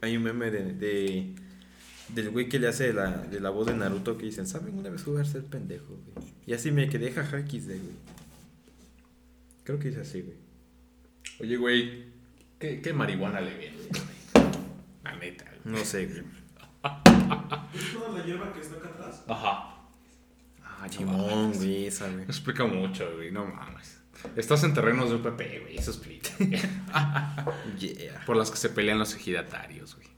Hay 0.00 0.16
un 0.16 0.24
meme 0.24 0.50
de, 0.50 0.72
de- 0.74 1.34
del 2.08 2.30
güey 2.30 2.48
que 2.48 2.58
le 2.58 2.66
hace 2.66 2.92
la, 2.92 3.12
de 3.18 3.38
la 3.38 3.50
voz 3.50 3.66
de 3.68 3.74
Naruto 3.76 4.18
que 4.18 4.26
dicen, 4.26 4.46
¿saben 4.48 4.76
una 4.76 4.90
vez 4.90 5.04
jugar 5.04 5.24
a 5.24 5.28
ser 5.28 5.44
pendejo, 5.44 5.86
güey? 6.14 6.26
Y 6.46 6.52
así 6.52 6.72
me 6.72 6.88
quedé 6.88 7.12
jaja 7.12 7.38
XD, 7.46 7.66
güey. 7.68 7.96
Creo 9.62 9.78
que 9.78 9.88
es 9.90 9.96
así, 9.98 10.22
güey. 10.22 10.36
Oye, 11.40 11.56
güey. 11.56 12.04
¿qué, 12.58 12.80
¿Qué 12.80 12.92
marihuana 12.92 13.40
le 13.40 13.50
venden, 13.56 13.88
güey? 13.90 14.19
La 15.12 15.16
neta, 15.18 15.44
güey. 15.64 15.76
No 15.76 15.84
sé, 15.84 16.06
güey. 16.06 16.24
¿Es 17.74 17.92
toda 17.92 18.18
la 18.18 18.24
hierba 18.24 18.52
que 18.52 18.60
está 18.60 18.76
acá 18.76 18.88
atrás? 18.88 19.22
Ajá. 19.28 19.76
Ah, 20.64 20.86
Chimón, 20.88 21.52
güey, 21.52 21.86
esa, 21.86 22.08
güey. 22.08 22.22
Explica 22.24 22.64
mucho, 22.64 23.10
güey. 23.16 23.30
No 23.30 23.44
mames. 23.46 23.98
Estás 24.36 24.64
en 24.64 24.74
terrenos 24.74 25.08
de 25.10 25.16
UPP, 25.16 25.40
güey. 25.62 25.76
Eso 25.76 25.90
explica. 25.90 26.30
Yeah. 27.78 28.22
Por 28.26 28.36
las 28.36 28.50
que 28.50 28.56
se 28.58 28.68
pelean 28.68 28.98
los 28.98 29.14
ejidatarios, 29.14 29.94
güey. 29.96 30.08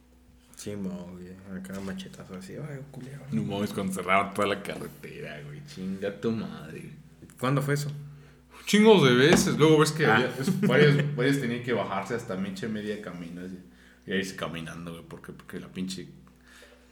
Chimón, 0.57 1.12
güey. 1.12 1.32
Acá 1.59 1.78
machetazo 1.80 2.34
así, 2.36 2.55
ay, 2.55 2.80
culero. 2.90 3.20
No 3.30 3.43
mames, 3.45 3.72
cuando 3.72 3.93
cerraron 3.93 4.32
toda 4.34 4.49
la 4.49 4.62
carretera, 4.62 5.40
güey. 5.43 5.64
Chinga 5.66 6.20
tu 6.20 6.32
madre. 6.32 6.90
¿Cuándo 7.38 7.62
fue 7.62 7.74
eso? 7.74 7.90
Chingos 8.66 9.03
de 9.05 9.14
veces. 9.14 9.57
Luego 9.59 9.78
ves 9.78 9.93
que 9.93 10.07
Ah. 10.07 10.16
había- 10.16 10.34
es- 10.38 10.61
varios, 10.62 10.97
varios 11.16 11.40
tenían 11.40 11.62
que 11.62 11.72
bajarse 11.72 12.14
hasta 12.14 12.36
pinche 12.36 12.68
media 12.68 13.01
camino. 13.03 13.43
así, 13.45 13.59
Y 14.07 14.14
irse 14.14 14.36
caminando, 14.36 14.92
güey. 14.92 15.05
Porque, 15.05 15.32
porque 15.32 15.61
la 15.61 15.68
pinche. 15.68 16.09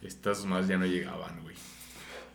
Estas 0.03 0.45
más 0.45 0.67
ya 0.69 0.79
no 0.79 0.87
llegaban, 0.87 1.43
güey. 1.43 1.57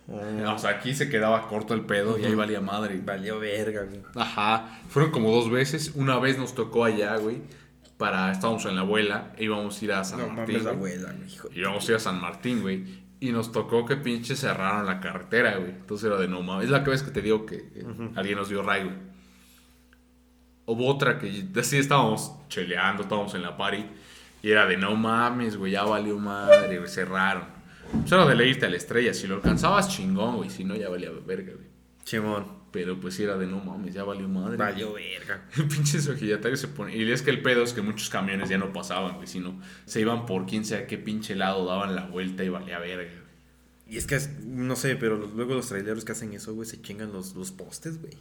O 0.08 0.58
sea, 0.58 0.70
aquí 0.70 0.94
se 0.94 1.08
quedaba 1.08 1.48
corto 1.48 1.74
el 1.74 1.80
pedo 1.80 2.16
y 2.16 2.24
ahí 2.24 2.34
valía 2.34 2.60
madre. 2.60 3.00
Valió 3.04 3.40
verga, 3.40 3.82
güey. 3.82 4.02
Ajá. 4.14 4.78
Fueron 4.88 5.10
como 5.10 5.32
dos 5.32 5.50
veces. 5.50 5.92
Una 5.96 6.18
vez 6.18 6.38
nos 6.38 6.54
tocó 6.54 6.84
allá, 6.84 7.16
güey. 7.16 7.38
Para. 7.96 8.30
Estábamos 8.30 8.64
en 8.66 8.76
la 8.76 8.82
abuela. 8.82 9.32
E 9.36 9.44
íbamos 9.44 9.80
a 9.80 9.84
ir 9.84 9.92
a 9.92 10.04
San 10.04 10.20
No 10.20 10.28
Martín. 10.28 10.58
mames, 10.58 10.66
abuela, 10.72 11.14
hijo. 11.26 11.48
Íbamos 11.52 11.88
a 11.88 11.90
ir 11.90 11.96
a 11.96 12.00
San 12.00 12.20
Martín, 12.20 12.62
güey. 12.62 13.06
Y 13.18 13.32
nos 13.32 13.50
tocó 13.50 13.84
que 13.84 13.96
pinche 13.96 14.36
cerraron 14.36 14.86
la 14.86 15.00
carretera, 15.00 15.56
güey. 15.56 15.70
Entonces 15.70 16.06
era 16.06 16.18
de 16.20 16.28
no 16.28 16.40
mames. 16.42 16.66
Es 16.66 16.70
la 16.70 16.84
que 16.84 16.90
vez 16.90 17.02
que 17.02 17.10
te 17.10 17.22
digo 17.22 17.44
que 17.44 17.56
eh, 17.74 17.84
alguien 18.14 18.36
nos 18.38 18.48
dio 18.48 18.62
ray, 18.62 18.84
güey. 18.84 18.96
Hubo 20.66 20.86
otra 20.86 21.18
que 21.18 21.44
así 21.58 21.78
estábamos 21.78 22.32
cheleando, 22.48 23.02
estábamos 23.02 23.34
en 23.34 23.42
la 23.42 23.56
party. 23.56 23.84
Y 24.46 24.52
era 24.52 24.64
de 24.64 24.76
no 24.76 24.94
mames, 24.94 25.56
güey, 25.56 25.72
ya 25.72 25.82
valió 25.82 26.16
madre, 26.20 26.78
güey, 26.78 26.88
cerraron. 26.88 27.46
Pues 27.90 28.12
era 28.12 28.24
de 28.24 28.36
leerte 28.36 28.66
a 28.66 28.70
la 28.70 28.76
estrella. 28.76 29.12
Si 29.12 29.26
lo 29.26 29.34
alcanzabas, 29.34 29.88
chingón, 29.88 30.36
güey. 30.36 30.50
Si 30.50 30.62
no, 30.62 30.76
ya 30.76 30.88
valía 30.88 31.10
verga, 31.26 31.52
güey. 31.52 31.66
Chimón. 32.04 32.46
Pero 32.70 33.00
pues 33.00 33.14
sí 33.14 33.24
era 33.24 33.36
de 33.36 33.48
no 33.48 33.58
mames, 33.58 33.92
ya 33.92 34.04
valió 34.04 34.28
madre. 34.28 34.56
Valió 34.56 34.92
verga. 34.92 35.42
Pinches 35.56 36.06
ojillatarios 36.08 36.60
se 36.60 36.68
ponen. 36.68 36.96
Y 36.96 37.10
es 37.10 37.22
que 37.22 37.30
el 37.30 37.42
pedo 37.42 37.64
es 37.64 37.72
que 37.72 37.82
muchos 37.82 38.08
camiones 38.08 38.48
ya 38.48 38.56
no 38.56 38.72
pasaban, 38.72 39.16
güey, 39.16 39.26
sino 39.26 39.60
se 39.84 40.00
iban 40.00 40.26
por 40.26 40.46
quién 40.46 40.64
sabe 40.64 40.86
qué 40.86 40.96
pinche 40.96 41.34
lado, 41.34 41.66
daban 41.66 41.96
la 41.96 42.06
vuelta 42.06 42.44
y 42.44 42.48
valía 42.48 42.78
verga, 42.78 43.10
güey. 43.10 43.26
Y 43.88 43.96
es 43.96 44.06
que, 44.06 44.16
no 44.44 44.76
sé, 44.76 44.94
pero 44.94 45.16
luego 45.16 45.54
los 45.54 45.66
traileros 45.66 46.04
que 46.04 46.12
hacen 46.12 46.32
eso, 46.34 46.54
güey, 46.54 46.68
se 46.68 46.80
chingan 46.80 47.12
los, 47.12 47.34
los 47.34 47.50
postes, 47.50 48.00
güey. 48.00 48.14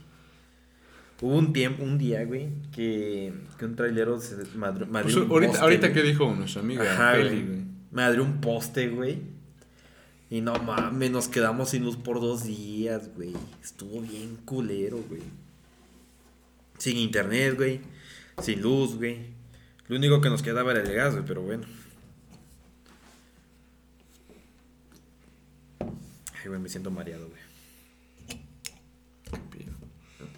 Hubo 1.22 1.38
un 1.38 1.54
tiempo, 1.54 1.84
un 1.84 1.98
día, 1.98 2.26
güey, 2.26 2.50
que, 2.74 3.34
que 3.58 3.66
un 3.66 3.76
trailero 3.76 4.20
se 4.20 4.36
madrió, 4.56 4.88
Pues, 4.88 5.16
ahorita, 5.16 5.62
ahorita 5.62 5.94
que 5.94 6.02
dijo 6.04 6.34
nuestra 6.36 6.62
amiga 6.62 6.84
Ajá, 6.84 7.14
Feli, 7.14 7.42
güey. 7.44 7.64
Madrió 7.92 8.24
un 8.24 8.42
poste, 8.42 8.90
güey. 8.90 9.20
Y 10.30 10.42
no 10.42 10.56
mames, 10.56 11.12
nos 11.12 11.30
quedamos 11.30 11.70
sin 11.70 11.86
luz 11.86 11.96
por 11.96 12.20
dos 12.20 12.44
días, 12.44 13.10
güey. 13.16 13.34
Estuvo 13.64 14.02
bien 14.02 14.38
culero, 14.44 14.98
güey. 15.08 15.22
Sin 16.78 16.98
internet, 16.98 17.56
güey. 17.56 17.80
Sin 18.42 18.62
luz, 18.62 18.96
güey. 18.96 19.34
Lo 19.88 19.96
único 19.96 20.20
que 20.20 20.30
nos 20.30 20.42
quedaba 20.42 20.72
era 20.72 20.82
el 20.82 20.94
gas, 20.94 21.14
güey, 21.14 21.26
pero 21.26 21.42
bueno. 21.42 21.64
Ay, 25.80 26.48
güey, 26.50 26.60
me 26.60 26.68
siento 26.68 26.92
mareado, 26.92 27.30
güey. 27.30 27.46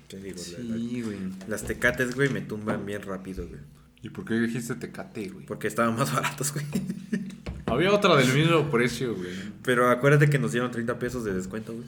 Sí, 0.08 1.02
güey. 1.02 1.18
las 1.48 1.64
tecates, 1.64 2.16
güey, 2.16 2.30
me 2.30 2.42
tumban 2.42 2.86
bien 2.86 3.02
rápido, 3.02 3.48
güey. 3.48 3.60
¿Y 4.02 4.10
por 4.10 4.26
qué 4.26 4.36
dijiste 4.36 4.76
Tecate, 4.76 5.30
güey? 5.30 5.46
Porque 5.46 5.68
estaban 5.68 5.96
más 5.96 6.14
baratos, 6.14 6.54
güey. 6.54 6.66
Había 7.66 7.92
otra 7.94 8.16
del 8.16 8.32
mismo 8.34 8.70
precio, 8.70 9.16
güey. 9.16 9.34
Pero 9.64 9.90
acuérdate 9.90 10.30
que 10.30 10.40
nos 10.40 10.52
dieron 10.54 10.72
30 10.72 10.98
pesos 11.00 11.26
de 11.26 11.34
descuento, 11.34 11.74
güey. 11.74 11.88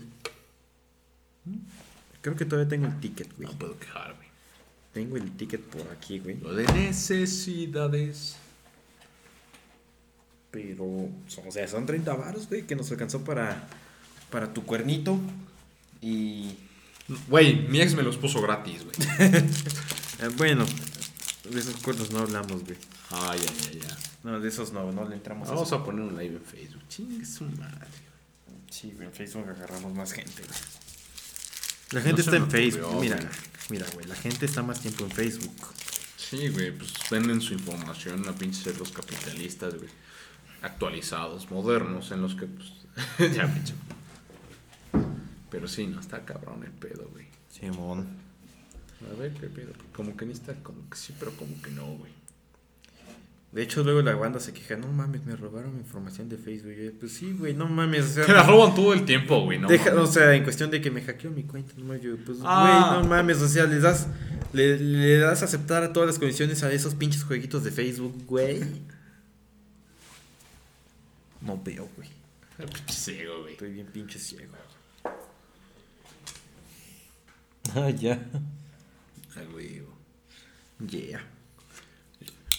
Creo 2.22 2.36
que 2.36 2.44
todavía 2.46 2.68
tengo 2.68 2.88
el 2.88 3.00
ticket, 3.00 3.34
güey. 3.38 3.48
No 3.48 3.58
puedo 3.58 3.78
quejar, 3.80 4.16
güey. 4.16 4.28
Tengo 4.92 5.16
el 5.16 5.32
ticket 5.38 5.62
por 5.62 5.88
aquí, 5.94 6.20
güey. 6.20 6.38
Lo 6.40 6.54
de 6.54 6.66
necesidades. 6.74 8.36
Pero, 10.52 10.84
o 10.84 11.52
sea, 11.52 11.68
son 11.68 11.86
30 11.86 12.14
varos, 12.16 12.50
güey, 12.50 12.64
que 12.64 12.76
nos 12.76 12.92
alcanzó 12.92 13.24
para, 13.24 13.68
para 14.32 14.52
tu 14.54 14.66
cuernito. 14.66 15.20
Y, 16.02 16.56
Güey, 17.28 17.68
mi 17.68 17.82
ex 17.82 17.96
me 17.96 18.04
los 18.04 18.18
puso 18.18 18.42
gratis, 18.42 18.84
güey. 18.84 18.96
eh, 19.20 20.30
bueno, 20.38 20.66
de 21.50 21.60
esos 21.60 21.76
cuernos 21.78 22.12
no 22.12 22.20
hablamos, 22.20 22.64
güey. 22.64 22.78
Ay, 23.12 23.40
ay, 23.42 23.70
ay, 23.72 23.80
ay. 23.84 23.96
No, 24.24 24.40
de 24.40 24.48
esos 24.50 24.72
no, 24.74 24.92
no 24.92 25.08
le 25.08 25.16
entramos 25.16 25.48
Vamos 25.48 25.68
eso. 25.68 25.76
a 25.78 25.86
poner 25.86 26.02
un 26.02 26.18
live 26.18 26.36
en 26.36 26.44
Facebook. 26.44 26.84
Chingue 26.90 27.26
su 27.26 27.46
madre. 27.46 27.88
Sí, 28.70 28.92
güey, 28.96 29.08
en 29.08 29.14
Facebook 29.14 29.50
agarramos 29.50 29.94
más 29.94 30.12
gente, 30.12 30.44
güey. 30.44 30.60
La 31.92 32.02
gente 32.02 32.22
está 32.22 32.36
en 32.36 32.50
Facebook. 32.52 32.84
ocurrió, 32.86 33.02
Mira, 33.02 33.16
güey. 33.16 33.30
mira, 33.70 33.86
güey, 33.94 34.06
la 34.06 34.16
gente 34.16 34.46
está 34.46 34.62
más 34.62 34.80
tiempo 34.80 35.06
en 35.06 35.12
Facebook. 35.12 35.56
Sí, 36.18 36.50
güey, 36.50 36.72
pues 36.78 36.94
venden 37.10 37.42
su 37.42 37.54
información 37.54 38.28
a 38.28 38.34
pinches 38.34 38.78
los 38.78 38.92
capitalistas, 38.92 39.74
güey. 39.74 39.90
Actualizados, 40.62 41.50
modernos, 41.50 42.12
en 42.12 42.22
los 42.22 42.36
que, 42.36 42.46
pues. 42.46 42.70
ya, 43.34 43.52
pinche. 43.52 43.74
Pero 45.50 45.68
sí, 45.68 45.88
no 45.88 46.00
está 46.00 46.24
cabrón 46.26 46.64
el 46.64 46.72
pedo, 46.72 47.08
güey. 47.12 47.26
Simón. 47.50 48.08
A 49.12 49.20
ver, 49.20 49.32
qué 49.34 49.48
pedo. 49.48 49.72
Como 49.94 50.16
que 50.16 50.26
ni 50.26 50.34
está, 50.34 50.54
como 50.56 50.88
que 50.90 50.98
sí, 50.98 51.14
pero 51.18 51.32
como 51.34 51.60
que 51.62 51.72
no, 51.72 51.86
güey. 51.98 52.12
De 53.52 53.64
hecho, 53.64 53.84
luego 53.84 54.04
la 54.04 54.14
banda 54.14 54.40
se 54.40 54.54
queja, 54.54 54.76
no 54.76 54.88
mames, 54.92 55.26
me 55.26 55.36
robaron 55.36 55.74
mi 55.74 55.80
información 55.80 56.30
de 56.30 56.38
Facebook. 56.38 56.74
Yo, 56.74 56.92
pues 57.00 57.14
sí, 57.14 57.34
güey, 57.34 57.56
no 57.56 57.68
mames. 57.68 58.06
O 58.06 58.10
sea, 58.10 58.26
Te 58.28 58.34
la 58.34 58.44
roban 58.44 58.76
todo 58.76 58.94
el 58.94 59.06
tiempo, 59.06 59.42
güey, 59.44 59.58
¿no? 59.58 59.68
deja- 59.68 59.96
o 60.00 60.06
sea, 60.06 60.36
en 60.36 60.44
cuestión 60.44 60.70
de 60.70 60.82
que 60.82 60.92
me 60.92 61.02
hackeó 61.02 61.32
mi 61.32 61.42
cuenta, 61.44 61.74
no 61.78 61.86
mames, 61.86 62.04
yo, 62.04 62.16
pues, 62.18 62.38
güey, 62.38 62.44
Ah. 62.48 63.00
no 63.02 63.10
mames, 63.10 63.42
o 63.42 63.48
sea, 63.48 63.66
les 63.66 63.82
das, 63.82 64.06
le, 64.54 64.78
le 64.78 65.18
das 65.18 65.42
a 65.42 65.46
aceptar 65.46 65.82
a 65.82 65.92
todas 65.94 66.06
las 66.06 66.20
condiciones 66.20 66.62
a 66.62 66.72
esos 66.72 66.94
pinches 66.94 67.24
jueguitos 67.24 67.64
de 67.64 67.72
Facebook, 67.72 68.14
güey. 68.28 68.62
No 71.42 71.60
veo, 71.64 71.90
güey. 71.96 72.10
Pinche 72.58 72.94
ciego, 72.94 73.40
güey. 73.42 73.54
Estoy 73.54 73.72
bien 73.72 73.88
pinche 73.88 74.20
ciego. 74.20 74.54
Ah, 77.76 77.90
ya. 77.96 78.20
Ay, 79.36 79.48
güey. 79.52 79.82
Yeah. 80.88 81.22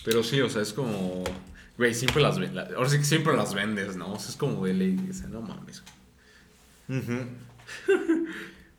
Pero 0.04 0.22
sí, 0.22 0.40
o 0.40 0.48
sea, 0.48 0.62
es 0.62 0.72
como. 0.72 1.24
Güey, 1.78 1.94
siempre 1.94 2.22
las 2.22 2.38
vendes. 2.38 2.74
Ahora 2.76 2.88
sí 2.88 2.98
que 2.98 3.04
siempre 3.04 3.36
las 3.36 3.54
vendes, 3.54 3.96
¿no? 3.96 4.12
O 4.12 4.18
sea, 4.18 4.30
es 4.30 4.36
como 4.36 4.64
de 4.64 4.74
ley. 4.74 5.08
O 5.08 5.12
sea, 5.12 5.28
no 5.28 5.40
mames. 5.40 5.82
Ujú. 6.88 7.24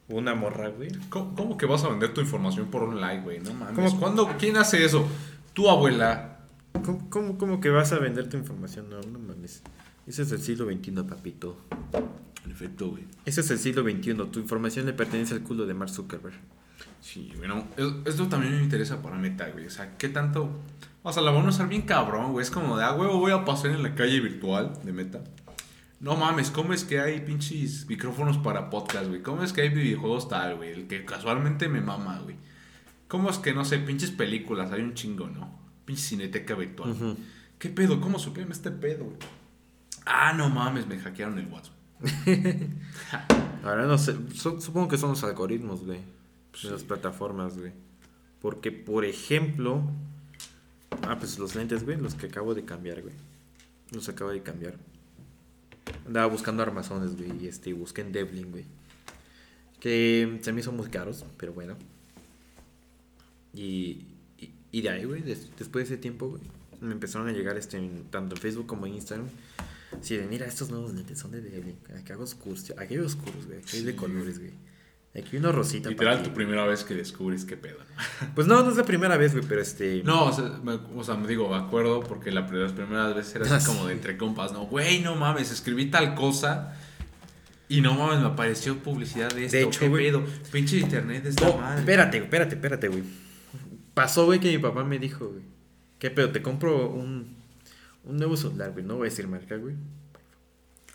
Una 0.09 0.35
morra, 0.35 0.69
güey. 0.69 0.91
¿Cómo, 1.09 1.35
cómo 1.35 1.57
que 1.57 1.65
vas 1.65 1.83
a 1.83 1.89
vender 1.89 2.13
tu 2.13 2.21
información 2.21 2.69
por 2.69 2.83
un 2.83 2.99
like, 3.01 3.23
güey? 3.23 3.39
No 3.39 3.53
mames. 3.53 3.75
¿Cómo? 3.75 3.99
¿Cuándo? 3.99 4.35
¿Quién 4.37 4.57
hace 4.57 4.83
eso? 4.83 5.07
Tu 5.53 5.69
abuela. 5.69 6.39
¿Cómo, 6.73 7.09
cómo, 7.09 7.37
cómo 7.37 7.61
que 7.61 7.69
vas 7.69 7.91
a 7.93 7.99
vender 7.99 8.29
tu 8.29 8.37
información? 8.37 8.89
No, 8.89 9.01
no 9.01 9.19
mames. 9.19 9.63
Ese 10.11 10.23
es 10.23 10.31
el 10.33 10.41
siglo 10.41 10.65
XXI, 10.65 10.91
papito. 11.07 11.57
En 12.43 12.51
efecto, 12.51 12.89
güey. 12.89 13.05
Ese 13.25 13.39
es 13.39 13.49
el 13.49 13.59
siglo 13.59 13.81
XXI. 13.83 14.13
Tu 14.29 14.39
información 14.39 14.85
le 14.85 14.91
pertenece 14.91 15.33
al 15.35 15.41
culo 15.41 15.65
de 15.65 15.73
Mark 15.73 15.89
Zuckerberg. 15.89 16.35
Sí, 16.99 17.31
bueno, 17.37 17.65
es- 17.77 17.93
esto 18.13 18.27
también 18.27 18.57
me 18.57 18.61
interesa 18.61 19.01
para 19.01 19.15
Meta, 19.15 19.47
güey. 19.51 19.67
O 19.67 19.69
sea, 19.69 19.97
¿qué 19.97 20.09
tanto? 20.09 20.49
O 21.01 21.13
sea, 21.13 21.23
la 21.23 21.31
van 21.31 21.45
a 21.45 21.49
usar 21.49 21.69
bien 21.69 21.83
cabrón, 21.83 22.33
güey. 22.33 22.43
Es 22.43 22.51
como 22.51 22.75
de, 22.77 22.83
ah, 22.83 22.93
huevo, 22.93 23.19
voy 23.19 23.31
a 23.31 23.45
pasar 23.45 23.71
en 23.71 23.83
la 23.83 23.95
calle 23.95 24.19
virtual 24.19 24.73
de 24.83 24.91
Meta. 24.91 25.23
No 26.01 26.17
mames, 26.17 26.51
¿cómo 26.51 26.73
es 26.73 26.83
que 26.83 26.99
hay 26.99 27.21
pinches 27.21 27.87
micrófonos 27.87 28.37
para 28.39 28.69
podcast, 28.69 29.07
güey? 29.07 29.21
¿Cómo 29.21 29.43
es 29.43 29.53
que 29.53 29.61
hay 29.61 29.69
videojuegos 29.69 30.27
tal, 30.27 30.57
güey? 30.57 30.71
El 30.71 30.87
que 30.87 31.05
casualmente 31.05 31.69
me 31.69 31.79
mama, 31.79 32.19
güey. 32.19 32.35
¿Cómo 33.07 33.29
es 33.29 33.37
que, 33.37 33.53
no 33.53 33.63
sé, 33.63 33.77
pinches 33.77 34.11
películas? 34.11 34.71
Hay 34.73 34.81
un 34.81 34.93
chingo, 34.93 35.27
¿no? 35.29 35.57
Pinche 35.85 36.01
cineteca 36.03 36.53
virtual. 36.55 37.15
¿Qué 37.57 37.69
pedo? 37.69 38.01
¿Cómo 38.01 38.19
supieron 38.19 38.51
este 38.51 38.71
pedo, 38.71 39.05
güey? 39.05 39.17
Ah, 40.05 40.33
no 40.33 40.49
mames, 40.49 40.87
me 40.87 40.97
hackearon 40.99 41.37
el 41.39 41.47
WhatsApp. 41.47 41.73
Ahora 43.63 43.85
no 43.85 43.97
sé. 43.97 44.15
su- 44.33 44.59
supongo 44.59 44.87
que 44.87 44.97
son 44.97 45.11
los 45.11 45.23
algoritmos, 45.23 45.85
güey. 45.85 45.99
De 46.63 46.71
las 46.71 46.83
plataformas, 46.83 47.57
güey. 47.57 47.71
Porque, 48.41 48.71
por 48.71 49.05
ejemplo. 49.05 49.83
Ah, 51.07 51.17
pues 51.19 51.37
los 51.39 51.55
lentes, 51.55 51.85
güey. 51.85 51.97
Los 51.97 52.15
que 52.15 52.25
acabo 52.27 52.53
de 52.55 52.65
cambiar, 52.65 53.01
güey. 53.01 53.13
Los 53.91 54.09
acabo 54.09 54.31
de 54.31 54.41
cambiar. 54.41 54.75
Andaba 56.07 56.25
buscando 56.27 56.63
armazones, 56.63 57.15
güey. 57.15 57.43
Y 57.43 57.47
este, 57.47 57.71
busqué 57.73 58.01
en 58.01 58.11
Devlin, 58.11 58.49
güey. 58.51 58.65
Que 59.79 60.39
se 60.41 60.51
me 60.53 60.61
hizo 60.61 60.71
muy 60.71 60.89
caros, 60.89 61.23
pero 61.37 61.53
bueno. 61.53 61.75
Y, 63.53 64.05
y, 64.39 64.51
y 64.71 64.81
de 64.81 64.89
ahí, 64.89 65.03
güey, 65.05 65.21
des- 65.21 65.49
después 65.57 65.87
de 65.87 65.95
ese 65.95 66.01
tiempo, 66.01 66.29
güey, 66.29 66.41
me 66.79 66.93
empezaron 66.93 67.27
a 67.27 67.31
llegar 67.31 67.57
este, 67.57 67.79
tanto 68.09 68.35
en 68.35 68.41
Facebook 68.41 68.65
como 68.67 68.85
en 68.85 68.95
Instagram. 68.95 69.27
Sí, 69.99 70.15
de 70.17 70.25
mira, 70.27 70.45
estos 70.45 70.69
nuevos 70.69 70.93
lentes 70.93 71.19
son 71.19 71.31
de 71.31 71.41
Devlin. 71.41 71.77
Aquí 71.99 72.13
hago 72.13 72.23
oscuros, 72.23 72.71
aquí 72.77 72.93
hay 72.95 72.99
oscuros, 72.99 73.45
güey. 73.45 73.59
Aquí 73.59 73.77
hay 73.77 73.83
de 73.83 73.95
colores, 73.95 74.39
güey. 74.39 74.51
Aquí 75.13 75.27
hay 75.33 75.37
uno 75.39 75.51
rosita. 75.51 75.89
Literal, 75.89 76.15
para 76.19 76.27
tu 76.29 76.33
primera 76.33 76.65
vez 76.65 76.85
que 76.85 76.93
descubres 76.93 77.43
qué 77.43 77.57
pedo, 77.57 77.77
¿no? 77.79 78.31
Pues 78.35 78.47
no, 78.47 78.63
no 78.63 78.71
es 78.71 78.77
la 78.77 78.85
primera 78.85 79.17
vez, 79.17 79.33
güey, 79.33 79.43
pero 79.47 79.61
este. 79.61 80.01
No, 80.03 80.25
o 80.25 80.31
sea, 80.33 80.59
me, 80.63 80.73
o 80.95 81.03
sea, 81.03 81.15
me 81.15 81.27
digo, 81.27 81.49
me 81.49 81.57
acuerdo 81.57 81.99
porque 82.01 82.31
la, 82.31 82.41
las 82.49 82.71
primeras 82.71 83.13
veces 83.13 83.35
era 83.35 83.55
así 83.57 83.65
como 83.67 83.87
de 83.87 83.93
entre 83.93 84.17
compas, 84.17 84.53
¿no? 84.53 84.65
Güey, 84.67 85.01
no 85.01 85.15
mames, 85.15 85.51
escribí 85.51 85.87
tal 85.87 86.15
cosa 86.15 86.73
y 87.67 87.81
no 87.81 87.93
mames, 87.93 88.19
me 88.21 88.27
apareció 88.27 88.77
publicidad 88.79 89.33
de 89.33 89.45
esto. 89.45 89.57
De 89.57 89.63
hecho, 89.63 89.79
¿Qué 89.81 89.89
pedo? 89.89 90.23
Pinche 90.51 90.77
internet 90.77 91.25
está 91.25 91.47
No, 91.47 91.57
mal. 91.57 91.79
espérate, 91.79 92.17
espérate, 92.17 92.55
espérate, 92.55 92.87
güey. 92.87 93.03
Pasó, 93.93 94.25
güey, 94.25 94.39
que 94.39 94.49
mi 94.49 94.57
papá 94.57 94.85
me 94.85 94.97
dijo, 94.97 95.27
güey. 95.27 95.43
¿Qué 95.99 96.09
pedo? 96.09 96.31
Te 96.31 96.41
compro 96.41 96.89
un, 96.89 97.35
un 98.03 98.17
nuevo 98.17 98.35
celular, 98.37 98.71
güey. 98.71 98.85
No 98.85 98.95
voy 98.95 99.07
a 99.07 99.09
decir 99.09 99.27
marca, 99.27 99.55
güey. 99.57 99.75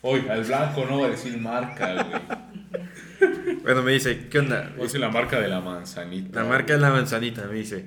Oiga, 0.01 0.35
el 0.35 0.43
blanco 0.45 0.85
no 0.85 0.99
va 1.01 1.07
a 1.07 1.09
decir 1.11 1.37
marca, 1.39 1.93
güey. 1.93 2.21
Bueno, 3.63 3.81
me 3.83 3.91
dice, 3.91 4.29
¿qué 4.29 4.39
onda? 4.39 4.69
Voy 4.71 4.81
a 4.81 4.83
decir 4.83 4.99
la 5.01 5.09
marca 5.09 5.41
de 5.41 5.49
la 5.49 5.59
manzanita. 5.59 6.41
La 6.41 6.47
marca 6.47 6.73
de 6.73 6.79
la 6.79 6.89
manzanita, 6.89 7.47
me 7.47 7.55
dice. 7.55 7.85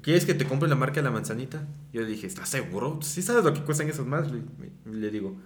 ¿Quieres 0.00 0.24
que 0.24 0.32
te 0.34 0.46
compre 0.46 0.66
la 0.68 0.76
marca 0.76 0.96
de 0.96 1.02
la 1.02 1.10
manzanita? 1.10 1.66
Yo 1.92 2.00
le 2.02 2.06
dije, 2.06 2.26
¿estás 2.26 2.48
seguro? 2.48 2.98
¿Sí 3.02 3.20
sabes 3.20 3.44
lo 3.44 3.52
que 3.52 3.60
cuestan 3.62 3.88
esas 3.88 4.06
más? 4.06 4.30
Le, 4.30 4.40
le 4.90 5.10
digo, 5.10 5.36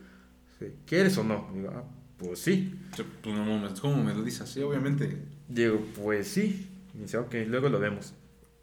"Sí. 0.58 0.66
¿quieres 0.86 1.16
o 1.18 1.24
no? 1.24 1.50
Digo, 1.54 1.70
ah, 1.74 1.82
pues 2.18 2.38
sí. 2.40 2.78
Pues 3.22 3.34
no 3.36 3.44
mames, 3.44 3.80
¿cómo 3.80 4.02
me 4.02 4.14
lo 4.14 4.22
dices 4.22 4.42
así? 4.42 4.62
Obviamente. 4.62 5.18
Digo, 5.48 5.80
pues 5.96 6.28
sí. 6.28 6.68
Y 6.94 6.98
me 6.98 7.02
dice, 7.04 7.18
ok, 7.18 7.34
luego 7.48 7.68
lo 7.68 7.80
vemos. 7.80 8.14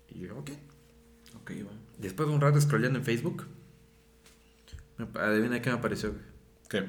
Y 0.10 0.20
yo, 0.20 0.38
ok. 0.38 0.52
Ok, 1.42 1.52
va. 1.66 1.72
Después 1.98 2.30
de 2.30 2.36
un 2.36 2.42
rato 2.42 2.62
scrolleando 2.62 3.00
en 3.00 3.06
Facebook, 3.06 3.48
adivina 5.16 5.62
qué 5.62 5.70
me 5.70 5.78
apareció, 5.78 6.12
güey. 6.12 6.22
¿Qué? 6.70 6.84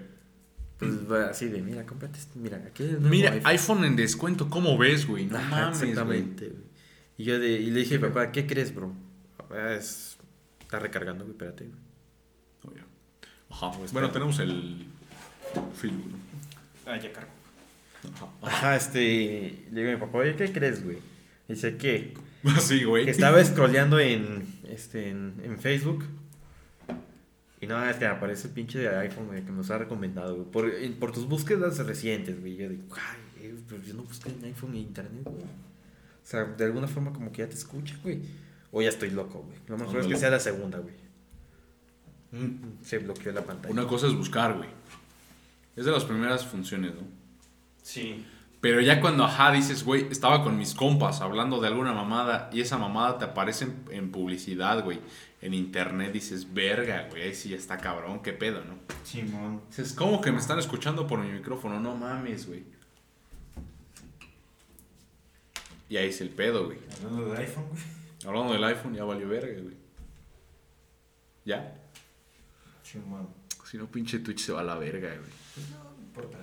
Pues 0.78 1.10
va 1.10 1.26
así 1.26 1.46
de, 1.48 1.60
mira, 1.60 1.84
cómprate 1.84 2.18
este, 2.18 2.38
mira, 2.38 2.56
aquí 2.66 2.82
hay 2.84 2.88
el 2.90 2.94
nuevo 3.00 3.10
Mira, 3.10 3.30
iPhone. 3.32 3.46
iPhone 3.50 3.84
en 3.84 3.96
descuento, 3.96 4.48
¿cómo 4.48 4.78
ves, 4.78 5.06
güey? 5.06 5.26
No 5.26 5.36
Ajá, 5.38 5.48
mames, 5.50 5.78
güey. 5.78 5.90
exactamente, 5.90 6.46
güey. 6.48 6.62
Y 7.18 7.24
yo 7.24 7.38
de, 7.38 7.48
y 7.50 7.70
le 7.70 7.80
dije, 7.80 7.98
papá, 7.98 8.32
¿qué 8.32 8.46
crees, 8.46 8.74
bro? 8.74 8.94
"Ah, 9.50 9.74
Es, 9.74 10.16
está 10.60 10.78
recargando, 10.78 11.24
güey, 11.24 11.32
espérate, 11.32 11.64
güey. 12.62 12.78
Ajá, 13.50 13.72
Pues, 13.72 13.92
bueno, 13.92 14.10
tenemos 14.10 14.38
el 14.38 14.86
film, 15.76 15.96
¿no? 16.12 16.90
Ah, 16.90 16.96
ya 16.98 17.12
cargo. 17.12 17.30
Ajá. 18.14 18.28
Ajá, 18.42 18.76
este, 18.76 19.66
le 19.70 19.80
digo 19.82 19.90
a 19.90 19.94
mi 19.94 20.00
papá, 20.00 20.18
oye, 20.18 20.34
¿qué 20.36 20.50
crees, 20.52 20.82
güey? 20.84 20.98
Dice, 21.48 21.76
¿qué? 21.76 22.14
Así, 22.56 22.84
güey. 22.84 23.04
Que 23.04 23.10
estaba 23.10 23.44
scrolleando 23.44 23.98
en, 24.00 24.46
este, 24.68 25.10
en, 25.10 25.34
en 25.44 25.58
Facebook. 25.58 26.04
Y 27.60 27.66
no, 27.66 27.84
es 27.84 27.96
que 27.96 28.06
aparece 28.06 28.48
el 28.48 28.54
pinche 28.54 28.88
iPhone, 28.88 29.26
güey, 29.26 29.44
que 29.44 29.52
nos 29.52 29.70
ha 29.70 29.78
recomendado, 29.78 30.34
güey. 30.34 30.46
Por, 30.50 30.98
por 30.98 31.12
tus 31.12 31.26
búsquedas 31.26 31.78
recientes, 31.78 32.40
güey. 32.40 32.56
Yo 32.56 32.68
digo, 32.68 32.84
ay, 32.94 33.44
eh, 33.44 33.54
pero 33.68 33.82
yo 33.82 33.94
no 33.94 34.02
busqué 34.04 34.30
en 34.30 34.44
iPhone 34.44 34.70
en 34.70 34.76
internet, 34.76 35.22
güey. 35.24 35.42
O 35.42 36.26
sea, 36.30 36.44
de 36.44 36.64
alguna 36.64 36.88
forma 36.88 37.12
como 37.12 37.30
que 37.30 37.38
ya 37.38 37.48
te 37.48 37.54
escucha, 37.54 37.96
güey. 38.02 38.20
O 38.72 38.80
ya 38.80 38.88
estoy 38.88 39.10
loco, 39.10 39.42
güey. 39.42 39.58
Lo 39.66 39.76
mejor 39.76 40.00
es 40.00 40.06
que 40.06 40.16
sea 40.16 40.30
la 40.30 40.40
segunda, 40.40 40.78
güey. 40.78 40.94
Mm. 42.32 42.82
Se 42.82 42.98
bloqueó 42.98 43.32
la 43.32 43.42
pantalla. 43.42 43.72
Una 43.72 43.86
cosa 43.86 44.06
es 44.06 44.14
buscar, 44.14 44.56
güey. 44.56 44.68
Es 45.76 45.84
de 45.84 45.90
las 45.90 46.04
primeras 46.04 46.46
funciones, 46.46 46.94
¿no? 46.94 47.02
Sí. 47.82 48.24
Pero 48.60 48.80
ya 48.80 49.00
cuando, 49.00 49.24
ajá, 49.24 49.52
dices, 49.52 49.84
güey, 49.84 50.06
estaba 50.10 50.42
con 50.44 50.56
mis 50.56 50.74
compas 50.74 51.20
hablando 51.20 51.60
de 51.60 51.68
alguna 51.68 51.92
mamada 51.92 52.50
y 52.52 52.60
esa 52.60 52.78
mamada 52.78 53.18
te 53.18 53.24
aparece 53.24 53.64
en, 53.64 53.84
en 53.90 54.12
publicidad, 54.12 54.84
güey. 54.84 55.00
En 55.42 55.54
internet 55.54 56.12
dices, 56.12 56.52
verga, 56.52 57.08
güey, 57.08 57.22
ahí 57.22 57.34
sí 57.34 57.48
ya 57.48 57.56
está 57.56 57.78
cabrón, 57.78 58.20
qué 58.22 58.32
pedo, 58.32 58.62
¿no? 58.64 58.74
Simón. 59.04 59.62
Dices, 59.68 59.94
¿cómo 59.94 60.20
que 60.20 60.30
me 60.32 60.38
están 60.38 60.58
escuchando 60.58 61.06
por 61.06 61.18
mi 61.18 61.30
micrófono? 61.30 61.80
No 61.80 61.96
mames, 61.96 62.46
güey. 62.46 62.62
Y 65.88 65.96
ahí 65.96 66.10
es 66.10 66.20
el 66.20 66.28
pedo, 66.28 66.66
güey. 66.66 66.78
Hablando 66.96 67.30
del 67.30 67.36
iPhone, 67.38 67.68
güey. 67.70 67.82
Hablando 68.26 68.52
del 68.52 68.64
iPhone, 68.64 68.94
ya 68.94 69.04
valió 69.04 69.28
verga, 69.28 69.60
güey. 69.62 69.76
¿Ya? 71.46 71.74
Simón. 72.82 73.28
Si 73.64 73.78
no, 73.78 73.86
pinche 73.86 74.18
Twitch 74.18 74.40
se 74.40 74.52
va 74.52 74.60
a 74.60 74.64
la 74.64 74.76
verga, 74.76 75.08
güey. 75.08 75.30
No 75.70 76.02
importa. 76.02 76.38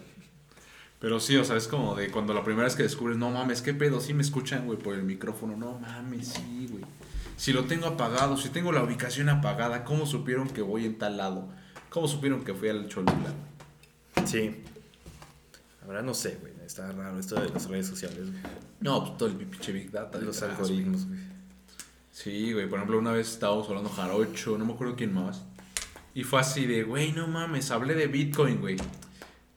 Pero 1.00 1.20
sí, 1.20 1.36
o 1.38 1.44
sea, 1.44 1.58
es 1.58 1.68
como 1.68 1.96
de 1.96 2.10
cuando 2.10 2.34
la 2.34 2.44
primera 2.44 2.64
vez 2.64 2.76
que 2.76 2.84
descubres, 2.84 3.18
no 3.18 3.30
mames, 3.30 3.62
qué 3.62 3.74
pedo, 3.74 4.02
sí 4.02 4.16
me 4.16 4.24
escuchan, 4.24 4.66
güey, 4.66 4.80
por 4.80 4.96
el 4.96 5.04
micrófono. 5.04 5.56
No 5.56 5.78
mames, 5.78 6.30
sí, 6.30 6.68
güey. 6.72 6.84
Si 7.38 7.54
lo 7.54 7.66
tengo 7.66 7.86
apagado, 7.86 8.36
si 8.36 8.50
tengo 8.50 8.72
la 8.72 8.84
ubicación 8.84 9.30
apagada, 9.30 9.84
¿cómo 9.86 10.06
supieron 10.06 10.50
que 10.50 10.62
voy 10.62 10.86
en 10.86 10.98
tal 10.98 11.18
lado? 11.18 11.48
¿Cómo 11.90 12.08
supieron 12.08 12.44
que 12.44 12.54
fui 12.54 12.68
al 12.70 12.90
Cholula? 12.90 13.32
Sí. 14.26 14.64
Ahora 15.86 16.02
no 16.02 16.14
sé, 16.14 16.38
güey. 16.42 16.54
Está 16.66 16.92
raro 16.92 17.18
esto 17.18 17.40
de 17.40 17.50
las 17.50 17.70
redes 17.70 17.88
sociales, 17.88 18.30
güey. 18.32 18.42
No, 18.82 19.02
pues 19.06 19.18
todo 19.18 19.30
el 19.30 19.36
pinche 19.36 19.72
Big 19.72 19.90
Data. 19.92 20.18
Los 20.20 20.40
detrás, 20.40 20.60
algoritmos, 20.60 21.06
güey. 21.08 21.20
güey. 21.20 21.38
Sí, 22.12 22.52
güey, 22.54 22.68
por 22.68 22.80
ejemplo, 22.80 22.98
una 22.98 23.12
vez 23.12 23.30
estábamos 23.30 23.70
hablando 23.70 23.90
Jarocho, 23.90 24.58
no 24.58 24.66
me 24.66 24.74
acuerdo 24.74 24.96
quién 24.96 25.14
más. 25.14 25.44
Y 26.16 26.24
fue 26.24 26.40
así 26.40 26.66
de, 26.66 26.84
güey, 26.84 27.12
no 27.14 27.28
mames, 27.28 27.70
hablé 27.70 27.94
de 27.94 28.08
Bitcoin, 28.08 28.60
güey. 28.60 28.76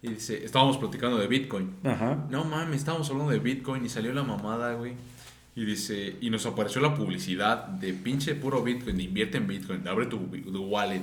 Y 0.02 0.09
dice, 0.11 0.44
estábamos 0.44 0.77
platicando 0.77 1.16
de 1.16 1.27
Bitcoin. 1.27 1.74
Ajá. 1.85 2.27
No 2.28 2.44
mames, 2.44 2.77
estábamos 2.81 3.09
hablando 3.11 3.32
de 3.32 3.39
Bitcoin 3.39 3.85
y 3.85 3.89
salió 3.89 4.12
la 4.12 4.23
mamada, 4.23 4.74
güey. 4.74 4.94
Y 5.56 5.64
dice, 5.64 6.16
y 6.20 6.31
nos 6.31 6.47
apareció 6.47 6.81
la 6.81 6.94
publicidad 6.94 7.66
de 7.66 7.93
pinche 7.93 8.35
puro 8.35 8.62
Bitcoin, 8.62 8.97
de 8.97 9.02
invierte 9.02 9.36
en 9.39 9.47
Bitcoin, 9.48 9.82
de 9.82 9.90
abre 9.90 10.06
tu, 10.06 10.18
tu 10.18 10.64
wallet. 10.66 11.02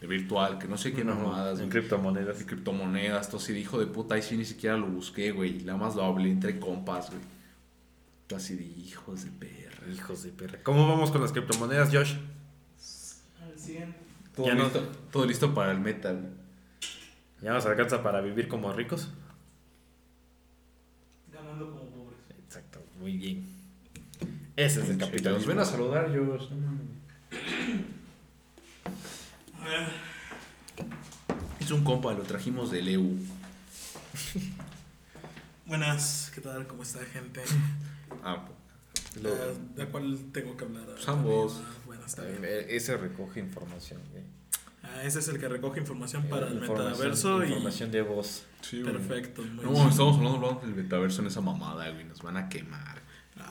de 0.00 0.06
virtual, 0.06 0.58
que 0.58 0.66
no 0.68 0.76
sé 0.78 0.92
qué 0.94 1.04
mamadas, 1.04 1.60
en 1.60 1.68
criptomonedas. 1.68 2.38
de 2.38 2.46
criptomonedas, 2.46 3.28
todo 3.28 3.36
así 3.38 3.52
de 3.52 3.60
hijo 3.60 3.78
de 3.78 3.86
puta, 3.86 4.14
ahí 4.14 4.22
sí 4.22 4.36
ni 4.36 4.44
siquiera 4.46 4.76
lo 4.78 4.86
busqué, 4.86 5.30
güey. 5.32 5.62
Nada 5.64 5.78
más 5.78 5.94
lo 5.94 6.04
hablé 6.04 6.30
entre 6.30 6.58
compas, 6.58 7.08
güey. 7.10 7.20
Todo 8.26 8.38
así 8.38 8.54
de 8.54 8.64
hijos 8.64 9.24
de 9.24 9.30
perra. 9.30 9.92
Hijos 9.92 10.22
de 10.22 10.30
perra. 10.30 10.58
¿Cómo 10.62 10.86
vamos 10.88 11.10
con 11.10 11.20
las 11.20 11.32
criptomonedas, 11.32 11.90
Josh? 11.92 12.14
Al 13.42 13.58
100. 13.58 13.94
Todo, 14.36 14.46
Ya 14.46 14.54
no- 14.54 14.64
listo, 14.64 14.80
todo 15.12 15.26
listo 15.26 15.52
para 15.54 15.72
el 15.72 15.80
meta, 15.80 16.12
güey. 16.12 16.32
¿Ya 17.42 17.52
nos 17.52 17.66
alcanza 17.66 18.02
para 18.02 18.20
vivir 18.20 18.46
como 18.48 18.72
ricos? 18.72 19.08
Ganando 21.32 21.70
como 21.70 21.84
pobres. 21.90 22.18
Exacto, 22.46 22.80
muy 23.00 23.16
bien. 23.16 23.46
Ese 24.60 24.82
es 24.82 24.90
el 24.90 24.98
Nos 24.98 25.08
capitalismo. 25.08 25.48
ven 25.48 25.58
a 25.58 25.64
saludar, 25.64 26.10
ver. 29.64 29.88
Es 31.60 31.70
un 31.70 31.82
compa, 31.82 32.12
lo 32.12 32.22
trajimos 32.24 32.70
del 32.70 32.88
EU. 32.88 33.16
Buenas, 35.64 36.30
¿qué 36.34 36.42
tal? 36.42 36.66
¿Cómo 36.66 36.82
está, 36.82 36.98
gente? 37.06 37.40
Ah, 38.22 38.44
Lo- 39.22 39.54
¿De 39.76 39.86
cuál 39.86 40.18
tengo 40.32 40.56
que 40.58 40.64
hablar? 40.66 40.84
Pues 40.84 41.08
ambos. 41.08 41.62
Ah, 41.64 41.72
bien. 42.24 42.40
Eh, 42.44 42.66
Ese 42.76 42.96
recoge 42.98 43.40
información. 43.40 44.00
güey. 44.12 44.24
Ah, 44.82 45.02
ese 45.04 45.20
es 45.20 45.28
el 45.28 45.38
que 45.40 45.48
recoge 45.48 45.80
información 45.80 46.24
para 46.28 46.48
el 46.48 46.54
Información- 46.58 46.90
metaverso 46.92 47.44
y... 47.44 47.48
Información 47.48 47.90
de 47.92 48.02
voz. 48.02 48.44
sí. 48.60 48.82
Perfecto. 48.82 49.40
muy 49.42 49.64
No, 49.64 49.70
bien. 49.72 49.88
estamos 49.88 50.16
hablando, 50.18 50.36
hablando 50.38 50.60
del 50.60 50.74
metaverso 50.74 51.22
en 51.22 51.28
esa 51.28 51.40
mamada, 51.40 51.88
güey. 51.90 52.04
Nos 52.04 52.20
van 52.22 52.36
a 52.36 52.48
quemar. 52.50 52.99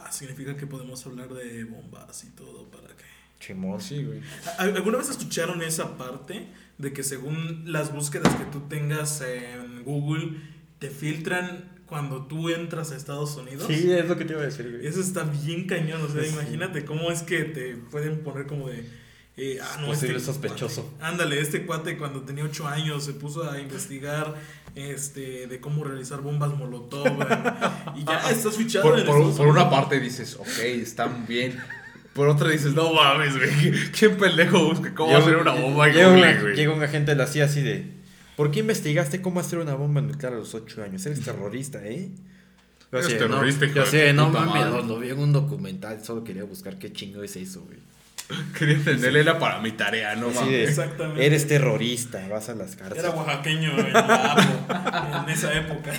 Ah, 0.09 0.11
significa 0.11 0.57
que 0.57 0.65
podemos 0.65 1.05
hablar 1.05 1.29
de 1.33 1.63
bombas 1.65 2.23
y 2.23 2.31
todo 2.31 2.67
para 2.71 2.87
que... 2.95 3.03
Chimón. 3.39 3.79
Sí, 3.79 4.03
güey. 4.03 4.21
¿Al- 4.57 4.75
¿Alguna 4.75 4.97
vez 4.97 5.09
escucharon 5.09 5.61
esa 5.61 5.97
parte 5.97 6.47
de 6.79 6.93
que 6.93 7.03
según 7.03 7.71
las 7.71 7.93
búsquedas 7.93 8.33
que 8.35 8.45
tú 8.45 8.61
tengas 8.67 9.21
en 9.21 9.83
Google 9.83 10.37
te 10.79 10.89
filtran 10.89 11.77
cuando 11.85 12.25
tú 12.25 12.49
entras 12.49 12.91
a 12.91 12.95
Estados 12.97 13.35
Unidos? 13.35 13.65
Sí, 13.67 13.91
es 13.91 14.07
lo 14.07 14.17
que 14.17 14.25
te 14.25 14.33
iba 14.33 14.41
a 14.41 14.45
decir. 14.45 14.69
güey. 14.71 14.87
Eso 14.87 14.99
está 14.99 15.23
bien 15.23 15.67
cañón, 15.67 16.01
o 16.01 16.09
sea, 16.09 16.23
Sí. 16.23 16.29
imagínate 16.33 16.83
cómo 16.85 17.11
es 17.11 17.21
que 17.21 17.43
te 17.45 17.75
pueden 17.75 18.23
poner 18.23 18.47
como 18.47 18.67
de... 18.67 18.83
eh, 19.37 19.59
ah, 19.61 19.77
no, 19.79 19.87
Posible 19.87 20.17
este 20.17 20.25
sospechoso. 20.33 20.91
cuate- 20.97 21.03
ándale, 21.05 21.39
este 21.39 21.65
cuate 21.65 21.97
cuando 21.97 22.21
tenía 22.23 22.43
8 22.43 22.67
años 22.67 23.05
se 23.05 23.13
puso 23.13 23.49
a 23.49 23.59
investigar 23.61 24.35
este 24.75 25.47
de 25.47 25.59
cómo 25.59 25.83
realizar 25.83 26.21
bombas 26.21 26.55
molotov 26.57 27.03
güey, 27.15 27.27
y 27.95 28.05
ya 28.05 28.29
estás 28.31 28.55
fichado 28.55 28.89
Por, 28.89 28.99
en 28.99 29.05
por- 29.05 29.15
Estados 29.17 29.37
por 29.37 29.47
una 29.47 29.69
parte 29.69 29.99
dices, 29.99 30.35
ok, 30.39 30.59
están 30.81 31.25
bien. 31.27 31.57
Por 32.13 32.27
otra 32.27 32.49
dices, 32.49 32.73
no 32.73 32.91
mames, 32.93 33.37
güey. 33.37 33.71
¿Quién 33.97 34.17
pendejo 34.17 34.65
busca 34.65 34.93
cómo 34.95 35.15
hacer 35.15 35.35
una 35.37 35.51
bomba 35.53 35.87
llega, 35.87 36.41
llega 36.53 36.73
un 36.73 36.83
agente 36.83 37.11
de 37.11 37.17
la 37.17 37.27
CIA 37.27 37.45
así 37.45 37.61
de... 37.61 37.85
¿Por 38.35 38.51
qué 38.51 38.59
investigaste 38.59 39.21
cómo 39.21 39.39
hacer 39.39 39.59
una 39.59 39.75
bomba 39.75 40.01
nuclear 40.01 40.33
a 40.33 40.37
los 40.37 40.53
8 40.55 40.83
años? 40.83 41.05
Eres 41.05 41.21
terrorista, 41.21 41.85
¿eh? 41.85 42.09
Yo 42.91 42.99
terrorista, 43.07 43.67
no, 43.67 43.73
yo 43.73 43.85
de, 43.91 44.13
no 44.13 44.29
mames, 44.29 44.53
madre". 44.65 44.71
lo, 44.71 44.81
lo 44.83 44.99
vi 44.99 45.09
en 45.09 45.19
un 45.19 45.31
documental, 45.31 46.03
solo 46.03 46.23
quería 46.23 46.43
buscar 46.43 46.79
qué 46.79 46.91
chingo 46.91 47.21
es 47.21 47.35
eso, 47.35 47.61
güey. 47.65 47.77
Quería 48.57 48.75
entenderle, 48.75 49.21
era 49.21 49.39
para 49.39 49.59
mi 49.59 49.71
tarea, 49.71 50.15
no 50.15 50.29
mames. 50.29 50.49
de, 50.51 50.63
Exactamente. 50.65 51.25
eres 51.25 51.47
terrorista, 51.47 52.27
vas 52.27 52.49
a 52.49 52.55
las 52.55 52.75
cárceles. 52.75 53.03
Era 53.03 53.13
oaxaqueño 53.15 53.77
en 53.79 53.93
la 53.93 54.33
APO, 54.33 55.23
en 55.23 55.29
esa 55.29 55.53
época. 55.57 55.91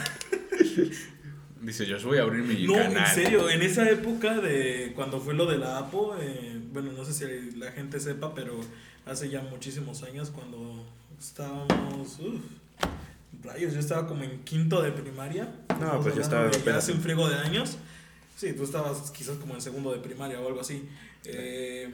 Dice, 1.61 1.87
yo 1.87 1.99
voy 2.05 2.19
a 2.19 2.23
abrir 2.23 2.43
mi 2.43 2.67
No, 2.67 2.75
canal. 2.75 2.97
en 2.99 3.15
serio, 3.15 3.51
en 3.51 3.63
esa 3.63 3.89
época 3.91 4.35
de 4.41 4.93
cuando 4.95 5.21
fue 5.21 5.35
lo 5.35 5.47
de 5.47 5.59
la 5.59 5.79
APO, 5.79 6.17
eh, 6.21 6.59
bueno, 6.73 6.93
no 6.93 7.05
sé 7.05 7.13
si 7.13 7.57
la 7.59 7.71
gente 7.73 8.01
sepa, 8.01 8.35
pero 8.35 8.59
hace 9.07 9.29
ya 9.29 9.43
muchísimos 9.43 10.03
años 10.03 10.31
cuando 10.31 10.87
estábamos, 11.21 12.19
uf, 12.19 12.41
rayos, 13.45 13.75
yo 13.75 13.81
estaba 13.81 14.07
como 14.07 14.25
en 14.25 14.43
quinto 14.45 14.81
de 14.83 14.93
primaria. 14.93 15.49
Estamos 15.69 16.03
pues 16.03 16.15
yo 16.15 16.23
estaba 16.23 16.49
de 16.49 16.63
ya 16.65 16.77
hace 16.77 16.93
un 16.93 17.01
friego 17.01 17.29
de 17.29 17.37
años. 17.37 17.77
Sí, 18.37 18.55
tú 18.55 18.65
estabas 18.65 19.11
quizás 19.11 19.37
como 19.37 19.55
en 19.55 19.61
segundo 19.61 19.93
de 19.93 19.99
primaria 19.99 20.41
o 20.41 20.47
algo 20.49 20.61
así. 20.61 20.89
Eh, 21.25 21.91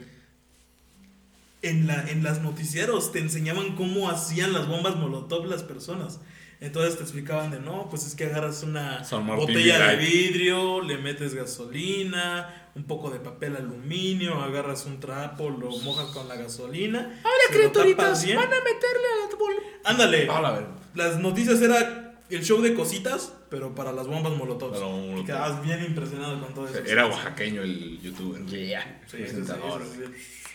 en, 1.61 1.87
la, 1.87 2.09
en 2.09 2.23
las 2.23 2.41
noticieros 2.41 3.11
te 3.11 3.19
enseñaban 3.19 3.75
cómo 3.75 4.09
hacían 4.09 4.53
las 4.53 4.67
bombas 4.67 4.95
molotov 4.95 5.45
las 5.45 5.63
personas. 5.63 6.19
Entonces 6.59 6.97
te 6.97 7.03
explicaban 7.03 7.51
de 7.51 7.59
no, 7.59 7.87
pues 7.89 8.07
es 8.07 8.15
que 8.15 8.25
agarras 8.25 8.63
una 8.63 9.03
botella 9.35 9.89
de 9.89 9.95
vidrio, 9.97 10.81
le 10.81 10.97
metes 10.97 11.35
gasolina, 11.35 12.71
un 12.73 12.85
poco 12.85 13.11
de 13.11 13.19
papel 13.19 13.55
aluminio, 13.55 14.41
agarras 14.41 14.87
un 14.87 14.99
trapo, 14.99 15.51
lo 15.51 15.69
mojas 15.79 16.07
con 16.07 16.27
la 16.27 16.35
gasolina. 16.35 17.21
Hola 17.23 17.55
criaturitas, 17.55 18.25
van 18.25 18.45
a 18.45 18.63
meterle 18.63 19.07
al 19.29 19.37
bol. 19.37 19.53
Ándale. 19.83 20.27
A 20.29 20.41
la 20.41 20.51
verga. 20.51 20.75
Las 20.95 21.19
noticias 21.19 21.61
era 21.61 22.19
el 22.27 22.43
show 22.43 22.59
de 22.59 22.73
cositas, 22.73 23.33
pero 23.51 23.75
para 23.75 23.91
las 23.91 24.07
bombas 24.07 24.33
molotov. 24.35 24.71
Bombas 24.71 25.21
Y 25.21 25.25
quedabas 25.25 25.61
bien 25.63 25.83
impresionado 25.85 26.41
con 26.41 26.55
todo 26.55 26.67
eso. 26.67 26.79
Era 26.79 27.05
oaxaqueño 27.05 27.61
el 27.61 28.01
youtuber. 28.01 28.43
Yeah. 28.47 29.01
Sí, 29.05 29.17
sí, 29.17 29.17
sí, 29.17 29.23
presentador, 29.23 29.83
sí, 29.83 30.01
sí. 30.05 30.46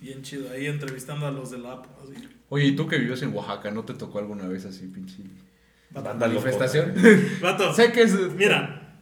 Bien 0.00 0.22
chido, 0.22 0.50
ahí 0.50 0.66
entrevistando 0.66 1.26
a 1.26 1.30
los 1.30 1.50
de 1.50 1.58
la. 1.58 1.74
Así. 1.74 2.28
Oye, 2.48 2.64
¿y 2.66 2.76
tú 2.76 2.86
que 2.88 2.98
vives 2.98 3.22
en 3.22 3.34
Oaxaca, 3.34 3.70
no 3.70 3.84
te 3.84 3.94
tocó 3.94 4.18
alguna 4.18 4.46
vez 4.46 4.64
así, 4.64 4.86
pinche 4.86 5.18
Vato, 5.90 6.14
manifestación? 6.14 6.94
vato, 7.40 7.72
sé 7.74 7.92
que 7.92 8.02
es... 8.02 8.12
Mira, 8.34 8.98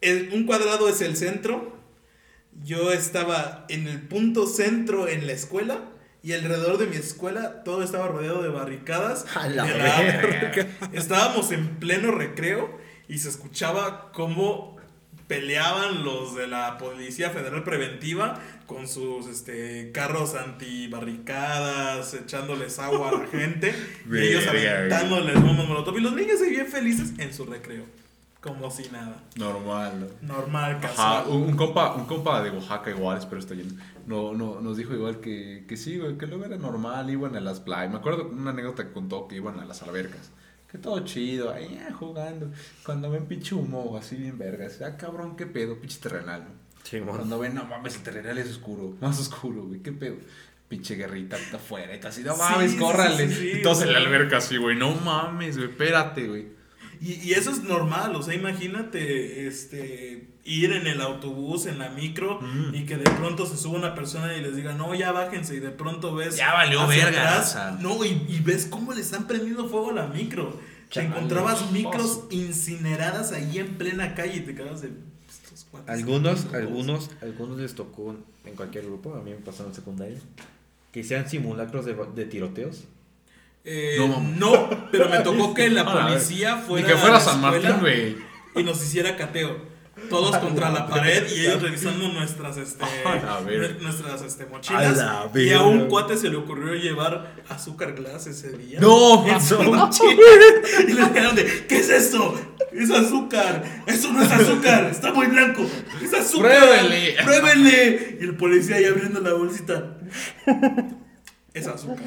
el- 0.00 0.30
un 0.32 0.46
cuadrado 0.46 0.88
es 0.88 1.00
el 1.00 1.16
centro. 1.16 1.76
Yo 2.64 2.92
estaba 2.92 3.66
en 3.68 3.86
el 3.86 4.00
punto 4.02 4.46
centro 4.46 5.08
en 5.08 5.26
la 5.26 5.32
escuela. 5.32 5.90
Y 6.22 6.32
alrededor 6.32 6.78
de 6.78 6.86
mi 6.86 6.96
escuela 6.96 7.62
todo 7.62 7.82
estaba 7.82 8.08
rodeado 8.08 8.42
de 8.42 8.48
barricadas. 8.48 9.24
A 9.36 9.48
la 9.48 9.64
de 9.64 9.72
verga. 9.72 10.66
Estábamos 10.92 11.52
en 11.52 11.76
pleno 11.78 12.10
recreo 12.10 12.76
y 13.08 13.18
se 13.18 13.28
escuchaba 13.28 14.10
cómo 14.12 14.76
peleaban 15.28 16.04
los 16.04 16.34
de 16.34 16.48
la 16.48 16.78
Policía 16.78 17.30
Federal 17.30 17.62
Preventiva 17.62 18.40
con 18.66 18.88
sus 18.88 19.26
este, 19.26 19.92
carros 19.92 20.34
antibarricadas, 20.34 22.14
echándoles 22.14 22.78
agua 22.78 23.10
a 23.10 23.12
la 23.12 23.26
gente 23.30 23.74
y 24.10 24.18
ellos 24.18 24.46
aventándoles 24.46 25.40
bombas 25.40 25.68
molotov. 25.68 25.96
Y 25.98 26.00
los 26.00 26.14
niños 26.14 26.38
se 26.38 26.48
bien 26.50 26.66
felices 26.66 27.12
en 27.18 27.32
su 27.32 27.44
recreo, 27.44 27.84
como 28.40 28.70
si 28.70 28.88
nada. 28.90 29.22
Normal, 29.36 30.08
¿no? 30.22 30.34
Normal, 30.36 30.72
Ajá, 30.76 30.80
casual. 30.88 31.24
un, 31.28 31.42
un 31.42 31.56
compa, 31.56 31.94
un 31.94 32.06
compa 32.06 32.42
de 32.42 32.50
Oaxaca 32.50 32.90
igual, 32.90 33.18
espero 33.18 33.38
estoy 33.38 33.58
lleno. 33.58 33.74
No, 34.06 34.32
no, 34.32 34.60
nos 34.60 34.78
dijo 34.78 34.94
igual 34.94 35.20
que, 35.20 35.66
que 35.68 35.76
sí, 35.76 35.98
güey, 35.98 36.16
que 36.16 36.26
luego 36.26 36.46
era 36.46 36.56
normal, 36.56 37.10
iban 37.10 37.36
a 37.36 37.40
las 37.40 37.60
playas. 37.60 37.90
Me 37.90 37.98
acuerdo 37.98 38.28
una 38.30 38.50
anécdota 38.50 38.86
que 38.86 38.92
contó 38.92 39.28
que 39.28 39.36
iban 39.36 39.60
a 39.60 39.66
las 39.66 39.82
albercas. 39.82 40.30
Que 40.70 40.78
todo 40.78 41.00
chido, 41.04 41.52
ahí 41.52 41.80
ah, 41.88 41.92
jugando. 41.92 42.52
Cuando 42.84 43.10
ven 43.10 43.26
pinche 43.26 43.54
humo, 43.54 43.96
así 43.96 44.16
bien 44.16 44.36
vergas. 44.38 44.80
Ah, 44.82 44.96
cabrón, 44.96 45.36
qué 45.36 45.46
pedo, 45.46 45.78
pinche 45.80 45.98
terrenal, 45.98 46.44
¿no? 46.44 46.82
Chimón. 46.84 47.16
Cuando 47.16 47.38
ven, 47.38 47.54
no 47.54 47.64
mames, 47.64 47.96
el 47.96 48.02
terrenal 48.02 48.36
es 48.38 48.50
oscuro, 48.50 48.94
más 49.00 49.18
oscuro, 49.18 49.64
güey, 49.64 49.80
qué 49.80 49.92
pedo. 49.92 50.16
Pinche 50.68 50.96
guerrita 50.96 51.38
está 51.38 51.56
afuera 51.56 51.96
y 51.96 52.06
así, 52.06 52.22
no 52.22 52.34
Sí, 52.34 52.40
mames, 52.40 52.72
sí, 52.72 52.76
córrale. 52.78 53.28
sí, 53.28 53.34
sí, 53.34 53.52
y 53.58 53.62
todos 53.62 53.82
en 53.82 53.92
la 53.94 53.98
alberca 53.98 54.36
así, 54.36 54.58
güey, 54.58 54.76
no 54.76 54.94
mames, 54.94 55.56
güey, 55.56 55.70
espérate, 55.70 56.28
güey. 56.28 56.46
Y, 57.00 57.14
y 57.14 57.32
eso 57.32 57.50
es 57.50 57.62
normal, 57.62 58.14
o 58.14 58.22
sea, 58.22 58.34
imagínate 58.34 59.46
este 59.46 60.28
ir 60.48 60.72
en 60.72 60.86
el 60.86 61.00
autobús, 61.00 61.66
en 61.66 61.78
la 61.78 61.90
micro, 61.90 62.40
Mm. 62.40 62.74
y 62.74 62.86
que 62.86 62.96
de 62.96 63.04
pronto 63.10 63.44
se 63.46 63.56
suba 63.56 63.78
una 63.78 63.94
persona 63.94 64.34
y 64.36 64.40
les 64.40 64.56
diga, 64.56 64.72
no, 64.72 64.94
ya 64.94 65.12
bájense, 65.12 65.54
y 65.56 65.60
de 65.60 65.70
pronto 65.70 66.14
ves. 66.14 66.36
Ya 66.36 66.52
valió 66.54 66.86
verga, 66.86 67.38
atrás. 67.38 67.80
No, 67.80 68.04
y, 68.04 68.24
y 68.28 68.40
ves 68.44 68.66
cómo 68.66 68.92
le 68.92 69.00
están 69.02 69.26
prendiendo 69.26 69.68
fuego 69.68 69.90
a 69.90 69.94
la 69.94 70.06
micro. 70.06 70.58
Te 70.92 71.02
encontrabas 71.02 71.70
micros 71.70 72.22
incineradas 72.30 73.32
ahí 73.32 73.58
en 73.58 73.76
plena 73.76 74.14
calle 74.14 74.36
y 74.36 74.40
te 74.40 74.54
quedas 74.54 74.80
de. 74.80 74.90
"Estos 75.28 75.66
cuates 75.70 75.90
Algunos, 75.90 76.38
están 76.40 76.62
locos". 76.62 76.66
algunos, 76.78 77.10
algunos 77.20 77.58
les 77.58 77.74
tocó 77.74 78.16
en 78.46 78.54
cualquier 78.54 78.86
grupo, 78.86 79.14
a 79.14 79.20
mí 79.22 79.30
me 79.32 79.36
pasó 79.36 79.66
en 79.66 79.74
secundaria, 79.74 80.16
que 80.90 81.00
hicieran 81.00 81.28
simulacros 81.28 81.84
de, 81.84 81.94
de 82.14 82.24
tiroteos. 82.24 82.84
Eh, 83.64 83.98
No, 84.38 84.70
pero 84.90 85.10
me 85.10 85.18
tocó 85.20 85.52
que 85.52 85.68
la 85.68 85.84
policía 85.92 86.56
fuera. 86.56 86.86
que 86.86 86.94
fuera 86.96 87.20
San 87.20 87.40
Martín, 87.42 87.80
güey. 87.80 88.16
Y 88.56 88.62
nos 88.62 88.82
hiciera 88.82 89.14
cateo. 89.14 89.67
Todos 90.08 90.36
contra 90.38 90.70
la 90.70 90.86
pared 90.86 91.26
y 91.30 91.40
ellos 91.40 91.62
revisando 91.62 92.08
nuestras, 92.08 92.56
este, 92.56 92.84
nuestras 93.80 94.22
este, 94.22 94.46
mochilas. 94.46 94.96
la 94.96 95.30
Y 95.34 95.52
a 95.52 95.62
un 95.62 95.86
cuate 95.88 96.16
se 96.16 96.30
le 96.30 96.36
ocurrió 96.36 96.74
llevar 96.74 97.34
azúcar 97.48 97.92
glass 97.92 98.26
ese 98.26 98.56
día. 98.56 98.80
No, 98.80 99.26
no. 99.50 99.62
mochila. 99.72 100.22
Y 100.86 100.92
le 100.92 101.04
dijeron 101.04 101.34
de, 101.34 101.66
¿qué 101.66 101.78
es 101.78 101.90
esto? 101.90 102.34
Es 102.72 102.90
azúcar. 102.90 103.82
Eso 103.86 104.12
no 104.12 104.22
es 104.22 104.30
azúcar. 104.30 104.88
Está 104.90 105.12
muy 105.12 105.26
blanco. 105.26 105.66
Es 106.02 106.14
azúcar. 106.14 106.58
Pruébele. 106.58 107.16
Pruébele. 107.22 108.18
Y 108.20 108.24
el 108.24 108.36
policía 108.36 108.76
ahí 108.76 108.84
abriendo 108.84 109.20
la 109.20 109.34
bolsita. 109.34 109.98
Es 111.52 111.66
azúcar. 111.66 112.06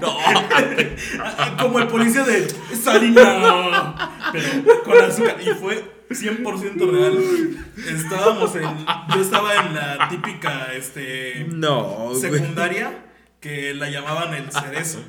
No, 0.00 0.16
Como 1.60 1.78
el 1.78 1.88
policía 1.88 2.24
de 2.24 2.48
Salina. 2.82 4.10
Pero 4.32 4.82
con 4.84 5.00
azúcar. 5.00 5.36
Y 5.40 5.50
fue 5.54 6.01
100% 6.14 6.90
real. 6.90 7.18
Estábamos 7.86 8.54
en. 8.56 8.62
Yo 9.14 9.20
estaba 9.20 9.66
en 9.66 9.74
la 9.74 10.08
típica 10.08 10.72
este, 10.74 11.46
No, 11.52 12.08
güey. 12.10 12.20
secundaria. 12.20 13.06
que 13.40 13.74
la 13.74 13.90
llamaban 13.90 14.34
el 14.34 14.50
cerezo. 14.52 15.00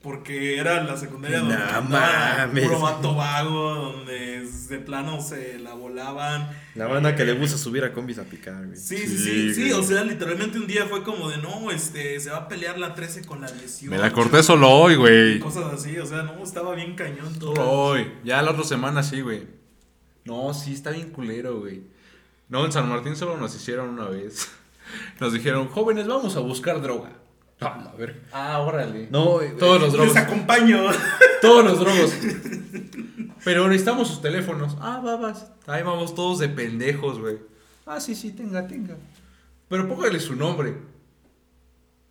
Porque 0.00 0.58
era 0.58 0.82
la 0.82 0.96
secundaria 0.96 1.38
donde 1.40 1.56
No 1.56 1.82
mames. 1.82 2.64
puro 2.64 2.80
vato 2.80 3.14
vago, 3.14 3.74
donde 3.74 4.42
de 4.68 4.78
plano 4.78 5.20
se 5.20 5.58
la 5.60 5.74
volaban. 5.74 6.48
La 6.74 6.86
banda 6.88 7.14
que 7.14 7.24
le 7.24 7.34
gusta 7.34 7.56
subir 7.56 7.84
a 7.84 7.92
combis 7.92 8.18
a 8.18 8.24
picar, 8.24 8.64
güey. 8.66 8.76
Sí, 8.76 8.96
sí, 8.96 9.18
Sí, 9.18 9.54
sí, 9.54 9.72
o 9.72 9.82
sea, 9.82 10.02
literalmente 10.02 10.58
un 10.58 10.66
día 10.66 10.86
fue 10.86 11.04
como 11.04 11.28
de, 11.30 11.36
no, 11.38 11.70
este, 11.70 12.18
se 12.18 12.30
va 12.30 12.38
a 12.38 12.48
pelear 12.48 12.78
la 12.78 12.94
13 12.94 13.24
con 13.24 13.42
la 13.42 13.50
18. 13.52 13.90
Me 13.90 13.98
la 13.98 14.12
corté 14.12 14.42
solo 14.42 14.70
hoy, 14.70 14.96
güey. 14.96 15.38
Cosas 15.38 15.72
así, 15.72 15.96
o 15.98 16.06
sea, 16.06 16.22
no, 16.22 16.42
estaba 16.42 16.74
bien 16.74 16.96
cañón 16.96 17.38
todo. 17.38 17.54
Solo 17.54 17.70
hoy. 17.70 18.12
Ya 18.24 18.42
la 18.42 18.52
otra 18.52 18.64
semana 18.64 19.02
sí, 19.04 19.20
güey. 19.20 19.46
No, 20.24 20.54
sí, 20.54 20.72
está 20.72 20.90
bien 20.90 21.10
culero, 21.10 21.60
güey. 21.60 21.82
No, 22.48 22.64
en 22.64 22.72
San 22.72 22.88
Martín 22.88 23.16
solo 23.16 23.36
nos 23.36 23.54
hicieron 23.54 23.88
una 23.90 24.06
vez. 24.08 24.50
Nos 25.20 25.32
dijeron, 25.32 25.68
jóvenes, 25.68 26.06
vamos 26.06 26.36
a 26.36 26.40
buscar 26.40 26.82
droga. 26.82 27.12
Ah, 27.60 27.90
a 27.92 27.96
ver. 27.96 28.20
Ah, 28.32 28.58
órale. 28.58 29.08
No, 29.10 29.34
güey. 29.34 29.56
Todos 29.56 29.80
los 29.80 29.90
Les 29.90 29.92
drogos. 29.98 30.16
acompaño. 30.16 30.84
Todos 31.40 31.64
los 31.64 31.78
drogos. 31.78 32.12
Pero 33.44 33.68
necesitamos 33.68 34.08
sus 34.08 34.20
teléfonos. 34.20 34.76
Ah, 34.80 35.00
babas. 35.02 35.50
Ahí 35.66 35.82
vamos 35.82 36.14
todos 36.14 36.40
de 36.40 36.48
pendejos, 36.48 37.18
güey. 37.20 37.38
Ah, 37.86 38.00
sí, 38.00 38.14
sí, 38.14 38.32
tenga, 38.32 38.66
tenga. 38.66 38.96
Pero 39.68 39.88
póngale 39.88 40.20
su 40.20 40.34
nombre. 40.36 40.76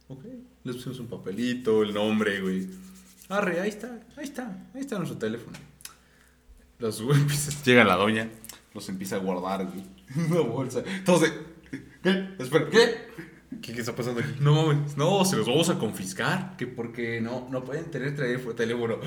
Ok. 0.07 0.25
Les 0.63 0.75
pusimos 0.77 0.99
un 0.99 1.07
papelito, 1.07 1.83
el 1.83 1.93
nombre, 1.93 2.41
güey. 2.41 2.67
Arre, 3.29 3.59
ahí 3.61 3.69
está, 3.69 3.99
ahí 4.17 4.23
está, 4.25 4.57
ahí 4.73 4.81
está 4.81 4.97
nuestro 4.97 5.17
teléfono. 5.17 5.57
Llega 7.65 7.83
la 7.83 7.95
doña, 7.95 8.29
los 8.73 8.89
empieza 8.89 9.17
a 9.17 9.19
guardar, 9.19 9.67
güey. 9.67 9.85
Una 10.29 10.41
bolsa. 10.41 10.81
De. 10.81 11.51
¿Qué? 12.03 12.29
Espera, 12.39 12.69
¿qué? 12.69 12.95
¿Qué, 13.61 13.73
qué 13.73 13.81
está 13.81 13.93
pasando 13.93 14.21
aquí? 14.21 14.29
No 14.39 14.65
mames, 14.67 14.95
no, 14.95 15.25
se 15.25 15.35
los 15.35 15.45
vamos 15.45 15.69
a 15.69 15.77
confiscar. 15.77 16.55
Que 16.57 16.67
porque 16.67 17.19
no, 17.19 17.47
no 17.51 17.63
pueden 17.63 17.91
tener 17.91 18.15
teléfono. 18.15 18.97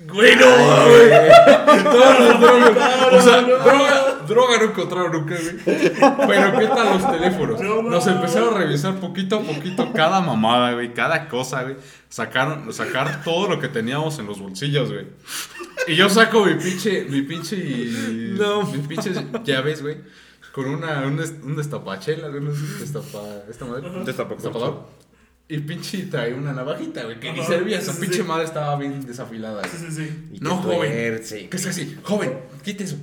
Güey, 0.00 0.36
no, 0.36 0.46
güey. 0.86 1.82
Todos 1.84 2.18
los 2.20 2.40
drogas. 2.40 3.12
O 3.12 3.20
sea, 3.20 3.40
droga, 3.40 4.18
droga 4.28 4.58
no 4.58 4.64
encontraron 4.64 5.12
nunca, 5.12 5.36
güey. 5.36 5.58
Pero 5.64 6.58
¿qué 6.58 6.66
tal 6.66 6.98
los 6.98 7.10
teléfonos? 7.12 7.60
Nos 7.60 8.06
empezaron 8.06 8.54
a 8.54 8.58
revisar 8.58 8.96
poquito 9.00 9.36
a 9.36 9.42
poquito 9.42 9.92
cada 9.92 10.20
mamada, 10.20 10.74
güey. 10.74 10.92
Cada 10.92 11.28
cosa, 11.28 11.62
güey. 11.62 11.76
Sacaron, 12.08 12.70
sacar 12.74 13.24
todo 13.24 13.48
lo 13.48 13.58
que 13.58 13.68
teníamos 13.68 14.18
en 14.18 14.26
los 14.26 14.38
bolsillos, 14.38 14.92
güey. 14.92 15.06
Y 15.88 15.96
yo 15.96 16.08
saco 16.10 16.44
mi 16.44 16.54
pinche, 16.54 17.06
mi 17.08 17.22
pinche, 17.22 17.56
No. 18.36 18.64
mis 18.64 18.86
pinches 18.86 19.18
llaves, 19.44 19.80
güey. 19.82 19.96
Con 20.52 20.66
una, 20.68 21.06
un, 21.06 21.16
des- 21.16 21.34
un 21.42 21.56
destapachela, 21.56 22.28
güey. 22.28 22.40
Un 22.42 22.78
destapa, 22.78 23.18
esta 23.48 23.64
madre. 23.64 23.88
Un. 23.88 24.04
Destapador. 24.04 24.86
Y 25.48 25.58
pinche 25.58 26.04
trae 26.06 26.32
una 26.34 26.52
navajita, 26.52 27.04
güey. 27.04 27.18
Que 27.20 27.32
ni 27.32 27.42
servía. 27.42 27.78
sí, 27.78 27.84
Esa 27.84 27.92
sí, 27.94 28.00
pinche 28.00 28.18
sí. 28.18 28.22
madre 28.22 28.44
estaba 28.44 28.76
bien 28.76 29.04
desafilada. 29.06 29.62
Sí, 29.64 29.76
güey. 29.78 29.90
sí, 29.92 30.06
sí. 30.06 30.28
Y 30.34 30.38
No, 30.40 30.50
que 30.60 30.66
joven. 30.74 30.90
tuerce. 30.90 31.48
¿Qué 31.48 31.56
es 31.56 31.66
así? 31.66 31.98
Joven, 32.02 32.38
quite 32.62 32.84
eso. 32.84 32.96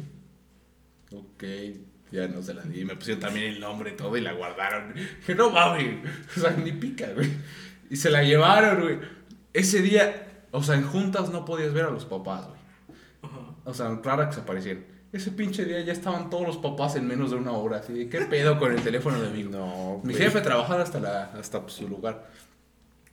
Ok, 1.12 1.44
ya 2.12 2.28
no 2.28 2.42
se 2.42 2.54
la 2.54 2.62
di. 2.64 2.86
Me 2.86 2.96
pusieron 2.96 3.20
también 3.22 3.48
el 3.54 3.60
nombre 3.60 3.92
y 3.92 3.96
todo 3.96 4.16
y 4.18 4.22
la 4.22 4.34
guardaron. 4.34 4.94
Dije, 4.94 5.36
no 5.36 5.50
mames. 5.50 5.98
O 6.38 6.40
sea, 6.40 6.52
ni 6.52 6.72
pica, 6.72 7.08
güey. 7.14 7.30
Y 7.90 7.96
se 7.98 8.10
la 8.10 8.24
llevaron, 8.24 8.82
güey. 8.82 9.00
Ese 9.54 9.82
día, 9.82 10.44
o 10.52 10.62
sea, 10.64 10.76
en 10.76 10.84
juntas 10.84 11.30
no 11.32 11.46
podías 11.46 11.74
ver 11.74 11.86
a 11.86 11.90
los 11.90 12.06
papás, 12.06 12.46
güey. 12.48 12.60
O 13.66 13.74
sea, 13.74 13.90
rara 14.04 14.30
que 14.30 14.36
se 14.36 14.42
aparecieran. 14.42 14.86
Ese 15.12 15.32
pinche 15.32 15.66
día 15.66 15.82
ya 15.82 15.92
estaban 15.94 16.30
todos 16.30 16.46
los 16.46 16.58
papás 16.58 16.96
en 16.96 17.08
menos 17.08 17.32
de 17.32 17.38
una 17.38 17.52
hora. 17.54 17.78
Así 17.78 17.94
de, 17.94 18.10
¿qué 18.10 18.22
pedo 18.22 18.60
con 18.60 18.72
el 18.72 18.82
teléfono 18.82 19.20
de 19.20 19.30
mi 19.32 19.44
No, 19.44 20.02
Mi 20.04 20.14
güey. 20.14 20.24
jefe 20.26 20.42
trabajaba 20.42 20.84
hasta, 20.84 21.00
la, 21.00 21.32
hasta 21.34 21.68
su 21.68 21.88
lugar. 21.88 22.30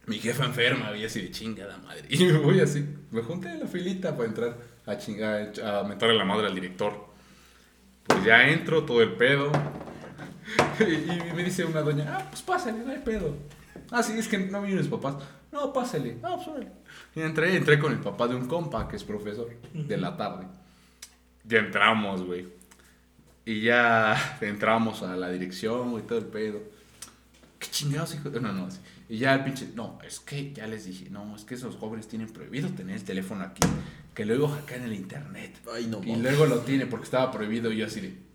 Mi 0.06 0.18
jefa 0.18 0.44
enferma, 0.44 0.97
y 0.97 1.05
así 1.05 1.23
de 1.23 1.31
chingada 1.31 1.78
madre. 1.78 2.05
Y 2.09 2.24
me 2.27 2.39
voy 2.39 2.60
así, 2.60 2.86
me 3.10 3.23
junté 3.23 3.48
en 3.51 3.60
la 3.60 3.66
filita 3.66 4.14
para 4.14 4.28
entrar 4.28 4.56
a 4.85 4.97
chingar, 4.98 5.52
a 5.64 5.82
mentarle 5.85 6.16
la 6.16 6.24
madre 6.24 6.47
al 6.47 6.55
director. 6.55 7.06
Pues 8.06 8.23
ya 8.24 8.47
entro, 8.48 8.85
todo 8.85 9.02
el 9.02 9.12
pedo. 9.12 9.51
Y, 10.78 11.35
me 11.35 11.43
dice 11.43 11.64
una 11.64 11.82
doña, 11.82 12.18
ah, 12.18 12.27
pues 12.31 12.43
pásale, 12.43 12.78
no 12.78 12.93
hay 12.93 12.98
pedo. 12.98 13.35
Ah, 13.90 14.02
sí, 14.02 14.16
es 14.16 14.28
que 14.28 14.39
no 14.39 14.60
vienen 14.62 14.78
mis 14.78 14.89
papás. 14.89 15.16
No, 15.51 15.73
pásale. 15.73 16.18
Ah, 16.23 16.35
pues 16.36 16.47
órale. 16.48 16.68
Y 17.16 17.20
entré, 17.23 17.56
entré 17.56 17.78
con 17.81 17.90
el 17.93 17.98
papá 17.98 18.28
de 18.28 18.36
un 18.36 18.47
compa 18.47 18.86
que 18.86 18.94
es 18.94 19.02
profesor 19.02 19.48
de 19.73 19.97
la 19.97 20.16
tarde. 20.16 20.47
Ya 21.48 21.59
entramos, 21.59 22.24
güey. 22.24 22.47
Y 23.44 23.60
ya 23.62 24.39
entramos 24.40 25.02
a 25.02 25.16
la 25.16 25.31
dirección, 25.31 25.93
güey, 25.93 26.05
todo 26.06 26.18
el 26.18 26.27
pedo. 26.27 26.60
¿Qué 27.59 27.68
chingados, 27.70 28.14
hijo? 28.14 28.28
No, 28.31 28.52
no. 28.52 28.68
Y 29.09 29.18
ya 29.18 29.35
el 29.35 29.44
pinche, 29.44 29.68
no, 29.74 29.98
es 30.05 30.18
que 30.20 30.52
ya 30.52 30.66
les 30.66 30.85
dije, 30.85 31.09
no, 31.10 31.36
es 31.36 31.44
que 31.44 31.55
esos 31.55 31.77
jóvenes 31.77 32.09
tienen 32.09 32.28
prohibido 32.28 32.68
tener 32.70 32.97
el 32.97 33.05
teléfono 33.05 33.44
aquí. 33.44 33.60
Que 34.14 34.24
luego 34.24 34.48
hackean 34.48 34.82
el 34.82 34.94
internet. 34.94 35.60
Ay, 35.73 35.86
no, 35.86 36.02
Y 36.02 36.16
luego 36.16 36.47
lo 36.47 36.60
tiene 36.60 36.86
porque 36.86 37.05
estaba 37.05 37.31
prohibido. 37.31 37.70
Y 37.70 37.77
yo 37.77 37.86
así 37.86 38.01
de. 38.01 38.26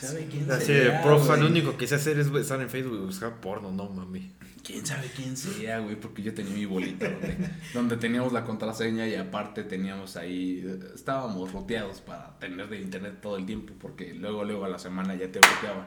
¿Quién 0.00 0.12
sabe 0.12 0.26
quién 0.26 0.50
Así 0.50 0.66
sea, 0.66 0.98
de, 0.98 1.02
profa, 1.02 1.36
lo 1.36 1.46
único 1.46 1.76
que 1.76 1.86
sé 1.86 1.96
hacer 1.96 2.18
es 2.18 2.28
estar 2.28 2.60
en 2.60 2.70
Facebook 2.70 2.96
y 3.02 3.06
buscar 3.06 3.40
porno, 3.40 3.70
no 3.70 3.88
mami. 3.90 4.32
¿Quién 4.64 4.84
sabe 4.86 5.10
quién 5.14 5.36
sea, 5.36 5.80
güey? 5.80 5.96
Porque 5.96 6.22
yo 6.22 6.32
tenía 6.32 6.54
mi 6.54 6.64
bolita 6.64 7.08
donde, 7.08 7.50
donde 7.74 7.96
teníamos 7.96 8.32
la 8.32 8.44
contraseña 8.44 9.06
y 9.06 9.14
aparte 9.14 9.64
teníamos 9.64 10.16
ahí, 10.16 10.64
estábamos 10.94 11.52
roteados 11.52 12.00
para 12.00 12.38
tener 12.38 12.68
de 12.68 12.80
internet 12.80 13.18
todo 13.20 13.36
el 13.36 13.46
tiempo 13.46 13.74
porque 13.78 14.14
luego, 14.14 14.44
luego 14.44 14.64
a 14.64 14.68
la 14.68 14.78
semana 14.78 15.14
ya 15.14 15.30
te 15.30 15.38
bloqueaban. 15.38 15.86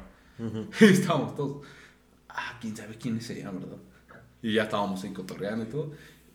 Y 0.80 0.86
estábamos 0.94 1.36
todos, 1.36 1.66
ah, 2.30 2.58
quién 2.62 2.76
sabe 2.76 2.98
quién 2.98 3.20
sería, 3.22 3.50
¿verdad? 3.52 3.78
Y 4.42 4.54
ya 4.54 4.64
estábamos 4.64 5.04
ahí 5.04 5.12
cotorreando 5.12 5.64
y 5.64 5.68
todo. 5.68 5.92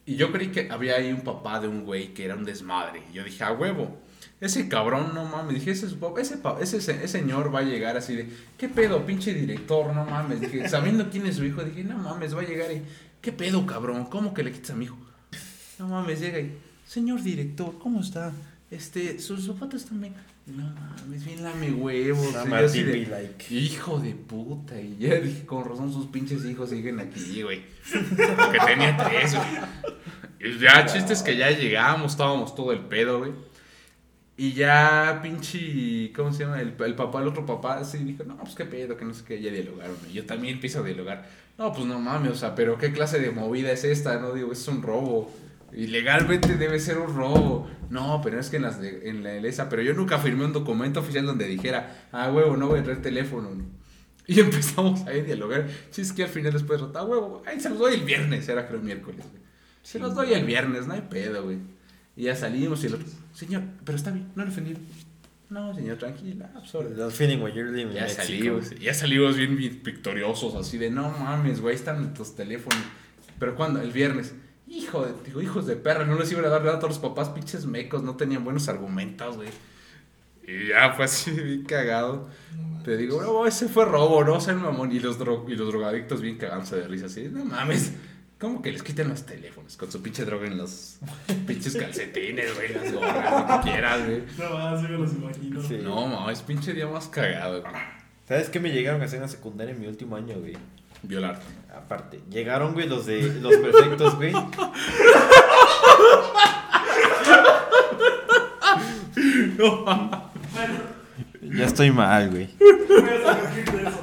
Y 0.07 0.17
yo 0.17 0.33
creí 0.33 0.49
que 0.49 0.71
había 0.71 0.97
ahí 0.97 1.13
un 1.13 1.21
papá 1.21 1.61
de 1.61 1.69
un 1.69 1.85
güey 1.85 2.15
que 2.15 2.25
era 2.25 2.35
un 2.35 2.45
desmadre. 2.45 3.03
Y 3.11 3.15
yo 3.15 3.25
dije, 3.25 3.45
a 3.45 3.53
huevo. 3.53 4.01
Ese 4.41 4.69
cabrón, 4.69 5.13
no 5.15 5.25
mames, 5.25 5.55
dije, 5.57 5.73
ese, 5.73 5.87
es 5.87 5.93
su 5.93 5.99
papá, 5.99 6.21
ese, 6.21 6.37
pa- 6.37 6.59
ese, 6.61 6.77
ese 6.77 7.09
señor 7.09 7.53
va 7.53 7.59
a 7.61 7.63
llegar 7.63 7.97
así 7.97 8.15
de, 8.15 8.29
¿qué 8.57 8.69
pedo, 8.69 9.05
pinche 9.05 9.35
director? 9.35 9.93
No 9.93 10.05
mames, 10.05 10.41
dije, 10.41 10.69
sabiendo 10.69 11.11
quién 11.11 11.27
es 11.27 11.37
su 11.37 11.45
hijo, 11.45 11.65
dije, 11.65 11.83
no 11.83 11.99
mames, 11.99 12.37
va 12.37 12.43
a 12.43 12.45
llegar 12.47 12.71
y, 12.71 12.83
¿qué 13.21 13.33
pedo, 13.33 13.67
cabrón? 13.67 14.05
¿Cómo 14.07 14.33
que 14.35 14.45
le 14.45 14.53
quitas 14.53 14.71
a 14.71 14.75
mi 14.77 14.85
hijo? 14.85 14.97
No 15.81 15.89
mames, 15.89 16.21
llega 16.21 16.39
y, 16.39 16.57
señor 16.87 17.21
director, 17.23 17.77
¿cómo 17.81 18.01
está? 18.01 18.33
Este, 18.71 19.19
sus 19.19 19.45
zapatos 19.47 19.87
también. 19.87 20.15
No 20.47 20.63
mames, 20.75 21.25
bien 21.25 21.43
lame 21.43 21.73
huevos. 21.73 22.33
De, 22.33 22.93
be 22.93 23.07
like. 23.07 23.55
Hijo 23.55 23.99
de 23.99 24.15
puta. 24.15 24.81
Y 24.81 24.97
ya 24.99 25.17
dije, 25.17 25.45
con 25.45 25.65
razón 25.65 25.93
sus 25.93 26.07
pinches 26.07 26.45
hijos 26.45 26.71
siguen 26.71 27.01
aquí, 27.01 27.43
güey. 27.43 27.65
Porque 28.37 28.59
tenía 28.67 28.97
tres, 28.97 29.35
güey. 29.35 29.49
Y 30.55 30.59
ya, 30.59 30.87
chistes 30.87 31.23
que 31.23 31.37
ya 31.37 31.51
llegamos, 31.51 32.13
estábamos 32.13 32.55
todo 32.55 32.73
el 32.73 32.81
pedo, 32.81 33.19
güey. 33.19 33.33
Y 34.41 34.53
ya, 34.53 35.19
pinche, 35.21 36.13
¿cómo 36.15 36.33
se 36.33 36.45
llama? 36.45 36.61
El, 36.61 36.77
el 36.79 36.95
papá, 36.95 37.21
el 37.21 37.27
otro 37.27 37.45
papá, 37.45 37.79
así 37.79 37.99
dijo, 37.99 38.23
no, 38.23 38.37
pues 38.39 38.55
qué 38.55 38.65
pedo, 38.65 38.97
que 38.97 39.05
no 39.05 39.13
sé 39.13 39.25
qué, 39.25 39.43
ya 39.43 39.51
dialogaron. 39.51 39.97
Y 40.09 40.13
yo 40.13 40.27
también 40.27 40.55
empiezo 40.55 40.79
a 40.79 40.85
dialogar. 40.85 41.29
No, 41.59 41.73
pues 41.73 41.87
no 41.87 41.99
mames, 41.99 42.31
o 42.31 42.37
sea, 42.37 42.55
pero 42.55 42.79
¿qué 42.79 42.93
clase 42.93 43.19
de 43.19 43.33
movida 43.33 43.73
es 43.73 43.83
esta? 43.83 44.21
No, 44.21 44.33
digo, 44.33 44.53
es 44.53 44.69
un 44.69 44.81
robo. 44.81 45.29
Ilegalmente 45.73 46.57
debe 46.57 46.79
ser 46.79 46.99
un 46.99 47.17
robo. 47.17 47.69
No, 47.91 48.21
pero 48.23 48.39
es 48.39 48.49
que 48.49 48.59
en, 48.59 48.63
las 48.63 48.81
de, 48.81 49.09
en 49.09 49.25
la 49.25 49.35
esa, 49.35 49.69
pero 49.69 49.83
yo 49.83 49.93
nunca 49.93 50.19
firmé 50.19 50.45
un 50.45 50.53
documento 50.53 51.01
oficial 51.01 51.27
donde 51.27 51.49
dijera, 51.49 52.07
ah, 52.13 52.31
huevo, 52.31 52.57
no 52.57 52.69
voy 52.69 52.79
a 52.79 52.85
traer 52.85 53.03
teléfono. 53.03 53.51
¿no? 53.53 53.65
Y 54.29 54.39
empezamos 54.39 55.05
ahí 55.09 55.19
a 55.19 55.25
dialogar. 55.25 55.67
Si 55.91 56.03
es 56.03 56.13
que 56.13 56.23
al 56.23 56.29
final 56.29 56.53
después, 56.53 56.81
ah, 56.95 57.03
huevo, 57.03 57.43
ahí 57.45 57.59
se 57.59 57.71
los 57.71 57.79
doy 57.81 57.95
el 57.95 58.03
viernes, 58.03 58.49
era 58.49 58.69
creo 58.69 58.81
miércoles, 58.81 59.27
güey. 59.29 59.43
Se 59.83 59.99
los 59.99 60.15
doy 60.15 60.33
el 60.33 60.45
viernes, 60.45 60.87
no 60.87 60.93
hay 60.95 61.01
pedo, 61.11 61.43
güey. 61.43 61.59
Y 62.15 62.25
ya 62.25 62.37
salimos 62.37 62.85
y 62.85 62.87
el 62.87 62.95
otro, 62.95 63.07
señor, 63.39 63.63
pero 63.85 63.97
está 63.97 64.11
bien, 64.11 64.29
no 64.35 64.45
le 64.45 64.51
ofendí. 64.51 64.75
No, 65.51 65.75
señor, 65.75 65.97
tranquila, 65.97 66.51
órale". 66.75 66.95
That 66.97 67.11
feeling 67.11 67.39
when 67.41 67.55
you're 67.55 67.71
living 67.71 67.89
in 67.89 67.95
Ya 67.95 68.03
Mexico. 68.03 68.23
salimos, 68.25 68.71
ya 68.79 68.93
salimos 68.95 69.37
bien, 69.37 69.57
victoriosos, 69.83 70.55
así 70.57 70.77
de 70.77 70.91
no 70.91 71.11
mames, 71.11 71.61
güey, 71.61 71.75
están 71.75 72.13
tus 72.15 72.35
teléfonos. 72.35 72.79
Pero 73.39 73.55
cuando, 73.55 73.81
el 73.81 73.93
viernes, 73.93 74.35
hijo 74.67 75.07
de, 75.07 75.13
digo, 75.25 75.41
hijos 75.41 75.67
de 75.67 75.77
perra, 75.77 76.05
no 76.05 76.19
les 76.19 76.31
iban 76.33 76.45
a 76.45 76.49
dar 76.49 76.63
nada 76.63 76.77
a 76.77 76.81
todos 76.81 76.97
los 76.97 76.99
papás, 76.99 77.31
pinches 77.31 77.65
mecos, 77.65 78.03
no 78.03 78.17
tenían 78.17 78.45
buenos 78.45 78.69
argumentos, 78.69 79.37
güey. 79.37 79.49
Y 80.47 80.69
ya 80.69 80.93
fue 80.93 81.05
así, 81.07 81.31
bien 81.41 81.63
cagado. 81.65 82.29
Te 82.85 82.97
digo, 82.97 83.23
no, 83.23 83.47
ese 83.47 83.69
fue 83.69 83.85
robo, 83.85 84.25
no, 84.25 84.41
sean 84.41 84.61
mamón. 84.63 84.93
Y 84.93 84.99
los, 85.01 85.19
dro- 85.19 85.45
y 85.49 85.55
los 85.57 85.69
drogadictos 85.69 86.21
bien 86.21 86.37
cagándose 86.37 86.77
de 86.77 86.89
risa, 86.89 87.07
así, 87.07 87.29
no 87.31 87.45
mames. 87.45 87.93
¿Cómo 88.39 88.63
que 88.63 88.71
les 88.71 88.85
quiten 88.85 89.09
los 89.09 89.27
teléfonos 89.27 89.77
con 89.77 89.91
su 89.91 90.01
pinche 90.01 90.25
droga 90.25 90.47
en 90.47 90.57
los 90.59 90.99
pinches 91.47 91.75
calcetines, 91.75 92.55
güey, 92.55 92.73
las 92.73 92.93
gorras, 92.93 93.33
lo 93.51 93.61
que 93.65 93.71
quieras, 93.71 94.07
güey? 94.07 94.23
No 94.39 94.51
más, 94.57 94.83
yo 94.83 94.89
me 94.91 94.99
los 94.99 95.13
imagino. 95.13 95.63
Sí. 95.63 95.81
No, 95.83 96.07
mames, 96.07 96.43
pinche 96.43 96.73
día 96.73 96.87
más 96.87 97.09
cagado, 97.09 97.63
güey. 97.63 97.73
¿Sabes 98.29 98.49
qué 98.49 98.61
me 98.61 98.71
llegaron 98.71 99.03
a 99.03 99.07
hacer 99.07 99.17
en 99.17 99.23
la 99.23 99.29
secundaria 99.29 99.75
en 99.75 99.81
mi 99.81 99.89
último 99.89 100.15
año, 100.15 100.37
güey? 100.39 100.57
Violarte. 101.03 101.47
Aparte, 101.77 102.21
llegaron, 102.31 102.75
güey, 102.75 102.89
los 102.89 103.07
de 103.07 103.23
los 103.41 103.57
perfectos, 103.57 104.15
güey. 104.17 104.33
Ya 111.43 111.65
estoy 111.65 111.91
mal, 111.91 112.31
güey. 112.31 112.49
Voy 112.59 113.09
a 113.09 113.35
salir 113.35 113.65
de 113.73 113.83
eso. 113.83 113.99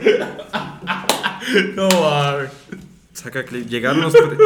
No 1.76 1.88
mames. 1.88 2.50
Saca 3.16 3.44
clip. 3.46 3.68
Llegaron 3.68 4.02
los, 4.02 4.14
pre- 4.14 4.38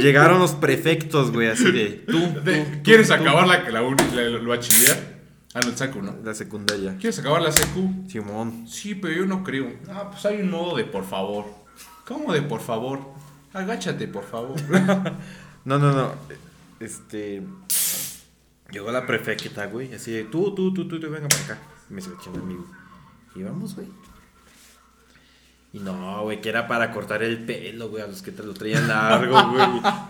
llegaron 0.00 0.38
los 0.40 0.52
prefectos, 0.52 1.30
güey, 1.32 1.48
así 1.48 1.70
de. 1.72 2.04
Tú, 2.06 2.18
De- 2.44 2.64
tú, 2.64 2.82
¿Quieres 2.82 3.08
tú. 3.08 3.14
acabar 3.14 3.46
la, 3.46 3.70
la, 3.70 3.80
la- 3.80 4.22
el 4.22 4.46
bachiller? 4.46 5.18
Ah, 5.54 5.60
no, 5.62 5.70
el 5.70 5.76
saco, 5.76 6.02
¿no? 6.02 6.14
La 6.24 6.34
secundaria. 6.34 6.96
¿Quieres 6.98 7.18
acabar 7.20 7.40
la 7.40 7.50
secu? 7.52 8.04
Simón. 8.08 8.66
Sí, 8.68 8.94
pero 8.94 9.14
yo 9.14 9.24
no 9.26 9.42
creo. 9.42 9.72
Ah, 9.88 10.10
pues 10.10 10.26
hay 10.26 10.42
un 10.42 10.50
modo 10.50 10.76
de 10.76 10.84
por 10.84 11.04
favor. 11.06 11.46
¿Cómo 12.06 12.32
de 12.34 12.42
por 12.42 12.60
favor? 12.60 13.00
Agáchate, 13.54 14.06
por 14.08 14.24
favor. 14.24 14.56
No, 15.64 15.78
no, 15.78 15.92
no. 15.92 16.12
Este. 16.80 17.42
Llegó 18.70 18.90
la 18.90 19.06
prefecta, 19.06 19.66
güey. 19.66 19.92
Así 19.94 20.12
de. 20.12 20.24
Tú, 20.24 20.54
tú, 20.54 20.72
tú, 20.74 20.86
tú, 20.88 20.98
tú, 21.00 21.10
venga 21.10 21.28
para 21.28 21.44
acá. 21.44 21.58
Me 21.90 22.00
seleccionó 22.00 22.40
amigo. 22.40 22.66
Y 23.34 23.42
vamos, 23.42 23.74
güey. 23.74 23.88
Y 25.70 25.80
no, 25.80 26.22
güey, 26.22 26.40
que 26.40 26.48
era 26.48 26.66
para 26.66 26.92
cortar 26.92 27.22
el 27.22 27.44
pelo, 27.44 27.90
güey, 27.90 28.02
a 28.02 28.06
los 28.06 28.22
que 28.22 28.32
te 28.32 28.42
lo 28.42 28.54
traían 28.54 28.88
largo, 28.88 29.50
güey. 29.52 29.66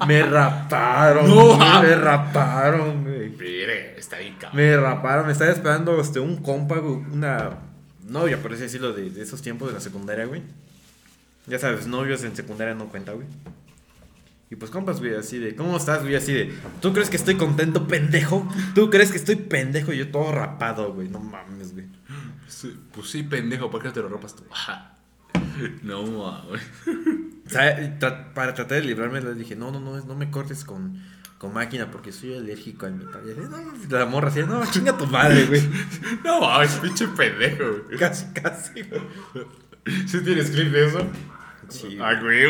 Me 0.07 0.23
raparon, 0.23 1.29
No, 1.29 1.57
güey, 1.57 1.83
me 1.83 1.95
raparon, 1.97 3.03
güey. 3.03 3.31
Mire, 3.31 3.99
está 3.99 4.17
ahí, 4.17 4.37
cabrón. 4.39 4.57
Me 4.57 4.77
raparon, 4.77 5.27
me 5.27 5.33
estaba 5.33 5.51
esperando 5.51 6.01
este, 6.01 6.21
un 6.21 6.37
compa, 6.37 6.77
güey, 6.79 7.03
una 7.13 7.59
novia, 8.07 8.41
por 8.41 8.53
así 8.53 8.63
decirlo, 8.63 8.93
de, 8.93 9.11
de 9.11 9.23
esos 9.23 9.43
tiempos 9.43 9.69
de 9.69 9.75
la 9.75 9.81
secundaria, 9.81 10.27
güey. 10.27 10.43
Ya 11.47 11.59
sabes, 11.59 11.87
novios 11.89 12.23
en 12.23 12.37
secundaria 12.37 12.75
no 12.75 12.87
cuenta, 12.87 13.13
güey. 13.13 13.27
Y 14.51 14.57
pues 14.57 14.71
compas, 14.71 15.01
güey, 15.01 15.15
así 15.15 15.39
de, 15.39 15.57
¿cómo 15.57 15.77
estás, 15.77 16.03
güey? 16.03 16.15
Así 16.15 16.33
de, 16.33 16.55
¿tú 16.81 16.93
crees 16.93 17.11
que 17.11 17.17
estoy 17.17 17.35
contento, 17.35 17.87
pendejo? 17.87 18.49
¿Tú 18.75 18.89
crees 18.91 19.11
que 19.11 19.19
estoy 19.19 19.37
pendejo? 19.37 19.93
Y 19.93 19.99
yo 19.99 20.11
todo 20.11 20.33
rapado, 20.33 20.95
güey, 20.95 21.09
no 21.09 21.19
mames, 21.19 21.75
güey. 21.75 21.87
Sí, 22.47 22.79
pues 22.93 23.11
sí, 23.11 23.25
pendejo, 23.25 23.71
¿por 23.71 23.83
qué 23.83 23.89
no 23.89 23.95
te 23.95 24.01
lo 24.01 24.09
ropas 24.09 24.37
tú? 24.37 24.45
Ajá. 24.51 24.95
No, 25.83 26.03
mames. 26.05 26.63
O 27.47 27.51
sea, 27.51 27.81
y 27.83 27.99
tra- 27.99 28.33
para 28.35 28.55
tratar 28.55 28.81
de 28.81 28.87
librarme, 28.87 29.21
les 29.21 29.37
dije, 29.39 29.57
no, 29.57 29.71
no, 29.71 29.81
no, 29.81 29.99
no 30.05 30.15
me 30.15 30.31
cortes 30.31 30.65
con, 30.65 31.03
con 31.39 31.53
máquina 31.55 31.91
porque 31.91 32.13
soy 32.13 32.37
alérgico 32.37 32.87
al 32.87 32.95
metal. 32.95 33.23
No, 33.51 33.99
la 33.99 34.07
morra 34.07 34.29
así, 34.29 34.41
no, 34.43 34.65
chinga 34.71 34.97
tu 34.99 35.07
madre, 35.07 35.47
güey. 35.47 35.63
No 36.25 36.41
mames, 36.41 36.73
pinche 36.77 37.09
pendejo, 37.09 37.65
güey. 37.87 37.99
Casi, 37.99 38.27
casi, 38.35 38.83
güey. 38.83 39.03
¿Sí 40.07 40.21
tienes 40.23 40.51
clip 40.51 40.71
de 40.73 40.87
eso? 40.89 41.07
Sí, 41.69 41.99
Ah, 42.01 42.15
güey. 42.21 42.45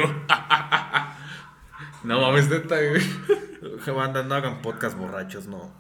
No 2.05 2.21
mames, 2.21 2.49
neta, 2.49 2.77
güey. 2.77 3.03
güey. 3.61 3.97
Banda, 3.97 4.23
no 4.23 4.35
hagan 4.35 4.63
podcast 4.63 4.97
borrachos, 4.97 5.47
no. 5.47 5.73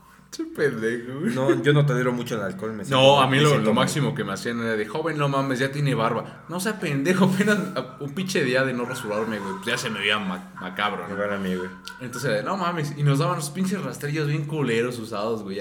Pendejo. 0.55 1.21
No, 1.35 1.63
yo 1.63 1.73
no 1.73 1.87
tolero 1.87 2.13
mucho 2.13 2.37
el 2.37 2.43
alcohol. 2.43 2.73
Me 2.73 2.85
No, 2.85 3.21
a 3.21 3.27
mí 3.27 3.41
lo, 3.41 3.75
máximo 3.75 4.15
que 4.15 4.25
me 4.25 4.33
hacían 4.33 4.61
era 4.61 4.77
de 4.77 4.87
joven, 4.87 5.17
no 5.19 5.29
mames, 5.29 5.59
ya 5.59 5.73
tiene 5.73 5.95
barba. 5.95 6.45
No 6.49 6.61
sea 6.61 6.79
pendejo, 6.79 7.25
apenas 7.35 7.59
un 8.01 8.15
pinche 8.15 8.45
día 8.45 8.65
de 8.65 8.73
no 8.73 8.85
rasurarme, 8.85 9.39
güey. 9.39 9.53
Pues 9.55 9.67
ya 9.67 9.79
se 9.79 9.91
me 9.91 10.01
veía 10.01 10.19
ma- 10.19 10.53
macabro, 10.61 11.09
¿no? 11.09 11.15
Igual 11.15 11.33
a 11.33 11.39
mí, 11.39 11.55
güey. 11.55 11.69
Entonces, 12.01 12.31
era 12.31 12.39
de, 12.39 12.43
no 12.45 12.57
mames, 12.57 12.95
y 12.97 13.03
nos 13.03 13.19
daban 13.19 13.37
los 13.37 13.51
pinches 13.51 13.83
rastrillos 13.83 14.29
bien 14.29 14.45
culeros 14.45 14.99
usados, 14.99 15.43
güey. 15.43 15.61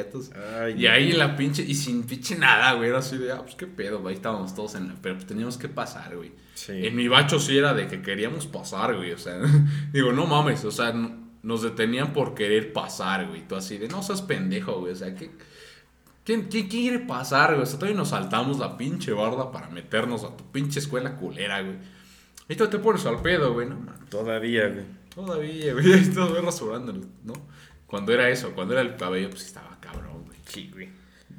y 0.78 0.86
ahí 0.88 1.12
en 1.12 1.18
la 1.18 1.36
pinche, 1.38 1.64
y 1.64 1.74
sin 1.74 2.04
pinche 2.04 2.38
nada, 2.38 2.74
güey. 2.74 2.90
Era 2.90 3.00
así 3.00 3.18
de, 3.18 3.32
ah, 3.32 3.42
pues 3.42 3.56
qué 3.56 3.68
pedo, 3.68 4.00
güey. 4.00 4.14
Ahí 4.14 4.18
estábamos 4.18 4.54
todos 4.54 4.76
en 4.76 4.90
la. 4.90 4.96
Pero 5.02 5.16
pues 5.16 5.28
teníamos 5.28 5.58
que 5.58 5.70
pasar, 5.70 6.16
güey. 6.16 6.32
Sí. 6.54 6.74
En 6.88 6.96
mi 6.96 7.08
bacho 7.08 7.40
sí 7.40 7.58
era 7.58 7.74
de 7.74 7.88
que 7.88 8.02
queríamos 8.02 8.48
pasar, 8.48 8.96
güey. 8.96 9.12
O 9.14 9.18
sea, 9.18 9.40
digo, 9.94 10.12
no 10.12 10.26
mames, 10.26 10.66
o 10.66 10.72
sea, 10.72 10.90
n- 10.90 11.27
nos 11.44 11.62
detenían 11.62 12.14
por 12.14 12.34
querer 12.34 12.74
pasar, 12.74 13.28
güey. 13.28 13.48
Tú 13.48 13.56
así 13.56 13.78
de, 13.78 13.88
no 13.88 14.04
seas 14.04 14.22
pendejo, 14.22 14.80
güey. 14.80 14.94
O 14.94 14.96
sea, 14.96 15.16
¿qué, 15.16 15.32
¿quién, 16.24 16.48
quién 16.50 16.68
quiere 16.68 17.00
pasar, 17.00 17.52
güey? 17.52 17.64
O 17.64 17.66
sea, 17.66 17.80
todavía 17.80 17.98
nos 17.98 18.10
saltamos 18.10 18.60
la 18.60 18.78
pinche 18.78 19.12
barda 19.12 19.52
para 19.52 19.70
meternos 19.70 20.24
a 20.24 20.36
tu 20.36 20.44
pinche 20.52 20.80
escuela 20.80 21.16
culera, 21.16 21.62
güey. 21.62 21.78
Y 22.50 22.56
tú 22.56 22.68
te 22.68 22.80
pones 22.80 23.06
al 23.06 23.22
pedo, 23.22 23.54
güey, 23.54 23.68
no. 23.68 23.78
Todavía, 24.10 24.70
güey. 24.70 24.86
Todavía, 25.14 25.74
güey. 25.74 25.94
Ahí 25.94 26.10
güey, 26.14 26.42
rasurándonos, 26.42 27.06
¿no? 27.24 27.34
Cuando 27.86 28.14
era 28.14 28.30
eso, 28.30 28.54
cuando 28.54 28.74
era 28.74 28.82
el 28.82 28.96
cabello, 28.96 29.30
pues 29.30 29.46
estaba 29.46 29.78
cabrón, 29.80 30.26
güey. 30.26 30.38
Sí, 30.46 30.70
güey. 30.74 30.90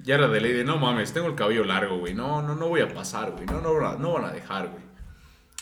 Ya 0.03 0.15
era 0.15 0.29
de 0.29 0.41
ley 0.41 0.53
de, 0.53 0.65
no 0.65 0.79
mames, 0.79 1.13
tengo 1.13 1.27
el 1.27 1.35
cabello 1.35 1.65
largo, 1.65 1.99
güey. 1.99 2.15
No, 2.15 2.43
no, 2.43 2.55
no 2.55 2.69
voy 2.69 2.81
a 2.81 2.89
pasar, 2.93 3.33
güey. 3.33 3.47
No, 3.47 3.61
no, 3.61 3.97
no 3.99 4.13
van 4.13 4.25
a 4.25 4.33
dejar, 4.33 4.69
güey. 4.69 4.88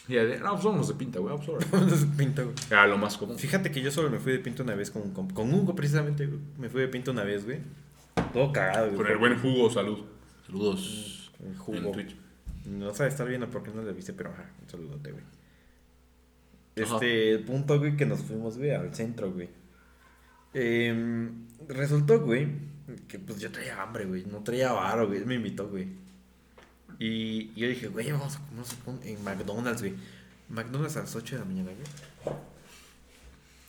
Y 0.08 0.14
ya 0.14 0.24
de, 0.24 0.38
no, 0.38 0.52
pues 0.52 0.64
vámonos 0.64 0.88
de 0.88 0.94
pinta, 0.94 1.18
güey. 1.18 1.36
Vamos 1.36 1.98
se 1.98 2.06
pinta, 2.06 2.42
güey. 2.42 2.54
Era 2.70 2.86
lo 2.86 2.98
más 2.98 3.16
común. 3.16 3.38
Fíjate 3.38 3.70
que 3.70 3.80
yo 3.82 3.90
solo 3.90 4.10
me 4.10 4.18
fui 4.18 4.32
de 4.32 4.38
pinta 4.38 4.62
una 4.62 4.74
vez 4.74 4.90
con, 4.90 5.10
con, 5.12 5.28
con 5.30 5.52
Hugo, 5.52 5.74
precisamente, 5.74 6.26
güey. 6.26 6.40
Me 6.58 6.68
fui 6.68 6.80
de 6.80 6.88
pinta 6.88 7.10
una 7.10 7.24
vez, 7.24 7.44
güey. 7.44 7.58
Todo 8.32 8.52
cagado, 8.52 8.86
güey. 8.86 8.96
Con 8.98 9.06
el 9.06 9.16
buen 9.18 9.38
jugo, 9.40 9.70
salud. 9.70 9.98
Saludos. 10.46 11.32
El 11.44 11.56
En. 11.56 11.92
Twitch. 11.92 12.16
No 12.66 12.94
sabe 12.94 13.10
estar 13.10 13.26
viendo 13.28 13.48
porque 13.50 13.70
no 13.70 13.82
le 13.82 13.92
viste, 13.92 14.12
pero 14.12 14.30
ajá, 14.30 14.50
un 14.62 14.68
saludote, 14.68 15.12
güey. 15.12 15.24
Este, 16.76 17.38
punto, 17.38 17.78
güey, 17.78 17.96
que 17.96 18.04
nos 18.04 18.20
fuimos, 18.20 18.58
güey, 18.58 18.72
al 18.72 18.94
centro, 18.94 19.32
güey. 19.32 19.48
Em, 20.52 21.46
resultó, 21.68 22.20
güey, 22.20 22.48
que 23.08 23.18
pues 23.18 23.40
yo 23.40 23.50
traía 23.50 23.82
hambre, 23.82 24.04
güey. 24.04 24.24
No 24.24 24.42
traía 24.42 24.72
varo, 24.72 25.06
güey. 25.06 25.20
Él 25.20 25.26
me 25.26 25.34
invitó, 25.34 25.68
güey. 25.68 25.88
Y 26.98 27.52
yo 27.54 27.68
dije, 27.68 27.88
güey, 27.88 28.10
vamos 28.12 28.36
a 28.36 28.84
comer 28.84 29.06
en 29.06 29.22
McDonald's, 29.22 29.82
güey. 29.82 29.94
McDonald's 30.48 30.96
a 30.96 31.00
las 31.00 31.14
8 31.14 31.36
de 31.36 31.40
la 31.40 31.44
mañana, 31.44 31.70
güey. 31.72 32.36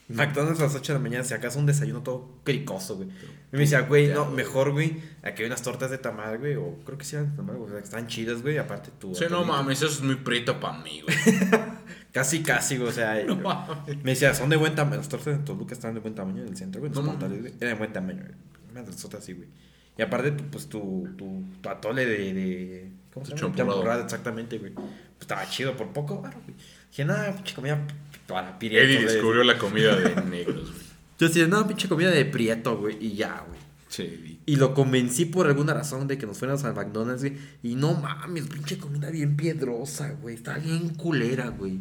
McDonald's 0.09 0.61
a 0.61 0.63
las 0.63 0.75
8 0.75 0.93
de 0.93 0.99
la 0.99 1.03
mañana, 1.03 1.23
si 1.25 1.33
acaso 1.33 1.59
un 1.59 1.65
desayuno 1.65 2.01
todo 2.01 2.29
cricoso, 2.45 2.95
güey. 2.95 3.09
Y 3.09 3.55
me 3.55 3.59
decía, 3.59 3.81
güey, 3.81 4.07
no, 4.07 4.25
mejor, 4.25 4.71
güey, 4.71 5.01
aquí 5.21 5.41
hay 5.41 5.47
unas 5.47 5.61
tortas 5.61 5.91
de 5.91 5.97
tamal, 5.97 6.37
güey, 6.37 6.55
o 6.55 6.77
creo 6.85 6.97
que 6.97 7.03
sí 7.03 7.17
eran 7.17 7.35
tamal, 7.35 7.57
que 7.69 7.79
están 7.79 8.07
chidas, 8.07 8.41
güey, 8.41 8.57
aparte 8.57 8.91
tú. 8.97 9.13
Sí, 9.13 9.25
no 9.29 9.43
mames, 9.43 9.81
eso 9.81 9.91
es 9.91 10.01
muy 10.01 10.15
prieto 10.15 10.59
para 10.61 10.77
mí, 10.79 11.01
güey. 11.01 11.17
Casi, 12.13 12.41
casi, 12.41 12.77
güey, 12.77 12.89
o 12.89 12.91
sea, 12.91 13.21
No 13.27 13.35
mames. 13.35 13.97
me 14.03 14.11
decía, 14.11 14.33
son 14.33 14.49
de 14.49 14.55
buen 14.55 14.73
tamaño, 14.75 14.97
las 14.97 15.09
tortas 15.09 15.37
de 15.37 15.43
Toluca 15.43 15.73
están 15.73 15.93
de 15.93 15.99
buen 15.99 16.15
tamaño 16.15 16.41
en 16.41 16.47
el 16.47 16.57
centro, 16.57 16.79
güey, 16.79 16.91
los 16.91 17.03
No 17.03 17.11
portales, 17.11 17.41
güey, 17.41 17.53
eran 17.59 17.73
de 17.73 17.77
buen 17.77 17.93
tamaño, 17.93 18.23
güey, 18.23 18.35
una 18.71 18.83
de 18.83 19.17
así, 19.17 19.33
güey. 19.33 19.49
Y 19.97 20.01
aparte, 20.01 20.31
pues, 20.31 20.67
tu, 20.69 21.09
tu, 21.17 21.43
tu 21.61 21.69
atole 21.69 22.05
de, 22.05 22.33
de 22.33 22.91
¿cómo 23.19 23.26
se 23.26 23.35
llama? 23.35 23.56
champurrado. 23.56 24.03
Exactamente, 24.03 24.57
güey. 24.57 24.73
Pues 24.73 24.88
estaba 25.22 25.49
chido 25.49 25.76
por 25.76 25.94
poco, 25.94 26.22
claro, 26.22 26.39
güey. 26.44 26.56
Dije, 26.89 27.06
nada, 27.06 27.34
pinche 27.35 27.56
comida 27.56 27.85
para 28.27 28.57
prieto. 28.57 28.77
Eddie 28.77 29.03
güey". 29.03 29.14
descubrió 29.14 29.44
la 29.44 29.57
comida 29.57 29.95
de 29.95 30.22
negros, 30.30 30.72
güey. 30.72 30.88
Yo 31.19 31.27
decía, 31.27 31.48
no, 31.48 31.68
pinche 31.68 31.88
comida 31.89 32.11
de 32.11 32.26
prieto, 32.26 32.77
güey, 32.77 32.98
y 32.99 33.15
ya, 33.15 33.44
güey. 33.48 33.57
Eddie. 33.98 34.39
Y 34.45 34.57
lo 34.57 34.73
convencí 34.73 35.26
por 35.26 35.48
alguna 35.48 35.73
razón 35.73 36.07
de 36.07 36.18
que 36.18 36.26
nos 36.27 36.38
fuéramos 36.38 36.64
al 36.64 36.76
McDonald's, 36.76 37.23
güey. 37.23 37.38
Y 37.64 37.76
no 37.76 37.94
mames, 37.95 38.48
pinche 38.48 38.77
comida 38.77 39.10
bien 39.10 39.35
piedrosa, 39.35 40.11
güey. 40.22 40.35
Está 40.35 40.57
bien 40.57 40.89
culera, 40.89 41.49
güey. 41.49 41.80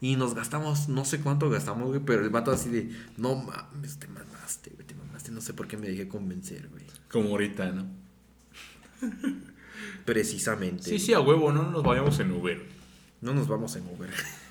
Y 0.00 0.16
nos 0.16 0.34
gastamos, 0.34 0.88
no 0.88 1.04
sé 1.04 1.20
cuánto 1.20 1.50
gastamos, 1.50 1.88
güey. 1.88 2.00
Pero 2.04 2.22
el 2.22 2.30
vato 2.30 2.50
así 2.50 2.70
de, 2.70 2.90
no 3.16 3.36
mames, 3.36 3.98
te 3.98 4.08
mamaste, 4.08 4.70
güey, 4.70 4.86
te 4.86 4.94
mamaste. 4.94 5.30
No 5.30 5.40
sé 5.40 5.52
por 5.52 5.68
qué 5.68 5.76
me 5.76 5.88
dejé 5.88 6.08
convencer, 6.08 6.68
güey. 6.68 6.84
Como 7.10 7.30
ahorita, 7.30 7.70
¿no? 7.72 7.86
Precisamente. 10.04 10.84
Sí, 10.84 10.98
sí, 10.98 11.14
a 11.14 11.20
huevo, 11.20 11.52
no 11.52 11.70
nos 11.70 11.82
vayamos 11.82 12.18
en 12.20 12.32
Uber. 12.32 12.62
No 13.20 13.34
nos 13.34 13.48
vamos 13.48 13.76
en 13.76 13.86
Uber. 13.86 14.10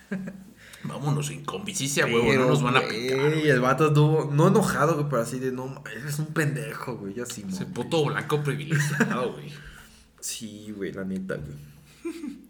Vámonos 0.84 1.30
en 1.30 1.46
combi. 1.46 1.76
Sí, 1.76 1.88
sí, 1.88 2.02
a 2.02 2.06
huevo, 2.06 2.34
no 2.34 2.48
nos 2.48 2.64
van 2.64 2.78
a 2.78 2.82
picar. 2.82 3.36
Y 3.38 3.50
el 3.50 3.60
vato 3.60 3.88
estuvo, 3.88 4.32
no 4.32 4.48
enojado, 4.48 4.96
güey, 4.96 5.06
pero 5.10 5.22
así 5.22 5.40
de, 5.40 5.52
no 5.52 5.84
eres 5.92 6.18
un 6.20 6.28
pendejo, 6.28 6.98
güey. 6.98 7.14
Yo 7.14 7.24
así, 7.24 7.46
Ese 7.48 7.66
puto 7.66 8.04
blanco 8.06 8.44
privilegiado, 8.44 9.34
güey. 9.34 9.52
Sí, 10.20 10.72
güey, 10.78 10.92
la 10.92 11.04
neta, 11.04 11.36
güey. 11.36 12.16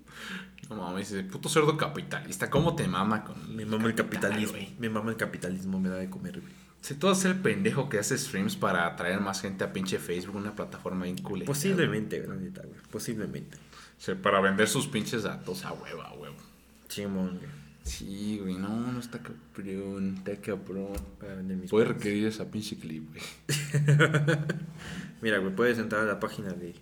No 0.69 0.77
mames, 0.77 1.11
ese 1.11 1.23
puto 1.23 1.49
cerdo 1.49 1.75
capitalista. 1.75 2.49
¿Cómo 2.49 2.75
te 2.75 2.87
mama 2.87 3.25
con 3.25 3.53
Me 3.53 3.65
mama 3.65 3.87
el 3.87 3.95
capital, 3.95 4.31
capitalismo. 4.31 4.75
Me 4.79 4.89
mama 4.89 5.11
el 5.11 5.17
capitalismo, 5.17 5.79
me 5.81 5.89
da 5.89 5.95
de 5.95 6.09
comer, 6.09 6.39
güey. 6.39 6.53
Si 6.81 6.95
tú 6.95 7.07
haces 7.09 7.25
el 7.25 7.35
pendejo 7.39 7.89
que 7.89 7.99
hace 7.99 8.17
streams 8.17 8.55
para 8.55 8.87
atraer 8.87 9.21
más 9.21 9.41
gente 9.41 9.63
a 9.63 9.71
pinche 9.71 9.99
Facebook, 9.99 10.35
una 10.35 10.55
plataforma 10.55 11.05
bien. 11.05 11.15
Posiblemente, 11.45 12.21
güey, 12.21 12.39
neta, 12.39 12.63
güey. 12.63 12.79
Posiblemente. 12.91 13.57
O 13.57 14.03
sea, 14.03 14.19
para 14.19 14.41
vender 14.41 14.67
sus 14.67 14.87
pinches 14.87 15.23
datos 15.23 15.63
a 15.63 15.73
huevo, 15.73 16.01
a 16.01 16.13
huevo. 16.13 16.35
Chimón, 16.87 17.37
güey. 17.37 17.61
Sí, 17.83 18.39
güey, 18.41 18.55
no, 18.57 18.91
no 18.91 18.99
está 18.99 19.19
cabrón, 19.19 20.15
está 20.17 20.35
cabrón. 20.41 20.93
Para 21.19 21.35
vender 21.35 21.57
mis 21.57 21.69
Puede 21.69 21.85
planes. 21.85 22.03
requerir 22.03 22.27
esa 22.27 22.49
pinche 22.49 22.75
clip, 22.77 23.07
güey. 23.09 23.23
Mira, 25.21 25.37
güey, 25.37 25.55
puedes 25.55 25.77
entrar 25.77 26.01
a 26.01 26.05
la 26.05 26.19
página 26.19 26.49
de, 26.53 26.73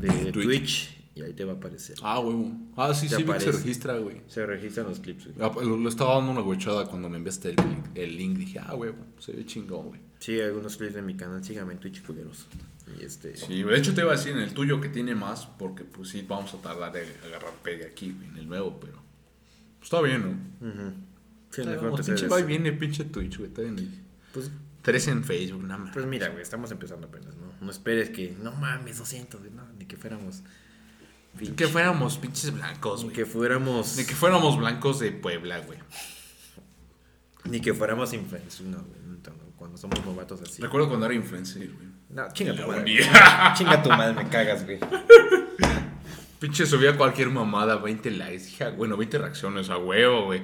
de 0.00 0.32
Twitch. 0.32 0.44
Twitch. 0.44 0.95
Y 1.16 1.22
ahí 1.22 1.32
te 1.32 1.44
va 1.44 1.54
a 1.54 1.56
aparecer. 1.56 1.96
Ah, 2.02 2.20
huevo. 2.20 2.52
Ah, 2.76 2.94
sí, 2.94 3.08
sí, 3.08 3.16
se 3.16 3.50
registra, 3.52 3.98
güey. 3.98 4.20
Se 4.28 4.46
registran 4.46 4.86
los 4.86 5.00
clips, 5.00 5.24
güey. 5.34 5.36
Ah, 5.40 5.52
Lo, 5.64 5.76
lo 5.76 5.88
estaba 5.88 6.14
dando 6.16 6.30
una 6.30 6.42
huechada 6.42 6.86
cuando 6.86 7.08
me 7.08 7.16
enviaste 7.16 7.48
el, 7.50 7.56
link- 7.56 7.86
el 7.94 8.16
link. 8.16 8.38
Dije, 8.38 8.58
ah, 8.60 8.74
huevo, 8.74 8.98
se 9.18 9.32
ve 9.32 9.44
chingón, 9.44 9.88
güey. 9.88 10.00
Sí, 10.20 10.40
algunos 10.40 10.76
clips 10.76 10.94
de 10.94 11.02
mi 11.02 11.16
canal. 11.16 11.42
Síganme 11.42 11.72
en 11.72 11.80
Twitch, 11.80 12.02
culeros. 12.04 12.46
Y 13.00 13.02
este. 13.04 13.36
Sí, 13.36 13.62
de 13.64 13.76
hecho 13.78 13.94
te 13.94 14.02
iba 14.02 14.12
a 14.12 14.16
decir 14.16 14.32
en 14.32 14.38
el 14.38 14.54
tuyo 14.54 14.80
que 14.80 14.88
tiene 14.88 15.14
más, 15.14 15.46
porque 15.46 15.82
pues 15.84 16.10
sí, 16.10 16.24
vamos 16.28 16.54
a 16.54 16.58
tardar 16.58 16.96
en 16.96 17.08
agarrar 17.26 17.52
pegue 17.64 17.84
aquí, 17.86 18.12
güey, 18.12 18.28
en 18.28 18.36
el 18.36 18.46
nuevo, 18.48 18.78
pero... 18.78 18.92
pues, 19.78 19.84
está 19.84 20.00
bien, 20.02 20.22
¿no? 20.60 20.68
ujú. 20.68 20.92
Sí, 21.50 21.62
Está 21.62 21.70
mejor 21.72 21.96
te 22.00 22.04
pinche 22.04 22.28
va 22.28 22.40
bien 22.42 22.66
el 22.66 22.76
pinche 22.78 23.04
Twitch, 23.04 23.38
güey, 23.38 23.48
está 23.48 23.62
bien. 23.62 24.04
Pues, 24.32 24.50
Tres 24.82 25.08
en 25.08 25.24
Facebook, 25.24 25.64
nada 25.64 25.78
más. 25.78 25.92
pues 25.94 26.06
mira, 26.06 26.28
güey, 26.28 26.42
estamos 26.42 26.70
empezando 26.70 27.08
apenas, 27.08 27.34
¿no? 27.36 27.52
No 27.60 27.70
esperes 27.72 28.10
que. 28.10 28.36
No 28.40 28.52
mames, 28.52 28.98
200, 28.98 29.40
güey, 29.40 29.52
no, 29.52 29.62
ni 29.78 29.86
que 29.86 29.96
fuéramos. 29.96 30.42
Que 31.56 31.68
fuéramos 31.68 32.18
pinches 32.18 32.52
blancos, 32.52 33.00
Ni 33.00 33.04
güey. 33.04 33.16
que 33.16 33.26
fuéramos. 33.26 33.96
Ni 33.96 34.04
que 34.04 34.14
fuéramos 34.14 34.56
blancos 34.58 34.98
de 35.00 35.12
Puebla, 35.12 35.58
güey. 35.60 35.78
Ni 37.44 37.60
que 37.60 37.74
fuéramos 37.74 38.12
influencers, 38.12 38.62
no, 38.62 38.78
güey. 38.78 38.96
Cuando 39.56 39.78
somos 39.78 40.04
novatos 40.04 40.42
así. 40.42 40.60
Recuerdo 40.60 40.88
cuando 40.88 41.06
era 41.06 41.14
influencer, 41.14 41.70
güey. 41.72 41.88
No, 42.10 42.30
chinga 42.32 42.54
tu 42.54 42.66
madre. 42.66 42.84
Chinga 43.56 43.82
tu 43.82 43.88
madre, 43.88 44.12
me 44.14 44.28
cagas, 44.28 44.64
güey. 44.64 44.78
Pinche 46.38 46.66
subía 46.66 46.96
cualquier 46.96 47.30
mamada, 47.30 47.76
20 47.76 48.10
likes. 48.12 48.44
Dije, 48.44 48.70
bueno, 48.70 48.96
20 48.96 49.18
reacciones 49.18 49.70
a 49.70 49.78
huevo, 49.78 50.26
güey. 50.26 50.42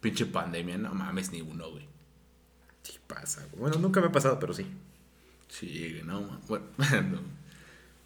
Pinche 0.00 0.24
pandemia, 0.26 0.78
no 0.78 0.94
mames, 0.94 1.30
ni 1.30 1.40
uno, 1.42 1.70
güey. 1.70 1.86
Sí 2.82 2.98
pasa, 3.06 3.42
güey. 3.50 3.60
Bueno, 3.60 3.78
nunca 3.78 4.00
me 4.00 4.06
ha 4.06 4.12
pasado, 4.12 4.38
pero 4.38 4.54
sí. 4.54 4.66
Sí, 5.48 5.90
güey, 5.92 6.02
no, 6.02 6.40
bueno, 6.48 6.64
no. 6.78 7.18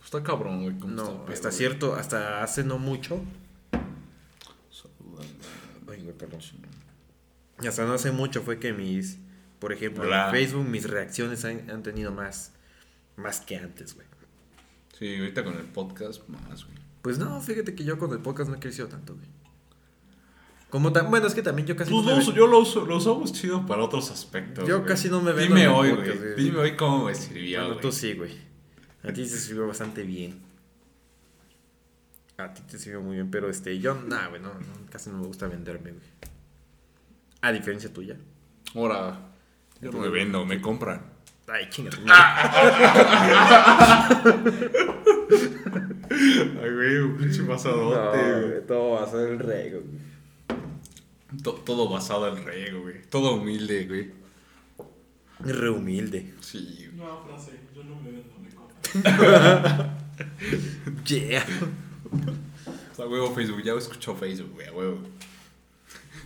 Está 0.09 0.23
cabrón, 0.23 0.63
güey. 0.63 0.79
cómo 0.79 0.91
está 0.95 1.03
No, 1.13 1.25
pedo, 1.27 1.35
hasta 1.35 1.49
güey. 1.49 1.59
cierto, 1.59 1.95
hasta 1.95 2.43
hace 2.43 2.65
no 2.65 2.79
mucho. 2.79 3.21
Saludando. 4.71 5.45
Ay, 5.93 6.01
güey, 6.03 6.17
perdón. 6.17 6.41
Hasta 7.59 7.85
no 7.85 7.93
hace 7.93 8.11
mucho 8.11 8.41
fue 8.41 8.59
que 8.59 8.73
mis, 8.73 9.19
por 9.59 9.71
ejemplo, 9.71 10.05
Hola. 10.05 10.27
en 10.27 10.31
Facebook 10.33 10.65
mis 10.67 10.89
reacciones 10.89 11.45
han, 11.45 11.69
han 11.71 11.83
tenido 11.83 12.11
más, 12.11 12.53
más 13.17 13.41
que 13.43 13.57
antes, 13.59 13.95
güey. 13.95 14.07
Sí, 14.99 15.15
ahorita 15.19 15.45
con 15.45 15.59
el 15.59 15.67
podcast 15.67 16.27
más, 16.27 16.65
güey. 16.65 16.79
Pues 17.03 17.19
no, 17.19 17.39
fíjate 17.43 17.75
que 17.75 17.85
yo 17.85 17.99
con 17.99 18.11
el 18.13 18.21
podcast 18.21 18.49
no 18.49 18.57
he 18.57 18.61
crecido 18.61 18.89
tanto, 18.89 19.15
güey. 19.15 19.27
Como 20.71 20.91
tan, 20.91 21.11
bueno, 21.11 21.27
es 21.27 21.35
que 21.35 21.43
también 21.43 21.69
yo 21.69 21.77
casi 21.77 21.91
Pues 21.93 22.03
no 22.05 22.11
me 22.13 22.17
lo 22.17 22.23
uso- 22.23 22.33
yo 22.35 22.47
lo 22.47 22.59
uso, 22.61 22.87
lo 22.87 22.97
usamos 22.97 23.31
chido 23.35 23.67
para 23.67 23.83
otros 23.85 24.11
aspectos. 24.11 24.67
Yo 24.67 24.77
güey. 24.79 24.89
casi 24.89 25.11
no 25.11 25.21
me 25.21 25.33
vendo 25.33 25.55
Dime 25.55 25.69
hoy, 25.69 25.91
podcast, 25.91 26.19
güey. 26.19 26.35
Dime 26.37 26.59
hoy 26.61 26.77
cómo 26.77 27.05
me 27.05 27.15
sirvió, 27.15 27.59
Bueno, 27.61 27.75
güey. 27.75 27.83
tú 27.83 27.93
sí, 27.93 28.15
güey. 28.15 28.48
A 29.09 29.13
ti 29.13 29.23
te 29.23 29.29
sirvió 29.29 29.67
bastante 29.67 30.03
bien. 30.03 30.39
A 32.37 32.53
ti 32.55 32.63
te 32.63 32.79
sirvió 32.79 33.01
muy 33.01 33.17
bien, 33.17 33.31
pero 33.31 33.49
este, 33.51 33.79
yo, 33.79 33.95
nah, 33.95 34.29
güey, 34.29 34.41
no, 34.41 34.53
no, 34.55 34.61
casi 34.91 35.11
no 35.11 35.19
me 35.19 35.27
gusta 35.27 35.47
venderme, 35.49 35.91
güey. 35.93 36.05
A 37.41 37.51
diferencia 37.53 37.93
tuya. 37.93 38.17
Ahora, 38.75 39.19
yo 39.81 39.91
no 39.91 39.99
me 40.01 40.09
vendo, 40.09 40.45
me 40.45 40.61
compran. 40.61 41.03
Ay, 41.49 41.69
chinga 41.71 41.91
tu 41.91 41.97
Ay, 46.61 46.71
güey, 46.75 46.97
un 46.99 47.17
pinche 47.17 47.43
pasadote, 47.45 48.19
güey. 48.49 48.67
todo 48.67 48.99
a 49.03 49.07
ser 49.11 49.29
el 49.33 49.39
rego, 49.39 49.81
güey. 49.81 49.99
To- 51.43 51.55
Todo 51.55 51.89
basado 51.89 52.29
en 52.37 52.45
rego, 52.45 52.83
güey. 52.83 53.03
Todo 53.11 53.35
humilde, 53.37 53.87
güey. 53.87 54.11
Re 55.41 55.71
humilde. 55.71 56.35
Sí, 56.41 56.87
güey. 56.93 56.97
No, 56.99 57.25
frase, 57.25 57.53
yo 57.75 57.85
no 57.85 57.97
me 58.01 58.11
vendo. 58.11 58.38
Yeah. 61.07 61.45
O 62.93 62.97
sea, 62.97 63.07
huevo 63.07 63.35
Facebook, 63.35 63.63
ya 63.63 63.73
escuchó 63.75 64.15
Facebook, 64.15 64.53
güey, 64.55 64.71
huevo. 64.71 64.99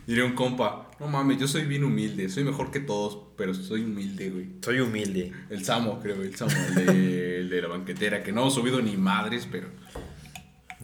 Diría 0.06 0.24
un 0.24 0.32
compa, 0.32 0.90
no 0.98 1.06
mames, 1.06 1.38
yo 1.38 1.46
soy 1.46 1.64
bien 1.64 1.84
humilde, 1.84 2.28
soy 2.28 2.42
mejor 2.42 2.70
que 2.70 2.80
todos, 2.80 3.18
pero 3.36 3.54
soy 3.54 3.84
humilde, 3.84 4.30
güey. 4.30 4.48
Soy 4.60 4.80
humilde. 4.80 5.32
El 5.50 5.64
Samo, 5.64 6.00
creo, 6.00 6.22
el 6.22 6.34
Samo, 6.34 6.50
el 6.50 6.74
de, 6.74 7.40
el 7.40 7.50
de 7.50 7.62
la 7.62 7.68
banquetera, 7.68 8.22
que 8.22 8.32
no 8.32 8.46
ha 8.46 8.50
subido 8.50 8.80
ni 8.82 8.96
madres, 8.96 9.46
pero... 9.50 9.68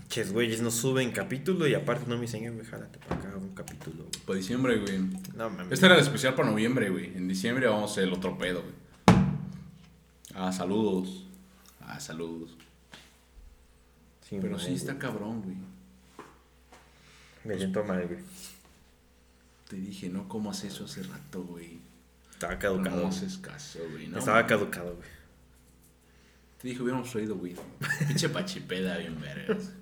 Ches, 0.09 0.33
güeyes, 0.33 0.63
no 0.63 0.71
suben 0.71 1.11
capítulo 1.11 1.67
y 1.67 1.75
aparte 1.75 2.05
no 2.07 2.15
me 2.15 2.23
dicen, 2.23 2.53
güey, 2.55 2.67
jálate 2.67 2.99
para 2.99 3.21
acá 3.21 3.37
un 3.37 3.55
capítulo, 3.55 4.05
güey. 4.05 4.25
Para 4.25 4.39
diciembre, 4.39 4.79
güey. 4.79 4.99
No 5.37 5.51
mames. 5.51 5.73
Este 5.73 5.87
era 5.87 5.97
el 5.97 6.01
especial 6.01 6.35
para 6.35 6.49
noviembre, 6.49 6.89
güey. 6.89 7.07
En 7.17 7.29
diciembre 7.29 7.67
vamos 7.67 7.91
a 7.91 7.93
hacer 7.93 8.05
el 8.05 8.13
otro 8.13 8.39
pedo, 8.39 8.63
güey. 8.63 9.19
Ah, 10.35 10.53
saludos. 10.53 11.28
Ah, 11.89 12.01
saludos. 12.01 12.57
Sí, 14.29 14.39
Pero 14.41 14.59
sí 14.59 14.75
está 14.75 14.93
güey. 14.93 14.99
cabrón, 15.01 15.43
güey. 15.43 15.57
Me 17.45 17.57
siento 17.57 17.83
mal, 17.85 18.07
güey. 18.07 18.19
Te 19.69 19.77
dije, 19.77 20.09
no 20.09 20.29
comas 20.29 20.65
eso 20.65 20.85
hace 20.85 21.03
rato, 21.03 21.43
güey. 21.45 21.79
Estaba 22.31 22.59
Pero 22.59 22.75
caducado. 22.75 23.03
No 23.03 23.09
haces 23.09 23.39
caso, 23.39 23.79
güey. 23.91 24.09
No, 24.09 24.19
Estaba 24.19 24.47
caducado, 24.47 24.95
güey. 24.97 25.09
Te 26.61 26.69
dije, 26.69 26.83
hubiéramos 26.83 27.11
traído, 27.11 27.37
güey. 27.37 27.55
Pinche 28.07 28.29
pachipeda, 28.29 28.99
bien 28.99 29.19
vergas. 29.21 29.73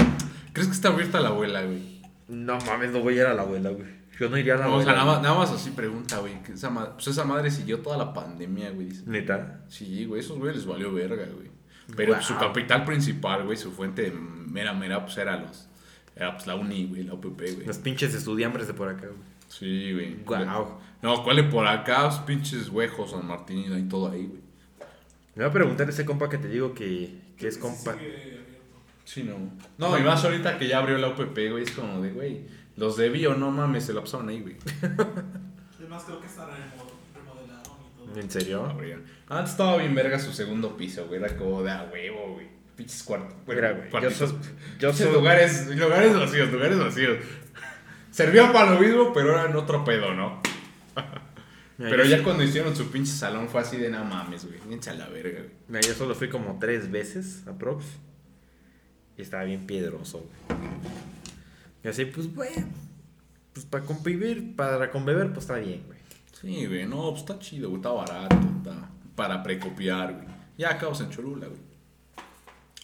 ¿Crees 0.52 0.68
que 0.68 0.74
está 0.74 0.88
abierta 0.90 1.20
la 1.20 1.28
abuela, 1.28 1.62
güey? 1.64 2.00
No 2.28 2.58
mames, 2.60 2.90
no 2.92 3.00
voy 3.00 3.14
a 3.18 3.22
ir 3.22 3.26
a 3.26 3.34
la 3.34 3.42
abuela, 3.42 3.70
güey. 3.70 3.96
Yo 4.18 4.28
no 4.30 4.38
iría 4.38 4.54
a 4.54 4.58
la 4.58 4.64
No, 4.64 4.70
o 4.70 4.72
abuela. 4.74 4.92
sea, 4.92 5.00
nada 5.02 5.12
más, 5.14 5.22
nada 5.22 5.38
más 5.38 5.50
así 5.50 5.70
pregunta, 5.70 6.18
güey. 6.18 6.42
que 6.42 6.52
Esa, 6.52 6.92
pues 6.94 7.06
esa 7.08 7.24
madre 7.24 7.50
siguió 7.50 7.80
toda 7.80 7.96
la 7.96 8.12
pandemia, 8.14 8.70
güey. 8.70 8.88
dice. 8.88 9.02
Neta. 9.06 9.64
Sí, 9.68 10.04
güey, 10.06 10.20
esos 10.20 10.38
güeyes 10.38 10.56
les 10.56 10.66
valió 10.66 10.92
verga, 10.92 11.26
güey. 11.34 11.50
Pero 11.94 12.14
Wow. 12.14 12.22
su 12.22 12.36
capital 12.36 12.84
principal, 12.84 13.44
güey, 13.44 13.56
su 13.56 13.70
fuente 13.72 14.10
mera, 14.10 14.72
mera, 14.72 15.04
pues 15.04 15.16
era 15.18 15.36
los. 15.36 15.68
Era 16.16 16.32
pues 16.34 16.46
la 16.46 16.54
uni, 16.56 16.86
güey, 16.86 17.04
la 17.04 17.14
UPP, 17.14 17.40
güey. 17.54 17.66
Los 17.66 17.78
pinches 17.78 18.14
estudiambres 18.14 18.66
de 18.66 18.74
por 18.74 18.88
acá, 18.88 19.06
güey. 19.06 19.20
Sí, 19.48 19.92
güey. 19.92 20.16
Guau. 20.24 20.78
No, 21.02 21.22
¿cuál 21.22 21.38
es 21.38 21.44
por 21.52 21.66
acá? 21.66 22.04
Los 22.04 22.18
pinches 22.20 22.68
huejos, 22.70 23.10
San 23.12 23.26
Martín 23.26 23.58
y 23.72 23.82
todo 23.88 24.10
ahí, 24.10 24.26
güey. 24.26 24.40
Me 25.36 25.44
va 25.44 25.50
a 25.50 25.52
preguntar 25.52 25.88
ese 25.88 26.04
compa 26.06 26.28
que 26.30 26.38
te 26.38 26.48
digo 26.48 26.72
que, 26.74 27.20
que 27.36 27.48
es 27.48 27.54
Sí, 27.56 27.60
compa. 27.60 27.94
Sí, 29.04 29.22
no. 29.22 29.36
No, 29.78 29.96
y 29.98 30.02
más 30.02 30.24
ahorita 30.24 30.58
que 30.58 30.66
ya 30.66 30.78
abrió 30.78 30.96
la 30.98 31.08
UPP, 31.10 31.50
güey, 31.50 31.62
es 31.62 31.70
como 31.70 32.00
de, 32.00 32.10
güey, 32.10 32.46
los 32.76 32.96
de 32.96 33.10
Bio, 33.10 33.34
no 33.34 33.50
mames, 33.52 33.84
se 33.84 33.92
la 33.92 34.00
pasaron 34.00 34.28
ahí, 34.30 34.40
güey. 34.40 34.56
Además, 35.78 36.02
creo 36.04 36.20
que 36.20 36.26
está 36.26 36.46
remo- 36.46 36.90
remodelaron 37.14 37.76
y 37.86 37.96
todo. 37.96 38.04
¿En 38.16 38.30
serio? 38.30 38.64
Abrieron. 38.64 39.04
Antes 39.28 39.52
estaba 39.52 39.76
bien 39.76 39.94
verga 39.94 40.18
su 40.18 40.32
segundo 40.32 40.76
piso, 40.76 41.06
güey, 41.06 41.22
era 41.22 41.36
como 41.36 41.62
de 41.62 41.70
a 41.70 41.88
huevo, 41.92 42.34
güey. 42.34 42.46
Pinches 42.76 43.02
cuartos. 43.02 43.34
Mira, 43.46 43.72
güey. 43.72 44.02
Yo 44.02 44.10
soy. 44.10 44.28
Yo 44.78 45.12
lugares, 45.12 45.66
lugares 45.76 46.14
vacíos, 46.14 46.52
lugares 46.52 46.78
vacíos. 46.78 47.18
Servía 48.10 48.52
para 48.52 48.72
lo 48.72 48.80
mismo, 48.80 49.12
pero 49.12 49.32
era 49.32 49.48
en 49.50 49.56
otro 49.56 49.84
pedo, 49.84 50.14
¿no? 50.14 50.40
Mira, 51.78 51.90
Pero 51.90 52.04
ya 52.06 52.18
so- 52.18 52.24
cuando 52.24 52.42
hicieron 52.42 52.74
su 52.74 52.90
pinche 52.90 53.12
salón 53.12 53.48
fue 53.48 53.60
así 53.60 53.76
de 53.76 53.90
no 53.90 54.02
mames, 54.04 54.46
güey. 54.46 54.58
Vénse 54.68 54.90
a 54.90 54.94
la 54.94 55.08
verga, 55.08 55.40
güey. 55.40 55.52
Mira, 55.68 55.80
yo 55.82 55.94
solo 55.94 56.14
fui 56.14 56.28
como 56.30 56.58
tres 56.58 56.90
veces 56.90 57.46
a 57.46 57.52
Prox. 57.56 57.84
Y 59.18 59.22
estaba 59.22 59.44
bien 59.44 59.66
piedroso, 59.66 60.18
güey. 60.48 60.60
Y 61.84 61.88
así, 61.88 62.06
pues, 62.06 62.34
bueno. 62.34 62.66
Pues 63.52 63.64
para 63.66 63.84
convivir, 63.84 64.54
para 64.56 64.90
conbeber, 64.90 65.28
pues 65.28 65.40
está 65.44 65.56
bien, 65.56 65.82
güey. 65.86 65.95
Sí, 66.40 66.66
güey, 66.66 66.84
no, 66.86 67.10
pues 67.10 67.20
está 67.20 67.38
chido, 67.38 67.70
güey, 67.70 67.80
está 67.80 67.90
barato, 67.90 68.36
está 68.58 68.90
para 69.14 69.42
precopiar, 69.42 70.12
güey. 70.12 70.26
Ya 70.58 70.70
acabas 70.70 71.00
en 71.00 71.10
Cholula, 71.10 71.46
güey. 71.46 71.60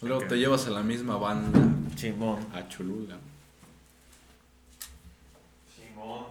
Luego 0.01 0.25
te 0.25 0.37
llevas 0.37 0.67
a 0.67 0.71
la 0.71 0.81
misma 0.81 1.17
banda 1.17 1.59
Simón. 1.95 2.45
a 2.51 2.67
Cholula. 2.67 3.17
Simón. 5.75 6.25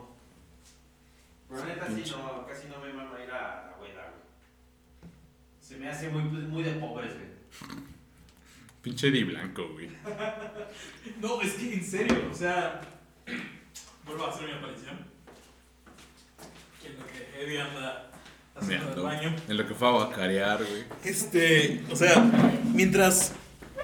Pero 1.49 1.65
neta 1.65 1.87
sí 1.87 2.05
no, 2.11 2.47
casi 2.47 2.69
no 2.69 2.81
me 2.81 2.93
mama 2.93 3.23
ir 3.23 3.31
a 3.31 3.35
la 3.35 3.73
abuela, 3.75 4.03
güey. 4.11 5.13
Se 5.61 5.77
me 5.77 5.89
hace 5.89 6.09
muy, 6.09 6.23
muy 6.25 6.63
de 6.65 6.73
pobres, 6.73 7.13
güey. 7.15 7.83
Pinche 8.83 9.13
di 9.13 9.23
blanco, 9.23 9.69
güey. 9.73 9.89
No, 11.21 11.41
es 11.41 11.55
que 11.55 11.75
en 11.75 11.85
serio, 11.85 12.29
o 12.31 12.35
sea, 12.35 12.81
vuelvo 14.05 14.27
a 14.27 14.31
hacer 14.31 14.49
mi 14.49 14.55
aparición. 14.55 15.12
Que 16.83 16.89
en 16.89 16.99
lo 16.99 17.07
que 17.07 17.45
Eddie 17.45 17.61
anda 17.61 18.11
haciendo 18.55 18.89
el 18.91 18.97
Meando. 18.97 19.03
baño. 19.05 19.37
En 19.49 19.57
lo 19.57 19.67
que 19.67 19.75
fue 19.75 19.89
a 19.89 19.91
bacarear, 19.93 20.59
güey. 20.59 20.85
Este, 21.05 21.85
o 21.91 21.97
sea, 21.97 22.23
mientras 22.75 23.33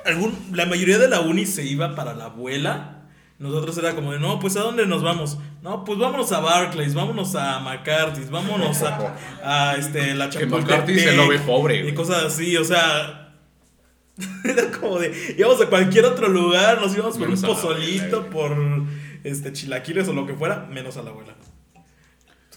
algún, 0.04 0.36
la 0.52 0.66
mayoría 0.66 0.98
de 0.98 1.08
la 1.08 1.20
uni 1.20 1.46
se 1.46 1.64
iba 1.64 1.94
para 1.94 2.14
la 2.14 2.26
abuela, 2.26 3.06
nosotros 3.38 3.78
era 3.78 3.94
como 3.94 4.12
de, 4.12 4.18
no, 4.18 4.40
pues 4.40 4.56
¿a 4.56 4.60
dónde 4.60 4.84
nos 4.86 5.02
vamos? 5.02 5.38
No, 5.62 5.84
pues 5.84 5.98
vámonos 5.98 6.32
a 6.32 6.40
Barclays, 6.40 6.94
vámonos 6.94 7.34
a 7.36 7.60
McCarthy's, 7.60 8.30
vámonos 8.30 8.82
a, 8.82 9.14
a 9.44 9.76
este, 9.76 10.14
la 10.14 10.28
Que 10.28 10.46
McCarthy 10.46 10.98
se 10.98 11.12
lo 11.12 11.28
ve 11.28 11.38
pobre, 11.38 11.88
Y 11.88 11.94
cosas 11.94 12.24
así, 12.24 12.56
o 12.56 12.64
sea... 12.64 13.24
Era 14.44 14.68
como 14.72 14.98
de, 14.98 15.36
íbamos 15.38 15.60
a 15.60 15.66
cualquier 15.66 16.04
otro 16.04 16.26
lugar, 16.26 16.80
nos 16.80 16.92
íbamos 16.92 17.16
por 17.16 17.28
Menos 17.28 17.40
un 17.40 17.48
pozolito, 17.50 18.16
abuela, 18.16 18.30
por 18.32 18.56
este 19.22 19.52
chilaquiles 19.52 20.08
o 20.08 20.12
lo 20.12 20.26
que 20.26 20.34
fuera, 20.34 20.66
menos 20.68 20.96
a 20.96 21.02
la 21.02 21.10
abuela. 21.10 21.36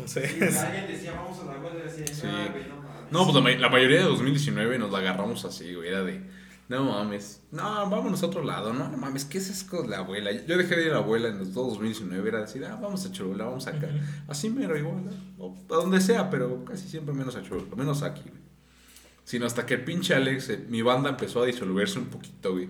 Entonces, 0.06 0.58
alguien 0.58 0.88
decía, 0.88 1.14
vamos 1.14 1.40
a 1.40 1.46
la 1.46 1.84
decía, 1.84 2.08
Sí. 2.08 2.22
"Ah, 2.26 2.48
güey, 2.52 2.68
no 2.68 2.76
mames". 2.78 3.12
No, 3.12 3.24
pues 3.24 3.36
la, 3.36 3.42
ma- 3.42 3.52
la 3.52 3.70
mayoría 3.70 3.98
de 4.00 4.04
2019 4.06 4.78
nos 4.80 4.92
la 4.92 5.00
agarramos 5.00 5.44
así, 5.46 5.74
güey. 5.74 5.90
Era 5.90 6.04
de, 6.04 6.22
no 6.70 6.86
mames, 6.86 7.42
no, 7.52 7.90
vámonos 7.90 8.24
a 8.24 8.28
otro 8.28 8.44
lado, 8.44 8.72
no, 8.74 8.88
no 8.88 8.98
mames, 8.98 9.26
¿qué 9.26 9.40
es 9.40 9.50
eso 9.50 9.68
con 9.70 9.90
la 9.90 9.98
abuela? 10.00 10.32
Yo 10.32 10.58
dejé 10.58 10.76
de 10.78 10.84
ir 10.86 10.92
a 10.92 10.94
la 10.94 11.00
abuela 11.00 11.28
en 11.28 11.38
los 11.40 11.54
2019, 11.54 12.30
era 12.30 12.40
decir, 12.42 12.64
ah, 12.66 12.78
vamos 12.82 13.06
a 13.06 13.12
Cholula, 13.12 13.44
vamos 13.46 13.68
acá. 13.68 13.90
Así 14.30 14.50
mero 14.50 14.78
igual, 14.78 15.04
¿no? 15.06 15.12
o 15.46 15.58
a 15.70 15.76
donde 15.76 16.00
sea, 16.00 16.30
pero 16.30 16.64
casi 16.64 16.88
siempre 16.88 17.14
menos 17.14 17.36
a 17.36 17.42
Cholula, 17.44 17.76
menos 17.76 18.04
aquí, 18.04 18.22
güey. 18.30 18.42
Sino 19.24 19.46
hasta 19.46 19.66
que 19.66 19.76
el 19.76 19.84
pinche 19.84 20.16
Alex, 20.16 20.50
eh, 20.50 20.66
mi 20.70 20.82
banda 20.82 21.10
empezó 21.10 21.44
a 21.44 21.46
disolverse 21.46 22.00
un 22.00 22.06
poquito, 22.06 22.54
güey. 22.54 22.70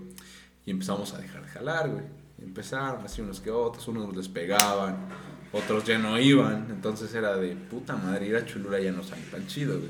Y 0.66 0.72
empezamos 0.72 1.14
a 1.14 1.18
dejar 1.18 1.44
de 1.44 1.50
jalar, 1.50 1.90
güey. 1.90 2.04
Empezaron 2.42 3.06
así 3.06 3.22
unos 3.22 3.40
que 3.40 3.52
otros, 3.52 3.88
unos 3.88 4.16
les 4.16 4.28
pegaban, 4.28 5.08
otros 5.54 5.84
ya 5.86 5.98
no 5.98 6.20
iban. 6.20 6.68
Entonces 6.70 7.14
era 7.14 7.36
de 7.36 7.56
puta 7.56 7.96
madre, 7.96 8.28
ir 8.28 8.36
a 8.36 8.46
Cholula 8.46 8.80
ya 8.80 8.92
no 8.92 9.04
sale 9.04 9.22
tan 9.32 9.46
chido, 9.48 9.78
güey. 9.78 9.90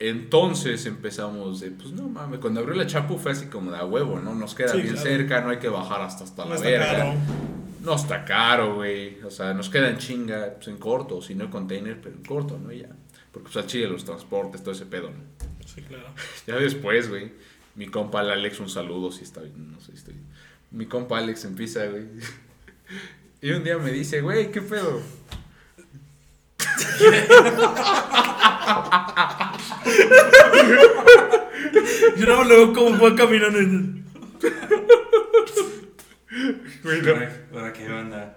Entonces 0.00 0.84
empezamos 0.86 1.60
de, 1.60 1.70
pues 1.70 1.92
no 1.92 2.08
mames, 2.08 2.40
cuando 2.40 2.60
abrió 2.60 2.74
la 2.74 2.86
Chapu 2.86 3.16
fue 3.16 3.32
así 3.32 3.46
como 3.46 3.70
de 3.70 3.78
a 3.78 3.84
huevo, 3.84 4.18
¿no? 4.18 4.34
Nos 4.34 4.54
queda 4.54 4.70
Sí, 4.72 4.78
bien 4.82 4.94
claro. 4.94 5.02
cerca, 5.08 5.40
no 5.40 5.50
hay 5.50 5.58
que 5.58 5.68
bajar 5.68 6.02
hasta, 6.02 6.24
hasta 6.24 6.44
no 6.44 6.54
la 6.54 6.60
verga. 6.60 6.86
caro. 6.86 7.14
No 7.82 7.94
está 7.94 8.24
caro, 8.24 8.74
güey. 8.76 9.22
O 9.22 9.30
sea, 9.30 9.54
nos 9.54 9.70
queda 9.70 9.88
en 9.88 9.98
chinga, 9.98 10.54
pues 10.56 10.68
en 10.68 10.78
corto, 10.78 11.22
si 11.22 11.34
no 11.34 11.44
en 11.44 11.50
container, 11.50 12.00
pero 12.02 12.16
en 12.16 12.22
corto, 12.24 12.58
¿no? 12.58 12.72
Y 12.72 12.80
ya. 12.80 12.88
Porque 13.30 13.44
pues 13.52 13.56
al 13.56 13.66
chile 13.66 13.86
los 13.88 14.04
transportes, 14.04 14.62
todo 14.62 14.72
ese 14.72 14.86
pedo, 14.86 15.10
¿no? 15.10 15.16
Sí, 15.66 15.80
claro. 15.82 16.08
Ya 16.46 16.56
después, 16.56 17.08
güey, 17.08 17.32
mi 17.76 17.86
compa 17.86 18.20
Alex, 18.20 18.60
un 18.60 18.68
saludo, 18.68 19.10
si 19.12 19.22
está 19.24 19.40
bien, 19.42 19.70
no 19.72 19.80
sé 19.80 19.92
si 19.92 19.98
estoy. 19.98 20.14
Mi 20.72 20.86
compa 20.86 21.18
Alex 21.18 21.44
empieza, 21.44 21.86
güey. 21.86 22.04
Y 23.44 23.50
un 23.52 23.62
día 23.62 23.76
me 23.76 23.92
dice, 23.92 24.22
güey, 24.22 24.50
¿qué 24.50 24.62
pedo? 24.62 25.02
Yo 32.16 32.26
no 32.26 32.44
luego 32.44 32.72
como 32.72 32.96
fue 32.98 33.14
caminando. 33.14 33.58
en- 33.58 34.04
Güey, 36.82 37.02
no. 37.02 37.10
¿Ahora, 37.12 37.32
ahora 37.52 37.72
qué 37.72 37.88
onda? 37.90 38.36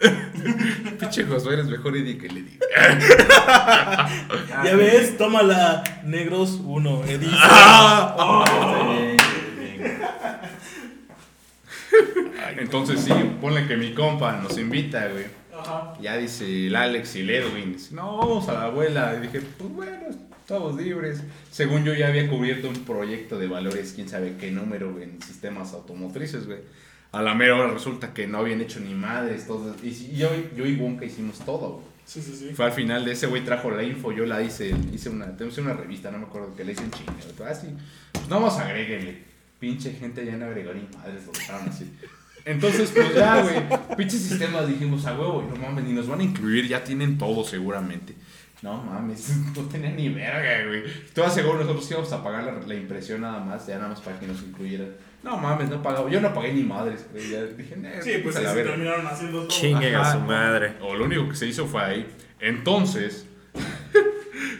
Pinche 1.00 1.24
Josué 1.24 1.54
eres 1.54 1.66
mejor 1.66 1.96
Eddie 1.96 2.18
que 2.18 2.28
le. 2.28 2.44
Ya 4.64 4.76
ves, 4.76 5.16
tómala. 5.16 5.82
Negros 6.04 6.58
1. 6.64 7.04
Edith. 7.06 7.30
Bien, 8.58 8.88
bien. 8.88 9.16
Entonces 12.58 13.00
sí, 13.00 13.12
ponle 13.40 13.66
que 13.66 13.76
mi 13.76 13.94
compa 13.94 14.40
nos 14.40 14.58
invita, 14.58 15.08
güey. 15.08 15.24
Ajá. 15.54 15.94
Ya 16.00 16.16
dice 16.16 16.66
el 16.66 16.76
Alex 16.76 17.16
y 17.16 17.20
el 17.20 17.30
Edwin, 17.30 17.72
dice, 17.74 17.94
no, 17.94 18.16
vamos 18.16 18.48
a 18.48 18.54
la 18.54 18.64
abuela. 18.64 19.14
Y 19.18 19.26
dije, 19.26 19.40
pues 19.58 19.70
bueno, 19.70 20.08
estamos 20.40 20.76
libres. 20.76 21.22
Según 21.50 21.84
yo 21.84 21.94
ya 21.94 22.08
había 22.08 22.28
cubierto 22.28 22.68
un 22.68 22.84
proyecto 22.84 23.38
de 23.38 23.46
valores, 23.46 23.92
quién 23.94 24.08
sabe 24.08 24.36
qué 24.38 24.50
número, 24.50 24.92
güey, 24.92 25.04
en 25.04 25.22
sistemas 25.22 25.72
automotrices, 25.72 26.46
güey. 26.46 26.58
A 27.12 27.20
la 27.20 27.34
mera 27.34 27.56
hora 27.56 27.70
resulta 27.70 28.14
que 28.14 28.26
no 28.26 28.38
habían 28.38 28.60
hecho 28.62 28.80
ni 28.80 28.94
madres, 28.94 29.46
todo. 29.46 29.74
Y 29.82 29.92
yo, 30.16 30.30
yo 30.56 30.66
y 30.66 30.76
Wonka 30.76 31.04
hicimos 31.04 31.38
todo, 31.40 31.74
güey. 31.74 31.92
Sí, 32.04 32.20
sí, 32.20 32.34
sí. 32.34 32.50
Fue 32.54 32.64
al 32.64 32.72
final 32.72 33.04
de 33.04 33.12
ese 33.12 33.26
güey 33.28 33.44
trajo 33.44 33.70
la 33.70 33.82
info, 33.82 34.12
yo 34.12 34.26
la 34.26 34.42
hice, 34.42 34.74
hice 34.92 35.08
una, 35.08 35.36
tenemos 35.36 35.56
una 35.58 35.72
revista, 35.72 36.10
no 36.10 36.18
me 36.18 36.24
acuerdo 36.24 36.54
que 36.56 36.64
le 36.64 36.72
hice 36.72 36.82
en 36.82 36.90
chinga. 36.90 37.12
güey. 37.38 37.50
Ah, 37.50 37.54
sí, 37.54 37.68
pues 38.12 38.28
no 38.28 38.40
más 38.40 38.58
agréguenle. 38.58 39.31
Pinche 39.62 39.92
gente 39.92 40.26
ya 40.26 40.36
no 40.36 40.46
agregó 40.46 40.74
ni 40.74 40.88
madres, 40.98 41.24
lo 41.24 41.30
dejaron 41.32 41.68
así. 41.68 41.88
Entonces, 42.44 42.90
pues 42.92 43.14
ya, 43.14 43.40
güey, 43.42 43.62
pinches 43.96 44.20
sistemas 44.22 44.66
dijimos, 44.66 45.06
a 45.06 45.12
huevo, 45.16 45.48
no 45.48 45.54
mames, 45.54 45.84
ni 45.84 45.92
nos 45.92 46.08
van 46.08 46.18
a 46.18 46.24
incluir, 46.24 46.66
ya 46.66 46.82
tienen 46.82 47.16
todo 47.16 47.44
seguramente. 47.44 48.16
No 48.62 48.82
mames, 48.82 49.28
no 49.56 49.62
tenían 49.68 49.94
ni 49.94 50.08
verga, 50.08 50.66
güey. 50.66 50.82
Todo 51.14 51.30
seguro 51.30 51.60
nosotros 51.60 51.88
íbamos 51.92 52.12
a 52.12 52.24
pagar 52.24 52.42
la, 52.42 52.52
la 52.66 52.74
impresión 52.74 53.20
nada 53.20 53.38
más, 53.38 53.64
ya 53.68 53.76
nada 53.76 53.90
más 53.90 54.00
para 54.00 54.18
que 54.18 54.26
nos 54.26 54.42
incluyeran. 54.42 54.88
No 55.22 55.36
mames, 55.36 55.70
no 55.70 55.80
pagaba, 55.80 56.10
yo 56.10 56.20
no 56.20 56.34
pagué 56.34 56.52
ni 56.52 56.64
madres, 56.64 57.06
güey, 57.12 57.30
ya 57.30 57.44
dije, 57.44 57.76
"Nah, 57.76 58.02
Sí, 58.02 58.14
pues 58.24 58.34
a 58.34 58.40
sí, 58.40 58.44
la 58.44 58.50
se 58.50 58.56
verga". 58.56 58.70
terminaron 58.72 59.06
haciendo 59.06 59.38
todo. 59.42 59.48
Chingue 59.48 59.94
a 59.94 60.12
su 60.12 60.18
madre. 60.18 60.72
O 60.80 60.96
lo 60.96 61.04
único 61.04 61.28
que 61.28 61.36
se 61.36 61.46
hizo 61.46 61.68
fue 61.68 61.80
ahí. 61.80 62.06
Entonces, 62.40 63.26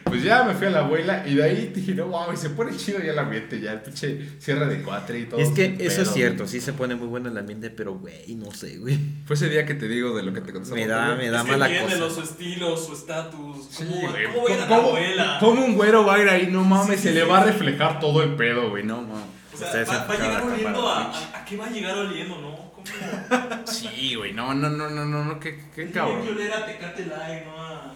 pues 0.04 0.22
ya 0.22 0.42
me 0.44 0.54
fui 0.54 0.66
a 0.66 0.70
la 0.70 0.80
abuela 0.80 1.24
y 1.26 1.34
de 1.36 1.42
ahí 1.44 1.72
dije, 1.74 1.94
no 1.94 2.06
mames, 2.08 2.40
se 2.40 2.50
pone 2.50 2.76
chido 2.76 2.98
ya 3.00 3.12
el 3.12 3.18
ambiente, 3.18 3.60
ya 3.60 3.72
el 3.72 3.80
pinche 3.80 4.28
cierre 4.40 4.66
de 4.66 4.82
cuatro 4.82 5.16
y 5.16 5.24
todo. 5.26 5.40
Es 5.40 5.50
que 5.50 5.76
eso 5.80 6.02
es 6.02 6.12
cierto, 6.12 6.38
güey. 6.44 6.48
sí 6.48 6.60
se 6.60 6.72
pone 6.72 6.94
muy 6.94 7.06
bueno 7.06 7.28
el 7.30 7.38
ambiente, 7.38 7.70
pero 7.70 7.94
güey, 7.94 8.34
no 8.34 8.52
sé, 8.52 8.78
güey. 8.78 8.98
Fue 9.26 9.34
ese 9.36 9.48
día 9.48 9.64
que 9.64 9.74
te 9.74 9.88
digo 9.88 10.14
de 10.16 10.22
lo 10.22 10.32
que 10.32 10.40
te 10.40 10.52
conté. 10.52 10.72
Me 10.74 10.86
da, 10.86 11.14
me 11.14 11.30
da 11.30 11.38
Es 11.38 11.44
que 11.44 11.50
mala 11.52 11.66
entiende 11.68 11.94
cosa. 11.94 12.04
los 12.20 12.30
estilos, 12.30 12.86
su 12.86 12.92
estatus. 12.94 13.66
Sí, 13.70 13.84
¿Cómo, 13.84 14.00
güey. 14.10 14.24
¿Cómo 14.26 14.42
va 14.44 14.48
a 14.48 14.52
ir 14.52 14.60
a 14.60 14.60
la 14.60 14.68
¿Cómo- 14.68 14.88
abuela? 14.88 15.36
¿Cómo 15.40 15.64
un 15.64 15.74
güero 15.76 16.04
va 16.04 16.14
a 16.16 16.22
ir 16.22 16.28
ahí? 16.28 16.48
No 16.50 16.64
mames, 16.64 16.96
Sí, 16.98 17.02
se 17.04 17.08
sí, 17.10 17.14
le 17.14 17.24
va 17.24 17.38
a 17.40 17.44
reflejar 17.44 17.98
todo 18.00 18.22
el 18.22 18.34
pedo, 18.34 18.70
güey, 18.70 18.84
no 18.84 19.02
mames. 19.02 19.24
O 19.54 19.56
sea, 19.56 19.66
Ustedes 19.68 19.88
va, 19.90 20.04
va 20.06 20.14
llegar 20.16 20.42
oliendo 20.44 20.88
a, 20.88 21.02
a, 21.04 21.38
a 21.40 21.44
qué 21.44 21.56
va 21.56 21.66
a 21.66 21.70
llegar 21.70 21.96
oliendo, 21.98 22.40
¿no? 22.40 22.56
¿Cómo? 22.72 23.66
Sí, 23.66 24.14
güey, 24.16 24.32
no, 24.32 24.52
no, 24.54 24.68
no, 24.70 24.90
no, 24.90 25.04
no, 25.04 25.24
no, 25.24 25.38
qué, 25.40 25.56
qué 25.74 25.86
Tiene 25.86 25.90
que 25.92 25.98
cabrón. 25.98 26.28
oler 26.28 26.52
a 26.52 26.66
Tecate 26.66 27.06
Light, 27.06 27.44
¿no? 27.46 27.92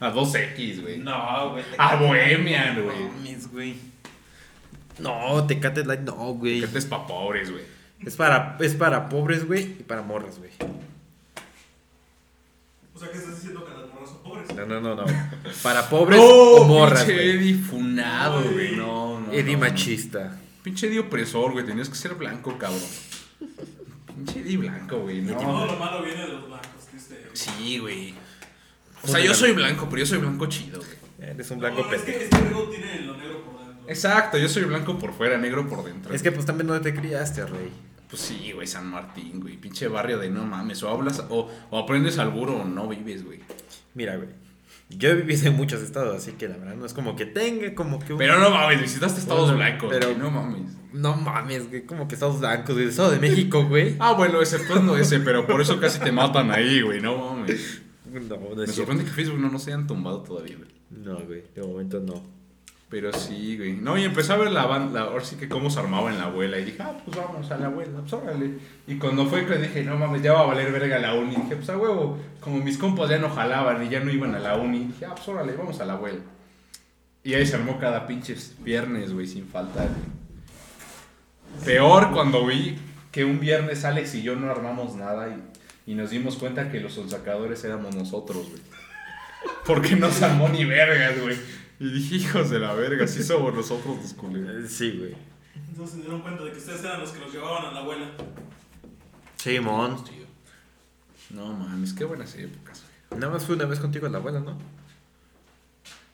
A... 0.00 0.06
A 0.08 0.14
2X, 0.14 0.82
güey. 0.82 0.98
No, 0.98 1.50
güey. 1.52 1.64
A 1.78 1.96
Bohemian, 1.96 2.82
güey. 2.82 3.02
Mames, 3.04 3.50
güey. 3.50 3.74
No, 4.98 5.46
Tecate 5.46 5.84
Light, 5.84 6.00
no, 6.00 6.14
güey. 6.34 6.60
Que 6.60 6.66
te 6.68 6.78
es 6.78 6.86
pa' 6.86 7.06
pobres, 7.06 7.50
güey. 7.50 7.62
Es 8.04 8.16
para, 8.16 8.56
es 8.60 8.74
para 8.74 9.08
pobres, 9.08 9.46
güey, 9.46 9.62
y 9.62 9.82
para 9.82 10.02
morras, 10.02 10.38
güey. 10.38 10.50
O 12.94 12.98
sea, 12.98 13.10
¿qué 13.10 13.18
estás 13.18 13.36
diciendo 13.36 13.64
que 13.64 13.72
las 13.72 13.92
morras 13.92 14.08
son 14.10 14.22
pobres? 14.22 14.54
No, 14.54 14.66
no, 14.66 14.80
no, 14.80 14.94
no. 14.94 15.04
Para 15.62 15.88
pobres 15.88 16.18
No, 16.18 16.24
o 16.26 16.64
morras, 16.64 17.04
pinche 17.04 17.14
güey. 17.14 17.30
Eddie 17.36 17.54
funado, 17.62 18.42
güey, 18.52 18.76
no, 18.76 19.20
no. 19.20 19.32
Eddie 19.32 19.54
no. 19.54 19.60
machista. 19.60 20.38
Pinche 20.62 20.86
Eddie 20.88 21.00
opresor, 21.00 21.52
güey. 21.52 21.64
Tenías 21.66 21.88
que 21.88 21.94
ser 21.94 22.14
blanco, 22.14 22.56
cabrón. 22.58 22.80
Pinche 24.14 24.40
Eddie 24.40 24.56
blanco, 24.56 25.00
güey. 25.00 25.24
Todo 25.26 25.42
No. 25.42 25.66
lo 25.66 25.76
malo 25.78 26.02
viene 26.02 26.22
de 26.22 26.28
los 26.32 26.46
blancos, 26.48 26.86
triste. 26.90 27.22
Sí, 27.34 27.78
güey. 27.78 28.14
O 29.06 29.12
sea, 29.12 29.20
yo 29.24 29.34
soy 29.34 29.52
blanco, 29.52 29.86
pero 29.88 30.00
yo 30.00 30.06
soy 30.06 30.18
blanco 30.18 30.46
chido, 30.46 30.78
güey. 30.78 31.30
Eres 31.30 31.50
un 31.50 31.58
blanco 31.60 31.82
no, 31.82 31.92
es 31.92 32.02
que, 32.02 32.12
pendejo. 32.12 32.34
es 32.36 32.42
que 32.42 32.50
luego 32.50 32.70
tiene 32.70 33.00
lo 33.02 33.16
negro 33.16 33.42
por 33.44 33.58
dentro. 33.66 33.84
Exacto, 33.88 34.38
yo 34.38 34.48
soy 34.48 34.64
blanco 34.64 34.98
por 34.98 35.12
fuera, 35.14 35.38
negro 35.38 35.68
por 35.68 35.84
dentro. 35.84 36.14
Es 36.14 36.22
que 36.22 36.32
pues 36.32 36.46
también 36.46 36.66
no 36.68 36.80
te 36.80 36.94
criaste, 36.94 37.44
rey. 37.46 37.70
Pues 38.08 38.22
sí, 38.22 38.52
güey, 38.52 38.66
San 38.66 38.86
Martín, 38.88 39.40
güey. 39.40 39.56
Pinche 39.56 39.88
barrio 39.88 40.18
de 40.18 40.30
no 40.30 40.44
mames. 40.44 40.82
O 40.84 40.88
hablas, 40.88 41.24
o, 41.28 41.50
o 41.70 41.78
aprendes 41.78 42.18
al 42.18 42.30
burro 42.30 42.58
o 42.58 42.64
no 42.64 42.86
vives, 42.88 43.24
güey. 43.24 43.40
Mira, 43.94 44.16
güey. 44.16 44.28
Yo 44.88 45.08
he 45.10 45.14
vivido 45.16 45.48
en 45.48 45.56
muchos 45.56 45.82
estados, 45.82 46.16
así 46.16 46.32
que 46.32 46.46
la 46.46 46.56
verdad 46.56 46.76
no 46.76 46.86
es 46.86 46.94
como 46.94 47.16
que 47.16 47.26
tenga 47.26 47.74
como 47.74 47.98
que 47.98 48.12
un... 48.12 48.18
Pero 48.20 48.38
no 48.38 48.50
mames, 48.50 48.80
visitaste 48.80 49.18
estados 49.18 49.50
Bueno, 49.50 49.56
blancos, 49.56 49.88
pero- 49.90 50.08
pero 50.10 50.18
no 50.20 50.30
mames. 50.30 50.72
No 50.92 51.16
mames, 51.16 51.68
güey, 51.68 51.84
como 51.84 52.06
que 52.06 52.14
estados 52.14 52.38
blancos, 52.38 52.76
güey. 52.76 52.86
Estado 52.86 53.10
de 53.10 53.18
México, 53.18 53.64
güey. 53.64 53.96
Ah, 53.98 54.12
bueno, 54.12 54.40
exceptuando 54.40 54.96
ese, 54.96 55.18
pero 55.18 55.44
por 55.44 55.60
eso 55.60 55.80
casi 55.80 55.98
te 55.98 56.12
matan 56.12 56.52
ahí, 56.52 56.82
güey. 56.82 57.00
No 57.00 57.18
mames. 57.18 57.82
No, 58.20 58.36
no 58.36 58.54
Me 58.56 58.66
sorprende 58.66 59.04
que 59.04 59.10
Facebook 59.10 59.40
no 59.40 59.50
nos 59.50 59.66
hayan 59.66 59.86
tumbado 59.86 60.22
todavía, 60.22 60.56
güey. 60.56 60.68
No, 60.90 61.18
güey, 61.26 61.42
de 61.54 61.62
momento 61.62 62.00
no. 62.00 62.22
Pero 62.88 63.12
sí, 63.12 63.56
güey. 63.56 63.72
No, 63.72 63.98
y 63.98 64.04
empecé 64.04 64.32
a 64.32 64.36
ver 64.36 64.52
la 64.52 64.66
banda, 64.66 65.02
ahora 65.02 65.24
sí 65.24 65.36
que 65.36 65.48
cómo 65.48 65.70
se 65.70 65.80
armaba 65.80 66.10
en 66.10 66.18
la 66.18 66.24
abuela. 66.24 66.58
Y 66.58 66.64
dije, 66.66 66.82
ah, 66.82 66.96
pues 67.04 67.16
vamos 67.16 67.50
a 67.50 67.56
la 67.58 67.66
abuela, 67.66 68.00
pues 68.00 68.12
órale. 68.12 68.58
Y 68.86 68.96
cuando 68.96 69.26
fue 69.26 69.44
que 69.44 69.56
dije, 69.56 69.82
no 69.82 69.96
mames, 69.96 70.22
ya 70.22 70.32
va 70.32 70.42
a 70.42 70.46
valer 70.46 70.70
verga 70.70 70.98
la 70.98 71.14
uni. 71.14 71.34
Dije, 71.34 71.56
pues 71.56 71.68
a 71.68 71.76
huevo, 71.76 72.18
como 72.40 72.58
mis 72.58 72.78
compas 72.78 73.10
ya 73.10 73.18
no 73.18 73.28
jalaban 73.30 73.84
y 73.84 73.88
ya 73.88 74.00
no 74.00 74.12
iban 74.12 74.34
a 74.34 74.38
la 74.38 74.56
uni. 74.56 74.84
Dije, 74.86 75.06
ah, 75.06 75.14
pues 75.16 75.26
órale, 75.28 75.54
vamos 75.54 75.80
a 75.80 75.84
la 75.84 75.94
abuela. 75.94 76.20
Y 77.24 77.34
ahí 77.34 77.44
se 77.44 77.56
armó 77.56 77.78
cada 77.80 78.06
pinche 78.06 78.36
viernes, 78.60 79.12
güey, 79.12 79.26
sin 79.26 79.46
faltar. 79.48 79.88
güey. 79.88 81.64
Peor 81.64 82.12
cuando 82.12 82.46
vi 82.46 82.78
que 83.10 83.24
un 83.24 83.40
viernes 83.40 83.84
Alex 83.84 84.14
y 84.14 84.22
yo 84.22 84.36
no 84.36 84.50
armamos 84.50 84.94
nada 84.94 85.28
y, 85.28 85.42
y 85.86 85.94
nos 85.94 86.10
dimos 86.10 86.36
cuenta 86.36 86.70
que 86.70 86.80
los 86.80 86.94
sonsacadores 86.94 87.62
éramos 87.64 87.94
nosotros, 87.94 88.48
güey. 88.48 88.62
Porque 89.64 89.94
no 89.96 90.10
se 90.10 90.24
armó 90.24 90.48
ni 90.48 90.64
vergas, 90.64 91.20
güey. 91.22 91.36
Y 91.78 91.90
dije, 91.92 92.16
hijos 92.16 92.50
de 92.50 92.58
la 92.58 92.72
verga, 92.74 93.06
sí 93.06 93.22
somos 93.22 93.54
nosotros 93.54 93.96
los 94.02 94.14
culeros. 94.14 94.64
Eh, 94.64 94.68
Sí, 94.68 94.96
güey. 94.98 95.14
Entonces 95.68 95.96
se 95.96 96.00
dieron 96.02 96.22
cuenta 96.22 96.42
de 96.44 96.52
que 96.52 96.58
ustedes 96.58 96.80
eran 96.82 97.00
los 97.00 97.10
que 97.10 97.20
nos 97.20 97.32
llevaban 97.32 97.66
a 97.66 97.72
la 97.72 97.80
abuela. 97.80 98.10
Simón. 99.36 100.02
No 101.30 101.52
mames, 101.52 101.92
qué 101.92 102.04
buenas 102.04 102.34
épocas, 102.36 102.82
güey. 103.10 103.20
Nada 103.20 103.32
más 103.32 103.44
fui 103.44 103.54
una 103.56 103.64
vez 103.66 103.78
contigo 103.78 104.06
a 104.06 104.10
la 104.10 104.18
abuela, 104.18 104.40
¿no? 104.40 104.56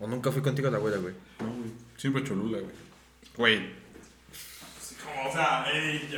O 0.01 0.07
nunca 0.09 0.33
fui 0.33 0.43
contigo 0.43 0.69
a 0.69 0.71
la 0.71 0.79
abuela, 0.79 0.97
güey. 0.99 1.15
No, 1.41 1.47
güey. 1.47 1.71
Siempre 1.97 2.25
Cholula, 2.25 2.59
güey. 2.59 2.75
Güey, 3.37 3.71
como, 5.05 5.29
o 5.29 5.33
sea, 5.33 5.65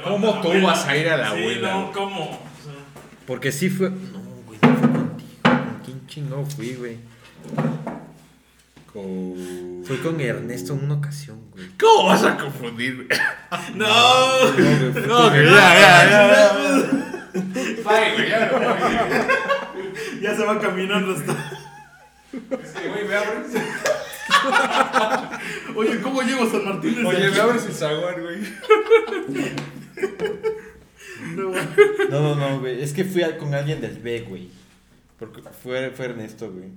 ¿Cómo 0.03 0.41
tú 0.41 0.49
abuela. 0.49 0.67
vas 0.69 0.87
a 0.87 0.97
ir 0.97 1.09
a 1.09 1.17
la 1.17 1.31
sí, 1.33 1.39
abuela, 1.41 1.73
no, 1.73 1.81
güey? 1.83 1.93
¿cómo? 1.93 2.54
Porque 3.27 3.53
sí 3.53 3.71
fue. 3.71 3.91
No, 3.91 4.21
güey, 4.47 4.59
no 4.63 4.77
fui 4.77 4.89
contigo. 4.89 5.41
¿Con 5.43 5.81
quién 5.85 6.07
chingado 6.07 6.47
fui, 6.47 6.75
güey? 6.75 6.99
con... 8.93 9.83
Fui 9.85 9.97
con 9.99 10.21
Ernesto 10.21 10.73
en 10.75 10.85
una 10.85 10.95
ocasión, 10.95 11.39
güey. 11.51 11.67
¿Cómo 11.81 12.09
vas 12.09 12.23
a 12.25 12.37
confundir, 12.37 12.95
güey? 12.97 13.09
¡No! 13.75 13.87
No, 13.87 14.53
güey, 14.53 15.07
No, 15.07 15.35
Ernesto. 15.35 15.45
ya, 15.45 15.81
ya, 15.81 16.09
ya. 16.11 16.53
Bye, 17.35 18.13
güey, 18.15 18.29
ya, 18.29 18.49
güey. 18.51 20.21
Ya 20.23 20.35
se 20.37 20.45
va 20.45 20.61
caminando 20.61 21.13
hasta. 21.13 21.33
Sí, 22.33 22.89
güey, 22.89 23.09
me 23.09 23.15
abres. 23.17 23.53
Oye, 25.77 26.01
¿cómo 26.01 26.23
llego 26.23 26.45
a 26.45 26.51
San 26.51 26.65
Martín? 26.65 27.05
Oye, 27.05 27.31
me 27.31 27.41
abres 27.41 27.67
el 27.67 27.75
zaguán, 27.75 28.23
güey. 28.23 28.39
No, 31.25 31.51
No, 32.11 32.21
no, 32.21 32.35
no, 32.35 32.61
güey. 32.61 32.83
Es 32.83 32.93
que 32.93 33.05
fui 33.05 33.23
a- 33.23 33.37
con 33.39 33.55
alguien 33.55 33.81
del 33.81 33.99
B, 33.99 34.21
güey. 34.29 34.49
Porque 35.19 35.43
fue, 35.63 35.91
fue 35.91 36.07
Ernesto, 36.07 36.51
güey. 36.51 36.69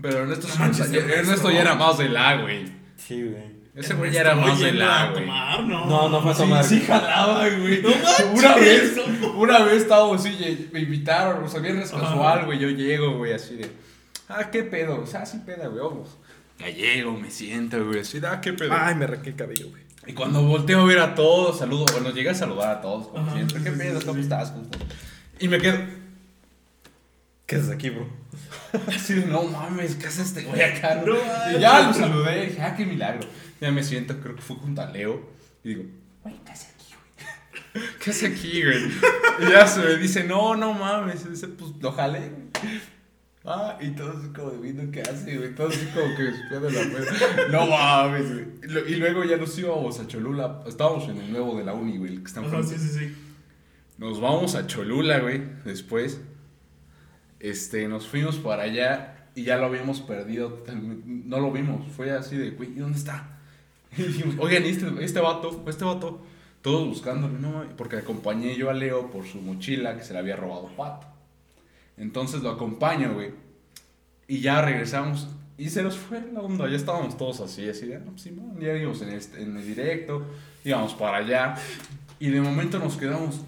Pero 0.00 0.18
Ernesto, 0.18 0.48
No 0.48 0.54
manches, 0.56 0.90
ya- 0.90 0.98
Ernesto 1.00 1.50
ya 1.50 1.60
era 1.62 1.74
más 1.74 1.98
de 1.98 2.08
la, 2.08 2.36
güey. 2.42 2.64
Sí, 2.96 3.22
güey. 3.22 3.60
Ese 3.74 3.94
güey 3.94 4.10
ya 4.10 4.22
era 4.22 4.34
más 4.34 4.58
de 4.58 4.72
la, 4.72 5.10
güey. 5.12 5.26
no. 5.26 5.86
No, 5.86 6.08
no 6.08 6.20
fue 6.22 6.32
a 6.32 6.34
tomar. 6.34 6.64
Sí, 6.64 6.80
sí 6.80 6.86
jalaba, 6.86 7.48
güey. 7.48 7.80
No 7.82 7.88
manches. 7.90 8.26
Una 8.34 8.54
vez, 8.56 8.96
una 9.36 9.58
vez 9.64 9.82
estábamos 9.82 10.20
así, 10.26 10.68
me 10.72 10.80
invitaron, 10.80 11.44
o 11.44 11.48
sea, 11.48 11.60
viernes 11.60 11.90
casual, 11.90 12.46
güey, 12.46 12.58
yo 12.58 12.68
llego, 12.68 13.16
güey, 13.16 13.32
así 13.32 13.56
de, 13.56 13.70
ah, 14.28 14.50
qué 14.50 14.64
pedo, 14.64 15.00
o 15.00 15.06
sea, 15.06 15.24
sí 15.24 15.38
peda, 15.46 15.68
güey, 15.68 15.82
vamos. 15.82 16.16
Ya 16.58 16.68
llego, 16.68 17.12
me 17.16 17.30
siento, 17.30 17.86
güey, 17.86 18.00
así, 18.00 18.20
ah, 18.28 18.40
qué 18.40 18.52
pedo. 18.52 18.72
Ay, 18.74 18.94
me 18.96 19.04
arranqué 19.04 19.30
el 19.30 19.36
cabello, 19.36 19.68
güey. 19.70 19.82
Y 20.06 20.12
cuando 20.14 20.42
volteo 20.42 20.80
a 20.80 20.84
ver 20.84 20.98
a 20.98 21.14
todos, 21.14 21.58
saludo, 21.58 21.84
bueno, 21.92 22.10
llegué 22.10 22.30
a 22.30 22.34
saludar 22.34 22.78
a 22.78 22.80
todos, 22.80 23.08
como 23.08 23.22
Ajá, 23.24 23.34
siempre, 23.34 23.58
sí, 23.58 23.64
qué 23.64 23.70
sí, 23.70 23.78
pedo, 23.78 24.00
sí, 24.00 24.06
¿cómo 24.06 24.20
estás? 24.20 24.50
¿Cómo 24.50 24.62
estás? 24.64 24.80
Y 25.38 25.48
me 25.48 25.58
quedo 25.58 25.78
¿Qué 27.50 27.56
haces 27.56 27.70
aquí, 27.70 27.90
bro? 27.90 28.08
así 28.86 29.14
de, 29.14 29.26
no 29.26 29.42
mames, 29.42 29.96
¿qué 29.96 30.06
hace 30.06 30.22
este 30.22 30.42
güey 30.42 30.62
acá? 30.62 31.02
no?" 31.04 31.16
Y 31.50 31.60
ya 31.60 31.80
lo 31.80 31.92
saludé 31.92 32.46
dije, 32.46 32.62
ah, 32.62 32.76
qué 32.76 32.86
milagro. 32.86 33.28
Ya 33.60 33.72
me 33.72 33.82
siento, 33.82 34.20
creo 34.20 34.36
que 34.36 34.40
fue 34.40 34.54
junto 34.54 34.80
a 34.80 34.86
Leo. 34.86 35.28
Y 35.64 35.70
digo, 35.70 35.82
güey, 36.22 36.36
¿qué 36.44 36.52
hace 36.52 36.68
aquí, 36.68 36.94
güey? 36.94 37.88
¿Qué 37.98 38.10
hace 38.10 38.26
aquí, 38.28 38.62
güey? 38.62 38.92
Y 39.40 39.50
ya 39.50 39.66
se 39.66 39.80
me 39.80 39.96
dice, 39.96 40.22
no, 40.22 40.54
no 40.54 40.74
mames. 40.74 41.24
Y 41.26 41.30
dice, 41.30 41.48
pues 41.48 41.72
lo 41.80 41.90
jalé, 41.90 42.20
güey. 42.20 42.80
Ah, 43.52 43.76
y 43.80 43.90
todo 43.90 44.10
así 44.16 44.28
como 44.28 44.50
de 44.50 44.58
viendo 44.58 44.92
qué 44.92 45.00
hace, 45.00 45.36
güey. 45.36 45.52
Todo 45.56 45.66
así 45.66 45.84
como 45.86 46.06
que 46.14 46.22
de 46.22 46.70
la 46.70 46.82
peda. 46.82 47.48
No 47.50 47.66
mames, 47.66 48.32
güey. 48.32 48.92
Y 48.92 48.94
luego 48.94 49.24
ya 49.24 49.38
nos 49.38 49.58
íbamos 49.58 49.98
a 49.98 50.06
Cholula. 50.06 50.62
Estábamos 50.68 51.08
en 51.08 51.16
el 51.16 51.32
nuevo 51.32 51.58
de 51.58 51.64
la 51.64 51.74
uni, 51.74 51.98
güey, 51.98 52.12
el 52.12 52.20
que 52.20 52.28
está 52.28 52.42
Ajá, 52.42 52.62
sí, 52.62 52.76
sí, 52.78 52.88
sí. 52.88 53.16
Nos 53.98 54.20
vamos 54.20 54.54
a 54.54 54.68
Cholula, 54.68 55.18
güey, 55.18 55.42
después. 55.64 56.20
Este, 57.40 57.88
nos 57.88 58.06
fuimos 58.06 58.36
para 58.36 58.62
allá 58.62 59.26
y 59.34 59.42
ya 59.42 59.56
lo 59.56 59.66
habíamos 59.66 60.00
perdido. 60.00 60.62
No 60.72 61.40
lo 61.40 61.50
vimos. 61.50 61.90
Fue 61.90 62.12
así 62.12 62.36
de, 62.36 62.52
güey, 62.52 62.70
¿y 62.70 62.78
dónde 62.78 62.98
está? 62.98 63.36
Y 63.98 64.02
dijimos, 64.02 64.36
oigan, 64.38 64.64
¿y 64.64 64.68
este, 64.68 64.86
este 65.00 65.18
vato, 65.18 65.64
este 65.66 65.84
vato. 65.84 66.22
Todos 66.62 66.86
buscándolo, 66.86 67.36
no, 67.36 67.64
porque 67.76 67.96
acompañé 67.96 68.54
yo 68.54 68.70
a 68.70 68.74
Leo 68.74 69.10
por 69.10 69.26
su 69.26 69.40
mochila 69.40 69.96
que 69.96 70.04
se 70.04 70.12
le 70.12 70.20
había 70.20 70.36
robado 70.36 70.68
Pato. 70.76 71.09
Entonces 72.00 72.42
lo 72.42 72.50
acompaño, 72.50 73.12
güey. 73.12 73.30
Y 74.26 74.40
ya 74.40 74.62
regresamos. 74.62 75.28
Y 75.58 75.68
se 75.68 75.82
nos 75.82 75.98
fue 75.98 76.22
la 76.32 76.40
onda. 76.40 76.66
Ya 76.68 76.76
estábamos 76.76 77.16
todos 77.18 77.40
así, 77.40 77.68
así 77.68 77.86
de, 77.86 77.96
ah, 77.96 78.02
pues 78.06 78.32
no, 78.32 78.58
ya 78.58 78.74
íbamos 78.74 79.02
en, 79.02 79.10
este, 79.10 79.42
en 79.42 79.54
el 79.56 79.66
directo. 79.66 80.24
Íbamos 80.64 80.94
para 80.94 81.18
allá. 81.18 81.54
Y 82.18 82.30
de 82.30 82.40
momento 82.40 82.78
nos 82.78 82.96
quedamos. 82.96 83.42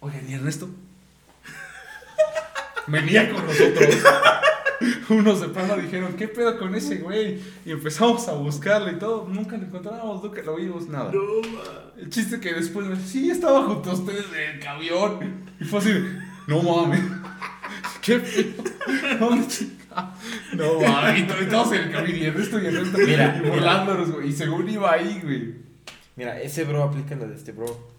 Oigan, 0.00 0.28
¿y 0.28 0.34
Ernesto? 0.34 0.68
Venía 2.88 3.30
con 3.32 3.46
nosotros. 3.46 3.94
Unos 5.10 5.40
de 5.40 5.48
plano 5.48 5.76
dijeron, 5.76 6.14
¿qué 6.14 6.26
pedo 6.26 6.58
con 6.58 6.74
ese 6.74 6.96
güey? 6.96 7.38
Y 7.64 7.70
empezamos 7.70 8.26
a 8.26 8.32
buscarlo 8.32 8.90
y 8.90 8.98
todo. 8.98 9.28
Nunca 9.28 9.56
lo 9.56 9.64
encontramos, 9.64 10.24
nunca 10.24 10.42
lo 10.42 10.56
vimos, 10.56 10.88
nada. 10.88 11.12
No, 11.12 11.48
ma. 11.52 11.92
El 11.98 12.10
chiste 12.10 12.40
que 12.40 12.52
después 12.52 12.86
me 12.86 12.96
dice, 12.96 13.08
sí, 13.08 13.30
estaba 13.30 13.62
junto 13.62 13.90
a 13.90 13.94
ustedes 13.94 14.26
en 14.34 14.54
el 14.56 14.60
camión. 14.60 15.44
Y 15.60 15.64
fue 15.64 15.78
así, 15.78 15.92
no 16.48 16.62
mames. 16.62 17.02
¿Qué? 18.00 18.54
¿Dónde 19.18 19.46
chica? 19.46 20.14
No. 20.54 20.80
Y 21.16 21.20
y 21.20 21.48
todos 21.48 21.72
en 21.72 21.82
el 21.82 21.90
camión 21.90 22.16
y 22.16 22.24
Ernesto 22.24 22.60
y 22.60 22.66
Ernesto. 22.66 22.98
Mira, 22.98 23.42
y 23.44 23.48
volándonos, 23.48 24.12
güey. 24.12 24.28
Y 24.28 24.32
según 24.32 24.68
iba 24.68 24.92
ahí, 24.92 25.20
güey. 25.22 25.54
Mira, 26.16 26.40
ese 26.40 26.64
bro 26.64 26.82
aplica 26.82 27.14
la 27.16 27.26
de 27.26 27.34
este 27.34 27.52
bro. 27.52 27.90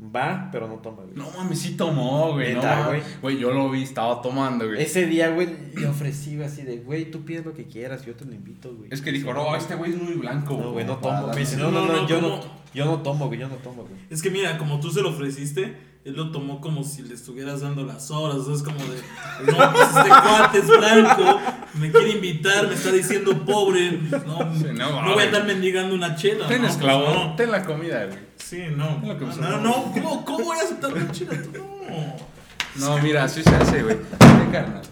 Va, 0.00 0.48
pero 0.52 0.68
no 0.68 0.76
toma, 0.76 1.02
güey. 1.02 1.16
No 1.16 1.28
mames, 1.36 1.58
sí 1.58 1.76
tomó, 1.76 2.32
güey. 2.32 2.54
No, 2.54 2.86
güey. 2.86 3.02
Güey, 3.20 3.38
yo 3.38 3.52
lo 3.52 3.68
vi, 3.68 3.82
estaba 3.82 4.22
tomando, 4.22 4.64
güey. 4.66 4.80
Ese 4.80 5.06
día, 5.06 5.30
güey, 5.30 5.48
le 5.74 5.88
ofrecí 5.88 6.36
güey, 6.36 6.46
así 6.46 6.62
de, 6.62 6.76
güey, 6.76 7.10
tú 7.10 7.24
pides 7.24 7.44
lo 7.44 7.52
que 7.52 7.66
quieras, 7.66 8.06
yo 8.06 8.14
te 8.14 8.24
lo 8.24 8.32
invito, 8.32 8.72
güey. 8.76 8.90
Es 8.92 9.02
que 9.02 9.10
dijo, 9.10 9.34
no, 9.34 9.56
este 9.56 9.74
güey 9.74 9.90
es 9.90 10.00
muy 10.00 10.14
blanco. 10.14 10.56
No, 10.56 10.70
güey, 10.70 10.86
no 10.86 10.98
tomo. 10.98 11.22
Me 11.22 11.26
darle". 11.26 11.40
dice, 11.40 11.56
no, 11.56 11.72
no, 11.72 11.84
No, 11.84 11.92
no, 11.92 12.02
no, 12.02 12.08
yo 12.08 12.20
no, 12.20 12.40
yo 12.72 12.84
no 12.84 13.02
tomo, 13.02 13.26
güey, 13.26 13.40
yo 13.40 13.48
no 13.48 13.56
tomo, 13.56 13.82
güey. 13.82 14.00
Es 14.08 14.22
que 14.22 14.30
mira, 14.30 14.56
como 14.56 14.78
tú 14.78 14.92
se 14.92 15.02
lo 15.02 15.08
ofreciste, 15.08 15.74
él 16.04 16.14
lo 16.14 16.30
tomó 16.30 16.60
como 16.60 16.84
si 16.84 17.02
le 17.02 17.14
estuvieras 17.14 17.60
dando 17.60 17.84
las 17.84 18.10
horas. 18.10 18.36
O 18.38 18.44
sea, 18.46 18.54
es 18.54 18.62
como 18.62 18.78
de, 18.78 19.52
no, 19.52 19.72
pues 19.72 19.88
este 19.88 20.08
cuate 20.08 20.58
es 20.58 20.66
blanco, 20.68 21.40
me 21.74 21.90
quiere 21.90 22.10
invitar, 22.10 22.66
me 22.68 22.74
está 22.74 22.90
diciendo 22.92 23.44
pobre. 23.44 23.92
No, 24.26 24.54
Sí, 24.56 24.66
no, 24.74 25.12
voy 25.14 25.22
a 25.22 25.26
andar 25.26 25.44
mendigando 25.44 25.94
una 25.94 26.14
chela. 26.16 26.46
Ten 26.48 26.62
¿no? 26.62 26.68
esclavo, 26.68 27.04
Pues 27.04 27.16
no. 27.16 27.34
ten 27.36 27.50
la 27.50 27.64
comida, 27.64 28.04
güey. 28.06 28.18
Sí, 28.36 28.62
no. 28.74 28.98
No, 29.00 29.14
no, 29.14 29.60
no, 29.60 29.92
¿cómo, 29.92 30.24
¿cómo 30.24 30.44
voy 30.46 30.58
a 30.58 30.62
aceptar 30.62 30.92
una 30.92 31.10
chela? 31.12 31.32
Tú, 31.42 31.62
No. 31.90 32.28
No, 32.76 32.98
mira, 33.02 33.24
así 33.24 33.42
se 33.42 33.50
hace, 33.54 33.82
güey. 33.82 33.96
Ten 34.18 34.50
carnal. 34.52 34.82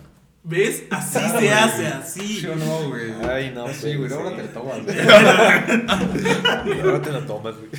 ¿Ves? 0.42 0.84
Así 0.90 1.18
se 1.18 1.32
güey. 1.32 1.48
hace, 1.48 1.86
así. 1.86 2.40
¿Sí 2.40 2.46
o 2.46 2.54
no, 2.56 2.88
güey? 2.88 3.12
Ay, 3.28 3.52
no, 3.54 3.66
Sí, 3.72 3.94
güey, 3.94 4.12
ahora 4.12 4.34
te 4.36 4.42
lo 4.42 4.48
tomas, 4.48 4.82
güey. 4.84 4.96
Ahora 6.82 7.02
te 7.02 7.12
la 7.12 7.26
tomas, 7.26 7.54
güey. 7.56 7.70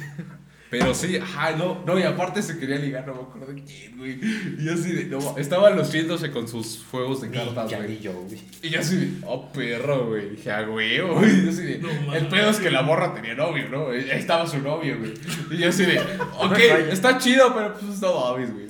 Pero 0.69 0.93
sí, 0.93 1.15
ajá, 1.17 1.53
no, 1.53 1.81
no, 1.85 1.97
y 1.97 2.03
aparte 2.03 2.41
se 2.41 2.59
quería 2.59 2.77
ligar, 2.77 3.07
no 3.07 3.15
me 3.15 3.21
acuerdo 3.21 3.53
quién, 3.65 3.97
güey. 3.97 4.19
Y 4.59 4.65
yo 4.65 4.73
así 4.73 4.91
de, 4.91 5.05
no, 5.05 5.37
estaba 5.37 5.69
luciéndose 5.69 6.29
con 6.31 6.47
sus 6.47 6.79
fuegos 6.79 7.21
de 7.21 7.29
cartas, 7.29 7.73
güey. 7.73 7.87
ni 7.87 7.99
yo, 7.99 8.13
güey. 8.13 8.41
Y 8.61 8.69
yo 8.69 8.79
así 8.81 8.97
de, 8.97 9.11
oh, 9.25 9.49
perro, 9.51 10.07
güey. 10.07 10.31
Dije, 10.31 10.51
ah, 10.51 10.63
güey, 10.63 10.99
güey. 10.99 11.39
Y 11.39 11.43
yo 11.45 11.49
así 11.51 11.61
de, 11.63 11.77
No 11.77 12.13
el 12.13 12.27
pedo 12.27 12.49
es 12.49 12.57
que 12.57 12.69
la 12.69 12.81
morra 12.81 13.13
tenía 13.13 13.33
novio, 13.33 13.69
¿no? 13.69 13.89
Ahí 13.91 14.09
estaba 14.11 14.45
su 14.45 14.59
novio, 14.59 14.97
güey. 14.99 15.13
Y 15.51 15.57
yo 15.57 15.69
así 15.69 15.85
de, 15.85 15.99
ok, 16.39 16.59
está 16.91 17.17
chido, 17.17 17.53
pero 17.55 17.73
pues 17.73 18.01
no 18.01 18.19
mames, 18.19 18.53
güey. 18.53 18.67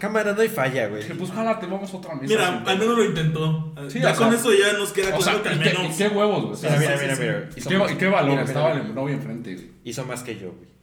Cámara, 0.00 0.32
no 0.32 0.42
hay 0.42 0.48
falla, 0.48 0.88
güey. 0.88 1.02
Dije, 1.02 1.14
pues 1.14 1.30
jálate, 1.30 1.66
vamos 1.66 1.92
a 1.94 1.96
otra 1.96 2.14
mesa. 2.14 2.26
Mira, 2.26 2.48
al 2.48 2.64
pedo". 2.64 2.78
menos 2.78 2.98
lo 2.98 3.04
intentó. 3.04 3.74
Sí, 3.88 4.00
ya 4.00 4.14
con 4.14 4.30
sea, 4.30 4.38
eso 4.38 4.52
ya 4.52 4.72
nos 4.76 4.92
queda 4.92 5.16
claro 5.16 5.42
que 5.42 5.48
al 5.48 5.56
y 5.56 5.58
qué, 5.60 5.74
menos. 5.74 5.96
qué 5.96 6.08
huevos, 6.08 6.42
güey. 6.42 6.52
O 6.52 6.56
sea, 6.56 6.76
Mira, 6.76 6.98
mira, 7.00 7.16
mira. 7.16 7.48
¿Y 7.56 7.60
qué, 7.96 8.06
valor? 8.06 8.30
mira, 8.30 8.42
mira, 8.42 8.42
Estaba 8.42 8.72
el 8.72 8.94
novio 8.94 9.14
enfrente, 9.14 9.54
güey. 9.54 9.70
Hizo 9.84 10.04
más 10.04 10.22
que 10.22 10.36
yo, 10.36 10.52
güey. 10.52 10.75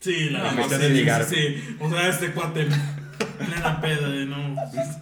Sí, 0.00 0.30
la 0.30 0.38
No, 0.38 0.44
verdad, 0.44 0.56
cuestión 0.56 0.80
sí, 0.80 0.86
de 0.88 0.94
ligar. 0.94 1.24
sí, 1.24 1.34
sí. 1.36 1.76
O 1.80 1.90
sea, 1.90 2.08
este 2.08 2.32
cuate 2.32 2.66
plena 3.38 3.80
peda 3.80 4.08
de 4.08 4.26
no. 4.26 4.54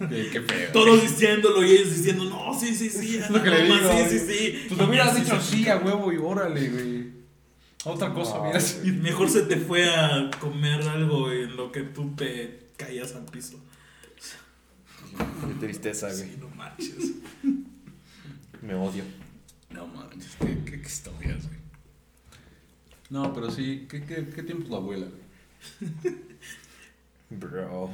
Qué, 0.08 0.28
qué 0.30 0.40
feo. 0.40 0.72
Todos 0.72 1.02
diciéndolo 1.02 1.64
y 1.64 1.70
ellos 1.72 1.96
diciendo, 1.96 2.24
no, 2.24 2.58
sí, 2.58 2.74
sí, 2.74 2.88
sí. 2.90 3.16
Es 3.18 3.28
lo 3.30 3.42
que 3.42 3.50
le 3.50 3.68
no, 3.68 3.74
digo, 3.76 3.90
Sí, 4.08 4.18
sí, 4.18 4.26
sí. 4.26 4.64
Pues 4.68 4.80
lo 4.80 4.86
hubieras 4.88 5.14
Sí, 5.14 5.22
dicho 5.22 5.40
sí, 5.40 5.56
sí 5.62 5.68
a 5.68 5.76
huevo 5.78 6.12
y 6.12 6.16
órale, 6.16 6.68
güey. 6.68 7.14
Otra 7.84 8.14
cosa 8.14 8.58
sido. 8.60 9.02
Mejor 9.02 9.28
se 9.28 9.42
te 9.42 9.56
fue 9.56 9.94
a 9.94 10.30
comer 10.40 10.80
algo 10.88 11.30
en 11.30 11.54
lo 11.56 11.70
que 11.70 11.82
tú 11.82 12.14
te 12.16 12.68
caías 12.76 13.14
al 13.14 13.24
piso. 13.26 13.62
Qué 15.16 15.54
tristeza, 15.66 16.08
güey. 16.10 16.22
Sí, 16.22 16.36
no 16.40 16.48
manches. 16.50 17.12
Me 18.62 18.74
odio. 18.74 19.04
No 19.70 19.86
manches, 19.88 20.36
qué, 20.40 20.58
qué, 20.64 20.80
qué 20.80 20.86
historias, 20.86 21.46
güey. 21.46 21.58
No, 23.14 23.32
pero 23.32 23.48
sí, 23.50 23.86
¿qué, 23.88 24.02
qué, 24.04 24.26
qué 24.34 24.42
tiempo 24.42 24.64
es 24.64 24.70
la 24.70 24.76
abuela, 24.78 25.06
güey? 25.06 25.94
Bro. 27.30 27.90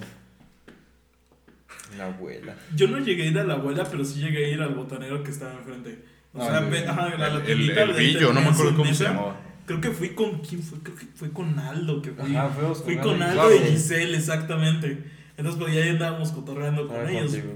La 1.99 2.07
abuela. 2.07 2.55
Yo 2.75 2.89
no 2.89 2.99
llegué 3.01 3.25
a 3.25 3.27
ir 3.27 3.39
a 3.39 3.45
la 3.45 3.55
abuela, 3.55 3.85
pero 3.91 4.03
sí 4.05 4.21
llegué 4.21 4.47
a 4.47 4.49
ir 4.49 4.63
al 4.63 4.75
botanero 4.75 5.23
que 5.23 5.31
estaba 5.31 5.53
enfrente. 5.53 6.05
O 6.33 6.41
Ah, 6.43 6.47
sea, 6.47 6.59
el- 6.67 6.89
ajá, 6.89 7.09
la, 7.19 7.29
la 7.29 7.45
el, 7.45 7.71
el 7.71 7.93
Billo, 7.95 8.33
no 8.33 8.41
me 8.41 8.47
acuerdo 8.49 8.77
cómo 8.77 8.95
se 8.95 9.05
llamaba. 9.05 9.39
Creo 9.67 9.81
que 9.81 9.91
fui 9.91 10.11
con. 10.11 10.39
¿Quién 10.41 10.63
fue? 10.63 10.79
Creo 10.79 10.97
que 10.97 11.07
fue 11.15 11.31
con 11.33 11.59
Aldo 11.59 12.01
que 12.01 12.13
fui. 12.13 12.35
Ajá, 12.35 12.49
con 12.59 12.75
fui 12.77 12.97
Aldo 12.97 13.11
con 13.11 13.19
y 13.19 13.23
Aldo 13.23 13.55
y 13.55 13.59
Giselle, 13.59 14.17
exactamente. 14.17 15.05
Entonces, 15.37 15.61
pues 15.61 15.75
ya 15.75 15.83
ahí 15.83 15.91
andábamos 15.91 16.33
cotorreando 16.33 16.87
con 16.89 16.97
Ah, 16.97 17.11
ellos, 17.11 17.33
contigo. 17.33 17.53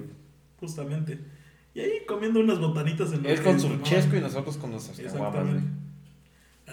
justamente. 0.61 1.19
Y 1.75 1.81
ahí 1.81 1.91
comiendo 2.07 2.41
unas 2.41 2.59
botanitas 2.59 3.13
en 3.13 3.23
lo 3.23 3.29
Él 3.31 3.43
con 3.43 3.59
su 3.59 3.75
chesco 3.83 4.17
y 4.17 4.21
nosotros 4.21 4.57
con 4.59 4.71
nuestras 4.73 4.99
caguamas, 4.99 5.15
Exactamente. 5.35 5.61
güey. 5.61 5.84
La 5.84 5.84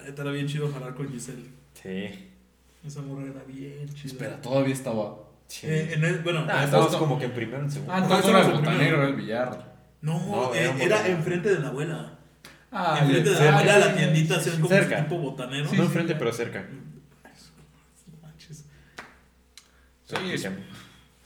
neta 0.01 0.21
era 0.21 0.31
bien 0.31 0.47
chido 0.47 0.71
jalar 0.71 0.95
con 0.95 1.09
Giselle. 1.11 1.49
Sí. 1.73 2.29
Esa 2.85 3.01
morra 3.01 3.23
era 3.29 3.43
bien 3.43 3.87
chida. 3.93 4.05
Espera, 4.13 4.41
todavía 4.41 4.73
estaba. 4.73 5.17
Sí. 5.47 5.67
Eh, 5.67 5.93
en 5.93 6.05
el, 6.05 6.19
bueno, 6.19 6.45
Ah, 6.49 6.63
eh, 6.63 6.67
justo- 6.71 6.97
como 6.97 7.19
que 7.19 7.25
en 7.25 7.33
primero, 7.33 7.61
en 7.63 7.69
segundo. 7.71 7.93
Ah, 7.93 7.99
entonces 7.99 8.31
no 8.31 8.37
era 8.37 8.47
el 8.47 8.53
botanero, 8.53 8.97
era 8.97 9.07
el 9.09 9.15
billar. 9.15 9.75
no, 10.01 10.19
No, 10.25 10.55
eh, 10.55 10.73
era 10.79 11.07
enfrente 11.07 11.49
de 11.49 11.59
la 11.59 11.67
abuela. 11.67 12.17
Ah, 12.71 12.99
enfrente 13.01 13.29
de 13.31 13.35
la 13.39 13.51
abuela, 13.59 13.79
la 13.79 13.95
tiendita, 13.95 14.37
hacían 14.37 14.55
como 14.55 14.69
Cerca. 14.69 14.97
un 14.97 15.03
tipo 15.03 15.17
botanero. 15.19 15.65
Sí, 15.69 15.75
no 15.75 15.83
sí. 15.83 15.87
enfrente, 15.87 16.15
pero 16.15 16.31
cerca. 16.31 16.61
No 16.61 18.17
manches. 18.21 18.65
Sí, 20.05 20.15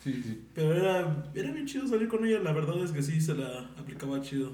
Sí, 0.03 0.21
sí. 0.23 0.47
Pero 0.53 0.73
era, 0.75 1.23
era 1.33 1.51
bien 1.51 1.65
chido 1.65 1.87
salir 1.87 2.07
con 2.07 2.23
ella, 2.25 2.39
la 2.39 2.51
verdad 2.51 2.77
es 2.83 2.91
que 2.91 3.01
sí 3.01 3.19
se 3.21 3.33
la 3.33 3.59
aplicaba 3.79 4.21
chido. 4.21 4.51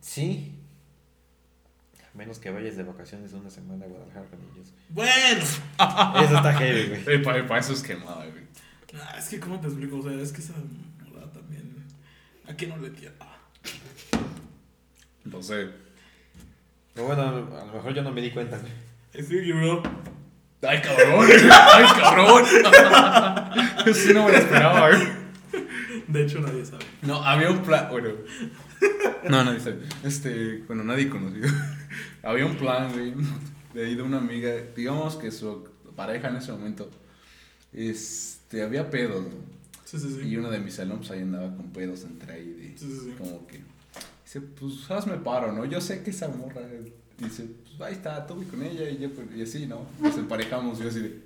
Sí. 0.00 0.52
Menos 2.16 2.38
que 2.38 2.50
vayas 2.50 2.76
de 2.76 2.82
vacaciones 2.82 3.32
una 3.34 3.50
semana 3.50 3.84
a 3.84 3.88
Guadalajara 3.88 4.26
con 4.26 4.40
ellos. 4.40 4.72
Bueno, 4.88 5.12
Eso 6.22 6.36
está 6.36 6.52
heavy, 6.54 6.88
güey. 6.88 7.16
Epa, 7.16 7.36
epa, 7.36 7.58
eso 7.58 7.74
es 7.74 7.82
quemada, 7.82 8.24
güey. 8.24 8.44
ah, 8.94 9.16
es 9.18 9.28
que 9.28 9.38
cómo 9.38 9.60
te 9.60 9.66
explico, 9.66 9.98
o 9.98 10.02
sea, 10.02 10.12
es 10.12 10.32
que 10.32 10.40
esa 10.40 10.54
morra 11.04 11.30
también. 11.30 11.84
¿A 12.48 12.56
qué 12.56 12.66
no 12.66 12.78
le 12.78 12.88
tira? 12.90 13.12
No 15.24 15.42
sé. 15.42 15.68
Pero 16.94 17.06
bueno, 17.08 17.22
a 17.22 17.64
lo 17.66 17.72
mejor 17.74 17.92
yo 17.92 18.02
no 18.02 18.12
me 18.12 18.22
di 18.22 18.30
cuenta, 18.30 18.58
güey. 18.58 19.46
You, 19.46 19.56
bro. 19.56 19.82
¡Ay, 20.62 20.80
cabrón! 20.80 21.28
¡Ay, 21.52 21.84
cabrón! 22.00 22.44
Eso 23.86 24.12
no 24.14 24.24
me 24.24 24.32
lo 24.32 24.38
esperaba, 24.38 24.88
güey. 24.88 25.25
De 26.08 26.24
hecho, 26.24 26.40
nadie 26.40 26.64
sabe. 26.64 26.84
No, 27.02 27.22
había 27.22 27.50
un 27.50 27.62
plan. 27.62 27.88
Bueno. 27.90 28.10
No, 29.28 29.42
nadie 29.42 29.58
sabe. 29.58 29.80
Este, 30.04 30.58
bueno, 30.68 30.84
nadie 30.84 31.08
conocido. 31.08 31.48
Había 32.22 32.46
un 32.46 32.56
plan, 32.56 32.92
güey, 32.92 33.14
de 33.74 33.86
ahí 33.86 33.94
de 33.96 34.02
una 34.02 34.18
amiga. 34.18 34.52
Digamos 34.76 35.16
que 35.16 35.32
su 35.32 35.68
pareja 35.96 36.28
en 36.28 36.36
ese 36.36 36.52
momento. 36.52 36.88
Este, 37.72 38.62
había 38.62 38.88
pedos, 38.88 39.22
¿no? 39.24 39.30
Sí, 39.84 39.98
sí, 39.98 40.14
sí. 40.14 40.28
Y 40.28 40.36
uno 40.36 40.50
de 40.50 40.58
mis 40.60 40.78
alumnos 40.78 41.10
ahí 41.10 41.22
andaba 41.22 41.56
con 41.56 41.70
pedos 41.72 42.04
entre 42.04 42.34
ahí. 42.34 42.52
De, 42.52 42.78
Sí, 42.78 42.86
sí, 42.86 43.00
sí. 43.04 43.14
Como 43.18 43.46
que. 43.46 43.62
Dice, 44.24 44.40
pues 44.40 44.90
hazme 44.90 45.16
paro, 45.16 45.52
¿no? 45.52 45.64
Yo 45.64 45.80
sé 45.80 46.02
que 46.02 46.10
esa 46.10 46.28
morra. 46.28 46.62
Dice, 47.18 47.48
pues 47.64 47.80
ahí 47.80 47.94
está, 47.94 48.26
tuve 48.26 48.46
con 48.46 48.62
ella 48.62 48.88
y 48.90 48.98
yo, 48.98 49.10
pues, 49.12 49.26
y 49.34 49.42
así, 49.42 49.66
¿no? 49.66 49.86
Nos 50.00 50.16
emparejamos, 50.16 50.78
yo 50.78 50.88
así 50.88 51.00
de. 51.00 51.22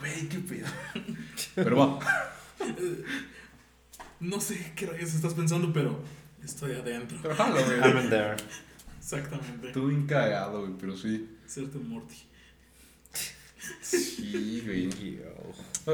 Güey, 0.00 0.28
qué 0.28 0.38
pedo. 0.38 0.66
Pero 1.54 1.76
va. 1.76 1.98
No 4.20 4.38
sé 4.38 4.72
qué 4.76 4.84
rayos 4.84 5.14
estás 5.14 5.32
pensando, 5.32 5.72
pero 5.72 5.98
estoy 6.44 6.72
adentro. 6.72 7.16
Pero 7.22 7.34
jalo, 7.34 7.64
güey. 7.64 7.78
I'm 7.80 8.04
in 8.04 8.10
there. 8.10 8.36
Exactamente. 8.98 9.68
Estuve 9.68 9.94
bien 9.94 10.06
cagado, 10.06 10.60
güey, 10.60 10.74
pero 10.78 10.94
sí. 10.94 11.38
Serte 11.46 11.78
Morty. 11.78 12.16
Sí, 13.80 14.62
güey. 14.64 14.88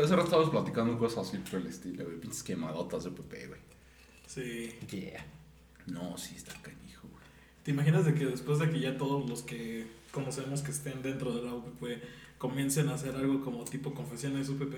Hace 0.02 0.16
rato 0.16 0.24
estábamos 0.24 0.50
platicando 0.50 0.98
cosas 0.98 1.28
así 1.28 1.38
por 1.38 1.60
el 1.60 1.68
estilo, 1.68 2.04
güey. 2.04 2.18
Pinches 2.18 2.42
quemadotas 2.42 3.04
de 3.04 3.10
PP, 3.12 3.46
güey. 3.46 3.60
Sí. 4.26 4.74
Yeah. 4.90 5.24
No, 5.86 6.18
sí, 6.18 6.34
está 6.34 6.52
canijo, 6.60 7.06
güey. 7.08 7.24
¿Te 7.62 7.70
imaginas 7.70 8.04
de 8.06 8.14
que 8.14 8.26
después 8.26 8.58
de 8.58 8.68
que 8.70 8.80
ya 8.80 8.98
todos 8.98 9.28
los 9.30 9.42
que 9.42 9.86
conocemos 10.10 10.62
que 10.62 10.72
estén 10.72 11.00
dentro 11.00 11.32
de 11.32 11.42
la 11.42 11.54
UPP 11.54 12.02
comiencen 12.38 12.88
a 12.88 12.94
hacer 12.94 13.14
algo 13.16 13.42
como 13.42 13.64
tipo 13.64 13.94
confesiones 13.94 14.48
UPP? 14.48 14.74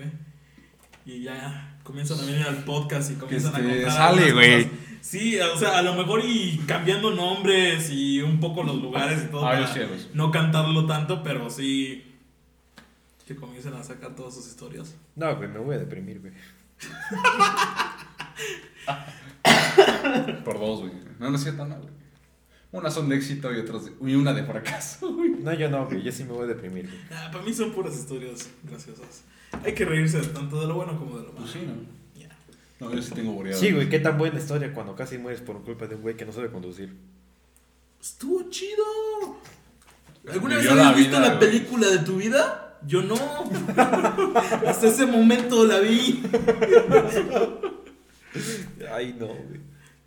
Y 1.05 1.23
ya 1.23 1.79
comienzan 1.83 2.19
a 2.19 2.25
venir 2.25 2.43
al 2.43 2.63
podcast 2.65 3.11
y 3.11 3.15
comienzan 3.15 3.55
a 3.55 3.59
Este, 3.59 3.83
contar 3.83 3.91
sale, 3.91 4.31
güey. 4.31 4.69
Sí, 5.01 5.39
o 5.39 5.57
sea, 5.57 5.77
a 5.77 5.81
lo 5.81 5.95
mejor 5.95 6.21
y 6.25 6.57
cambiando 6.67 7.11
nombres 7.11 7.89
y 7.89 8.21
un 8.21 8.39
poco 8.39 8.63
los 8.63 8.81
lugares 8.81 9.23
y 9.23 9.27
todo 9.31 9.47
Ah, 9.47 9.59
yo 9.59 9.65
para 9.67 9.87
no 10.13 10.29
cantarlo 10.29 10.85
tanto, 10.85 11.23
pero 11.23 11.49
sí 11.49 12.05
que 13.25 13.35
comiencen 13.35 13.73
a 13.75 13.83
sacar 13.83 14.15
todas 14.15 14.33
sus 14.33 14.47
historias. 14.47 14.95
No, 15.15 15.35
güey, 15.35 15.47
me 15.47 15.59
voy 15.59 15.75
a 15.75 15.79
deprimir, 15.79 16.19
güey. 16.19 16.33
Por 20.43 20.59
dos, 20.59 20.81
güey. 20.81 20.91
No, 21.19 21.29
no 21.29 21.35
es 21.35 21.43
cierto, 21.43 21.65
no, 21.65 21.75
güey. 21.75 21.89
Unas 22.71 22.93
son 22.93 23.09
de 23.09 23.15
éxito 23.15 23.51
y 23.51 23.57
otras 23.59 23.85
de... 23.85 23.91
y 24.09 24.15
una 24.15 24.33
de 24.33 24.43
fracaso, 24.43 25.11
güey. 25.15 25.31
No, 25.31 25.53
yo 25.53 25.69
no, 25.69 25.85
güey. 25.87 26.03
Yo 26.03 26.11
sí 26.11 26.23
me 26.23 26.33
voy 26.33 26.43
a 26.43 26.47
deprimir, 26.47 26.85
güey. 26.85 26.99
Ah, 27.11 27.29
para 27.31 27.43
mí 27.43 27.53
son 27.53 27.71
puras 27.71 27.95
historias 27.95 28.47
graciosas. 28.63 29.23
Hay 29.63 29.73
que 29.73 29.85
reírse 29.85 30.19
tanto 30.21 30.61
de 30.61 30.67
lo 30.67 30.75
bueno 30.75 30.97
como 30.97 31.17
de 31.17 31.23
lo 31.23 31.33
malo. 31.33 31.39
Pues 31.39 31.51
sí, 31.51 31.59
¿no? 31.65 31.73
Ya. 32.19 32.29
No, 32.79 32.93
yo 32.93 33.01
sí 33.01 33.11
tengo 33.11 33.33
boreado. 33.33 33.59
Sí, 33.59 33.71
güey, 33.71 33.89
qué 33.89 33.99
tan 33.99 34.17
buena 34.19 34.37
historia 34.37 34.71
cuando 34.73 34.95
casi 34.95 35.17
mueres 35.17 35.41
por 35.41 35.63
culpa 35.63 35.87
de 35.87 35.95
un 35.95 36.01
güey 36.03 36.15
que 36.15 36.25
no 36.25 36.31
sabe 36.31 36.51
conducir. 36.51 36.95
Estuvo 37.99 38.47
chido. 38.49 38.83
¿Alguna 40.29 40.57
vez 40.57 40.69
habías 40.69 40.95
visto 40.95 41.17
vida, 41.17 41.19
la 41.21 41.35
güey. 41.35 41.39
película 41.39 41.87
de 41.89 41.99
tu 41.99 42.17
vida? 42.17 42.77
Yo 42.85 43.01
no. 43.01 43.15
Hasta 44.67 44.87
ese 44.87 45.05
momento 45.07 45.65
la 45.65 45.79
vi. 45.79 46.23
Ay, 48.93 49.15
no, 49.19 49.27
güey. 49.27 49.59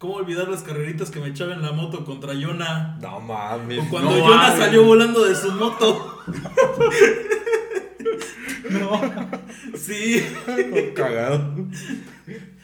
¿Cómo 0.03 0.15
olvidar 0.15 0.49
las 0.49 0.65
carreritas 0.65 1.13
que 1.13 1.21
me 1.21 1.29
echaba 1.29 1.53
en 1.55 1.63
la 1.63 1.71
moto 1.71 2.05
contra 2.05 2.35
Yona? 2.35 2.99
No 3.01 3.21
mames. 3.21 3.79
O 3.87 3.89
cuando 3.89 4.11
No 4.11 4.19
Yona 4.19 4.37
mames. 4.49 4.59
salió 4.59 4.83
volando 4.83 5.25
de 5.25 5.33
su 5.37 5.53
moto. 5.53 6.19
No. 8.69 9.01
Sí. 9.77 10.25
Todo 10.47 10.95
cagado. 10.95 11.55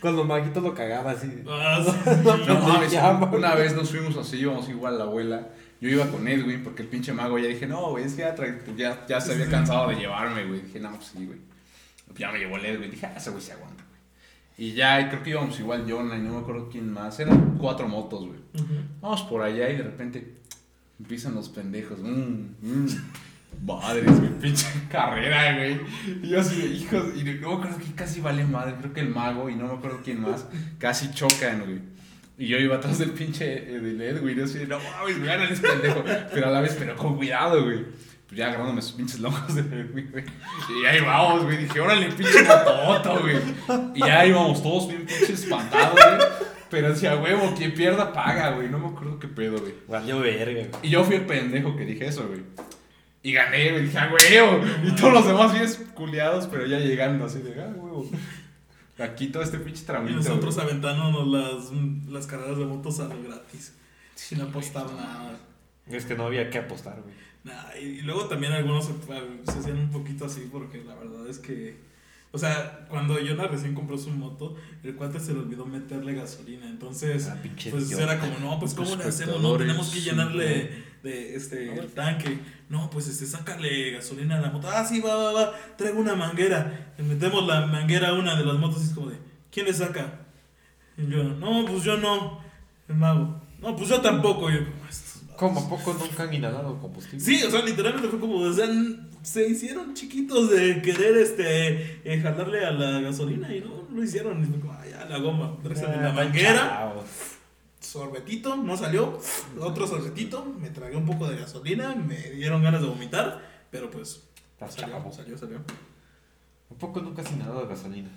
Cuando 0.01 0.25
Maguito 0.25 0.61
lo 0.61 0.75
cagaba 0.75 1.11
así. 1.13 1.31
Ah, 1.47 1.81
sí, 1.85 2.11
No 2.25 2.37
sí. 2.39 2.51
mames, 2.67 2.91
llama. 2.93 3.27
una 3.31 3.55
vez 3.55 3.75
nos 3.77 3.91
fuimos 3.91 4.17
así, 4.17 4.39
íbamos 4.39 4.69
igual 4.71 4.95
a 4.95 4.99
la 4.99 5.05
abuela. 5.05 5.49
Yo 5.81 5.91
iba 5.91 6.07
con 6.07 6.27
Edwin 6.27 6.65
porque 6.65 6.83
el 6.83 6.89
pinche 6.89 7.13
mago 7.13 7.39
ya 7.39 7.47
dije, 7.49 7.67
no, 7.67 7.91
güey, 7.91 8.05
es 8.05 8.15
que 8.15 8.23
ya, 8.23 8.35
ya, 8.77 9.07
ya 9.07 9.21
se 9.21 9.35
había 9.35 9.49
cansado 9.49 9.89
de 9.91 9.97
llevarme, 9.97 10.45
güey. 10.47 10.63
Dije, 10.63 10.81
no, 10.81 10.91
pues 10.93 11.07
sí, 11.09 11.25
güey. 11.27 11.39
Ya 12.17 12.33
me 12.33 12.39
llevó 12.39 12.57
el 12.57 12.65
Edwin. 12.65 12.91
Dije, 12.91 13.07
ah, 13.07 13.15
ese 13.17 13.31
güey 13.31 13.43
se 13.43 13.53
aguanta. 13.53 13.85
Y 14.59 14.73
ya, 14.73 15.01
y 15.01 15.09
creo 15.09 15.23
que 15.23 15.31
íbamos 15.31 15.59
igual 15.61 15.87
Jonah 15.89 16.17
y 16.17 16.21
no 16.21 16.33
me 16.33 16.39
acuerdo 16.41 16.69
quién 16.69 16.93
más. 16.93 17.21
Eran 17.21 17.57
cuatro 17.59 17.87
motos, 17.87 18.27
güey. 18.27 18.41
Vamos 19.01 19.23
por 19.23 19.41
allá 19.41 19.71
y 19.71 19.77
de 19.77 19.85
repente 19.85 20.35
empiezan 20.99 21.37
los 21.37 21.49
pendejos. 21.49 22.01
Mmm, 22.01 22.57
mmm. 22.61 22.87
Madres, 23.65 24.19
güey, 24.19 24.31
pinche 24.41 24.67
carrera, 24.91 25.57
güey. 25.57 25.81
Y 26.23 26.29
yo 26.29 26.41
así 26.41 26.61
de 26.61 26.67
hijos. 26.67 27.05
Y 27.17 27.23
no 27.23 27.51
me 27.51 27.55
acuerdo 27.55 27.79
que 27.79 27.93
casi 27.95 28.21
vale 28.21 28.45
madre. 28.45 28.75
Creo 28.81 28.93
que 28.93 29.01
el 29.01 29.11
mago 29.11 29.49
y 29.49 29.55
no 29.55 29.69
me 29.69 29.75
acuerdo 29.75 30.01
quién 30.03 30.21
más. 30.21 30.47
Casi 30.79 31.13
chocan, 31.13 31.61
güey. 31.61 31.81
Y 32.37 32.49
yo 32.49 32.59
iba 32.59 32.77
atrás 32.77 32.99
del 32.99 33.11
pinche 33.11 33.77
eh, 33.77 33.81
del 33.81 34.01
Edwin. 34.01 34.35
Y 34.35 34.39
yo 34.39 34.45
así 34.45 34.59
de, 34.59 34.67
no 34.67 34.79
mames, 34.81 35.19
me 35.19 35.27
ganan 35.27 35.53
ese 35.53 35.63
pendejo. 35.63 36.03
Pero 36.33 36.49
a 36.49 36.51
la 36.51 36.61
vez, 36.61 36.75
pero 36.77 36.97
con 36.97 37.17
cuidado, 37.17 37.65
güey. 37.65 37.85
Pues 38.29 38.39
ya 38.39 38.49
agarrándome 38.49 38.83
sus 38.83 38.93
pinches 38.93 39.21
locos 39.21 39.55
de 39.55 39.63
Edwin, 39.63 40.11
güey. 40.13 40.25
Y 40.83 40.85
ahí 40.85 41.01
vamos, 41.01 41.45
güey. 41.45 41.57
Dije, 41.57 41.81
órale, 41.81 42.13
pinche 42.13 42.43
mototo, 42.43 43.21
güey. 43.21 43.39
Y 43.95 44.01
ya 44.01 44.27
íbamos 44.27 44.63
todos 44.63 44.89
bien 44.89 45.07
pinches 45.07 45.31
espantados, 45.45 45.95
güey. 45.95 46.29
Pero 46.71 46.91
decía, 46.91 47.17
huevo, 47.17 47.55
quien 47.57 47.73
pierda 47.73 48.13
paga, 48.13 48.51
güey. 48.51 48.69
No 48.69 48.79
me 48.79 48.89
acuerdo 48.89 49.19
qué 49.19 49.29
pedo, 49.29 49.59
güey. 49.59 49.73
Valió 49.89 50.21
verga, 50.21 50.53
güey. 50.69 50.71
Y 50.83 50.91
yo 50.91 51.05
fui 51.05 51.17
el 51.17 51.25
pendejo 51.25 51.75
que 51.75 51.87
dije 51.87 52.07
eso, 52.07 52.29
güey. 52.29 52.43
Y 53.23 53.33
gané, 53.33 53.71
güey. 53.73 53.85
Dije, 53.85 53.99
ah, 53.99 54.13
huevo. 54.13 54.61
Y 54.85 54.95
todos 54.95 55.15
los 55.15 55.27
demás 55.27 55.53
bien 55.55 55.67
culiados, 55.95 56.47
pero 56.49 56.67
ya 56.67 56.79
llegando 56.81 57.25
así 57.25 57.39
de, 57.39 57.59
ah, 57.63 57.73
huevo. 57.75 58.11
Aquí 58.99 59.29
todo 59.29 59.43
este 59.43 59.59
pinche 59.59 59.85
Y 59.85 59.87
tramito. 59.87 60.17
nosotros 60.17 60.57
güey. 60.57 60.67
aventándonos 60.67 61.27
las, 61.29 61.73
las 62.13 62.27
carreras 62.27 62.59
de 62.59 62.67
motos 62.67 63.01
a 63.01 63.05
lo 63.05 63.23
gratis. 63.23 63.75
Sin 64.15 64.43
apostar 64.43 64.85
nada. 64.93 65.39
Es 65.87 66.05
que 66.05 66.15
no 66.15 66.27
había 66.27 66.51
que 66.51 66.59
apostar, 66.59 67.01
güey. 67.01 67.15
Nah, 67.45 67.77
y, 67.81 67.85
y 67.85 68.01
luego 68.03 68.27
también 68.27 68.53
algunos 68.53 68.87
se, 68.87 68.93
se 69.53 69.59
hacían 69.59 69.79
un 69.79 69.91
poquito 69.91 70.25
así 70.27 70.49
porque 70.51 70.83
la 70.85 70.95
verdad 70.95 71.27
es 71.29 71.39
que... 71.39 71.89
O 72.31 72.37
sea, 72.37 72.87
cuando 72.91 73.19
Yona 73.19 73.47
recién 73.47 73.75
compró 73.75 73.97
su 73.97 74.11
moto, 74.11 74.55
el 74.85 74.95
cuate 74.97 75.19
se 75.19 75.33
le 75.33 75.39
olvidó 75.39 75.65
meterle 75.65 76.13
gasolina. 76.15 76.69
Entonces, 76.69 77.27
Ah, 77.27 77.39
pues 77.71 77.91
era 77.91 78.21
como, 78.21 78.39
no, 78.39 78.61
pues 78.61 78.75
¿cómo 78.75 78.97
le 78.97 79.05
hacemos? 79.05 79.41
No, 79.41 79.57
tenemos 79.57 79.89
que 79.89 80.03
llenarle 80.03 80.85
de 81.03 81.35
este 81.37 81.79
el 81.79 81.89
tanque. 81.93 82.39
No, 82.69 82.91
pues 82.91 83.09
este, 83.09 83.25
sácale 83.25 83.93
gasolina 83.93 84.37
a 84.37 84.41
la 84.43 84.51
moto. 84.51 84.69
Ah, 84.71 84.85
sí, 84.85 85.01
va, 85.01 85.17
va, 85.17 85.33
va. 85.33 85.55
Traigo 85.79 86.01
una 86.01 86.15
manguera. 86.15 86.93
Le 86.99 87.05
metemos 87.05 87.47
la 87.47 87.67
manguera 87.67 88.09
a 88.11 88.13
una 88.13 88.37
de 88.37 88.45
las 88.45 88.59
motos 88.59 88.83
y 88.83 88.89
es 88.89 88.93
como 88.93 89.09
de, 89.09 89.17
¿quién 89.51 89.65
le 89.65 89.73
saca? 89.73 90.27
Y 90.99 91.07
yo, 91.09 91.23
no, 91.25 91.65
pues 91.65 91.83
yo 91.83 91.97
no. 91.97 92.43
El 92.89 92.97
mago. 92.97 93.41
No, 93.63 93.75
pues 93.75 93.89
yo 93.89 94.03
tampoco. 94.03 94.51
Y 94.51 94.55
yo, 94.55 94.61
como, 95.39 95.59
estos 95.61 95.71
vagos. 95.71 95.85
¿Cómo 95.85 95.95
a 95.95 95.95
poco 95.95 96.05
nunca 96.05 96.23
han 96.25 96.35
inhalado 96.35 96.79
combustible? 96.81 97.21
Sí, 97.21 97.43
o 97.45 97.51
sea, 97.51 97.63
literalmente 97.63 98.09
fue 98.09 98.19
como, 98.21 98.37
o 98.37 98.53
sea, 98.53 98.67
n- 98.67 98.97
se 99.23 99.49
hicieron 99.49 99.95
chiquitos 99.95 100.51
de 100.51 100.81
querer 100.83 101.17
este 101.17 102.01
eh, 102.05 102.21
jalarle 102.23 102.65
a 102.65 102.71
la 102.73 103.01
gasolina 103.01 103.55
y 103.55 103.61
no 103.61 103.87
lo 103.95 104.03
hicieron. 104.03 104.43
Y 104.43 104.47
fue 104.47 104.61
como, 104.61 104.73
ah, 104.73 104.85
ya, 104.91 105.05
la 105.07 105.19
goma, 105.19 105.57
Ah, 105.65 105.97
la 106.03 106.13
manguera, 106.13 106.57
chao. 106.59 107.05
sorbetito, 107.81 108.57
no 108.57 108.77
salió, 108.77 109.19
otro 109.61 109.87
sorbetito, 109.87 110.45
me 110.45 110.71
tragué 110.71 110.97
un 110.97 111.07
poco 111.07 111.29
de 111.29 111.37
gasolina, 111.37 111.95
me 111.95 112.17
dieron 112.33 112.63
ganas 112.63 112.81
de 112.83 112.89
vomitar, 112.89 113.41
pero 113.71 113.91
pues 113.91 114.23
salió, 114.59 114.95
chavo. 114.97 115.13
salió, 115.13 115.39
salió. 115.39 115.59
¿A 116.71 116.75
poco 116.75 117.01
nunca 117.01 117.23
has 117.23 117.31
inhalado 117.33 117.67
gasolina? 117.69 118.11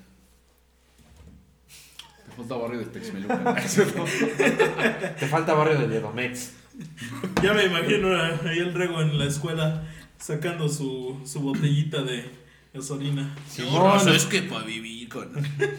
Te 2.25 2.35
falta 2.37 2.55
barrio 2.55 2.79
de 2.79 2.85
Texmelucan. 2.85 3.55
Te 5.19 5.27
falta 5.27 5.53
barrio 5.53 5.79
de 5.79 5.87
Ledomex. 5.87 6.51
Ya 7.43 7.53
me 7.53 7.65
imagino 7.65 8.09
ahí 8.15 8.59
el 8.59 8.73
rego 8.73 9.01
en 9.01 9.17
la 9.17 9.25
escuela 9.25 9.83
sacando 10.17 10.69
su, 10.69 11.19
su 11.25 11.39
botellita 11.41 12.01
de 12.03 12.29
gasolina. 12.73 13.35
Simón, 13.49 14.07
es 14.09 14.25
que 14.25 14.43
para 14.43 14.63
vivir 14.65 15.09
con. 15.09 15.31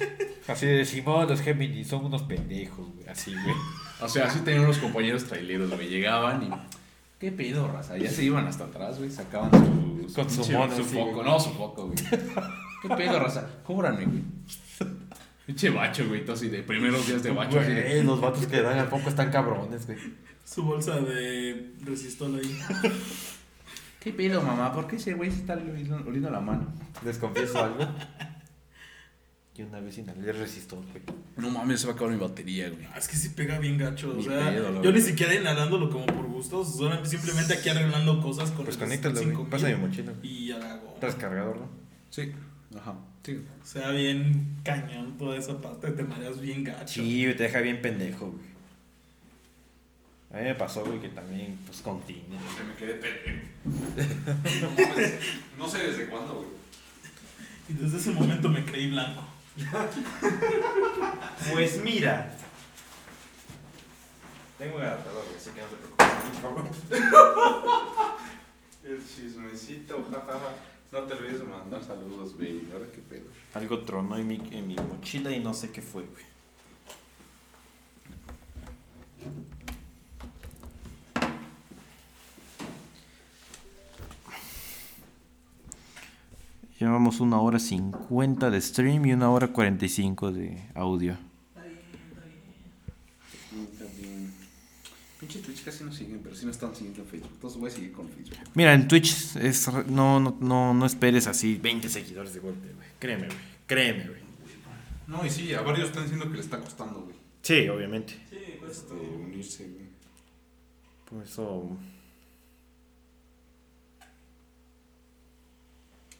Así 0.48 0.66
de 0.66 0.84
Simón, 0.84 1.28
los 1.28 1.40
Gemini 1.40 1.84
son 1.84 2.04
unos 2.06 2.22
pendejos, 2.22 2.88
güey. 2.94 3.08
Así, 3.08 3.32
güey. 3.32 3.54
o 4.00 4.08
sea, 4.08 4.26
así 4.26 4.40
tenían 4.40 4.64
unos 4.64 4.78
compañeros 4.78 5.24
traileros, 5.24 5.70
güey. 5.70 5.88
Llegaban 5.88 6.42
y. 6.42 6.50
¿Qué 7.20 7.30
pedo, 7.30 7.68
raza? 7.68 7.96
Ya 7.96 8.10
se 8.10 8.24
iban 8.24 8.46
hasta 8.48 8.64
atrás, 8.64 8.98
güey. 8.98 9.08
Sacaban 9.10 9.50
su. 9.52 10.12
Con 10.14 10.28
su 10.28 10.50
mono, 10.50 10.76
Su 10.76 10.82
sí, 10.84 10.96
foco, 10.96 11.12
güey. 11.12 11.24
no, 11.24 11.38
su 11.38 11.50
foco, 11.50 11.86
güey. 11.86 11.96
¿Qué 12.82 12.88
pedo, 12.88 13.20
raza? 13.20 13.48
Cóbrame, 13.64 14.04
güey. 14.04 14.22
Pinche 15.46 15.70
bacho, 15.70 16.06
güey. 16.08 16.24
Todo 16.24 16.34
así 16.36 16.48
de 16.48 16.62
primeros 16.62 17.06
días 17.06 17.22
de 17.22 17.30
bacho. 17.30 17.58
de- 17.60 17.82
Güey, 17.82 18.02
los 18.04 18.20
vatos 18.20 18.46
que 18.46 18.62
dan 18.62 18.78
al 18.78 18.88
poco 18.88 19.08
están 19.08 19.30
cabrones, 19.30 19.86
güey. 19.86 19.98
Su 20.44 20.62
bolsa 20.64 21.00
de 21.00 21.72
resistol 21.84 22.36
ahí. 22.36 22.60
¿Qué 24.00 24.12
pedo, 24.12 24.42
mamá? 24.42 24.72
¿Por 24.72 24.86
qué 24.88 24.96
ese 24.96 25.14
güey 25.14 25.30
se 25.30 25.38
está 25.38 25.54
oliendo, 25.54 26.30
la 26.30 26.40
mano? 26.40 26.72
Les 27.04 27.18
confieso 27.18 27.62
algo. 27.64 27.78
Y 29.54 29.60
una 29.64 29.80
vez 29.80 29.98
inhalé 29.98 30.32
resistol, 30.32 30.82
güey. 30.90 31.02
No 31.36 31.50
mames, 31.50 31.80
se 31.80 31.86
va 31.86 31.92
a 31.92 31.94
acabar 31.96 32.14
mi 32.14 32.18
batería, 32.18 32.70
güey. 32.70 32.86
Ah, 32.86 32.94
Es 32.96 33.06
que 33.06 33.16
sí 33.16 33.28
pega 33.28 33.58
bien 33.58 33.76
gacho. 33.76 34.16
O 34.16 34.22
sea, 34.22 34.48
pedo, 34.48 34.82
yo 34.82 34.90
ni 34.90 35.00
siquiera 35.02 35.34
inhalándolo 35.34 35.90
como 35.90 36.06
por 36.06 36.24
gusto. 36.26 36.64
Simplemente 37.04 37.52
aquí 37.52 37.68
arreglando 37.68 38.22
cosas 38.22 38.50
con 38.50 38.64
Pues 38.64 38.76
el 38.76 38.82
conéctalo, 38.84 39.14
5000 39.16 39.36
güey. 39.36 39.50
Pasa 39.50 39.68
mi 39.68 39.74
mochila. 39.74 40.12
Y 40.22 40.52
a 40.52 40.58
la 40.58 40.76
goma. 40.78 40.94
Traes 41.00 41.16
cargador, 41.16 41.56
¿no? 41.58 41.68
Sí. 42.08 42.32
Ajá. 42.74 42.94
Sí. 43.24 43.44
O 43.62 43.66
sea, 43.66 43.90
bien 43.90 44.56
cañón 44.64 45.16
toda 45.16 45.36
esa 45.36 45.60
parte. 45.60 45.90
Te 45.92 46.02
mareas 46.02 46.40
bien 46.40 46.64
gacho. 46.64 47.00
Sí, 47.00 47.24
te 47.36 47.44
deja 47.44 47.60
bien 47.60 47.80
pendejo, 47.80 48.30
güey. 48.30 48.52
A 50.32 50.36
mí 50.38 50.44
me 50.44 50.54
pasó, 50.54 50.84
güey, 50.84 50.98
que 51.00 51.10
también, 51.10 51.58
pues, 51.66 51.82
con 51.82 52.00
Tine. 52.02 52.38
Que 52.56 52.64
me 52.64 52.74
quedé 52.74 52.94
pendejo. 52.94 53.48
No 55.58 55.68
sé 55.68 55.78
desde 55.86 56.06
cuándo, 56.08 56.34
güey. 56.36 56.48
Y 57.68 57.74
desde 57.74 57.98
ese 57.98 58.10
momento 58.10 58.48
me 58.48 58.64
creí 58.64 58.90
blanco. 58.90 59.22
Pues 61.52 61.82
mira. 61.82 62.34
Tengo 64.58 64.76
un 64.76 64.82
adaptador, 64.82 65.24
güey, 65.24 65.36
así 65.36 65.50
que 65.50 65.60
no 65.60 65.66
te 65.66 65.76
preocupes. 65.76 66.02
El 68.84 68.98
chismecito, 69.06 70.04
jajaja. 70.10 70.54
No 70.92 71.00
te 71.04 71.14
olvides 71.14 71.40
de 71.40 71.46
mandar 71.46 71.82
saludos, 71.82 72.36
güey. 72.36 72.68
Ahora 72.70 72.84
qué 72.92 73.00
pedo. 73.00 73.24
Algo 73.54 73.80
tronó 73.80 74.18
en 74.18 74.26
mi, 74.26 74.34
en 74.50 74.68
mi 74.68 74.76
mochila 74.76 75.30
y 75.32 75.40
no 75.40 75.54
sé 75.54 75.70
qué 75.70 75.80
fue, 75.80 76.02
güey. 76.02 76.24
Llevamos 86.78 87.20
una 87.20 87.40
hora 87.40 87.58
50 87.58 88.50
de 88.50 88.60
stream 88.60 89.06
y 89.06 89.12
una 89.12 89.30
hora 89.30 89.48
45 89.48 90.32
de 90.32 90.62
audio. 90.74 91.16
Está 93.54 93.84
bien. 93.96 94.34
Pinche 95.22 95.38
Twitch 95.38 95.62
casi 95.62 95.84
no 95.84 95.92
siguen, 95.92 96.18
pero 96.20 96.34
sí 96.34 96.44
me 96.46 96.50
están 96.50 96.74
siguiendo 96.74 97.02
en 97.02 97.06
Facebook. 97.06 97.30
Entonces 97.34 97.60
voy 97.60 97.70
a 97.70 97.72
seguir 97.72 97.92
con 97.92 98.08
Facebook. 98.08 98.36
Mira, 98.54 98.74
en 98.74 98.88
Twitch 98.88 99.36
es, 99.36 99.68
no, 99.86 100.18
no, 100.18 100.36
no, 100.40 100.74
no 100.74 100.84
esperes 100.84 101.28
así 101.28 101.54
20 101.62 101.88
seguidores 101.88 102.34
de 102.34 102.40
golpe, 102.40 102.72
güey. 102.74 102.88
Créeme, 102.98 103.26
güey. 103.28 103.38
Créeme, 103.68 104.04
güey. 104.08 104.20
No, 105.06 105.24
y 105.24 105.30
sí, 105.30 105.54
a 105.54 105.60
varios 105.62 105.88
están 105.90 106.02
diciendo 106.02 106.26
que 106.28 106.34
le 106.34 106.40
está 106.40 106.58
costando, 106.58 107.02
güey. 107.02 107.14
Sí, 107.40 107.68
obviamente. 107.68 108.14
Sí, 108.30 108.36
pues. 108.58 108.78
Este, 108.78 108.94
unirse, 108.94 109.68
güey. 109.68 109.86
Por 111.08 111.22
eso. 111.22 111.76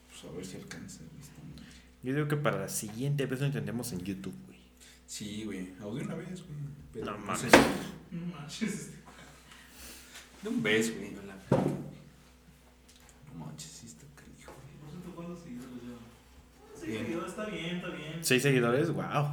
Pues 0.08 0.32
a 0.32 0.36
ver 0.36 0.46
si 0.46 0.56
alcanza, 0.58 1.00
Yo 2.04 2.14
digo 2.14 2.28
que 2.28 2.36
para 2.36 2.60
la 2.60 2.68
siguiente 2.68 3.26
vez 3.26 3.40
lo 3.40 3.46
intentemos 3.46 3.92
en 3.92 3.98
YouTube, 4.04 4.34
güey. 4.46 4.58
Sí, 5.08 5.42
güey. 5.44 5.70
Audio 5.80 6.04
una 6.04 6.14
vez, 6.14 6.44
güey. 6.46 6.58
Pero 6.92 7.06
No 7.06 7.12
no 7.18 7.18
mames. 7.26 7.40
sé. 7.40 7.48
No 8.12 8.26
manches. 8.26 8.90
De 10.42 10.48
un 10.48 10.62
beso, 10.62 10.92
güey. 10.98 11.14
la. 11.26 11.34
No 11.50 13.44
manches, 13.46 13.70
sí 13.70 13.86
está 13.86 14.04
canijo. 14.14 14.52
Por 14.80 14.90
cierto, 14.90 15.10
¿cuántos 15.14 15.42
seguidores 15.42 15.82
lleva? 15.82 15.98
Bien. 16.84 17.06
seguidores, 17.06 17.30
está 17.30 17.46
bien, 17.46 17.76
está 17.76 17.88
bien. 17.88 18.18
¿Seis 18.20 18.42
seguidores? 18.42 18.90
¡Wow! 18.90 19.28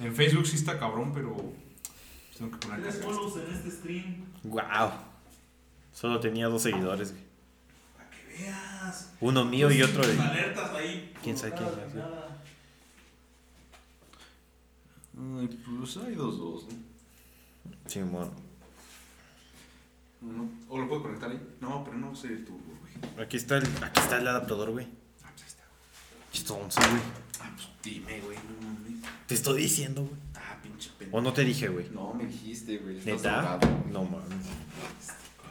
En 0.00 0.14
Facebook 0.14 0.46
sí 0.46 0.56
está 0.56 0.78
cabrón, 0.78 1.12
pero. 1.14 1.36
Tengo 2.36 2.50
que 2.52 2.66
poner 2.66 2.82
Tres 2.82 3.02
follows 3.02 3.36
en 3.36 3.54
este 3.54 3.70
stream. 3.70 4.24
¡Wow! 4.42 4.90
Solo 5.92 6.18
tenía 6.18 6.48
dos 6.48 6.62
seguidores, 6.62 7.12
güey. 7.12 7.24
Para 7.96 8.10
que 8.10 8.26
veas. 8.26 9.12
Uno 9.20 9.44
mío 9.44 9.70
y 9.70 9.82
otro 9.82 10.04
de. 10.04 10.14
Tus 10.14 10.24
alertas 10.24 10.70
ahí. 10.72 11.14
¿Quién 11.22 11.36
sabe 11.36 11.52
quién 11.52 11.68
es? 11.68 11.94
nada. 11.94 12.42
Ay, 15.40 15.48
pues 15.78 15.96
hay 15.98 16.14
dos, 16.14 16.38
dos, 16.38 16.64
¿no? 16.64 16.87
Simón. 17.86 18.30
No, 20.20 20.48
¿O 20.68 20.78
lo 20.78 20.88
puedo 20.88 21.02
conectar 21.02 21.30
ahí? 21.30 21.40
No, 21.60 21.84
pero 21.84 21.96
no 21.96 22.14
sé 22.14 22.28
tú, 22.38 22.58
güey. 22.58 23.24
Aquí 23.24 23.36
está 23.36 23.58
el, 23.58 23.64
aquí 23.82 24.00
está 24.00 24.18
el 24.18 24.26
adaptador, 24.26 24.70
güey. 24.70 24.86
Ah, 25.22 25.30
pues 25.32 25.42
ahí 25.42 25.48
está. 25.48 25.64
Chistonzo, 26.32 26.80
güey. 26.80 27.02
Ah, 27.40 27.50
pues 27.54 27.68
dime, 27.82 28.20
güey, 28.20 28.36
no 28.36 28.68
mames. 28.68 29.04
Te 29.26 29.34
estoy 29.34 29.62
diciendo, 29.62 30.02
güey. 30.02 30.20
Ah, 30.34 30.58
pinche 30.62 30.90
pendejo. 30.98 31.16
¿O 31.18 31.20
no 31.20 31.32
te 31.32 31.44
dije, 31.44 31.68
güey? 31.68 31.88
No, 31.90 32.14
me 32.14 32.26
dijiste, 32.26 32.78
güey. 32.78 32.98
estás 32.98 33.14
¿Neta? 33.22 33.60
No 33.92 34.04
mames. 34.04 34.46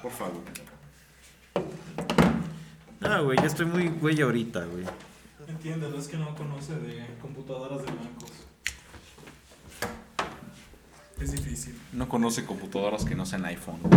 Por 0.02 0.12
favor. 0.12 0.44
No, 3.00 3.24
güey, 3.24 3.38
yo 3.38 3.46
estoy 3.46 3.66
muy 3.66 3.88
güey 3.88 4.20
ahorita, 4.22 4.66
güey. 4.66 4.84
Entiéndelo, 5.48 5.98
es 5.98 6.08
que 6.08 6.18
no 6.18 6.36
conoce 6.36 6.76
de 6.76 7.06
computadoras 7.22 7.80
de 7.80 7.86
bancos. 7.92 8.32
Es 11.22 11.32
difícil. 11.32 11.76
No 11.94 12.08
conoce 12.08 12.46
computadoras 12.46 13.04
que 13.06 13.16
no 13.16 13.26
sean 13.26 13.46
iPhone. 13.46 13.80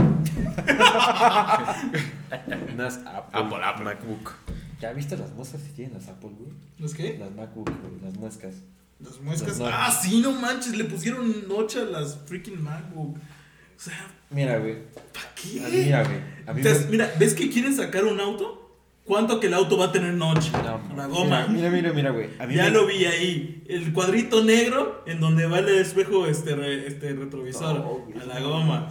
Unas 2.74 2.98
Apple, 3.06 3.40
Apple, 3.40 3.58
Apple. 3.64 3.84
MacBook. 3.84 4.32
¿Ya 4.80 4.92
viste 4.92 5.16
las 5.16 5.30
muescas 5.32 5.60
que 5.62 5.70
tienen 5.70 5.94
las 5.94 6.08
Apple, 6.08 6.30
güey? 6.38 6.52
¿Los 6.78 6.94
qué? 6.94 7.18
Las 7.18 7.32
MacBook, 7.32 7.68
güey, 7.68 8.00
las 8.02 8.14
muescas. 8.18 8.54
Las 8.98 9.20
muescas. 9.20 9.58
Las 9.58 9.72
Ah, 9.72 9.90
sí, 10.02 10.20
no 10.20 10.32
manches, 10.32 10.76
le 10.76 10.84
pusieron 10.84 11.46
noche 11.48 11.80
a 11.80 11.84
las 11.84 12.18
freaking 12.26 12.62
MacBook. 12.62 13.16
O 13.16 13.82
sea, 13.82 14.08
Mira, 14.30 14.58
güey. 14.58 14.78
¿para 15.12 15.34
qué? 15.34 15.62
Ah, 15.64 15.68
Mira, 15.70 16.04
güey. 16.04 16.16
A 16.46 16.52
mí 16.52 16.60
Entonces, 16.60 16.84
me... 16.86 16.90
Mira, 16.92 17.10
¿ves 17.18 17.34
que 17.34 17.50
quieren 17.50 17.74
sacar 17.76 18.04
un 18.04 18.20
auto? 18.20 18.59
¿Cuánto 19.04 19.40
que 19.40 19.48
el 19.48 19.54
auto 19.54 19.76
va 19.76 19.86
a 19.86 19.92
tener 19.92 20.14
noche? 20.14 20.50
No, 20.52 20.80
la 20.96 21.06
goma. 21.06 21.46
Mira, 21.48 21.70
mira, 21.70 21.92
mira, 21.92 22.10
güey. 22.10 22.28
A 22.38 22.46
mí 22.46 22.54
ya 22.54 22.64
me- 22.64 22.70
lo 22.70 22.86
vi 22.86 23.04
ahí. 23.06 23.64
El 23.68 23.92
cuadrito 23.92 24.44
negro 24.44 25.02
en 25.06 25.20
donde 25.20 25.46
va 25.46 25.58
el 25.58 25.68
espejo 25.68 26.26
este, 26.26 26.54
re- 26.54 26.86
este 26.86 27.12
retrovisor. 27.14 27.84
A 28.20 28.24
la 28.26 28.40
goma. 28.40 28.88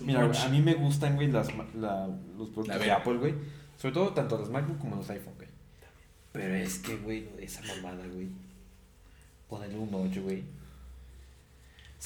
Mira, 0.00 0.24
güey, 0.24 0.38
a 0.38 0.48
mí 0.48 0.60
me 0.60 0.74
gustan, 0.74 1.14
güey, 1.14 1.28
las, 1.30 1.48
la- 1.74 2.08
los 2.36 2.48
productos 2.50 2.68
La 2.68 2.78
de. 2.78 2.90
Apple, 2.90 3.14
güey. 3.18 3.34
Sobre 3.78 3.94
todo 3.94 4.08
tanto 4.10 4.38
los 4.38 4.50
MacBook 4.50 4.78
como 4.78 4.96
los 4.96 5.08
iPhone, 5.10 5.34
güey. 5.36 5.48
Pero 6.32 6.54
es 6.54 6.78
que, 6.80 6.96
güey, 6.96 7.28
esa 7.40 7.60
mamada, 7.62 8.04
güey. 8.12 8.28
Ponerle 9.48 9.78
un 9.78 9.94
8, 9.94 10.22
güey. 10.22 10.42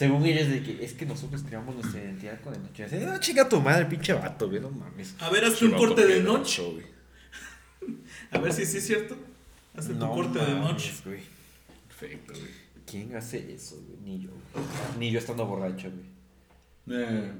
Según 0.01 0.25
ellos, 0.25 0.49
de 0.49 0.63
que 0.63 0.83
es 0.83 0.95
que 0.95 1.05
nosotros 1.05 1.43
creamos 1.47 1.75
nuestra 1.75 2.01
identidad 2.03 2.41
con 2.41 2.55
el 2.55 2.61
8. 2.73 2.85
Así, 2.87 2.97
no, 2.97 3.21
chinga 3.21 3.47
tu 3.51 3.61
madre, 3.61 3.85
pinche 3.85 4.15
vato, 4.15 4.49
güey, 4.49 4.59
no 4.61 4.71
mames. 4.71 5.15
A 5.21 5.29
ver, 5.29 5.45
hazte 5.45 5.67
un 5.67 5.73
corte 5.73 6.07
de 6.07 6.23
noche. 6.23 6.63
güey. 6.63 6.87
A 8.31 8.39
ver 8.39 8.51
si 8.53 8.65
sí 8.65 8.79
es 8.79 8.87
cierto. 8.87 9.15
Hazte 9.77 9.93
tu 9.93 9.99
No 9.99 10.11
corte 10.13 10.39
de 10.39 10.55
noche. 10.55 10.91
güey. 11.05 11.21
Perfecto, 11.89 12.33
güey. 12.33 12.51
¿Quién 12.87 13.15
hace 13.15 13.53
eso, 13.53 13.77
güey? 13.87 13.99
Ni 14.03 14.23
yo. 14.25 14.31
güey. 14.55 14.65
Ni 14.99 15.11
yo 15.11 15.19
estando 15.19 15.45
borracho, 15.45 15.91
güey. 15.91 16.99
Eh, 17.05 17.33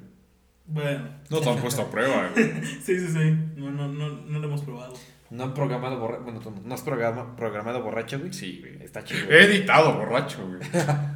Bueno. 0.67 1.09
no 1.31 1.41
te 1.41 1.49
han 1.49 1.59
puesto 1.63 1.81
a 1.83 1.91
prueba, 1.91 2.29
güey. 2.35 2.63
Sí, 2.85 2.99
sí, 2.99 3.07
sí. 3.09 3.37
No, 3.57 3.71
no, 3.71 3.89
no, 3.89 4.09
no 4.11 4.39
lo 4.39 4.47
hemos 4.49 4.61
probado. 4.63 4.95
No 5.31 5.45
han 5.45 5.55
programado 5.55 5.99
borracho. 6.01 6.25
Bueno, 6.25 6.41
tú 6.41 6.51
no. 6.51 6.61
¿No 6.65 6.75
has 6.75 6.83
programa- 6.83 7.37
programado 7.37 7.83
borracho, 7.85 8.19
güey? 8.19 8.33
Sí, 8.33 8.59
güey. 8.61 8.83
Está 8.83 9.05
chido. 9.05 9.31
He 9.31 9.45
editado 9.45 9.95
borracho, 9.97 10.45
güey. 10.47 10.61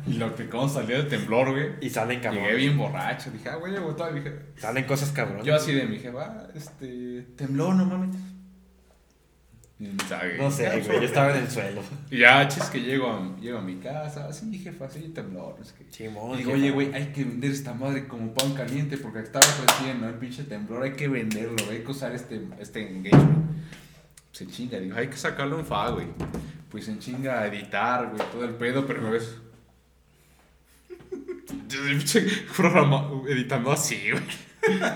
Y 0.07 0.15
lo 0.15 0.35
que 0.37 0.49
como 0.49 0.69
salió 0.69 1.03
de 1.03 1.11
temblor, 1.11 1.51
güey. 1.51 1.71
Y 1.81 1.91
salen 1.91 2.21
cabrón. 2.21 2.45
Llegué 2.45 2.57
bien 2.57 2.79
borracho. 2.79 3.31
Dije, 3.33 3.49
ah, 3.49 3.57
güey, 3.57 3.75
todavía 3.75 4.23
dije. 4.23 4.37
Salen 4.57 4.85
cosas 4.85 5.11
cabrones. 5.11 5.45
Yo 5.45 5.57
así 5.57 5.73
de 5.73 5.87
mi 5.87 5.99
jefa, 5.99 6.23
ah, 6.25 6.49
este. 6.55 7.23
Tembló, 7.37 7.75
no 7.75 7.85
mames. 7.87 8.17
Me 9.77 9.91
sabe, 10.09 10.39
No 10.39 10.49
sé, 10.53 10.69
güey. 10.69 11.01
Yo 11.01 11.03
estaba 11.03 11.37
en 11.37 11.43
el 11.45 11.51
suelo. 11.51 11.83
Y 12.09 12.19
ya, 12.19 12.47
chis, 12.47 12.63
que 12.67 12.81
llego 12.81 13.11
a, 13.11 13.37
llego 13.41 13.59
a 13.59 13.63
mi 13.63 13.77
casa. 13.79 14.33
Sí, 14.33 14.57
jefa, 14.59 14.89
sí, 14.89 15.11
temblor. 15.13 15.57
Es 15.61 15.73
que. 15.73 15.85
Simón. 15.91 16.37
Digo, 16.39 16.51
jefa. 16.53 16.63
oye, 16.63 16.71
güey, 16.71 16.95
hay 16.95 17.07
que 17.07 17.25
vender 17.25 17.51
esta 17.51 17.75
madre 17.75 18.07
como 18.07 18.33
pan 18.33 18.55
caliente 18.55 18.97
porque 18.97 19.19
estaba 19.19 19.45
recién, 19.67 20.01
¿no? 20.01 20.09
El 20.09 20.15
pinche 20.15 20.45
temblor, 20.45 20.85
hay 20.85 20.93
que 20.93 21.09
venderlo, 21.09 21.57
hay 21.69 21.81
que 21.81 21.91
usar 21.91 22.15
este, 22.15 22.47
este 22.61 22.89
engagement. 22.89 23.45
Se 24.35 24.49
chinga, 24.49 24.81
digo, 24.81 24.97
hay 24.97 25.07
que 25.07 25.17
sacarlo 25.17 25.61
en 25.61 25.65
fa, 25.65 25.91
güey. 25.91 26.09
Pues 26.69 26.87
se 26.87 26.99
chinga 26.99 27.43
a 27.43 27.47
editar, 27.47 28.09
güey, 28.09 28.21
todo 28.33 28.45
el 28.45 28.55
pedo, 28.55 28.85
pero 28.85 29.01
me 29.01 29.11
ves. 29.11 29.37
Programa 32.57 33.09
editando 33.29 33.71
así, 33.71 34.11
güey. 34.11 34.25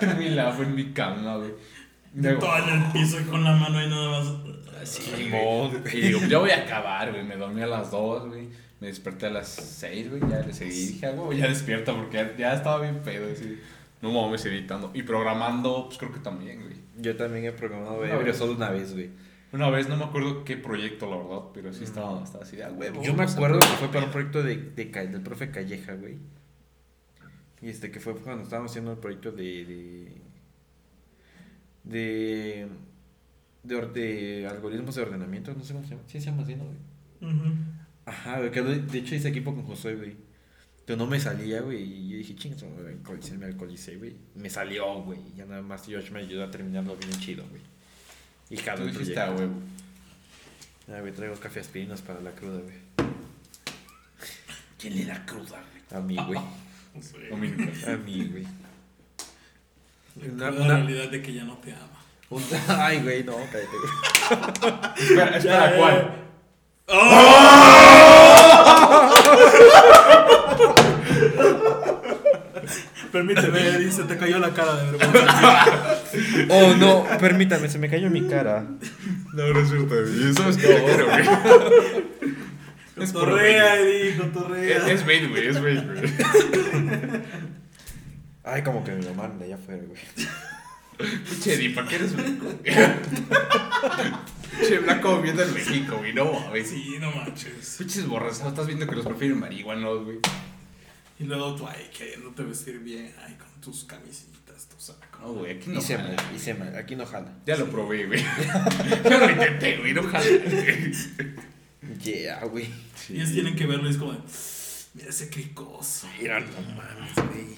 En 0.00 0.18
mi 0.18 0.30
lado, 0.30 0.60
en 0.64 0.74
mi 0.74 0.92
cama, 0.92 1.36
güey. 1.36 1.52
Todo 2.40 2.58
en 2.58 2.82
el 2.82 2.92
piso 2.92 3.20
y 3.20 3.24
con 3.24 3.44
la 3.44 3.54
mano 3.54 3.78
ahí 3.78 3.88
nada 3.88 4.10
más. 4.10 4.26
güey. 5.30 5.96
Y 5.96 6.00
digo, 6.00 6.20
ya 6.28 6.38
voy 6.38 6.50
a 6.50 6.64
acabar, 6.64 7.12
güey. 7.12 7.22
Me 7.22 7.36
dormí 7.36 7.62
a 7.62 7.68
las 7.68 7.92
2, 7.92 8.30
güey. 8.30 8.48
Me 8.80 8.88
desperté 8.88 9.26
a 9.26 9.30
las 9.30 9.48
6, 9.48 10.10
güey. 10.10 10.22
Ya 10.28 10.40
le 10.40 10.52
seguí. 10.52 10.86
Dije, 10.86 11.06
ah, 11.06 11.10
güey, 11.12 11.38
ya 11.38 11.46
despierta 11.46 11.94
porque 11.94 12.16
ya, 12.16 12.36
ya 12.36 12.54
estaba 12.54 12.80
bien 12.80 13.02
pedo. 13.04 13.32
Así. 13.32 13.60
No 14.02 14.10
mames, 14.10 14.44
editando. 14.46 14.90
Y 14.94 15.04
programando, 15.04 15.84
pues 15.86 15.96
creo 15.98 16.12
que 16.12 16.18
también, 16.18 16.60
güey. 16.62 16.74
Yo 16.96 17.16
también 17.16 17.44
he 17.44 17.52
programado 17.52 18.04
ebrio 18.04 18.24
vez. 18.24 18.36
solo 18.36 18.54
una 18.54 18.70
vez, 18.70 18.92
güey. 18.94 19.27
Una 19.52 19.70
vez, 19.70 19.88
no 19.88 19.96
me 19.96 20.04
acuerdo 20.04 20.44
qué 20.44 20.56
proyecto, 20.58 21.08
la 21.10 21.16
verdad, 21.16 21.48
pero 21.54 21.72
sí 21.72 21.84
estaba, 21.84 22.22
estaba 22.22 22.44
así 22.44 22.56
de, 22.56 22.64
ah, 22.64 22.68
güey. 22.70 22.90
Yo 23.02 23.14
me 23.14 23.24
acuerdo 23.24 23.60
que 23.60 23.66
fue 23.66 23.88
para 23.88 24.04
un 24.04 24.10
proyecto 24.12 24.42
de, 24.42 24.56
de 24.56 24.90
Ca- 24.90 25.06
del 25.06 25.22
profe 25.22 25.50
Calleja, 25.50 25.94
güey. 25.94 26.18
Y 27.62 27.68
este 27.70 27.90
que 27.90 27.98
fue 27.98 28.14
cuando 28.16 28.42
estábamos 28.44 28.70
haciendo 28.72 28.92
el 28.92 28.98
proyecto 28.98 29.32
de. 29.32 29.64
de. 29.64 30.12
de, 31.84 32.68
de, 33.62 33.74
or- 33.74 33.92
de 33.92 34.46
algoritmos 34.46 34.94
de 34.94 35.02
ordenamiento, 35.02 35.54
no 35.54 35.62
sé 35.64 35.72
cómo 35.72 35.84
se 35.84 35.90
llama. 35.94 36.02
Sí, 36.06 36.20
se 36.20 36.26
llama 36.26 36.42
así, 36.42 36.54
¿no, 36.54 36.64
güey? 36.64 36.76
Ajá, 38.06 38.38
güey, 38.38 38.50
que 38.50 38.62
de 38.62 38.80
de 38.80 38.98
hecho 38.98 39.14
hice 39.14 39.28
equipo 39.28 39.54
con 39.54 39.64
Josué, 39.64 39.96
güey. 39.96 40.16
Pero 40.84 40.96
no 40.98 41.06
me 41.06 41.20
salía, 41.20 41.60
güey, 41.60 41.82
y 41.82 42.08
yo 42.10 42.16
dije, 42.18 42.34
chingas, 42.34 42.62
me 42.62 42.90
alcoholicé, 42.90 43.36
me 43.36 43.44
alcoholicé, 43.46 43.96
güey. 43.96 44.16
Me 44.34 44.48
salió, 44.48 45.02
güey, 45.02 45.20
y 45.28 45.36
ya 45.36 45.44
nada 45.44 45.60
más 45.62 45.82
Josh 45.86 46.10
me 46.10 46.20
ayudó 46.20 46.44
a 46.44 46.50
terminarlo 46.50 46.96
bien 46.96 47.10
chido, 47.20 47.44
güey. 47.50 47.60
Y 48.50 48.56
Tú 48.56 48.84
dijiste, 48.86 49.20
ah, 49.20 49.26
proyecto. 49.26 49.34
güey. 49.36 49.48
Ah, 50.96 51.00
güey, 51.00 51.12
traigo 51.12 51.34
café 51.36 51.60
aspirinas 51.60 52.00
para 52.00 52.20
la 52.20 52.30
cruda, 52.32 52.60
güey. 52.60 52.76
¿Quién 54.78 54.96
le 54.96 55.04
da 55.04 55.24
cruda, 55.26 55.60
güey? 55.90 56.00
A 56.00 56.04
mí, 56.04 56.16
güey. 56.16 56.40
Dominica. 57.30 57.92
A 57.92 57.96
mí, 57.96 58.24
güey. 58.30 58.46
La 60.36 60.50
Una- 60.50 60.76
realidad 60.76 61.08
de 61.10 61.22
que 61.22 61.32
ya 61.32 61.44
no 61.44 61.56
te 61.58 61.72
ama. 61.72 61.84
Un- 62.30 62.42
Ay, 62.68 63.00
güey, 63.02 63.22
no, 63.24 63.36
cállate, 63.52 63.66
güey. 63.66 63.92
Espera, 64.98 65.36
espera, 65.36 65.70
Ya, 65.70 65.76
¿cuál? 65.76 66.14
Permíteme, 73.12 73.78
dice, 73.78 74.04
te 74.04 74.16
cayó 74.18 74.38
la 74.38 74.50
cara 74.52 74.74
de 74.76 74.90
vergüenza. 74.90 75.87
Oh, 76.50 76.74
no, 76.76 77.06
permítame, 77.18 77.68
se 77.68 77.78
me 77.78 77.88
cayó 77.88 78.10
mi 78.10 78.26
cara. 78.26 78.66
No, 79.34 79.52
no 79.52 79.60
es 79.60 79.68
cierto, 79.68 79.94
güey. 79.94 80.32
¿Sabes 80.34 80.56
qué 80.56 80.66
quiero, 80.66 81.06
güey? 81.06 81.28
Es 82.96 83.12
Cotorrea. 83.12 83.76
Eddie, 83.76 84.16
cotorrea. 84.16 84.76
Es, 84.78 84.86
es 85.00 85.06
bait, 85.06 85.28
güey, 85.28 85.46
es 85.46 85.62
bait, 85.62 85.84
güey. 85.84 86.00
Ay, 88.44 88.62
como 88.62 88.82
que 88.82 88.92
me 88.92 89.02
lo 89.02 89.14
mandan 89.14 89.38
de 89.38 89.44
allá 89.46 89.54
afuera, 89.56 89.82
güey. 89.86 90.00
Pinche 91.28 91.54
Eddie, 91.54 91.70
¿para 91.70 91.86
qué 91.86 91.94
eres 91.96 92.16
blanco? 92.16 92.46
Pinche 94.50 94.78
blanco 94.78 95.16
viviendo 95.18 95.44
en 95.44 95.54
México, 95.54 95.96
güey, 95.98 96.12
no 96.12 96.32
mames. 96.32 96.70
Sí, 96.70 96.96
no 97.00 97.12
manches. 97.12 97.76
Pinches 97.78 98.06
borrazados, 98.06 98.52
estás 98.52 98.66
viendo 98.66 98.86
que 98.86 98.96
los 98.96 99.06
prefieren 99.06 99.38
marihuanos, 99.38 100.04
güey. 100.04 100.18
Y 101.20 101.24
luego 101.24 101.54
tú, 101.54 101.68
ay, 101.68 101.88
queriéndote 101.96 102.42
vestir 102.42 102.78
bien, 102.80 103.12
ay, 103.24 103.34
con 103.34 103.60
tus 103.60 103.84
camisitas, 103.84 104.66
tu 104.68 104.80
saco. 104.80 105.07
No, 105.20 105.32
güey, 105.34 105.56
aquí 105.56 105.70
no 105.70 105.78
Hice 105.80 105.96
jala. 105.96 106.08
mal, 106.14 106.36
hice 106.36 106.54
mal. 106.54 106.76
Aquí 106.76 106.96
no 106.96 107.04
jala. 107.06 107.32
Ya 107.46 107.56
lo 107.56 107.68
probé, 107.70 108.06
güey. 108.06 108.22
Ya 109.04 109.18
lo 109.18 109.30
intenté, 109.30 109.76
güey, 109.78 109.92
no 109.94 110.02
jala. 110.04 110.24
Yeah, 112.02 112.44
güey. 112.44 112.68
Sí. 112.94 113.14
Ellos 113.16 113.32
tienen 113.32 113.56
que 113.56 113.66
verlo 113.66 113.88
y 113.88 113.90
es 113.90 113.96
como, 113.96 114.12
de, 114.12 114.18
mira 114.94 115.08
ese 115.08 115.28
cricoso. 115.30 116.06
Mira, 116.20 116.40
no 116.40 116.46
mames, 116.76 117.14
güey. 117.14 117.56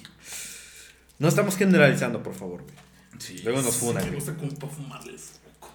No 1.18 1.28
estamos 1.28 1.56
generalizando, 1.56 2.22
por 2.22 2.34
favor, 2.34 2.62
güey. 2.62 2.74
Sí. 3.18 3.40
Luego 3.44 3.60
nos 3.62 3.76
funan, 3.76 4.02
Me 4.04 4.10
güey. 4.10 4.14
gusta 4.14 4.34
como 4.36 4.54
para 4.54 4.72
fumarle 4.72 5.12
el 5.12 5.18
foco. 5.18 5.70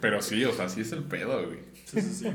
Pero 0.00 0.22
sí, 0.22 0.44
o 0.44 0.52
sea, 0.52 0.68
sí 0.68 0.80
es 0.82 0.92
el 0.92 1.04
pedo, 1.04 1.46
güey. 1.46 1.58
Sí, 1.86 2.00
sí, 2.00 2.14
sí. 2.14 2.26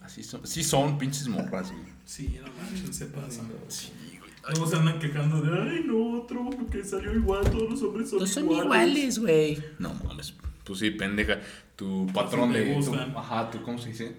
Así 0.00 0.22
son, 0.22 0.46
sí 0.46 0.64
son 0.64 0.98
pinches 0.98 1.28
morras, 1.28 1.70
güey. 1.70 1.84
Sí, 2.10 2.40
no 2.44 2.50
manches, 2.60 2.96
se 2.96 3.06
pasa. 3.06 3.42
Sí, 3.68 3.92
güey. 4.18 4.32
Luego 4.48 4.66
se 4.66 4.76
andan 4.76 4.98
quejando 4.98 5.40
de, 5.40 5.56
ay, 5.62 5.84
no, 5.86 6.20
otro, 6.20 6.50
que 6.68 6.82
salió 6.84 7.14
igual, 7.14 7.48
todos 7.48 7.70
los 7.70 7.82
hombres 7.84 8.10
son, 8.10 8.50
iguales. 8.50 9.20
güey. 9.20 9.62
No 9.78 9.94
mames. 9.94 10.34
Pues 10.64 10.80
sí, 10.80 10.90
pendeja. 10.90 11.38
Tu 11.76 12.08
patrón 12.12 12.52
de. 12.52 12.74
tu- 12.82 12.94
ajá, 13.16 13.48
tu, 13.52 13.62
¿cómo 13.62 13.78
se 13.78 13.90
dice? 13.90 14.16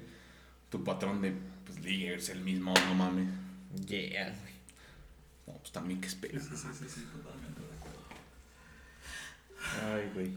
Tu 0.70 0.82
patrón 0.86 1.22
de 1.22 1.34
pues, 1.66 1.82
ligue 1.84 2.16
es 2.16 2.30
el 2.30 2.40
mismo, 2.40 2.74
no 2.88 2.96
mames. 2.96 3.28
Yeah, 3.88 4.30
güey. 4.40 4.54
No, 5.48 5.54
pues 5.56 5.74
también 5.74 6.00
que 6.00 6.08
Sí, 6.08 6.16
esperas. 6.16 6.44
sí, 6.46 6.56
sí, 6.56 6.68
sí, 6.80 6.86
sí, 6.88 7.02
totalmente 7.12 7.60
de 7.60 7.68
acuerdo. 7.78 8.00
Ay, 9.98 10.10
güey. 10.14 10.32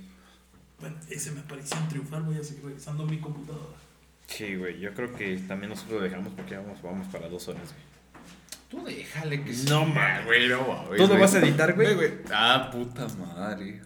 Bueno, 0.81 0.97
ese 1.09 1.31
me 1.31 1.43
pareció 1.43 1.79
en 1.79 1.89
triunfar, 1.89 2.23
voy 2.25 2.37
a 2.37 2.43
seguir 2.43 2.65
revisando 2.65 3.07
mi 3.07 3.19
computadora. 3.21 3.77
Sí, 4.27 4.57
güey. 4.57 4.79
Yo 4.81 4.93
creo 4.95 5.15
que 5.15 5.37
también 5.49 5.71
nosotros 5.71 5.99
lo 5.99 6.05
dejamos 6.05 6.33
porque 6.35 6.57
vamos, 6.57 6.81
vamos 6.83 7.07
para 7.09 7.29
dos 7.29 7.47
horas, 7.49 7.63
güey. 7.73 7.95
Tú 8.71 8.85
déjale 8.85 9.43
que 9.45 9.53
No 9.69 9.85
mames. 9.85 10.25
güey, 10.27 10.49
no 10.49 10.67
mames. 10.67 10.97
¿Tú 10.97 11.03
lo 11.03 11.09
güey. 11.09 11.21
vas 11.21 11.35
a 11.35 11.39
editar, 11.39 11.75
güey? 11.75 11.89
Ah, 12.33 12.69
puta 12.73 13.07
madre. 13.19 13.81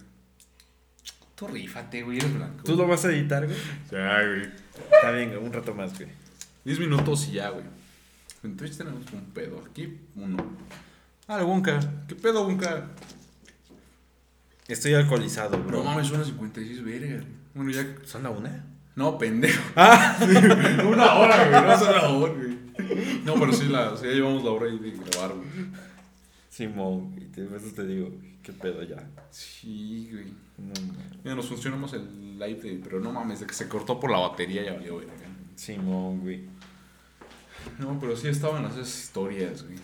Tú 1.35 1.47
rífate, 1.47 2.01
güey, 2.03 2.17
eres 2.17 2.33
blanco. 2.33 2.63
¿Tú 2.63 2.75
lo 2.75 2.87
vas 2.87 3.05
a 3.05 3.09
editar, 3.11 3.45
güey? 3.45 3.57
Ya, 3.91 4.23
güey. 4.25 4.49
Está 4.91 5.11
bien, 5.11 5.29
güey, 5.29 5.41
un 5.43 5.53
rato 5.53 5.73
más, 5.73 5.95
güey. 5.97 6.09
10 6.65 6.79
minutos 6.79 7.27
y 7.27 7.33
ya, 7.33 7.49
güey. 7.49 7.63
En 8.43 8.55
Twitch 8.57 8.77
tenemos 8.77 9.01
un 9.13 9.25
pedo. 9.31 9.63
Aquí, 9.69 9.99
uno. 10.15 10.37
Ah, 11.27 11.41
Bunka. 11.43 11.79
¿Qué 12.07 12.15
pedo, 12.15 12.43
Bunka? 12.45 12.87
Estoy 14.67 14.93
alcoholizado, 14.93 15.57
No 15.57 15.63
bro. 15.63 15.83
mames, 15.83 16.07
son 16.07 16.19
las 16.19 16.27
56 16.27 16.83
verga. 16.83 17.23
Bueno, 17.53 17.71
ya. 17.71 17.85
¿Son 18.05 18.23
la 18.23 18.29
una? 18.29 18.65
No, 18.95 19.17
pendejo. 19.17 19.61
Ah, 19.75 20.17
una 20.89 21.13
hora, 21.15 21.37
güey. 21.49 21.61
No 21.61 21.73
es 21.73 21.81
una 21.81 22.09
hora, 22.09 22.33
güey. 22.33 22.59
No, 23.25 23.33
pero 23.35 23.53
sí, 23.53 23.67
la, 23.67 23.95
sí, 23.95 24.05
ya 24.05 24.11
llevamos 24.13 24.43
la 24.43 24.51
hora 24.51 24.65
ahí 24.67 24.77
de 24.79 24.91
grabar, 24.91 25.35
güey. 25.35 25.47
Simón, 26.49 27.13
y 27.17 27.25
te, 27.25 27.43
eso 27.43 27.73
te 27.75 27.85
digo, 27.85 28.07
güey, 28.09 28.33
qué 28.43 28.51
pedo 28.51 28.83
ya. 28.83 29.07
Sí, 29.31 30.09
güey. 30.11 30.25
No. 30.57 30.73
Mira, 31.23 31.35
nos 31.35 31.47
funciona 31.47 31.77
más 31.77 31.93
el 31.93 32.37
live, 32.39 32.59
de- 32.61 32.79
pero 32.83 32.99
no 32.99 33.11
mames, 33.11 33.39
de 33.39 33.45
que 33.45 33.53
se 33.53 33.67
cortó 33.69 33.99
por 33.99 34.11
la 34.11 34.17
batería 34.19 34.63
ya 34.63 34.73
valió, 34.73 34.97
verga. 34.97 35.13
Simón, 35.55 36.19
güey. 36.21 36.43
No, 37.77 37.97
pero 37.99 38.15
sí 38.17 38.27
estaban 38.27 38.65
esas 38.65 38.87
historias, 39.03 39.63
güey. 39.63 39.77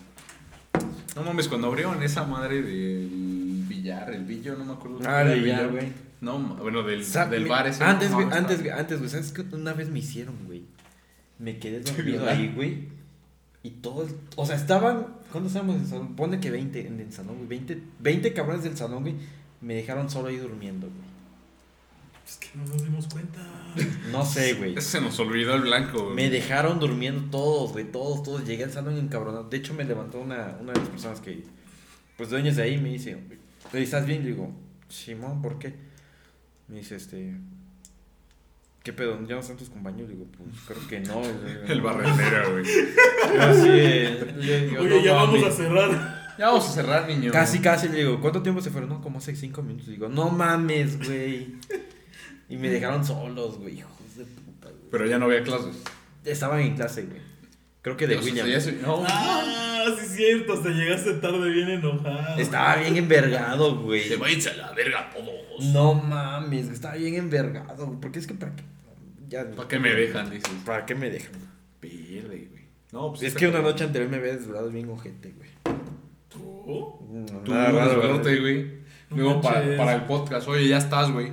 No 1.14 1.22
mames, 1.22 1.48
cuando 1.48 1.68
abrieron 1.68 2.02
esa 2.02 2.24
madre 2.24 2.60
del 2.62 3.64
billar, 3.68 4.12
el 4.12 4.24
billo, 4.24 4.56
no 4.56 4.64
me 4.66 4.72
acuerdo. 4.74 4.98
Ah, 5.06 5.22
el 5.22 5.40
billar, 5.42 5.68
güey. 5.70 5.92
No, 6.26 6.40
bueno, 6.56 6.82
del, 6.82 7.04
del 7.30 7.46
bar 7.46 7.68
ese. 7.68 7.84
Antes, 7.84 8.10
no 8.10 8.16
güey, 8.16 8.36
antes, 8.36 8.58
güey, 8.60 8.72
antes, 8.72 8.98
güey. 8.98 9.08
¿Sabes 9.08 9.30
qué 9.30 9.42
una 9.52 9.74
vez 9.74 9.90
me 9.90 10.00
hicieron, 10.00 10.34
güey? 10.44 10.64
Me 11.38 11.58
quedé 11.58 11.78
dormido 11.92 12.28
ahí, 12.28 12.52
güey. 12.52 12.88
Y 13.62 13.70
todos, 13.70 14.10
o 14.34 14.44
sea, 14.44 14.56
estaban, 14.56 15.06
¿cuántos 15.30 15.52
estábamos 15.52 15.76
en 15.76 15.82
el 15.82 15.86
salón? 15.88 16.16
Pone 16.16 16.40
que 16.40 16.50
20 16.50 16.86
en 16.88 16.98
el 16.98 17.12
salón, 17.12 17.36
güey. 17.36 17.48
20, 17.48 17.80
20 18.00 18.32
cabrones 18.32 18.64
del 18.64 18.76
salón, 18.76 19.02
güey. 19.02 19.14
Me 19.60 19.74
dejaron 19.74 20.10
solo 20.10 20.28
ahí 20.28 20.36
durmiendo, 20.36 20.88
güey. 20.88 21.16
Es 22.26 22.36
que 22.38 22.48
no 22.58 22.64
nos 22.64 22.82
dimos 22.82 23.06
cuenta. 23.06 23.40
No 24.10 24.24
sé, 24.24 24.54
güey. 24.54 24.72
Ese 24.76 24.88
se 24.98 25.00
nos 25.00 25.16
olvidó 25.20 25.54
el 25.54 25.62
blanco, 25.62 26.04
güey. 26.06 26.16
Me 26.16 26.28
dejaron 26.28 26.80
durmiendo 26.80 27.30
todos, 27.30 27.70
güey, 27.72 27.84
todos, 27.84 28.24
todos. 28.24 28.44
Llegué 28.44 28.64
al 28.64 28.72
salón 28.72 28.98
encabronado. 28.98 29.44
De 29.48 29.58
hecho, 29.58 29.74
me 29.74 29.84
levantó 29.84 30.18
una, 30.18 30.56
una 30.60 30.72
de 30.72 30.80
las 30.80 30.88
personas 30.88 31.20
que, 31.20 31.44
pues, 32.16 32.30
dueñas 32.30 32.56
de 32.56 32.64
ahí, 32.64 32.78
me 32.78 32.88
dice, 32.88 33.16
"Oye, 33.72 33.82
¿estás 33.84 34.06
bien? 34.06 34.24
Le 34.24 34.30
digo, 34.30 34.52
Simón, 34.88 35.40
¿por 35.40 35.58
qué? 35.58 35.85
Me 36.68 36.78
dice, 36.78 36.96
este, 36.96 37.34
¿qué 38.82 38.92
pedo? 38.92 39.18
¿Ya 39.26 39.34
no 39.34 39.40
están 39.40 39.56
tus 39.56 39.70
compañeros? 39.70 40.08
Digo, 40.10 40.26
pues, 40.36 40.50
creo 40.66 40.88
que 40.88 41.00
no. 41.00 41.22
El 41.68 41.80
barrendero, 41.80 42.52
güey. 42.52 42.64
Así, 43.38 43.68
eh, 43.70 44.34
digo, 44.68 44.82
Oye, 44.82 44.90
"No 44.90 45.04
ya 45.04 45.14
mames". 45.14 45.42
vamos 45.42 45.44
a 45.44 45.50
cerrar. 45.56 46.16
Ya 46.38 46.46
vamos 46.48 46.68
a 46.68 46.72
cerrar, 46.72 47.08
niño. 47.08 47.32
Casi, 47.32 47.60
casi, 47.60 47.88
le 47.88 47.98
digo, 47.98 48.20
¿cuánto 48.20 48.42
tiempo 48.42 48.60
se 48.60 48.70
fueron? 48.70 48.90
No, 48.90 49.00
como 49.00 49.18
hace 49.18 49.34
cinco 49.36 49.62
minutos. 49.62 49.86
Digo, 49.88 50.08
no 50.08 50.28
mames, 50.30 50.98
güey. 51.06 51.54
Y 52.48 52.56
me 52.56 52.68
dejaron 52.68 53.04
solos, 53.04 53.58
güey, 53.58 53.78
hijos 53.78 54.16
de 54.16 54.24
puta, 54.24 54.68
güey. 54.68 54.82
Pero 54.90 55.06
ya 55.06 55.18
no 55.18 55.24
había 55.26 55.42
clases. 55.42 55.76
Estaban 56.24 56.60
en 56.60 56.74
clase, 56.76 57.02
güey. 57.04 57.20
Creo 57.86 57.96
que 57.96 58.08
de 58.08 58.16
O 58.16 58.20
sea, 58.20 58.32
William. 58.32 58.48
ya 58.48 58.72
no, 58.84 59.04
Ah, 59.06 59.84
sí 59.96 60.06
es 60.06 60.16
cierto, 60.16 60.54
hasta 60.54 60.70
llegaste 60.70 61.12
tarde 61.14 61.48
bien 61.50 61.68
enojado. 61.70 62.36
Estaba 62.36 62.74
bien 62.78 62.96
envergado, 62.96 63.76
güey. 63.80 64.02
Se 64.08 64.16
váyanse 64.16 64.50
a 64.50 64.56
la 64.56 64.72
verga 64.72 65.08
todos. 65.10 65.64
No 65.72 65.94
mames, 65.94 66.68
estaba 66.68 66.96
bien 66.96 67.14
envergado, 67.14 67.86
güey. 67.86 68.00
Porque 68.00 68.18
es 68.18 68.26
que 68.26 68.34
para 68.34 68.56
qué. 68.56 68.64
Ya, 69.28 69.48
¿Para 69.52 69.68
qué 69.68 69.78
me 69.78 69.90
dejan? 69.90 70.28
Dices. 70.30 70.50
¿Para 70.64 70.84
qué 70.84 70.96
me 70.96 71.10
dejan? 71.10 71.30
Pierde, 71.78 72.48
güey. 72.50 72.64
No, 72.90 73.10
pues 73.10 73.22
Es 73.22 73.34
que 73.36 73.46
una 73.46 73.60
noche 73.60 73.84
anterior 73.84 74.10
me 74.10 74.16
había 74.16 74.32
desvelado 74.32 74.68
bien 74.68 74.90
ojete, 74.90 75.32
güey. 75.36 75.50
¿Tú? 76.28 77.06
No, 77.08 77.24
Tú 77.44 77.54
nada 77.54 77.70
raro, 77.70 78.20
güey. 78.20 78.64
No 79.10 79.16
Luego 79.16 79.40
para, 79.40 79.76
para 79.76 79.94
el 79.94 80.02
podcast. 80.06 80.48
Oye, 80.48 80.66
ya 80.66 80.78
estás, 80.78 81.12
güey. 81.12 81.30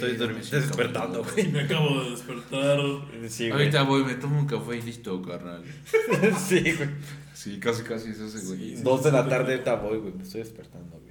Güey, 0.00 0.12
Estoy 0.12 0.26
dame 0.28 0.40
durmi- 0.40 0.42
cinco 0.44 0.56
despertando. 0.66 1.26
Sí, 1.34 1.48
me 1.48 1.60
acabo 1.60 2.02
de 2.04 2.10
despertar. 2.10 2.78
Sí, 3.28 3.48
güey. 3.48 3.52
Ahorita 3.62 3.82
voy, 3.82 4.04
me 4.04 4.14
tomo 4.14 4.38
un 4.38 4.46
café 4.46 4.76
y 4.78 4.82
listo, 4.82 5.20
carnal. 5.22 5.62
sí, 6.48 6.60
güey. 6.60 6.88
Sí, 7.34 7.58
casi, 7.58 7.82
casi 7.82 8.10
es 8.10 8.18
ese, 8.20 8.46
güey. 8.46 8.76
Sí. 8.76 8.82
Dos 8.82 9.02
de 9.04 9.12
la 9.12 9.26
tarde 9.28 9.52
ahorita 9.54 9.74
voy, 9.76 9.98
güey. 9.98 10.12
Me 10.14 10.22
estoy 10.22 10.40
despertando, 10.42 10.98
güey. 10.98 11.10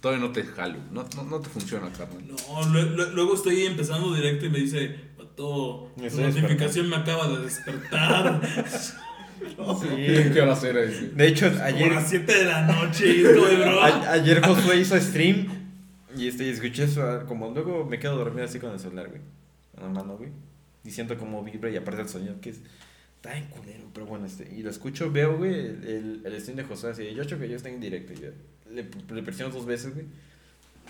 Todavía 0.00 0.26
no 0.26 0.32
te 0.32 0.42
jalo. 0.42 0.78
No, 0.90 1.06
no, 1.16 1.22
no 1.24 1.40
te 1.40 1.48
funciona, 1.48 1.90
carnal. 1.92 2.26
No, 2.26 2.36
lue- 2.72 2.94
lue- 2.96 3.12
luego 3.14 3.34
estoy 3.34 3.64
empezando 3.66 4.12
directo 4.14 4.46
y 4.46 4.50
me 4.50 4.58
dice, 4.58 4.94
Pato, 5.16 5.92
tu 5.96 6.20
notificación 6.20 6.88
me 6.90 6.96
acaba 6.96 7.28
de 7.28 7.44
despertar. 7.44 8.40
¿Qué 10.32 10.40
hora 10.40 10.56
será 10.56 10.82
ese? 10.82 11.08
De 11.10 11.28
hecho, 11.28 11.46
Ayer. 11.62 11.92
A 11.92 11.96
las 11.96 12.08
7 12.10 12.34
de 12.34 12.44
la 12.46 12.62
noche 12.62 13.20
esto 13.22 13.46
de 13.46 13.56
bro. 13.56 13.82
a- 13.82 14.12
ayer 14.12 14.40
Josué 14.44 14.78
hizo 14.80 14.98
stream 14.98 15.46
y 16.16 16.28
este, 16.28 16.44
y 16.46 16.50
escuché 16.50 16.84
eso. 16.84 17.02
ah, 17.02 17.24
Como 17.26 17.50
luego 17.50 17.84
me 17.84 17.98
quedo 17.98 18.16
dormido 18.16 18.44
así 18.44 18.58
con 18.58 18.72
el 18.72 18.78
celular, 18.80 19.08
güey. 19.08 19.20
Con 19.74 19.84
la 19.84 19.90
mano, 19.90 20.16
güey. 20.16 20.30
Y 20.84 20.90
siento 20.90 21.16
como 21.18 21.42
vibra 21.42 21.70
y 21.70 21.76
aparte 21.76 22.02
el 22.02 22.08
sonido 22.08 22.40
que 22.40 22.50
es. 22.50 22.60
Está 23.16 23.36
en 23.36 23.46
culero, 23.48 23.84
pero 23.92 24.06
bueno, 24.06 24.26
este. 24.26 24.48
Y 24.54 24.62
lo 24.62 24.70
escucho, 24.70 25.10
veo, 25.10 25.36
güey, 25.36 25.54
el, 25.54 26.22
el 26.24 26.40
stream 26.40 26.56
de 26.58 26.64
Josué 26.64 26.90
así. 26.90 27.12
Yo 27.14 27.22
hecho 27.22 27.38
que 27.38 27.48
yo 27.48 27.56
estoy 27.56 27.72
en 27.72 27.80
directo. 27.80 28.12
Y 28.12 28.16
yo 28.16 28.28
le, 28.70 28.86
le 29.14 29.22
presiono 29.22 29.52
dos 29.52 29.66
veces, 29.66 29.94
güey. 29.94 30.06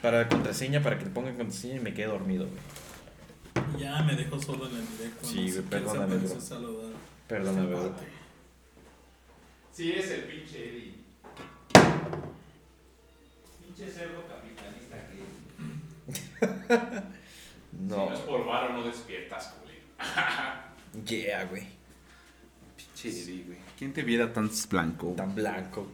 Para 0.02 0.22
la 0.22 0.28
contraseña, 0.28 0.82
para 0.82 0.98
que 0.98 1.04
le 1.06 1.10
pongan 1.10 1.36
contraseña 1.36 1.76
y 1.76 1.80
me 1.80 1.94
quede 1.94 2.06
dormido, 2.08 2.46
güey. 2.46 3.78
Ya 3.80 4.02
me 4.02 4.14
dejó 4.14 4.38
solo 4.40 4.68
en 4.68 4.76
el 4.76 4.86
directo. 4.98 5.26
Sí, 5.26 5.46
no 5.46 5.52
güey, 5.52 5.62
perdóname, 5.62 6.16
bro. 6.16 6.40
saludar. 6.40 6.92
Perdóname, 7.26 7.66
güey. 7.74 7.88
vato. 7.88 8.02
Sí, 9.72 9.92
es 9.92 10.10
el 10.10 10.20
pinche 10.24 10.68
Eddie. 10.68 10.94
Pinche 13.64 13.90
cerdo 13.90 14.26
capitalista 14.28 15.05
que 16.40 17.02
No. 17.72 18.08
por 18.26 18.44
varo 18.46 18.72
no 18.72 18.84
despiertas, 18.84 19.54
culero. 19.60 19.80
Yeah, 21.06 21.44
güey. 21.44 21.64
Pinche 22.76 23.42
güey. 23.42 23.58
¿Quién 23.78 23.92
te 23.92 24.02
viera 24.02 24.32
tan 24.32 24.50
blanco? 24.70 25.12
Tan 25.16 25.34
blanco, 25.34 25.86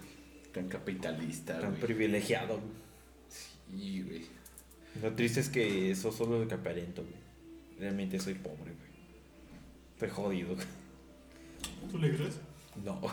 tan 0.53 0.69
capitalista, 0.69 1.59
tan 1.59 1.75
privilegiado, 1.75 2.59
güey. 2.61 3.81
Sí, 3.81 4.03
güey. 4.03 4.27
Lo 5.03 5.13
triste 5.15 5.41
es 5.41 5.49
que 5.49 5.91
eso 5.91 6.13
solo 6.13 6.37
es 6.37 6.43
lo 6.43 6.49
que 6.49 6.55
aparento, 6.55 7.03
güey. 7.03 7.15
Realmente 7.81 8.21
soy 8.21 8.35
pobre, 8.35 8.73
güey. 8.73 8.93
Estoy 9.95 10.11
jodido. 10.11 10.55
güey. 10.55 10.67
¿Tú 11.91 11.99
le 11.99 12.15
crees? 12.15 12.39
No. 12.85 13.01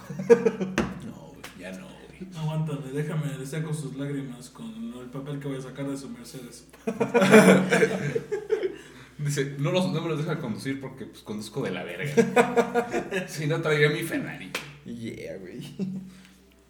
No, 1.06 1.28
güey, 1.34 1.42
ya 1.60 1.72
no. 1.72 1.88
Aguántame, 2.38 2.92
déjame, 2.92 3.38
le 3.38 3.46
saco 3.46 3.74
sus 3.74 3.96
lágrimas 3.96 4.50
con 4.50 4.94
el 5.00 5.10
papel 5.10 5.40
que 5.40 5.48
voy 5.48 5.58
a 5.58 5.62
sacar 5.62 5.88
de 5.88 5.98
su 5.98 6.10
Mercedes. 6.10 6.68
Dice, 9.18 9.56
no, 9.60 9.72
los, 9.72 9.92
no 9.92 10.02
me 10.02 10.10
los 10.10 10.20
deja 10.20 10.40
conducir 10.40 10.80
porque 10.80 11.06
pues 11.06 11.22
conduzco 11.24 11.62
de 11.62 11.72
la 11.72 11.84
verga. 11.84 13.26
si 13.28 13.48
no 13.48 13.62
traería 13.62 13.90
mi 13.90 14.04
Ferrari. 14.04 14.50
Yeah, 14.86 15.38
güey. 15.38 15.62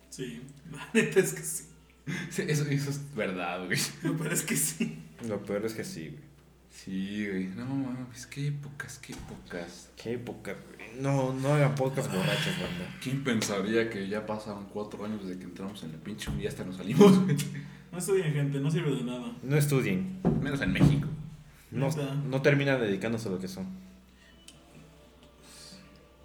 Sí, 0.09 0.41
la 0.71 0.87
neta 0.93 1.19
es 1.19 1.33
que 1.33 1.43
sí. 1.43 1.65
Sí, 2.31 2.43
Eso, 2.47 2.63
eso 2.65 2.89
es 2.89 3.15
verdad, 3.15 3.65
güey. 3.65 3.77
No, 4.03 4.17
pero 4.17 4.33
es 4.33 4.41
que 4.41 4.55
sí. 4.55 4.99
Lo 5.27 5.43
peor 5.43 5.65
es 5.65 5.73
que 5.73 5.83
sí, 5.83 6.09
güey. 6.09 6.29
Sí, 6.71 7.27
güey. 7.27 7.47
No, 7.47 7.65
mames, 7.65 8.25
qué 8.25 8.47
épocas, 8.47 8.99
qué 8.99 9.13
épocas. 9.13 9.89
Qué 9.95 10.13
época, 10.13 10.53
güey. 10.53 10.78
No, 10.97 11.33
no 11.33 11.53
hagan 11.53 11.75
podcast 11.75 12.11
borrachos, 12.11 12.59
banda. 12.59 12.97
¿Quién 13.01 13.23
pensaría 13.23 13.89
que 13.89 14.07
ya 14.07 14.25
pasaron 14.25 14.65
cuatro 14.73 15.05
años 15.05 15.23
desde 15.23 15.39
que 15.39 15.45
entramos 15.45 15.83
en 15.83 15.93
la 15.93 15.97
pinche 15.99 16.31
y 16.39 16.47
hasta 16.47 16.63
nos 16.63 16.77
salimos? 16.77 17.23
güey? 17.23 17.37
No 17.91 17.97
estudien, 17.97 18.33
gente, 18.33 18.59
no 18.59 18.69
sirve 18.69 18.91
de 18.91 19.03
nada. 19.03 19.31
No 19.41 19.55
estudien. 19.55 20.19
Menos 20.41 20.61
en 20.61 20.73
México. 20.73 21.07
No, 21.71 21.89
no 22.29 22.41
terminan 22.41 22.79
dedicándose 22.79 23.29
a 23.29 23.31
lo 23.31 23.39
que 23.39 23.47
son. 23.47 23.67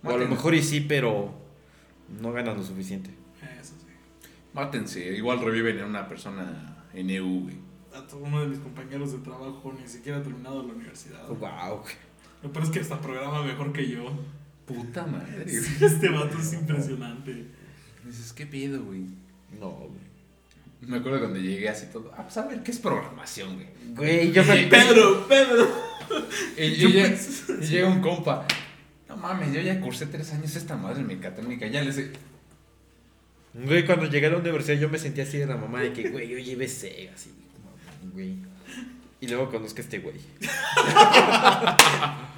O 0.03 0.11
a 0.11 0.17
lo 0.17 0.29
mejor 0.29 0.55
y 0.55 0.63
sí, 0.63 0.81
pero 0.81 1.35
no 2.21 2.33
ganan 2.33 2.57
lo 2.57 2.65
suficiente. 2.65 3.11
Eso 3.61 3.75
sí. 3.79 3.87
Mátense, 4.53 5.17
igual 5.17 5.41
reviven 5.41 5.79
en 5.79 5.85
una 5.85 6.09
persona 6.09 6.85
en 6.93 7.11
EU, 7.11 7.41
güey. 7.43 7.57
A 7.95 8.07
todo 8.07 8.21
uno 8.21 8.41
de 8.41 8.49
mis 8.49 8.59
compañeros 8.59 9.13
de 9.13 9.19
trabajo 9.19 9.75
ni 9.79 9.87
siquiera 9.87 10.19
ha 10.19 10.23
terminado 10.23 10.63
la 10.63 10.75
universidad. 10.75 11.27
Wow. 11.29 11.83
Lo 12.43 12.53
peor 12.53 12.65
es 12.65 12.71
que 12.71 12.81
hasta 12.81 13.01
programa 13.01 13.43
mejor 13.43 13.73
que 13.73 13.89
yo. 13.89 14.05
Puta 14.67 15.07
madre. 15.07 15.49
Sí, 15.49 15.85
este 15.85 16.09
vato 16.09 16.39
es 16.39 16.53
impresionante. 16.53 17.45
Dices, 18.05 18.33
¿qué 18.33 18.47
pedo, 18.47 18.83
güey? 18.85 19.03
No, 19.59 19.71
güey. 19.71 20.05
Me 20.81 20.99
acuerdo 20.99 21.21
cuando 21.21 21.39
llegué 21.39 21.69
así 21.69 21.87
todo. 21.93 22.13
Ah, 22.17 22.23
pues 22.23 22.37
a 22.37 22.47
ver, 22.47 22.63
¿qué 22.63 22.71
es 22.71 22.79
programación, 22.79 23.55
güey? 23.55 23.67
Güey, 23.95 24.33
yo 24.33 24.45
me. 24.45 24.67
Pedro, 24.67 25.27
Pedro. 25.29 25.69
Y, 26.59 26.65
y 26.65 26.77
llega, 26.77 27.09
y 27.09 27.65
llega 27.65 27.89
un 27.89 28.03
compa. 28.03 28.47
No 29.09 29.17
mames, 29.17 29.55
yo 29.55 29.61
ya 29.63 29.81
cursé 29.81 30.05
tres 30.07 30.33
años 30.35 30.55
esta 30.55 30.77
madre 30.77 31.01
en 31.01 31.07
mecatrónica. 31.07 31.67
Ya 31.67 31.83
les. 31.83 32.11
Güey, 33.55 33.87
cuando 33.87 34.05
llegué 34.07 34.27
a 34.27 34.31
la 34.31 34.37
universidad 34.37 34.79
yo 34.79 34.89
me 34.91 34.99
sentía 34.99 35.25
así 35.25 35.39
de 35.39 35.47
la 35.47 35.57
mamá 35.57 35.81
de 35.81 35.93
que, 35.93 36.11
güey, 36.11 36.29
yo 36.29 36.39
llevé 36.39 36.69
Sega, 36.69 37.13
así. 37.15 37.33
Güey. 38.13 38.35
Y 39.21 39.29
luego 39.29 39.51
conozco 39.51 39.79
a 39.79 39.81
este 39.81 40.01
güey. 40.01 40.17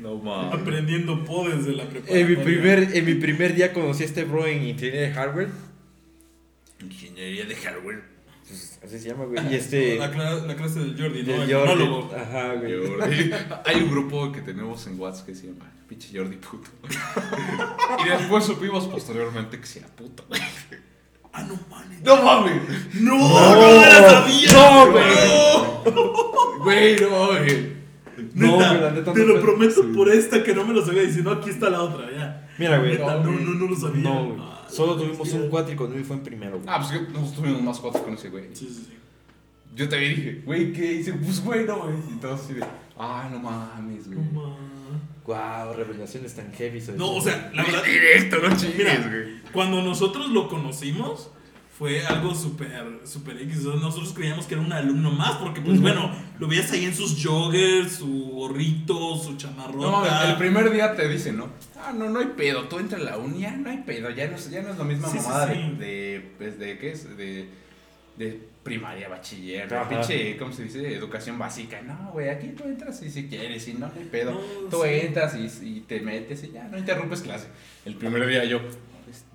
No 0.00 0.16
mames. 0.16 0.60
Aprendiendo 0.60 1.24
po 1.24 1.48
desde 1.48 1.72
la 1.72 1.84
preparatoria. 1.84 2.20
En 2.22 2.28
mi 2.30 2.36
primer, 2.36 2.96
en 2.96 3.04
mi 3.04 3.14
primer 3.14 3.54
día 3.54 3.72
conocí 3.72 4.02
a 4.02 4.06
este 4.06 4.24
bro 4.24 4.46
en 4.46 4.62
ingeniería 4.62 5.00
de 5.02 5.12
hardware. 5.12 5.48
Ingeniería 6.80 7.44
de 7.44 7.56
hardware. 7.56 8.02
Pues, 8.46 8.78
así 8.84 8.98
se 8.98 9.08
llama, 9.08 9.24
güey. 9.24 9.52
Y 9.52 9.56
este. 9.56 9.96
La, 9.96 10.12
cla- 10.12 10.46
la 10.46 10.56
clase 10.56 10.78
del 10.80 10.96
Jordi, 10.98 11.22
¿no? 11.22 11.32
del 11.32 11.50
El 11.50 11.54
Jordi. 11.56 11.68
monólogo. 11.84 12.14
Ajá, 12.14 12.54
güey. 12.54 12.86
Jordi. 12.86 13.30
Hay 13.66 13.76
un 13.82 13.90
grupo 13.90 14.32
que 14.32 14.40
tenemos 14.40 14.86
en 14.86 14.98
WhatsApp 14.98 15.26
que 15.26 15.34
se 15.34 15.46
llama 15.48 15.70
Pinche 15.88 16.16
Jordi 16.16 16.36
puto. 16.36 16.70
y 18.04 18.08
después 18.08 18.44
supimos 18.44 18.86
posteriormente 18.86 19.58
que 19.60 19.78
era 19.80 19.88
puto, 19.88 20.24
güey. 20.28 20.40
Ah, 21.32 21.42
no 21.42 21.58
mames. 21.68 22.00
No 22.02 22.22
mames. 22.22 22.62
No, 22.94 23.18
no, 23.18 23.80
me 23.80 23.86
la 23.86 24.10
sabía. 24.10 24.52
No, 24.52 24.90
güey. 24.92 25.04
Güey, 26.62 27.00
no. 27.00 27.32
No, 27.32 27.77
Neta, 28.38 28.68
güey, 28.70 28.80
la 28.80 28.90
neta 28.92 29.12
te 29.12 29.20
no 29.20 29.26
lo 29.26 29.32
fue- 29.34 29.42
prometo 29.42 29.82
sí. 29.82 29.88
por 29.94 30.08
esta 30.10 30.42
que 30.42 30.54
no 30.54 30.64
me 30.66 30.74
lo 30.74 30.84
sabía. 30.84 31.02
Y 31.04 31.12
si 31.12 31.22
no, 31.22 31.30
aquí 31.32 31.50
está 31.50 31.70
la 31.70 31.82
otra, 31.82 32.10
ya. 32.10 32.48
Mira, 32.58 32.78
güey. 32.78 32.92
Neta, 32.92 33.16
no, 33.22 33.30
no, 33.32 33.54
no 33.54 33.66
lo 33.66 33.76
sabía. 33.76 34.02
No, 34.02 34.24
güey. 34.26 34.38
Ah, 34.40 34.66
Solo 34.70 34.96
no, 34.96 35.02
tuvimos 35.02 35.32
un 35.32 35.48
4 35.48 35.72
y 35.72 35.76
con 35.76 35.92
él 35.94 36.04
fue 36.04 36.16
en 36.16 36.22
primero, 36.22 36.52
güey. 36.58 36.64
Ah, 36.68 36.78
pues 36.78 36.90
que 36.90 37.06
nosotros 37.12 37.34
tuvimos 37.34 37.62
más 37.62 37.78
cuatro 37.80 38.02
con 38.02 38.14
ese 38.14 38.28
güey. 38.30 38.44
Sí, 38.54 38.66
sí, 38.66 38.84
sí. 38.88 38.94
Yo 39.74 39.88
también 39.88 40.14
dije, 40.16 40.42
güey, 40.44 40.72
¿qué? 40.72 40.92
Y 40.92 40.98
dice, 40.98 41.12
pues 41.14 41.42
güey, 41.44 41.64
no, 41.64 41.78
güey. 41.78 41.94
Y 42.14 42.16
todos 42.20 42.40
así 42.40 42.54
de, 42.54 42.64
ah, 42.98 43.28
no 43.32 43.38
mames, 43.38 44.06
No 44.08 44.16
güey. 44.16 44.30
mames. 44.32 44.78
Wow, 45.26 45.74
revelaciones 45.76 46.34
tan 46.34 46.50
heavy. 46.54 46.82
No, 46.96 47.16
o 47.16 47.20
sea, 47.20 47.50
la 47.54 47.62
verdad. 47.62 47.82
Directo, 47.84 48.36
no 48.36 48.42
Mira, 48.48 48.56
chingues, 48.56 49.10
güey. 49.10 49.42
cuando 49.52 49.82
nosotros 49.82 50.30
lo 50.30 50.48
conocimos, 50.48 51.30
fue 51.78 52.04
algo 52.04 52.34
súper, 52.34 53.00
súper 53.04 53.40
X. 53.42 53.62
Nosotros 53.62 54.12
creíamos 54.12 54.46
que 54.46 54.54
era 54.54 54.62
un 54.64 54.72
alumno 54.72 55.12
más, 55.12 55.36
porque, 55.36 55.60
pues 55.60 55.80
bueno, 55.80 56.10
lo 56.40 56.48
veías 56.48 56.70
ahí 56.72 56.84
en 56.86 56.94
sus 56.94 57.24
joggers, 57.24 57.92
su 57.92 58.30
gorrito, 58.32 59.16
su 59.16 59.36
chamarrota. 59.36 59.78
No 60.24 60.24
el 60.30 60.36
primer 60.36 60.70
día 60.72 60.96
te 60.96 61.08
dicen, 61.08 61.36
¿no? 61.36 61.48
Ah, 61.76 61.92
no, 61.96 62.10
no 62.10 62.18
hay 62.18 62.26
pedo. 62.36 62.64
Tú 62.64 62.80
entras 62.80 63.00
a 63.00 63.04
la 63.04 63.18
uni, 63.18 63.40
ya 63.42 63.52
no 63.56 63.70
hay 63.70 63.78
pedo. 63.78 64.10
Ya 64.10 64.26
no, 64.26 64.34
es- 64.36 64.50
ya 64.50 64.62
no 64.62 64.70
es 64.70 64.78
la 64.78 64.84
misma 64.84 65.08
Sí, 65.08 65.18
mamada 65.18 65.52
sí. 65.52 65.58
De, 65.78 65.86
de, 65.86 66.30
pues, 66.36 66.58
de, 66.58 66.78
¿qué 66.78 66.90
es? 66.90 67.16
De, 67.16 67.48
de 68.16 68.48
primaria, 68.64 69.08
bachiller, 69.08 69.68
pinche, 69.88 70.36
¿cómo 70.36 70.52
se 70.52 70.64
dice? 70.64 70.92
Educación 70.94 71.38
básica. 71.38 71.80
No, 71.80 72.10
güey, 72.12 72.28
aquí 72.28 72.48
tú 72.48 72.64
entras 72.64 73.00
y 73.02 73.10
si 73.10 73.28
quieres, 73.28 73.66
y 73.68 73.74
no, 73.74 73.86
no 73.86 73.92
hay 73.96 74.04
pedo. 74.10 74.32
No, 74.32 74.40
tú 74.68 74.82
sí. 74.82 74.90
entras 74.90 75.34
y, 75.36 75.46
y 75.66 75.80
te 75.82 76.00
metes 76.00 76.42
y 76.44 76.50
ya, 76.50 76.64
no 76.64 76.76
interrumpes 76.76 77.20
clase. 77.22 77.46
El 77.86 77.94
primer 77.94 78.26
día 78.26 78.44
yo, 78.44 78.60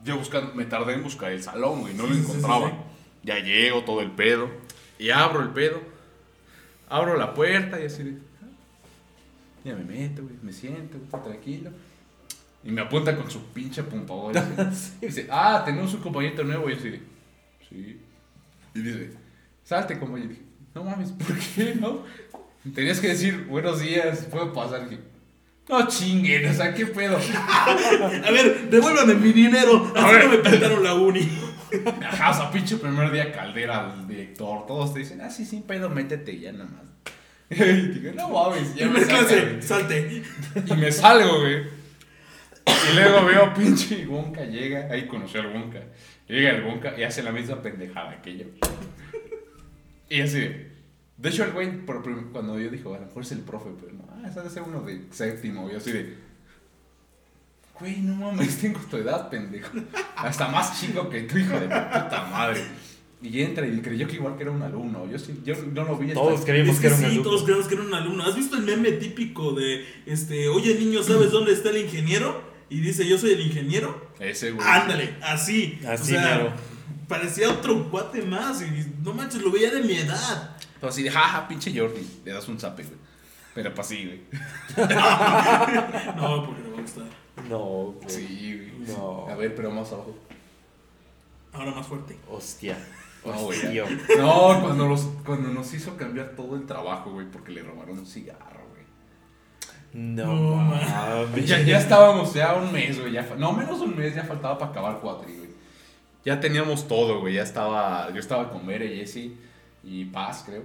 yo 0.03 0.17
buscando, 0.17 0.53
me 0.53 0.65
tardé 0.65 0.93
en 0.93 1.03
buscar 1.03 1.31
el 1.31 1.41
salón, 1.41 1.81
güey, 1.81 1.93
no 1.93 2.03
lo 2.03 2.09
Sí, 2.09 2.15
sí, 2.15 2.25
sí, 2.25 2.31
encontraba. 2.31 2.71
Ya 3.23 3.39
llego, 3.39 3.83
todo 3.83 4.01
el 4.01 4.11
pedo, 4.11 4.49
y 4.99 5.09
abro 5.09 5.41
el 5.41 5.49
pedo, 5.49 5.81
abro 6.89 7.17
la 7.17 7.33
puerta 7.33 7.79
y 7.81 7.85
así 7.85 8.03
de, 8.03 8.17
ah, 8.41 8.47
ya 9.63 9.75
me 9.75 9.83
meto, 9.83 10.23
güey, 10.23 10.35
me 10.41 10.51
siento, 10.51 10.97
güey, 10.99 11.23
tranquilo. 11.23 11.71
Y 12.63 12.71
me 12.71 12.81
apunta 12.81 13.15
con 13.15 13.29
su 13.29 13.41
pinche 13.47 13.83
pompador. 13.83 14.35
Y 15.01 15.07
dice, 15.07 15.27
ah, 15.29 15.63
tenemos 15.65 15.93
un 15.93 16.01
compañero 16.01 16.43
nuevo. 16.43 16.69
Y 16.69 16.73
yo 16.73 16.79
así 16.79 16.89
de, 16.91 17.01
sí. 17.69 18.01
Y 18.73 18.79
dice, 18.81 19.11
salte, 19.63 19.99
compañero. 19.99 20.31
Y 20.31 20.35
dije, 20.35 20.45
no 20.73 20.83
mames, 20.83 21.11
¿por 21.13 21.37
qué 21.37 21.75
no? 21.75 22.03
Tenías 22.73 22.99
que 23.01 23.09
decir, 23.09 23.45
buenos 23.45 23.81
días, 23.81 24.25
¿puedo 24.31 24.53
pasar? 24.53 24.83
Y 24.83 24.91
dije, 24.91 25.01
no 25.69 25.87
chinguen, 25.87 26.45
o 26.49 26.53
sea, 26.53 26.73
¿qué 26.73 26.85
pedo? 26.87 27.17
A 28.25 28.31
ver, 28.31 28.69
devuélvame 28.69 29.15
mi 29.15 29.31
dinero. 29.31 29.91
A 29.95 30.05
Así 30.05 30.13
ver. 30.15 30.25
no 30.25 30.31
me 30.31 30.37
pintaron 30.37 30.83
la 30.83 30.93
uni. 30.95 31.27
Ajá, 32.05 32.31
o 32.31 32.33
sea, 32.33 32.51
pinche 32.51 32.77
primer 32.77 33.11
día 33.11 33.31
caldera, 33.31 33.95
el 33.99 34.07
director, 34.07 34.67
todos 34.67 34.93
te 34.93 34.99
dicen, 34.99 35.21
ah, 35.21 35.29
sí, 35.29 35.45
sin 35.45 35.63
pedo, 35.63 35.89
métete 35.89 36.39
ya 36.39 36.51
nada 36.51 36.65
más. 36.65 36.83
Y 37.49 37.87
dije, 37.89 38.13
no 38.15 38.29
mames, 38.29 38.73
ya 38.75 38.87
me 38.87 39.01
clase, 39.01 39.61
sacan". 39.61 39.61
salte. 39.63 40.23
Y 40.65 40.73
me 40.75 40.91
salgo, 40.91 41.39
güey. 41.41 41.63
Y 42.65 42.95
luego 42.95 43.25
veo 43.25 43.53
pinche 43.53 44.05
Wonka 44.07 44.43
llega, 44.45 44.87
ahí 44.91 45.07
conocí 45.07 45.37
al 45.37 45.47
Wonka. 45.47 45.79
Llega 46.27 46.51
el 46.51 46.63
Wonka 46.63 46.93
y 46.97 47.03
hace 47.03 47.21
la 47.23 47.31
misma 47.31 47.61
pendejada 47.61 48.21
que 48.21 48.37
yo. 48.37 48.45
Y 50.09 50.21
así 50.21 50.39
de. 50.39 50.73
Hecho, 51.23 51.43
el 51.45 51.51
güey, 51.51 51.71
por 51.85 52.01
cuando 52.31 52.59
yo 52.59 52.69
dije, 52.69 52.83
a 52.87 52.99
lo 52.99 53.05
mejor 53.05 53.23
es 53.23 53.31
el 53.31 53.39
profe, 53.39 53.69
pero 53.79 53.93
no, 53.93 54.02
ah, 54.23 54.27
ese 54.29 54.39
debe 54.39 54.49
ser 54.49 54.63
uno 54.63 54.81
de 54.81 55.01
séptimo. 55.11 55.69
Y 55.71 55.75
así 55.75 55.91
de. 55.91 56.17
Güey, 57.79 58.01
no 58.01 58.15
mames, 58.15 58.59
tengo 58.59 58.79
tu 58.89 58.97
edad, 58.97 59.29
pendejo. 59.29 59.71
Hasta 60.15 60.47
más 60.47 60.79
chico 60.79 61.09
que 61.09 61.21
tu 61.23 61.37
hijo 61.37 61.59
de 61.59 61.67
puta 61.67 62.27
madre. 62.31 62.61
Y 63.21 63.41
entra 63.41 63.65
y 63.65 63.79
creyó 63.81 64.05
que 64.05 64.15
igual 64.15 64.35
que 64.35 64.43
era 64.43 64.51
un 64.51 64.61
alumno. 64.61 65.09
Yo, 65.09 65.17
sí, 65.17 65.41
yo 65.45 65.55
no 65.55 65.85
lo 65.85 65.97
vi 65.97 66.13
Todos 66.13 66.41
creímos 66.41 66.75
que 66.75 66.81
que 66.81 66.87
era 66.87 66.95
un 66.95 67.01
sí, 67.01 67.05
alumno. 67.05 67.23
todos 67.23 67.43
creemos 67.43 67.67
que 67.67 67.75
era 67.75 67.83
un 67.83 67.93
alumno. 67.93 68.23
¿Has 68.23 68.35
visto 68.35 68.57
el 68.57 68.63
meme 68.63 68.91
típico 68.93 69.53
de, 69.53 69.85
este, 70.05 70.49
oye 70.49 70.75
niño, 70.75 71.01
¿sabes 71.03 71.31
dónde 71.31 71.53
está 71.53 71.69
el 71.69 71.77
ingeniero? 71.77 72.43
Y 72.69 72.81
dice, 72.81 73.07
yo 73.07 73.17
soy 73.17 73.31
el 73.31 73.41
ingeniero. 73.41 74.11
Ese 74.19 74.51
güey. 74.51 74.67
Ándale, 74.67 75.15
así. 75.21 75.79
Así, 75.87 76.15
o 76.15 76.19
sea, 76.19 76.37
mero. 76.37 76.53
parecía 77.07 77.49
otro 77.49 77.89
cuate 77.89 78.21
más. 78.23 78.61
Y 78.61 78.93
no 79.03 79.13
manches, 79.13 79.41
lo 79.41 79.51
veía 79.51 79.71
de 79.71 79.81
mi 79.81 79.93
edad. 79.93 80.57
Todo 80.79 80.89
así 80.89 81.03
de, 81.03 81.11
jaja, 81.11 81.47
pinche 81.47 81.71
Jordi. 81.77 82.05
Le 82.25 82.31
das 82.33 82.47
un 82.49 82.59
zape, 82.59 82.83
güey. 82.83 82.97
Pero 83.53 83.73
pues 83.73 83.87
sí, 83.87 84.05
güey. 84.05 84.21
No, 86.15 86.45
porque 86.45 86.61
le 86.63 86.69
va 86.71 86.77
a 86.77 86.81
gustar. 86.81 87.03
No, 87.49 87.59
güey. 87.59 88.09
Sí, 88.09 88.71
güey. 88.77 88.95
No. 88.97 89.27
A 89.29 89.35
ver, 89.35 89.55
pero 89.55 89.71
más 89.71 89.91
abajo. 89.91 90.15
Ahora 91.53 91.71
más 91.71 91.85
fuerte. 91.87 92.17
Hostia. 92.29 92.77
No, 93.25 93.33
güey. 93.33 93.79
Hostia. 93.79 93.85
No, 94.17 94.61
cuando, 94.61 94.87
los, 94.87 95.01
cuando 95.25 95.49
nos 95.49 95.73
hizo 95.73 95.95
cambiar 95.95 96.29
todo 96.35 96.55
el 96.55 96.65
trabajo, 96.65 97.11
güey, 97.11 97.29
porque 97.29 97.51
le 97.51 97.61
robaron 97.63 97.99
un 97.99 98.05
cigarro, 98.05 98.65
güey. 98.69 98.83
No, 99.93 100.25
No, 100.25 100.55
mames. 100.55 101.47
Ya, 101.47 101.61
ya 101.61 101.77
estábamos 101.77 102.33
ya 102.33 102.55
un 102.55 102.71
mes, 102.71 102.99
güey. 102.99 103.13
Ya, 103.13 103.21
no, 103.37 103.53
menos 103.53 103.79
un 103.81 103.95
mes 103.95 104.15
ya 104.15 104.23
faltaba 104.23 104.57
para 104.57 104.71
acabar 104.71 104.99
cuatro, 104.99 105.27
güey. 105.27 105.53
Ya 106.25 106.39
teníamos 106.39 106.87
todo, 106.87 107.19
güey. 107.19 107.35
Ya 107.35 107.43
estaba. 107.43 108.09
Yo 108.11 108.19
estaba 108.19 108.49
con 108.49 108.65
Mere, 108.65 108.87
Jesse 108.95 109.31
y 109.83 110.05
Paz, 110.05 110.43
creo. 110.45 110.63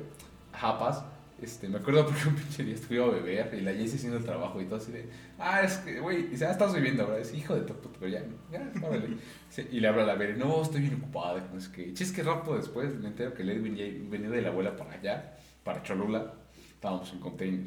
Ajá, 0.53 0.79
Paz. 0.79 1.05
Este, 1.41 1.69
me 1.69 1.79
acuerdo 1.79 2.05
porque 2.05 2.29
un 2.29 2.35
pinche 2.35 2.65
día 2.65 2.77
fui 2.77 2.99
a 2.99 3.07
beber 3.07 3.55
y 3.55 3.61
la 3.61 3.73
Jessie 3.73 3.97
haciendo 3.97 4.19
el 4.19 4.25
trabajo 4.25 4.61
y 4.61 4.65
todo 4.65 4.77
así 4.77 4.91
de. 4.91 5.09
Ah, 5.39 5.63
es 5.63 5.77
que, 5.79 6.01
güey, 6.01 6.27
ah, 6.33 6.51
estás 6.51 6.75
viviendo 6.75 7.05
ahora. 7.05 7.19
Es 7.19 7.33
hijo 7.33 7.55
de 7.55 7.61
tu 7.61 7.75
puta, 7.75 7.97
pero 8.01 8.11
ya, 8.11 8.25
ya, 8.51 8.73
órale. 8.85 9.17
Y 9.73 9.81
le 9.81 9.89
habla 9.89 10.03
a 10.03 10.07
la 10.07 10.17
Mere, 10.17 10.37
no, 10.37 10.63
estoy 10.63 10.81
bien 10.83 10.95
ocupada. 10.97 11.49
No 11.53 11.59
es 11.59 11.69
que, 11.69 11.93
chis 11.95 12.11
que 12.11 12.23
rato 12.23 12.57
después 12.57 12.95
me 12.97 13.09
entero 13.09 13.35
que 13.35 13.43
el 13.43 13.51
Edwin 13.51 13.77
ya 13.77 13.85
venía 14.11 14.31
de 14.31 14.43
la 14.43 14.49
abuela 14.49 14.77
para 14.77 14.95
allá, 14.95 15.37
para 15.63 15.83
Cholula. 15.83 16.35
Estábamos 16.75 17.13
en 17.13 17.21
container. 17.21 17.67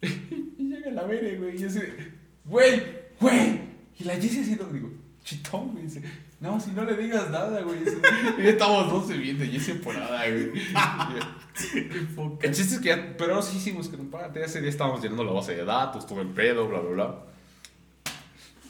y 0.02 0.68
llega 0.68 0.90
la 0.90 1.06
Mere, 1.06 1.36
güey, 1.38 1.60
y 1.60 1.64
así 1.64 1.78
de, 1.80 2.12
güey, 2.44 2.82
güey. 3.18 3.60
Y 3.98 4.04
la 4.04 4.14
Jessie 4.14 4.42
haciendo, 4.42 4.66
digo, 4.66 4.90
chitón, 5.22 5.72
güey. 5.72 5.84
Dice, 5.84 6.02
no, 6.40 6.58
si 6.58 6.70
no 6.70 6.84
le 6.84 6.96
digas 6.96 7.30
nada, 7.30 7.60
güey. 7.60 7.80
Estamos 8.38 8.90
dos 8.90 9.08
viendo 9.08 9.44
y 9.44 9.56
ese 9.56 9.74
por 9.74 9.94
nada, 9.94 10.22
güey. 10.28 10.52
El 12.40 12.54
chiste 12.54 12.76
es 12.76 12.80
que 12.80 12.88
ya, 12.88 13.14
pero 13.18 13.34
ahora 13.34 13.46
sí 13.46 13.58
hicimos 13.58 13.88
que 13.88 13.98
párate, 13.98 14.42
ese 14.42 14.60
día 14.60 14.70
estábamos 14.70 15.02
llenando 15.02 15.22
la 15.24 15.32
base 15.32 15.54
de 15.54 15.64
datos, 15.64 16.06
todo 16.06 16.22
el 16.22 16.28
pedo, 16.28 16.66
bla, 16.66 16.80
bla, 16.80 16.90
bla. 16.90 17.14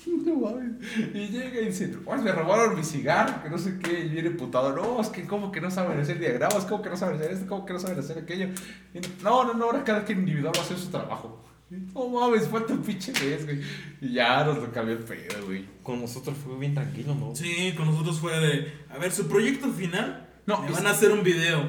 No 0.24 0.34
mames. 0.34 0.72
Y 1.14 1.28
llega 1.28 1.60
y 1.60 1.66
dice, 1.66 1.88
pues 1.88 2.22
me 2.22 2.32
robaron 2.32 2.74
mi 2.74 2.82
cigarro, 2.82 3.42
que 3.42 3.50
no 3.50 3.58
sé 3.58 3.78
qué, 3.78 4.00
y 4.00 4.08
viene 4.08 4.30
putado, 4.30 4.74
no, 4.74 5.00
es 5.00 5.08
que 5.08 5.24
como 5.26 5.52
que 5.52 5.60
no 5.60 5.70
saben 5.70 6.00
hacer 6.00 6.18
diagramas, 6.18 6.64
como 6.64 6.82
que 6.82 6.90
no 6.90 6.96
saben 6.96 7.16
hacer 7.16 7.30
esto, 7.30 7.46
como 7.46 7.64
que 7.64 7.72
no 7.74 7.78
saben 7.78 7.98
hacer 7.98 8.18
aquello. 8.18 8.48
Y, 8.94 9.22
no, 9.22 9.44
no, 9.44 9.54
no, 9.54 9.66
ahora 9.66 9.84
cada 9.84 10.04
quien 10.04 10.20
individual 10.20 10.52
va 10.56 10.60
a 10.60 10.64
hacer 10.64 10.78
su 10.78 10.88
trabajo. 10.88 11.40
No 11.70 12.08
mames, 12.08 12.48
fue 12.48 12.62
tu 12.62 12.80
pinche 12.82 13.12
vez, 13.12 13.44
güey. 13.44 13.60
Y 14.00 14.14
ya 14.14 14.44
nos 14.44 14.58
lo 14.58 14.72
cambió 14.72 14.94
el 14.96 15.04
pedo, 15.04 15.44
güey. 15.46 15.64
Con 15.84 16.00
nosotros 16.00 16.36
fue 16.44 16.58
bien 16.58 16.74
tranquilo, 16.74 17.14
¿no? 17.14 17.34
Sí, 17.36 17.72
con 17.76 17.86
nosotros 17.86 18.18
fue 18.18 18.38
de. 18.40 18.72
A 18.90 18.98
ver, 18.98 19.12
su 19.12 19.28
proyecto 19.28 19.68
final. 19.70 20.28
No, 20.46 20.62
me 20.62 20.70
van 20.72 20.86
a 20.86 20.90
hacer 20.90 21.12
un 21.12 21.22
video. 21.22 21.68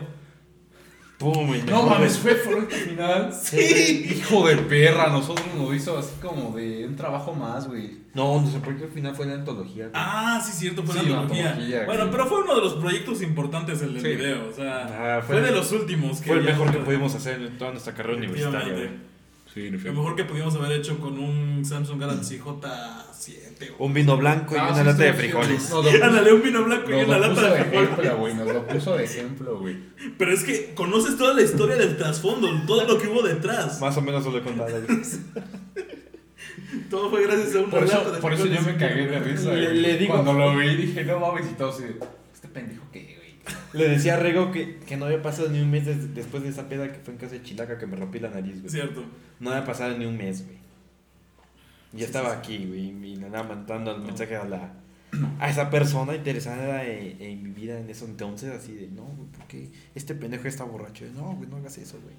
Pum, 1.19 1.53
y 1.53 1.61
No 1.69 1.83
mames, 1.83 2.17
fue 2.17 2.31
el 2.31 2.65
final. 2.67 3.31
Sí. 3.43 4.07
Hijo 4.17 4.47
de 4.47 4.55
perra, 4.57 5.09
nosotros 5.09 5.45
nos 5.55 5.75
hizo 5.75 5.95
así 5.99 6.13
como 6.19 6.55
de 6.57 6.87
un 6.87 6.95
trabajo 6.95 7.33
más, 7.35 7.67
güey. 7.67 8.01
No, 8.15 8.41
nuestro 8.41 8.59
proyecto 8.61 8.87
final 8.91 9.15
fue 9.15 9.27
la 9.27 9.35
antología. 9.35 9.83
güey. 9.83 9.91
Ah, 9.93 10.41
sí, 10.43 10.51
cierto, 10.51 10.81
fue 10.83 10.95
Sí, 10.95 11.03
la 11.05 11.09
la 11.11 11.19
antología. 11.21 11.49
antología, 11.51 11.85
Bueno, 11.85 12.07
pero 12.09 12.25
fue 12.25 12.41
uno 12.43 12.55
de 12.55 12.61
los 12.61 12.73
proyectos 12.73 13.21
importantes 13.21 13.81
el 13.83 13.93
del 13.93 14.01
Sí. 14.01 14.15
video. 14.17 14.49
O 14.49 14.53
sea, 14.53 15.17
Ah, 15.17 15.21
fue, 15.21 15.37
fue- 15.37 15.45
de 15.45 15.51
los 15.55 15.71
últimos 15.71 16.19
que. 16.21 16.27
fue 16.29 16.37
el 16.39 16.43
mejor 16.43 16.71
que 16.71 16.79
pudimos 16.79 17.13
hacer 17.13 17.39
en 17.39 17.55
toda 17.59 17.69
nuestra 17.71 17.93
carrera 17.93 18.17
universitaria. 18.17 18.73
Güey. 18.73 19.10
Sí, 19.53 19.69
Lo 19.69 19.93
mejor 19.93 20.15
que 20.15 20.23
pudimos 20.23 20.55
haber 20.55 20.71
hecho 20.71 20.97
con 20.99 21.19
un 21.19 21.65
Samsung 21.65 21.99
Galaxy 21.99 22.39
J7. 22.39 23.71
o- 23.77 23.85
Un 23.85 23.93
vino 23.93 24.15
blanco 24.15 24.55
y 24.55 24.57
Ah, 24.57 24.67
una 24.69 24.77
sí, 24.79 24.83
lata 24.85 25.03
de 25.03 25.13
frijoles. 25.13 25.71
Ándale, 26.01 26.31
un 26.33 26.41
vino 26.41 26.63
blanco 26.63 26.89
y 26.89 26.95
nos 26.95 27.07
una 27.07 27.17
lo 27.17 27.29
puso 27.29 27.41
lata 27.41 27.53
de 27.53 27.57
de 27.59 27.65
frijol. 27.65 27.83
ejemplo, 27.83 28.17
güey. 28.17 28.33
Nos 28.33 28.47
lo 28.47 28.67
puso 28.67 28.95
de 28.97 29.03
ejemplo, 29.03 29.59
güey. 29.59 29.75
Pero 30.17 30.31
es 30.33 30.43
que 30.45 30.73
conoces 30.73 31.17
toda 31.17 31.33
la 31.33 31.41
historia 31.41 31.75
del 31.75 31.97
trasfondo, 31.97 32.47
todo 32.65 32.85
lo 32.87 32.97
que 32.97 33.07
hubo 33.09 33.21
detrás. 33.23 33.81
Más 33.81 33.97
o 33.97 34.01
menos 34.01 34.23
se 34.23 34.31
lo 34.31 34.37
he 34.37 34.41
contado. 34.41 34.69
Todo 36.89 37.09
fue 37.09 37.23
gracias 37.23 37.55
a 37.55 37.59
una 37.59 37.69
Por 37.69 37.81
lata 37.83 38.01
eso, 38.01 38.11
de 38.11 38.19
por 38.19 38.33
eso 38.33 38.45
yo 38.45 38.55
frijoles. 38.55 38.73
me 38.79 38.87
cagué 38.87 39.07
de 39.07 39.19
risa. 39.19 39.53
Le- 39.53 39.65
güey. 39.67 39.77
le 39.81 39.97
digo- 39.97 40.13
Cuando 40.13 40.33
lo 40.33 40.57
vi 40.57 40.75
dije, 40.75 41.03
no 41.03 41.19
mames, 41.19 41.45
y 41.51 41.53
todo 41.55 41.69
así 41.69 41.83
Este 42.33 42.47
pendejo 42.47 42.83
qué, 42.91 42.99
güey. 43.03 43.10
Le 43.73 43.87
decía 43.89 44.15
a 44.15 44.17
Rego 44.17 44.51
que, 44.51 44.77
que 44.79 44.97
no 44.97 45.05
había 45.05 45.21
pasado 45.21 45.49
ni 45.49 45.59
un 45.61 45.71
mes 45.71 45.85
des- 45.85 46.13
después 46.13 46.43
de 46.43 46.49
esa 46.49 46.67
peda 46.69 46.91
que 46.91 46.99
fue 46.99 47.13
en 47.13 47.19
casa 47.19 47.33
de 47.33 47.43
Chilaca 47.43 47.77
que 47.77 47.87
me 47.87 47.95
rompí 47.95 48.19
la 48.19 48.29
nariz, 48.29 48.59
güey. 48.59 48.69
Cierto. 48.69 49.03
No 49.39 49.51
había 49.51 49.65
pasado 49.65 49.97
ni 49.97 50.05
un 50.05 50.17
mes, 50.17 50.45
güey. 50.45 50.57
Y 51.93 51.97
Sí, 51.99 52.03
estaba 52.03 52.31
sí, 52.31 52.35
aquí, 52.37 52.65
güey, 52.67 53.13
y 53.13 53.23
andaba 53.23 53.43
mandando 53.55 53.95
el 53.95 54.01
mensaje 54.01 54.35
a 54.35 54.45
la 54.45 54.73
a 55.39 55.49
esa 55.49 55.69
persona 55.69 56.15
interesada 56.15 56.85
en, 56.85 57.21
en 57.21 57.43
mi 57.43 57.49
vida 57.49 57.77
en 57.77 57.89
eso 57.89 58.05
entonces, 58.05 58.49
así 58.51 58.73
de, 58.75 58.87
no, 58.87 59.03
güey, 59.03 59.27
¿por 59.29 59.45
qué 59.47 59.69
este 59.93 60.15
pendejo 60.15 60.47
está 60.47 60.63
borracho? 60.63 61.03
No, 61.13 61.35
güey, 61.35 61.49
no 61.49 61.57
hagas 61.57 61.77
eso, 61.79 61.99
güey. 62.01 62.15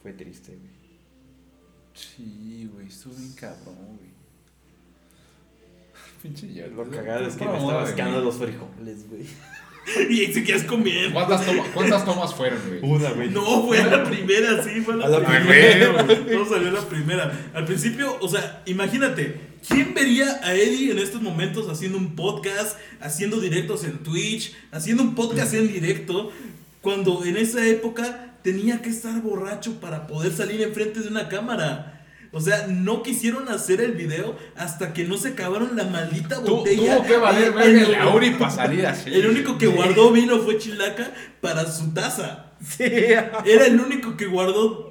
Fue 0.00 0.12
triste, 0.12 0.52
güey. 0.56 0.76
Sí, 1.92 2.70
güey, 2.72 2.86
estuvo 2.86 3.14
bien 3.14 3.32
cabrón, 3.34 3.96
güey. 3.98 4.05
Pinche 6.22 6.52
ya. 6.52 6.66
Lo 6.68 6.88
cagado 6.90 7.26
es 7.26 7.34
que 7.36 7.44
me 7.44 7.56
estaba 7.58 7.84
mí. 7.84 8.24
los 8.24 8.36
frijoles, 8.36 9.08
güey. 9.08 9.26
Y 10.10 10.26
seguías 10.32 10.64
comiendo. 10.64 11.12
¿Cuántas, 11.14 11.46
toma- 11.46 11.62
¿Cuántas 11.72 12.04
tomas 12.04 12.34
fueron, 12.34 12.58
güey? 12.66 12.80
Una, 12.82 13.10
güey. 13.12 13.30
No, 13.30 13.64
fue 13.68 13.78
a 13.78 13.86
la 13.86 14.02
primera, 14.02 14.60
sí, 14.64 14.80
fue 14.80 14.94
a 14.94 14.96
la, 14.96 15.06
A 15.06 15.08
la 15.10 15.18
primera. 15.24 16.04
primera. 16.04 16.38
No 16.38 16.44
salió 16.48 16.70
la 16.72 16.80
primera. 16.80 17.50
Al 17.54 17.64
principio, 17.66 18.16
o 18.20 18.28
sea, 18.28 18.62
imagínate, 18.66 19.40
¿quién 19.68 19.94
vería 19.94 20.40
a 20.42 20.54
Eddie 20.54 20.90
en 20.90 20.98
estos 20.98 21.22
momentos 21.22 21.68
haciendo 21.70 21.98
un 21.98 22.16
podcast, 22.16 22.76
haciendo 23.00 23.40
directos 23.40 23.84
en 23.84 23.98
Twitch, 23.98 24.56
haciendo 24.72 25.04
un 25.04 25.14
podcast 25.14 25.54
en 25.54 25.68
directo, 25.72 26.32
cuando 26.80 27.24
en 27.24 27.36
esa 27.36 27.64
época 27.64 28.34
tenía 28.42 28.82
que 28.82 28.88
estar 28.88 29.22
borracho 29.22 29.78
para 29.80 30.08
poder 30.08 30.32
salir 30.32 30.62
enfrente 30.62 30.98
de 30.98 31.06
una 31.08 31.28
cámara? 31.28 31.95
O 32.36 32.40
sea, 32.40 32.66
no 32.66 33.02
quisieron 33.02 33.48
hacer 33.48 33.80
el 33.80 33.92
video 33.92 34.36
hasta 34.56 34.92
que 34.92 35.04
no 35.04 35.16
se 35.16 35.28
acabaron 35.28 35.74
la 35.74 35.84
maldita 35.84 36.38
botella. 36.40 36.96
tuvo 36.98 37.06
que 37.06 37.16
valer 37.16 37.54
El- 37.62 37.78
el- 37.78 37.92
la 37.92 38.08
Uri 38.14 38.30
para 38.32 38.50
salir 38.50 38.86
así. 38.86 39.08
El 39.12 39.26
único 39.26 39.56
que 39.56 39.66
guardó 39.68 40.12
vino 40.12 40.38
fue 40.40 40.58
Chilaca 40.58 41.12
para 41.40 41.64
su 41.66 41.94
taza. 41.94 42.52
Sí. 42.60 42.82
Era 42.84 43.66
el 43.66 43.80
único 43.80 44.16
que 44.18 44.26
guardó. 44.26 44.90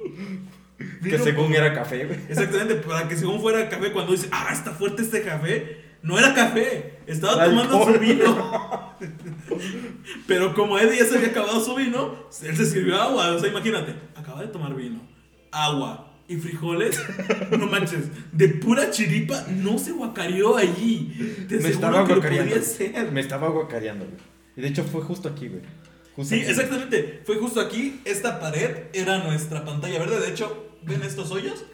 Que 1.02 1.18
según 1.20 1.54
era 1.54 1.72
café, 1.72 2.04
güey. 2.06 2.18
Exactamente, 2.28 2.74
para 2.76 3.06
que 3.06 3.16
según 3.16 3.40
fuera 3.40 3.68
café, 3.68 3.92
cuando 3.92 4.10
dice, 4.10 4.28
ah, 4.32 4.48
está 4.52 4.72
fuerte 4.72 5.02
este 5.02 5.22
café, 5.22 5.84
no 6.02 6.18
era 6.18 6.34
café, 6.34 6.98
estaba 7.06 7.44
tomando 7.44 7.76
Alcohol. 7.78 7.94
su 7.94 8.00
vino. 8.00 8.96
Pero 10.26 10.52
como 10.54 10.78
Eddie 10.78 10.98
ya 10.98 11.04
se 11.06 11.16
había 11.16 11.28
acabado 11.28 11.64
su 11.64 11.74
vino, 11.76 12.14
él 12.42 12.56
se 12.56 12.66
sirvió 12.66 13.00
agua. 13.00 13.32
O 13.32 13.38
sea, 13.38 13.48
imagínate, 13.48 13.94
acaba 14.16 14.40
de 14.42 14.48
tomar 14.48 14.74
vino, 14.74 15.00
agua 15.52 16.05
y 16.28 16.36
frijoles. 16.36 17.00
No 17.58 17.66
manches, 17.66 18.04
de 18.32 18.48
pura 18.48 18.90
chiripa 18.90 19.44
no 19.48 19.78
se 19.78 19.92
guacareó 19.92 20.56
allí. 20.56 21.46
Te 21.48 21.58
Me 21.58 21.68
estaba 21.68 22.04
que 22.06 22.14
lo 22.14 22.20
guacareando. 22.20 22.56
Me 23.12 23.20
estaba 23.20 23.48
guacareando, 23.48 24.04
güey. 24.04 24.16
Y 24.56 24.60
de 24.62 24.68
hecho 24.68 24.84
fue 24.84 25.02
justo 25.02 25.28
aquí, 25.28 25.48
güey. 25.48 25.62
Justo 26.14 26.34
Sí, 26.34 26.40
aquí. 26.42 26.50
exactamente. 26.50 27.22
Fue 27.24 27.36
justo 27.36 27.60
aquí. 27.60 28.00
Esta 28.04 28.40
pared 28.40 28.84
era 28.92 29.18
nuestra 29.24 29.64
pantalla 29.64 29.98
verde. 29.98 30.18
De 30.20 30.28
hecho, 30.30 30.70
¿ven 30.82 31.02
estos 31.02 31.30
hoyos? 31.30 31.64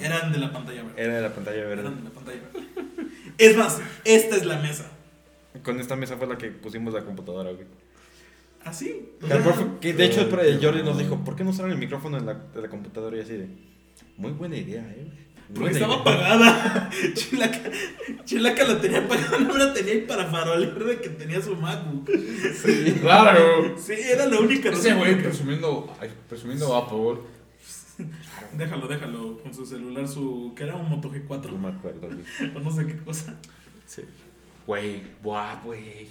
Eran 0.00 0.30
de 0.32 0.38
la 0.38 0.52
pantalla 0.52 0.82
verde. 0.84 1.02
Era 1.02 1.16
de 1.16 1.22
la 1.22 1.34
pantalla 1.34 1.64
verde. 1.64 1.80
Eran 1.82 1.96
de 1.96 2.02
la 2.04 2.10
pantalla 2.10 2.38
verde. 2.52 2.68
Es 3.38 3.56
más, 3.56 3.80
esta 4.04 4.36
es 4.36 4.44
la 4.46 4.58
mesa. 4.58 4.90
Con 5.64 5.80
esta 5.80 5.96
mesa 5.96 6.16
fue 6.16 6.26
la 6.26 6.38
que 6.38 6.48
pusimos 6.50 6.94
la 6.94 7.02
computadora, 7.04 7.50
güey. 7.50 7.66
Así. 8.64 9.08
Que, 9.26 9.32
al 9.32 9.42
profe- 9.42 9.78
que 9.80 9.92
de 9.92 10.04
hecho 10.04 10.20
el 10.40 10.60
Jordi 10.64 10.82
nos 10.84 10.96
dijo, 10.98 11.16
¿por 11.24 11.34
qué 11.34 11.42
no 11.42 11.50
usaron 11.50 11.72
el 11.72 11.78
micrófono 11.78 12.16
en 12.18 12.26
la, 12.26 12.34
de 12.34 12.62
la 12.62 12.68
computadora? 12.68 13.16
Y 13.16 13.20
así 13.20 13.32
de, 13.32 13.48
muy 14.22 14.32
buena 14.32 14.56
idea, 14.56 14.80
eh. 14.82 15.08
Porque 15.48 15.60
Buena 15.72 15.76
estaba 15.76 15.94
idea". 15.94 16.00
apagada. 16.02 16.90
Chilaca, 17.14 17.60
Chilaca 18.24 18.64
la 18.64 18.80
tenía 18.80 18.98
apagada, 19.00 19.38
no 19.38 19.56
la 19.58 19.74
tenía 19.74 19.92
ahí 19.92 20.00
para 20.02 20.24
farolear 20.26 20.82
de 20.84 21.00
que 21.00 21.08
tenía 21.10 21.42
su 21.42 21.54
MacBook. 21.56 22.08
Claro. 23.02 23.76
Sí, 23.78 23.92
era 23.92 24.26
la 24.26 24.38
única 24.40 24.70
Ese 24.70 24.90
razón. 24.90 24.98
güey 25.00 25.22
presumiendo, 25.22 25.94
presumiendo 26.28 26.74
Apple. 26.74 27.20
Déjalo, 28.56 28.86
déjalo. 28.88 29.38
Con 29.42 29.52
su 29.54 29.66
celular, 29.66 30.08
su. 30.08 30.52
que 30.56 30.64
era 30.64 30.76
un 30.76 30.88
Moto 30.88 31.08
No 31.08 31.14
G4 31.14 31.58
me 31.58 31.68
acuerdo, 31.68 32.08
güey. 32.08 32.56
o 32.56 32.60
no 32.60 32.70
sé 32.70 32.86
qué 32.86 32.96
cosa. 32.98 33.34
Sí. 33.86 34.02
Güey, 34.66 35.02
guau, 35.22 35.58
güey. 35.64 36.08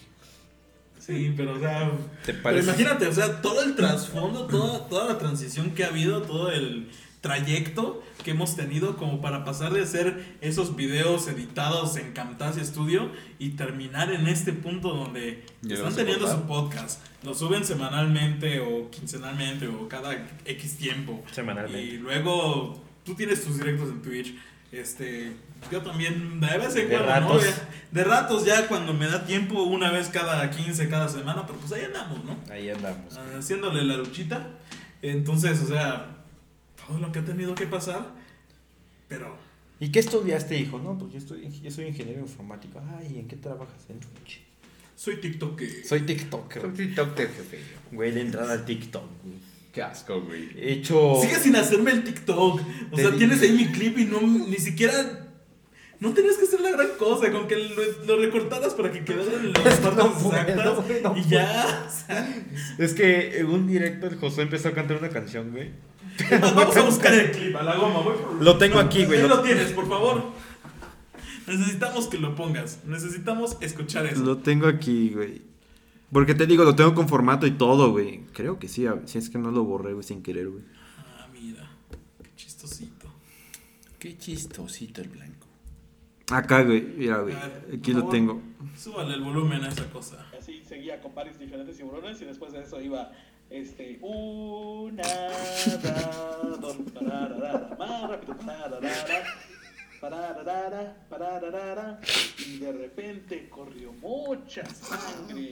Sí, 0.99 1.33
pero 1.35 1.53
o 1.53 1.59
sea. 1.59 1.91
¿Te 2.25 2.33
Pero 2.33 2.59
imagínate, 2.59 3.07
o 3.07 3.13
sea, 3.13 3.41
todo 3.41 3.63
el 3.63 3.75
trasfondo, 3.75 4.45
toda, 4.45 4.88
toda 4.88 5.13
la 5.13 5.17
transición 5.17 5.71
que 5.71 5.83
ha 5.83 5.88
habido, 5.88 6.21
todo 6.21 6.51
el 6.51 6.89
trayecto 7.22 8.03
que 8.23 8.31
hemos 8.31 8.56
tenido 8.56 8.98
como 8.98 9.22
para 9.22 9.45
pasar 9.45 9.72
de 9.73 9.81
hacer 9.84 10.38
esos 10.41 10.76
videos 10.76 11.27
editados 11.27 11.95
en 11.98 12.14
Camtasia 12.14 12.64
Studio 12.65 13.11
y 13.39 13.52
terminar 13.52 14.11
en 14.11 14.27
este 14.27 14.53
punto 14.53 14.89
donde 14.89 15.45
Ya 15.61 15.76
están 15.76 15.95
teniendo 15.95 16.27
su 16.30 16.41
podcast. 16.43 16.99
Lo 17.23 17.34
suben 17.35 17.64
semanalmente 17.64 18.60
o 18.60 18.89
quincenalmente 18.89 19.68
o 19.68 19.88
cada 19.88 20.14
X 20.45 20.77
tiempo. 20.77 21.23
Semanalmente. 21.31 21.81
Y 21.84 21.98
luego 21.98 22.84
tú 23.06 23.14
tienes 23.15 23.43
tus 23.45 23.57
directos 23.57 23.89
en 23.89 24.02
Twitch. 24.02 24.35
Este, 24.72 25.34
yo 25.72 25.81
también 25.81 26.39
de 26.39 26.57
vez 26.57 26.76
en 26.76 26.89
De 26.89 26.98
cuando, 26.98 27.06
¿no? 27.06 27.34
ratos. 27.34 27.43
Ya- 27.45 27.69
De 27.91 28.03
ratos 28.06 28.45
ya 28.45 28.68
cuando 28.68 28.93
me 28.93 29.06
da 29.07 29.26
tiempo, 29.26 29.64
una 29.64 29.91
vez 29.91 30.07
cada 30.07 30.49
15, 30.49 30.88
cada 30.89 31.07
semana, 31.10 31.45
pero 31.45 31.60
pues 31.60 31.72
ahí 31.73 31.84
andamos, 31.85 32.23
¿no? 32.23 32.38
Ahí 32.49 32.69
andamos. 32.69 33.15
Ah, 33.18 33.38
haciéndole 33.38 33.84
la 33.84 33.98
luchita. 33.98 34.48
Entonces, 35.02 35.61
o 35.61 35.68
sea, 35.68 36.20
todo 36.87 36.99
lo 36.99 37.11
que 37.11 37.19
ha 37.19 37.25
tenido 37.25 37.55
que 37.55 37.67
pasar, 37.67 38.11
pero 39.07 39.37
¿Y 39.79 39.91
qué 39.91 39.99
estudiaste, 39.99 40.57
hijo? 40.59 40.77
No, 40.77 40.95
pues 40.97 41.11
yo, 41.13 41.17
estoy, 41.17 41.49
yo 41.61 41.71
soy 41.71 41.85
ingeniero 41.87 42.21
informático. 42.21 42.79
Ay, 42.99 43.17
¿en 43.17 43.27
qué 43.27 43.35
trabajas? 43.35 43.83
En 43.89 43.99
Twitch. 43.99 44.41
soy 44.95 45.15
TikToker. 45.19 45.69
Soy 45.85 46.01
TikToker. 46.01 46.61
Soy 46.61 46.71
TikToker, 46.71 47.27
jefe. 47.29 47.59
Güey, 47.91 48.11
de 48.11 48.21
entrada 48.21 48.53
al 48.53 48.63
TikTok, 48.65 49.03
güey. 49.23 49.37
Qué 49.73 49.81
asco, 49.81 50.21
güey. 50.21 50.49
He 50.55 50.73
hecho... 50.73 51.15
Sigue 51.19 51.35
sin 51.37 51.55
hacerme 51.55 51.91
el 51.93 52.03
TikTok. 52.03 52.61
O 52.91 52.95
Te 52.95 53.01
sea, 53.01 53.09
di- 53.11 53.17
tienes 53.17 53.41
ahí 53.41 53.53
mi 53.53 53.67
clip 53.71 53.97
y 53.97 54.05
no 54.05 54.21
ni 54.21 54.57
siquiera. 54.57 55.29
No 55.99 56.13
tenías 56.13 56.37
que 56.37 56.43
hacer 56.45 56.61
la 56.61 56.71
gran 56.71 56.89
cosa, 56.99 57.31
con 57.31 57.47
que 57.47 57.55
lo, 57.55 58.05
lo 58.05 58.21
recortaras 58.21 58.73
para 58.75 58.91
que 58.91 59.03
quedara 59.03 59.33
en 59.33 59.51
las 59.53 59.77
partes 59.79 59.95
No 59.97 60.13
puedo, 60.13 60.35
exactas. 60.37 61.03
no 61.03 61.17
y 61.17 61.23
ya. 61.23 61.85
o 61.87 61.91
sea, 62.07 62.43
Es 62.77 62.93
que 62.93 63.39
en 63.39 63.47
un 63.47 63.65
directo 63.65 64.05
el 64.07 64.17
José 64.17 64.43
empezó 64.43 64.67
a 64.67 64.73
cantar 64.73 64.97
una 64.97 65.09
canción, 65.09 65.51
güey. 65.51 65.71
vamos 66.56 66.76
a 66.77 66.81
buscar 66.84 67.14
el 67.14 67.31
clip 67.31 67.56
a 67.56 67.64
la 67.64 67.76
goma, 67.76 68.02
voy 68.02 68.15
por- 68.18 68.41
Lo 68.41 68.57
tengo 68.57 68.80
aquí, 68.80 69.06
güey. 69.06 69.22
Ahí 69.22 69.27
Lo, 69.27 69.35
lo 69.38 69.41
tienes, 69.41 69.72
por 69.72 69.88
favor. 69.88 70.23
Necesitamos 71.48 72.07
que 72.07 72.18
lo 72.18 72.35
pongas. 72.35 72.80
Necesitamos 72.85 73.57
escuchar 73.61 74.06
eso. 74.06 74.23
lo 74.23 74.38
tengo 74.38 74.68
aquí, 74.68 75.10
güey. 75.14 75.41
Porque 76.11 76.35
te 76.35 76.45
digo, 76.45 76.64
lo 76.64 76.76
tengo 76.76 76.93
con 76.93 77.07
formato 77.07 77.48
y 77.48 77.52
todo, 77.52 77.91
güey. 77.91 78.22
Creo 78.34 78.60
que 78.60 78.68
sí, 78.68 78.85
a- 78.85 79.02
si 79.06 79.18
es 79.18 79.30
que 79.30 79.38
no 79.38 79.52
lo 79.52 79.64
borré, 79.64 79.93
güey, 79.93 80.03
sin 80.03 80.22
querer, 80.22 80.49
güey. 80.49 80.64
Ah, 80.98 81.27
mira. 81.34 81.69
Qué 82.22 82.30
chistosito. 82.35 83.07
Qué 83.98 84.18
chistosito 84.18 85.02
el 85.02 85.10
blanco. 85.10 85.48
Acá, 86.31 86.64
güey. 86.64 86.81
Mira, 86.98 87.19
güey. 87.19 87.35
Aquí 87.73 87.91
lo 87.93 87.99
favor, 87.99 88.11
tengo. 88.14 88.41
Súbale 88.77 89.14
el 89.15 89.22
volumen 89.22 89.64
a 89.64 89.69
esa 89.69 89.89
cosa. 89.89 90.26
Así 90.38 90.64
seguía 90.68 91.02
con 91.02 91.14
varios 91.15 91.38
diferentes 91.39 91.77
tiburones 91.77 92.22
y 92.22 92.26
después 92.26 92.52
de 92.53 92.61
eso 92.61 92.80
iba 92.81 93.11
este 93.51 93.99
un 94.01 94.95
nadador 94.95 96.77
pararara, 96.93 97.75
más 97.77 98.09
rápido 98.09 98.37
pararara, 99.99 100.95
pararara, 101.09 101.99
y 102.39 102.57
de 102.59 102.71
repente 102.71 103.49
corrió 103.49 103.91
mucha 103.93 104.65
sangre 104.65 105.51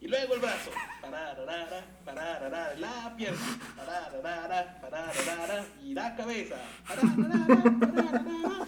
y 0.00 0.06
luego 0.06 0.34
el 0.34 0.40
brazo 0.40 0.70
pararara, 1.00 1.84
pararara, 2.04 2.74
la 2.76 3.16
pierna 3.16 3.58
pararara, 3.76 5.64
y 5.82 5.94
la 5.94 6.14
cabeza 6.14 6.56
pararara, 6.86 7.46
pararara, 7.80 8.66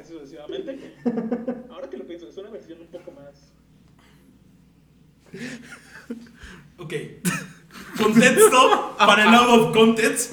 así 0.00 0.12
sucesivamente 0.14 0.96
ahora 1.70 1.88
que 1.90 1.98
lo 1.98 2.06
pienso 2.06 2.28
es 2.28 2.36
una 2.38 2.50
versión 2.50 2.80
un 2.80 2.88
poco 2.88 3.12
más 3.12 3.52
Ok. 6.78 6.94
Contexto 7.96 8.96
para 8.98 9.24
el 9.24 9.34
out 9.34 9.60
of 9.60 9.72
context. 9.72 10.32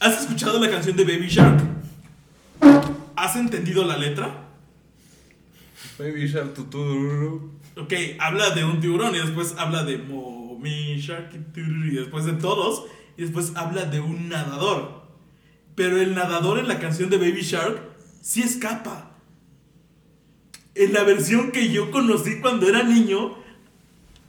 ¿Has 0.00 0.22
escuchado 0.22 0.58
la 0.58 0.70
canción 0.70 0.96
de 0.96 1.04
Baby 1.04 1.28
Shark? 1.28 1.62
¿Has 3.14 3.36
entendido 3.36 3.84
la 3.84 3.96
letra? 3.96 4.46
Baby 5.98 6.28
Shark 6.28 6.54
Tutururu. 6.54 7.52
Ok, 7.76 7.92
habla 8.18 8.50
de 8.50 8.64
un 8.64 8.80
tiburón 8.80 9.14
y 9.14 9.18
después 9.18 9.54
habla 9.58 9.84
de 9.84 9.98
Mommy 9.98 10.98
Shark 10.98 11.30
y 11.54 11.90
después 11.94 12.24
de 12.24 12.32
todos 12.34 12.84
y 13.16 13.22
después 13.22 13.52
habla 13.54 13.84
de 13.84 14.00
un 14.00 14.28
nadador. 14.28 15.04
Pero 15.74 16.00
el 16.00 16.14
nadador 16.14 16.58
en 16.58 16.68
la 16.68 16.78
canción 16.78 17.10
de 17.10 17.18
Baby 17.18 17.42
Shark 17.42 17.80
sí 18.22 18.42
escapa. 18.42 19.10
En 20.74 20.92
la 20.92 21.04
versión 21.04 21.52
que 21.52 21.70
yo 21.70 21.90
conocí 21.90 22.40
cuando 22.40 22.68
era 22.68 22.82
niño, 22.82 23.34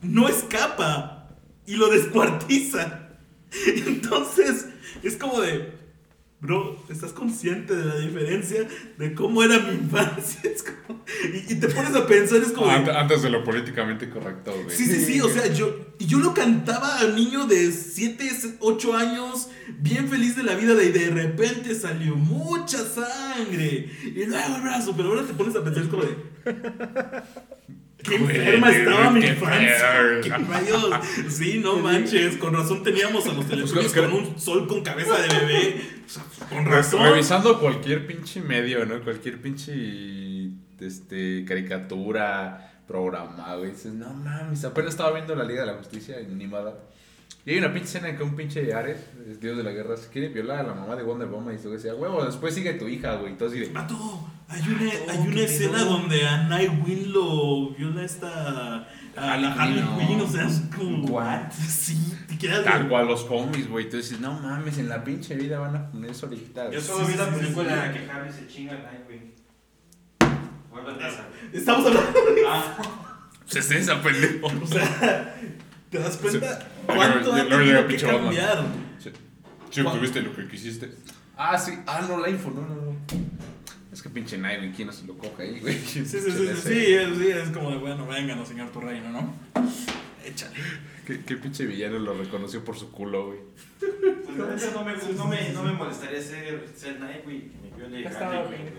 no 0.02 0.28
escapa 0.28 1.17
y 1.68 1.76
lo 1.76 1.90
descuartiza. 1.90 3.10
Entonces, 3.86 4.66
es 5.04 5.16
como 5.16 5.40
de, 5.42 5.72
bro, 6.40 6.84
¿estás 6.90 7.12
consciente 7.14 7.76
de 7.76 7.86
la 7.86 8.00
diferencia 8.00 8.68
de 8.98 9.14
cómo 9.14 9.44
era 9.44 9.60
mi 9.60 9.76
infancia? 9.76 10.42
Es 10.58 10.64
como- 10.64 11.04
y, 11.34 11.54
y 11.54 11.56
te 11.60 11.68
pones 11.70 11.94
a 11.96 12.06
pensar, 12.08 12.40
es 12.42 12.52
como... 12.52 12.68
de, 12.68 12.74
Ant- 12.74 12.96
Antes 12.96 13.22
de 13.22 13.30
lo 13.30 13.44
políticamente 13.44 14.10
correcto, 14.10 14.54
güey. 14.64 14.76
Sí, 14.76 14.86
sí, 14.86 15.04
sí, 15.06 15.22
o 15.22 15.30
sea, 15.30 15.48
yo, 15.54 15.94
yo 16.00 16.20
lo 16.20 16.34
cantaba 16.34 17.00
al 17.00 17.16
niño 17.16 17.46
de 17.46 17.72
7, 17.72 18.30
8 18.60 18.96
años, 18.98 19.50
bien 19.80 20.08
feliz 20.10 20.36
de 20.36 20.44
la 20.44 20.56
vida, 20.56 20.74
de, 20.76 20.86
y 20.86 20.92
de 20.92 21.10
repente 21.10 21.76
salió 21.76 22.16
mucha 22.16 22.80
sangre, 22.80 23.90
y 24.04 24.26
luego 24.26 24.62
brazo, 24.62 24.94
pero 24.98 25.10
ahora 25.10 25.24
te 25.24 25.34
pones 25.34 25.56
a 25.56 25.64
pensar, 25.64 25.84
es 25.84 25.90
como 25.90 26.04
de... 26.04 26.16
Qué 28.08 28.16
enferma 28.16 28.72
estaba 28.72 29.12
mi 29.12 29.26
infancia. 29.26 30.22
rayos. 30.48 30.90
Sí, 31.30 31.60
no 31.64 31.78
manches. 31.78 32.38
Con 32.38 32.54
razón 32.54 32.84
teníamos 32.84 33.28
a 33.28 33.34
los 33.34 33.48
teletubbies 33.48 33.92
Pues, 33.94 34.06
con 34.06 34.14
un 34.14 34.40
sol 34.40 34.68
con 34.68 34.82
cabeza 34.82 35.18
de 35.22 35.28
bebé. 35.28 35.82
O 36.06 36.10
sea, 36.10 36.24
con 36.50 36.66
razón. 36.66 37.04
Revisando 37.04 37.60
cualquier 37.60 38.08
pinche 38.08 38.42
medio, 38.42 38.86
¿no? 38.86 39.04
Cualquier 39.04 39.42
pinche 39.42 40.52
este, 40.80 41.44
caricatura, 41.46 42.82
programa, 42.88 43.56
güey. 43.56 43.72
Dices, 43.72 43.94
no 43.94 44.14
mames, 44.14 44.64
apenas 44.64 44.92
estaba 44.92 45.12
viendo 45.12 45.36
la 45.36 45.44
Liga 45.44 45.62
de 45.62 45.68
la 45.68 45.74
Justicia 45.78 46.18
animada. 46.18 46.76
Y 47.48 47.52
hay 47.52 47.60
una 47.60 47.72
pinche 47.72 47.88
escena 47.88 48.10
en 48.10 48.18
que 48.18 48.24
un 48.24 48.36
pinche 48.36 48.74
Ares, 48.74 48.98
el 49.26 49.40
dios 49.40 49.56
de 49.56 49.64
la 49.64 49.72
guerra, 49.72 49.96
se 49.96 50.10
quiere 50.10 50.28
violar 50.28 50.60
a 50.60 50.64
la 50.64 50.74
mamá 50.74 50.98
de 50.98 51.04
Wonder 51.04 51.30
Woman 51.30 51.56
y 51.56 51.58
tú 51.58 51.72
decía, 51.72 51.96
huevo, 51.96 52.26
después 52.26 52.54
sigue 52.54 52.74
tu 52.74 52.90
hija, 52.90 53.16
güey. 53.16 53.32
Entonces, 53.32 53.62
así 53.62 53.70
de, 53.70 53.74
Vato, 53.74 54.28
hay 54.50 54.62
una, 54.64 54.92
hay 55.14 55.24
qué 55.24 55.30
una 55.30 55.42
escena 55.42 55.78
pedo. 55.78 55.86
donde 55.86 56.28
a 56.28 56.44
Nightwing 56.50 57.14
lo 57.14 57.70
viola 57.70 58.04
esta. 58.04 58.90
A 59.16 59.38
la 59.38 59.54
Harley 59.54 59.80
Harley 59.80 60.08
Quinn, 60.08 60.20
o 60.20 60.28
sea, 60.28 60.46
es 60.46 60.62
como. 60.76 61.06
What? 61.06 61.54
Sí, 61.54 62.14
te 62.28 62.38
quedas. 62.38 62.66
tal 62.66 62.90
cual 62.90 63.08
los 63.08 63.24
cómics, 63.24 63.70
güey. 63.70 63.90
Tú 63.90 63.96
dices, 63.96 64.20
no 64.20 64.34
mames, 64.34 64.78
en 64.78 64.90
la 64.90 65.02
pinche 65.06 65.34
vida 65.38 65.58
van 65.58 65.74
a 65.78 65.90
poner 65.90 66.12
eso 66.12 66.26
ahorita. 66.26 66.70
Yo 66.70 66.82
solo 66.82 67.08
vi 67.08 67.14
la 67.14 67.30
película 67.34 67.72
en 67.72 67.80
la 67.80 67.94
que 67.94 68.12
Harry 68.12 68.30
se 68.34 68.46
chinga 68.48 68.74
a 68.74 68.92
Nightwing. 68.92 69.34
Vuelve 70.70 71.02
a 71.02 71.08
esa. 71.08 71.28
Estamos 71.54 71.86
hablando. 71.86 72.20
Ah, 72.46 72.78
Se 73.46 73.60
está 73.60 73.76
esa 73.78 74.02
pendejo. 74.02 74.48
O 74.48 74.68
sea, 74.68 75.34
¿te 75.90 75.98
das 75.98 76.18
cuenta 76.18 76.60
Sí. 76.60 76.66
Cuánto 76.96 77.20
Luego- 77.32 77.34
ha 77.34 77.44
luego 77.44 77.50
llega 77.50 77.58
tenido 77.60 77.82
que 77.82 77.88
pinche 77.88 78.06
Batman. 78.06 78.24
cambiar? 78.24 78.66
Sí, 79.00 79.12
sí, 79.72 79.82
obtuviste 79.82 80.22
lo 80.22 80.36
que 80.36 80.48
quisiste. 80.48 80.92
Ah, 81.38 81.58
sí. 81.58 81.74
Ah, 81.86 82.06
no, 82.08 82.18
la 82.20 82.30
info, 82.30 82.50
no, 82.52 82.62
no, 82.62 82.76
no. 82.76 82.98
Es 83.94 84.02
que 84.02 84.10
pinche 84.10 84.38
Nightwing, 84.38 84.74
¿quién 84.74 84.88
no 84.88 84.94
se 84.94 85.06
lo 85.06 85.18
coge 85.18 85.44
ahí, 85.44 85.60
güey? 85.60 85.76
Sí, 85.80 86.06
sí, 86.06 86.20
sí, 86.20 86.32
sí, 86.32 86.48
sí, 86.64 86.94
es, 86.94 87.18
sí, 87.18 87.28
es 87.30 87.50
como 87.50 87.72
de, 87.72 87.78
bueno, 87.78 88.06
vengan 88.08 88.40
a 88.40 88.46
señor 88.46 88.70
tu 88.70 88.80
reino, 88.80 89.10
¿no? 89.12 89.34
Échale. 90.26 90.56
¿Qué, 91.06 91.24
qué 91.24 91.38
pinche 91.38 91.66
villano 91.66 91.98
lo 92.00 92.14
reconoció 92.14 92.64
por 92.66 92.78
su 92.78 92.92
culo, 92.92 93.28
güey? 93.28 93.40
pues 93.80 94.74
no 94.74 94.84
me, 94.84 94.94
no 95.16 95.26
me, 95.26 95.50
no 95.54 95.64
me 95.64 95.72
molestaría 95.74 96.22
ser, 96.22 96.68
ser 96.76 97.00
Nightwing 97.00 97.50
que 97.50 97.58
me 97.72 97.88
viole 97.88 98.08
Harley 98.08 98.58
Quinn, 98.58 98.70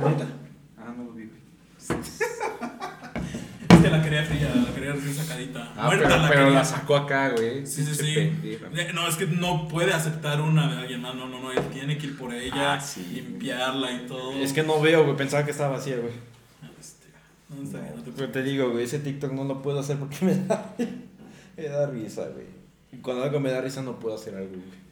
güey. 0.00 0.14
güey. 0.14 0.28
Ah, 0.76 0.94
no 0.96 1.04
lo 1.04 1.12
vi, 1.12 1.24
güey. 1.26 1.40
Es 3.72 3.78
que 3.80 3.90
la 3.90 4.02
quería 4.02 4.24
fría, 4.24 4.52
la 4.54 4.74
quería 4.74 4.92
recién 4.92 5.14
sacadita. 5.14 5.72
Ah, 5.76 5.86
Muerta 5.86 6.08
pero, 6.08 6.22
la 6.22 6.28
pero 6.28 6.40
quería. 6.44 6.58
la 6.58 6.64
sacó 6.64 6.96
acá, 6.96 7.30
güey. 7.30 7.66
Sí, 7.66 7.84
sí, 7.84 7.94
sí. 7.94 8.14
pendeja. 8.14 8.92
No, 8.92 9.08
es 9.08 9.16
que 9.16 9.26
no 9.26 9.68
puede 9.68 9.92
aceptar 9.92 10.40
una 10.40 10.70
de 10.72 10.78
alguien 10.80 11.00
más. 11.00 11.14
No, 11.14 11.28
no, 11.28 11.40
no. 11.40 11.52
Él 11.52 11.60
tiene 11.72 11.96
que 11.98 12.06
ir 12.08 12.18
por 12.18 12.32
ella, 12.34 12.74
Ah, 12.74 12.80
sí. 12.80 13.04
limpiarla 13.12 13.92
y 13.92 14.06
todo. 14.06 14.32
Es 14.34 14.52
que 14.52 14.62
no 14.62 14.80
veo, 14.80 15.04
güey. 15.04 15.16
Pensaba 15.16 15.44
que 15.44 15.50
estaba 15.52 15.76
vacía, 15.76 15.96
güey. 15.96 16.12
Este, 16.80 17.06
no, 17.48 17.62
está 17.62 17.78
no 17.96 18.02
te 18.02 18.10
Pero 18.12 18.28
te 18.30 18.42
digo, 18.42 18.70
güey, 18.70 18.84
ese 18.84 18.98
TikTok 18.98 19.32
no 19.32 19.44
lo 19.44 19.62
puedo 19.62 19.80
hacer 19.80 19.96
porque 19.96 20.16
me 20.24 20.34
da, 20.36 20.74
me 21.56 21.62
da 21.64 21.86
risa, 21.86 22.28
güey. 22.28 22.46
Y 22.92 22.96
cuando 22.98 23.24
algo 23.24 23.40
me 23.40 23.50
da 23.50 23.60
risa 23.60 23.82
no 23.82 23.98
puedo 23.98 24.14
hacer 24.16 24.34
algo, 24.34 24.50
güey. 24.50 24.82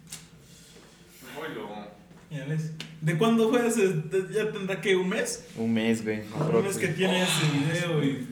¿De 3.00 3.16
cuándo 3.18 3.48
fue 3.50 3.66
ese? 3.66 3.88
¿De- 3.88 4.32
¿Ya 4.32 4.50
tendrá 4.52 4.80
que 4.80 4.94
un 4.94 5.08
mes? 5.08 5.46
Un 5.56 5.72
mes, 5.72 6.04
güey. 6.04 6.20
Un 6.54 6.62
mes 6.62 6.76
que 6.76 6.88
tiene 6.88 7.22
ese 7.22 7.46
video 7.50 8.04
y 8.04 8.28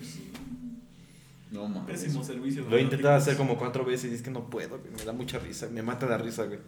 No 1.51 1.67
mames. 1.69 1.87
pésimo 2.01 2.23
servicio. 2.25 2.67
Lo 2.69 2.77
he 2.77 2.83
intentado 2.83 3.15
hacer 3.15 3.37
como 3.37 3.57
cuatro 3.59 3.85
veces 3.85 4.11
y 4.11 4.15
es 4.15 4.23
que 4.23 4.31
no 4.31 4.51
puedo, 4.51 4.79
güey. 4.79 4.93
Me 4.97 5.05
da 5.05 5.13
mucha 5.13 5.39
risa. 5.39 5.69
Me 5.69 5.83
mata 5.83 6.07
la 6.07 6.19
risa, 6.19 6.45
güey. 6.45 6.59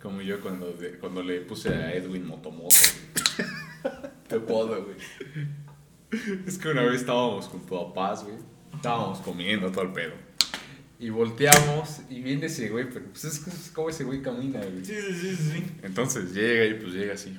Como 0.00 0.20
yo 0.22 0.40
cuando, 0.40 0.72
de- 0.72 0.98
cuando 0.98 1.22
le 1.22 1.40
puse 1.40 1.70
a 1.70 1.92
Edwin 1.94 2.26
Motomoto. 2.26 2.76
Te 4.28 4.38
puedo, 4.40 4.84
güey. 4.84 4.96
Es 6.46 6.58
que 6.58 6.68
una 6.68 6.82
vez 6.82 7.00
estábamos 7.00 7.48
con 7.48 7.60
tu 7.66 7.74
papás, 7.74 8.22
güey. 8.24 8.36
Estábamos 8.74 9.18
comiendo 9.20 9.70
todo 9.70 9.82
el 9.84 9.92
pedo. 9.92 10.12
Y 11.00 11.10
volteamos 11.10 12.00
y 12.08 12.22
viene 12.22 12.46
ese 12.46 12.68
güey, 12.68 12.88
pero 12.88 13.06
pues 13.06 13.24
es, 13.24 13.46
es 13.46 13.70
como 13.74 13.90
ese 13.90 14.04
güey 14.04 14.22
camina, 14.22 14.60
güey. 14.60 14.84
Sí, 14.84 14.94
sí, 14.94 15.12
sí, 15.14 15.36
sí, 15.36 15.50
sí. 15.54 15.64
Entonces 15.82 16.32
llega 16.32 16.64
y 16.66 16.74
pues 16.80 16.92
llega 16.94 17.14
así. 17.14 17.36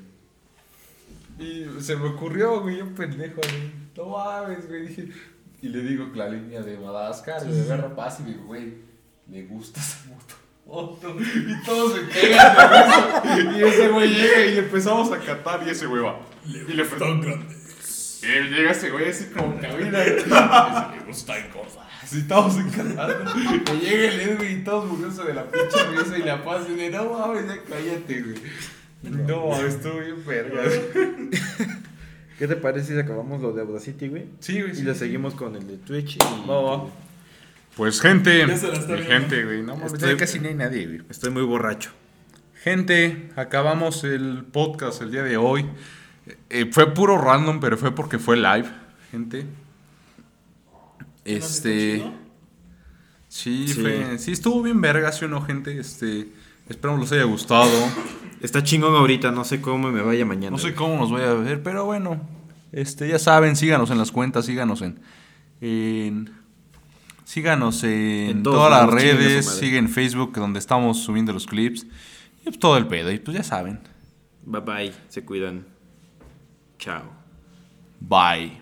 Y 1.39 1.65
se 1.81 1.95
me 1.95 2.07
ocurrió, 2.09 2.61
güey, 2.61 2.81
un 2.81 2.93
pendejo, 2.93 3.41
güey. 3.41 3.71
No 3.95 4.09
mames, 4.17 4.67
güey. 4.67 4.87
Dije, 4.87 5.09
y 5.61 5.69
le 5.69 5.81
digo 5.81 6.07
la 6.13 6.29
línea 6.29 6.61
de 6.61 6.77
Madagascar, 6.77 7.43
de 7.43 7.63
Guerra 7.63 7.95
Paz, 7.95 8.19
y 8.21 8.23
digo, 8.31 8.45
güey, 8.45 8.73
le 9.29 9.43
gusta 9.45 9.79
esa 9.79 9.99
moto. 10.09 10.35
Moto. 10.65 11.15
Y 11.19 11.63
todos 11.63 11.93
se 11.93 12.01
pegan 12.01 13.51
de. 13.51 13.57
Y 13.59 13.63
ese 13.63 13.87
güey 13.89 14.09
llega 14.09 14.45
y 14.45 14.53
le 14.55 14.59
empezamos 14.59 15.11
a 15.11 15.19
catar 15.19 15.63
y 15.65 15.69
ese 15.69 15.85
güey 15.85 16.01
va. 16.01 16.19
y 16.45 16.73
le 16.73 16.83
Tan 16.85 17.21
grande. 17.21 17.55
y 18.23 18.49
llega 18.49 18.71
ese 18.71 18.89
güey 18.89 19.09
así 19.09 19.25
como 19.25 19.59
camina. 19.59 20.03
Y 20.03 20.09
le 20.09 21.05
gusta 21.05 21.37
en 21.37 21.49
cosas. 21.51 21.85
Así 22.01 22.19
estamos 22.19 22.57
encantando. 22.57 23.31
Y 23.73 23.79
llega 23.79 24.11
el 24.13 24.21
Edwin 24.21 24.59
y 24.59 24.63
todos 24.63 24.85
muriéndose 24.89 25.23
de 25.23 25.33
la 25.35 25.43
pinche 25.45 25.83
risa 25.91 26.17
y 26.17 26.23
la 26.23 26.43
paz. 26.43 26.63
Y 26.69 26.75
de 26.75 26.89
no 26.89 27.11
mames, 27.11 27.47
ya 27.47 27.61
cállate, 27.69 28.21
güey. 28.21 28.35
No 29.03 29.47
mames, 29.49 29.75
estuvo 29.75 29.99
bien 29.99 30.25
verga. 30.25 30.63
¿Qué 32.37 32.47
te 32.47 32.55
parece 32.57 32.93
si 32.93 32.99
acabamos 32.99 33.41
lo 33.41 33.53
de 33.53 33.61
Audacity, 33.61 34.09
güey? 34.09 34.25
Sí, 34.39 34.59
güey. 34.61 34.73
Y 34.73 34.75
sí, 34.75 34.83
le 34.83 34.93
sí. 34.93 34.99
seguimos 34.99 35.35
con 35.35 35.55
el 35.55 35.65
de 35.67 35.77
Twitch. 35.77 36.17
Y... 36.17 36.19
Va. 36.49 36.85
Pues 37.77 37.99
gente, 38.01 38.45
Ya 38.47 38.57
se 38.57 38.67
la 38.67 38.73
está 38.73 38.87
mi 38.93 39.01
viendo. 39.01 39.13
gente, 39.13 39.43
güey. 39.43 39.61
No 39.61 39.75
mames, 39.75 39.93
Estoy- 39.93 40.11
ya 40.11 40.17
casi 40.17 40.39
no 40.39 40.47
hay 40.49 40.55
nadie, 40.55 40.85
güey. 40.85 41.01
Estoy 41.09 41.29
muy 41.31 41.43
borracho. 41.43 41.91
Gente, 42.63 43.29
acabamos 43.35 44.03
el 44.03 44.43
podcast 44.51 45.01
el 45.01 45.11
día 45.11 45.23
de 45.23 45.37
hoy. 45.37 45.65
Eh, 46.49 46.69
fue 46.71 46.93
puro 46.93 47.17
random, 47.17 47.59
pero 47.59 47.77
fue 47.77 47.93
porque 47.93 48.17
fue 48.19 48.35
live, 48.37 48.67
gente. 49.11 49.45
Este. 51.23 52.03
Sí, 53.27 53.67
Sí. 53.67 53.73
fue- 53.81 54.17
sí, 54.19 54.31
estuvo 54.31 54.61
bien 54.63 54.79
verga, 54.81 55.11
¿sí 55.11 55.25
o 55.25 55.27
no, 55.27 55.41
gente? 55.41 55.77
Este, 55.77 56.27
esperamos 56.69 57.01
les 57.01 57.11
haya 57.11 57.23
gustado. 57.23 57.69
Está 58.41 58.63
chingón 58.63 58.95
ahorita, 58.95 59.31
no 59.31 59.43
sé 59.43 59.61
cómo 59.61 59.91
me 59.91 60.01
vaya 60.01 60.25
mañana. 60.25 60.51
No 60.51 60.57
sé 60.57 60.73
cómo 60.73 60.97
nos 60.97 61.11
vaya 61.11 61.31
a 61.31 61.33
ver, 61.35 61.63
pero 61.63 61.85
bueno, 61.85 62.21
este, 62.71 63.07
ya 63.07 63.19
saben, 63.19 63.55
síganos 63.55 63.89
en 63.91 63.97
las 63.97 64.11
cuentas, 64.11 64.45
síganos 64.45 64.81
en, 64.81 64.99
en- 65.61 66.31
síganos 67.23 67.83
en, 67.83 67.91
En 68.29 68.43
todas 68.43 68.69
las 68.71 68.89
redes, 68.89 69.45
siguen 69.59 69.89
Facebook 69.89 70.33
donde 70.33 70.59
estamos 70.59 70.99
subiendo 71.01 71.33
los 71.33 71.47
clips 71.47 71.83
y 72.41 72.43
pues, 72.45 72.59
todo 72.59 72.77
el 72.77 72.87
pedo 72.87 73.11
y 73.11 73.19
pues 73.19 73.35
ya 73.37 73.43
saben. 73.43 73.79
Bye 74.45 74.61
bye, 74.61 74.93
se 75.09 75.25
cuidan. 75.25 75.65
Chao. 76.77 77.03
Bye. 77.99 78.61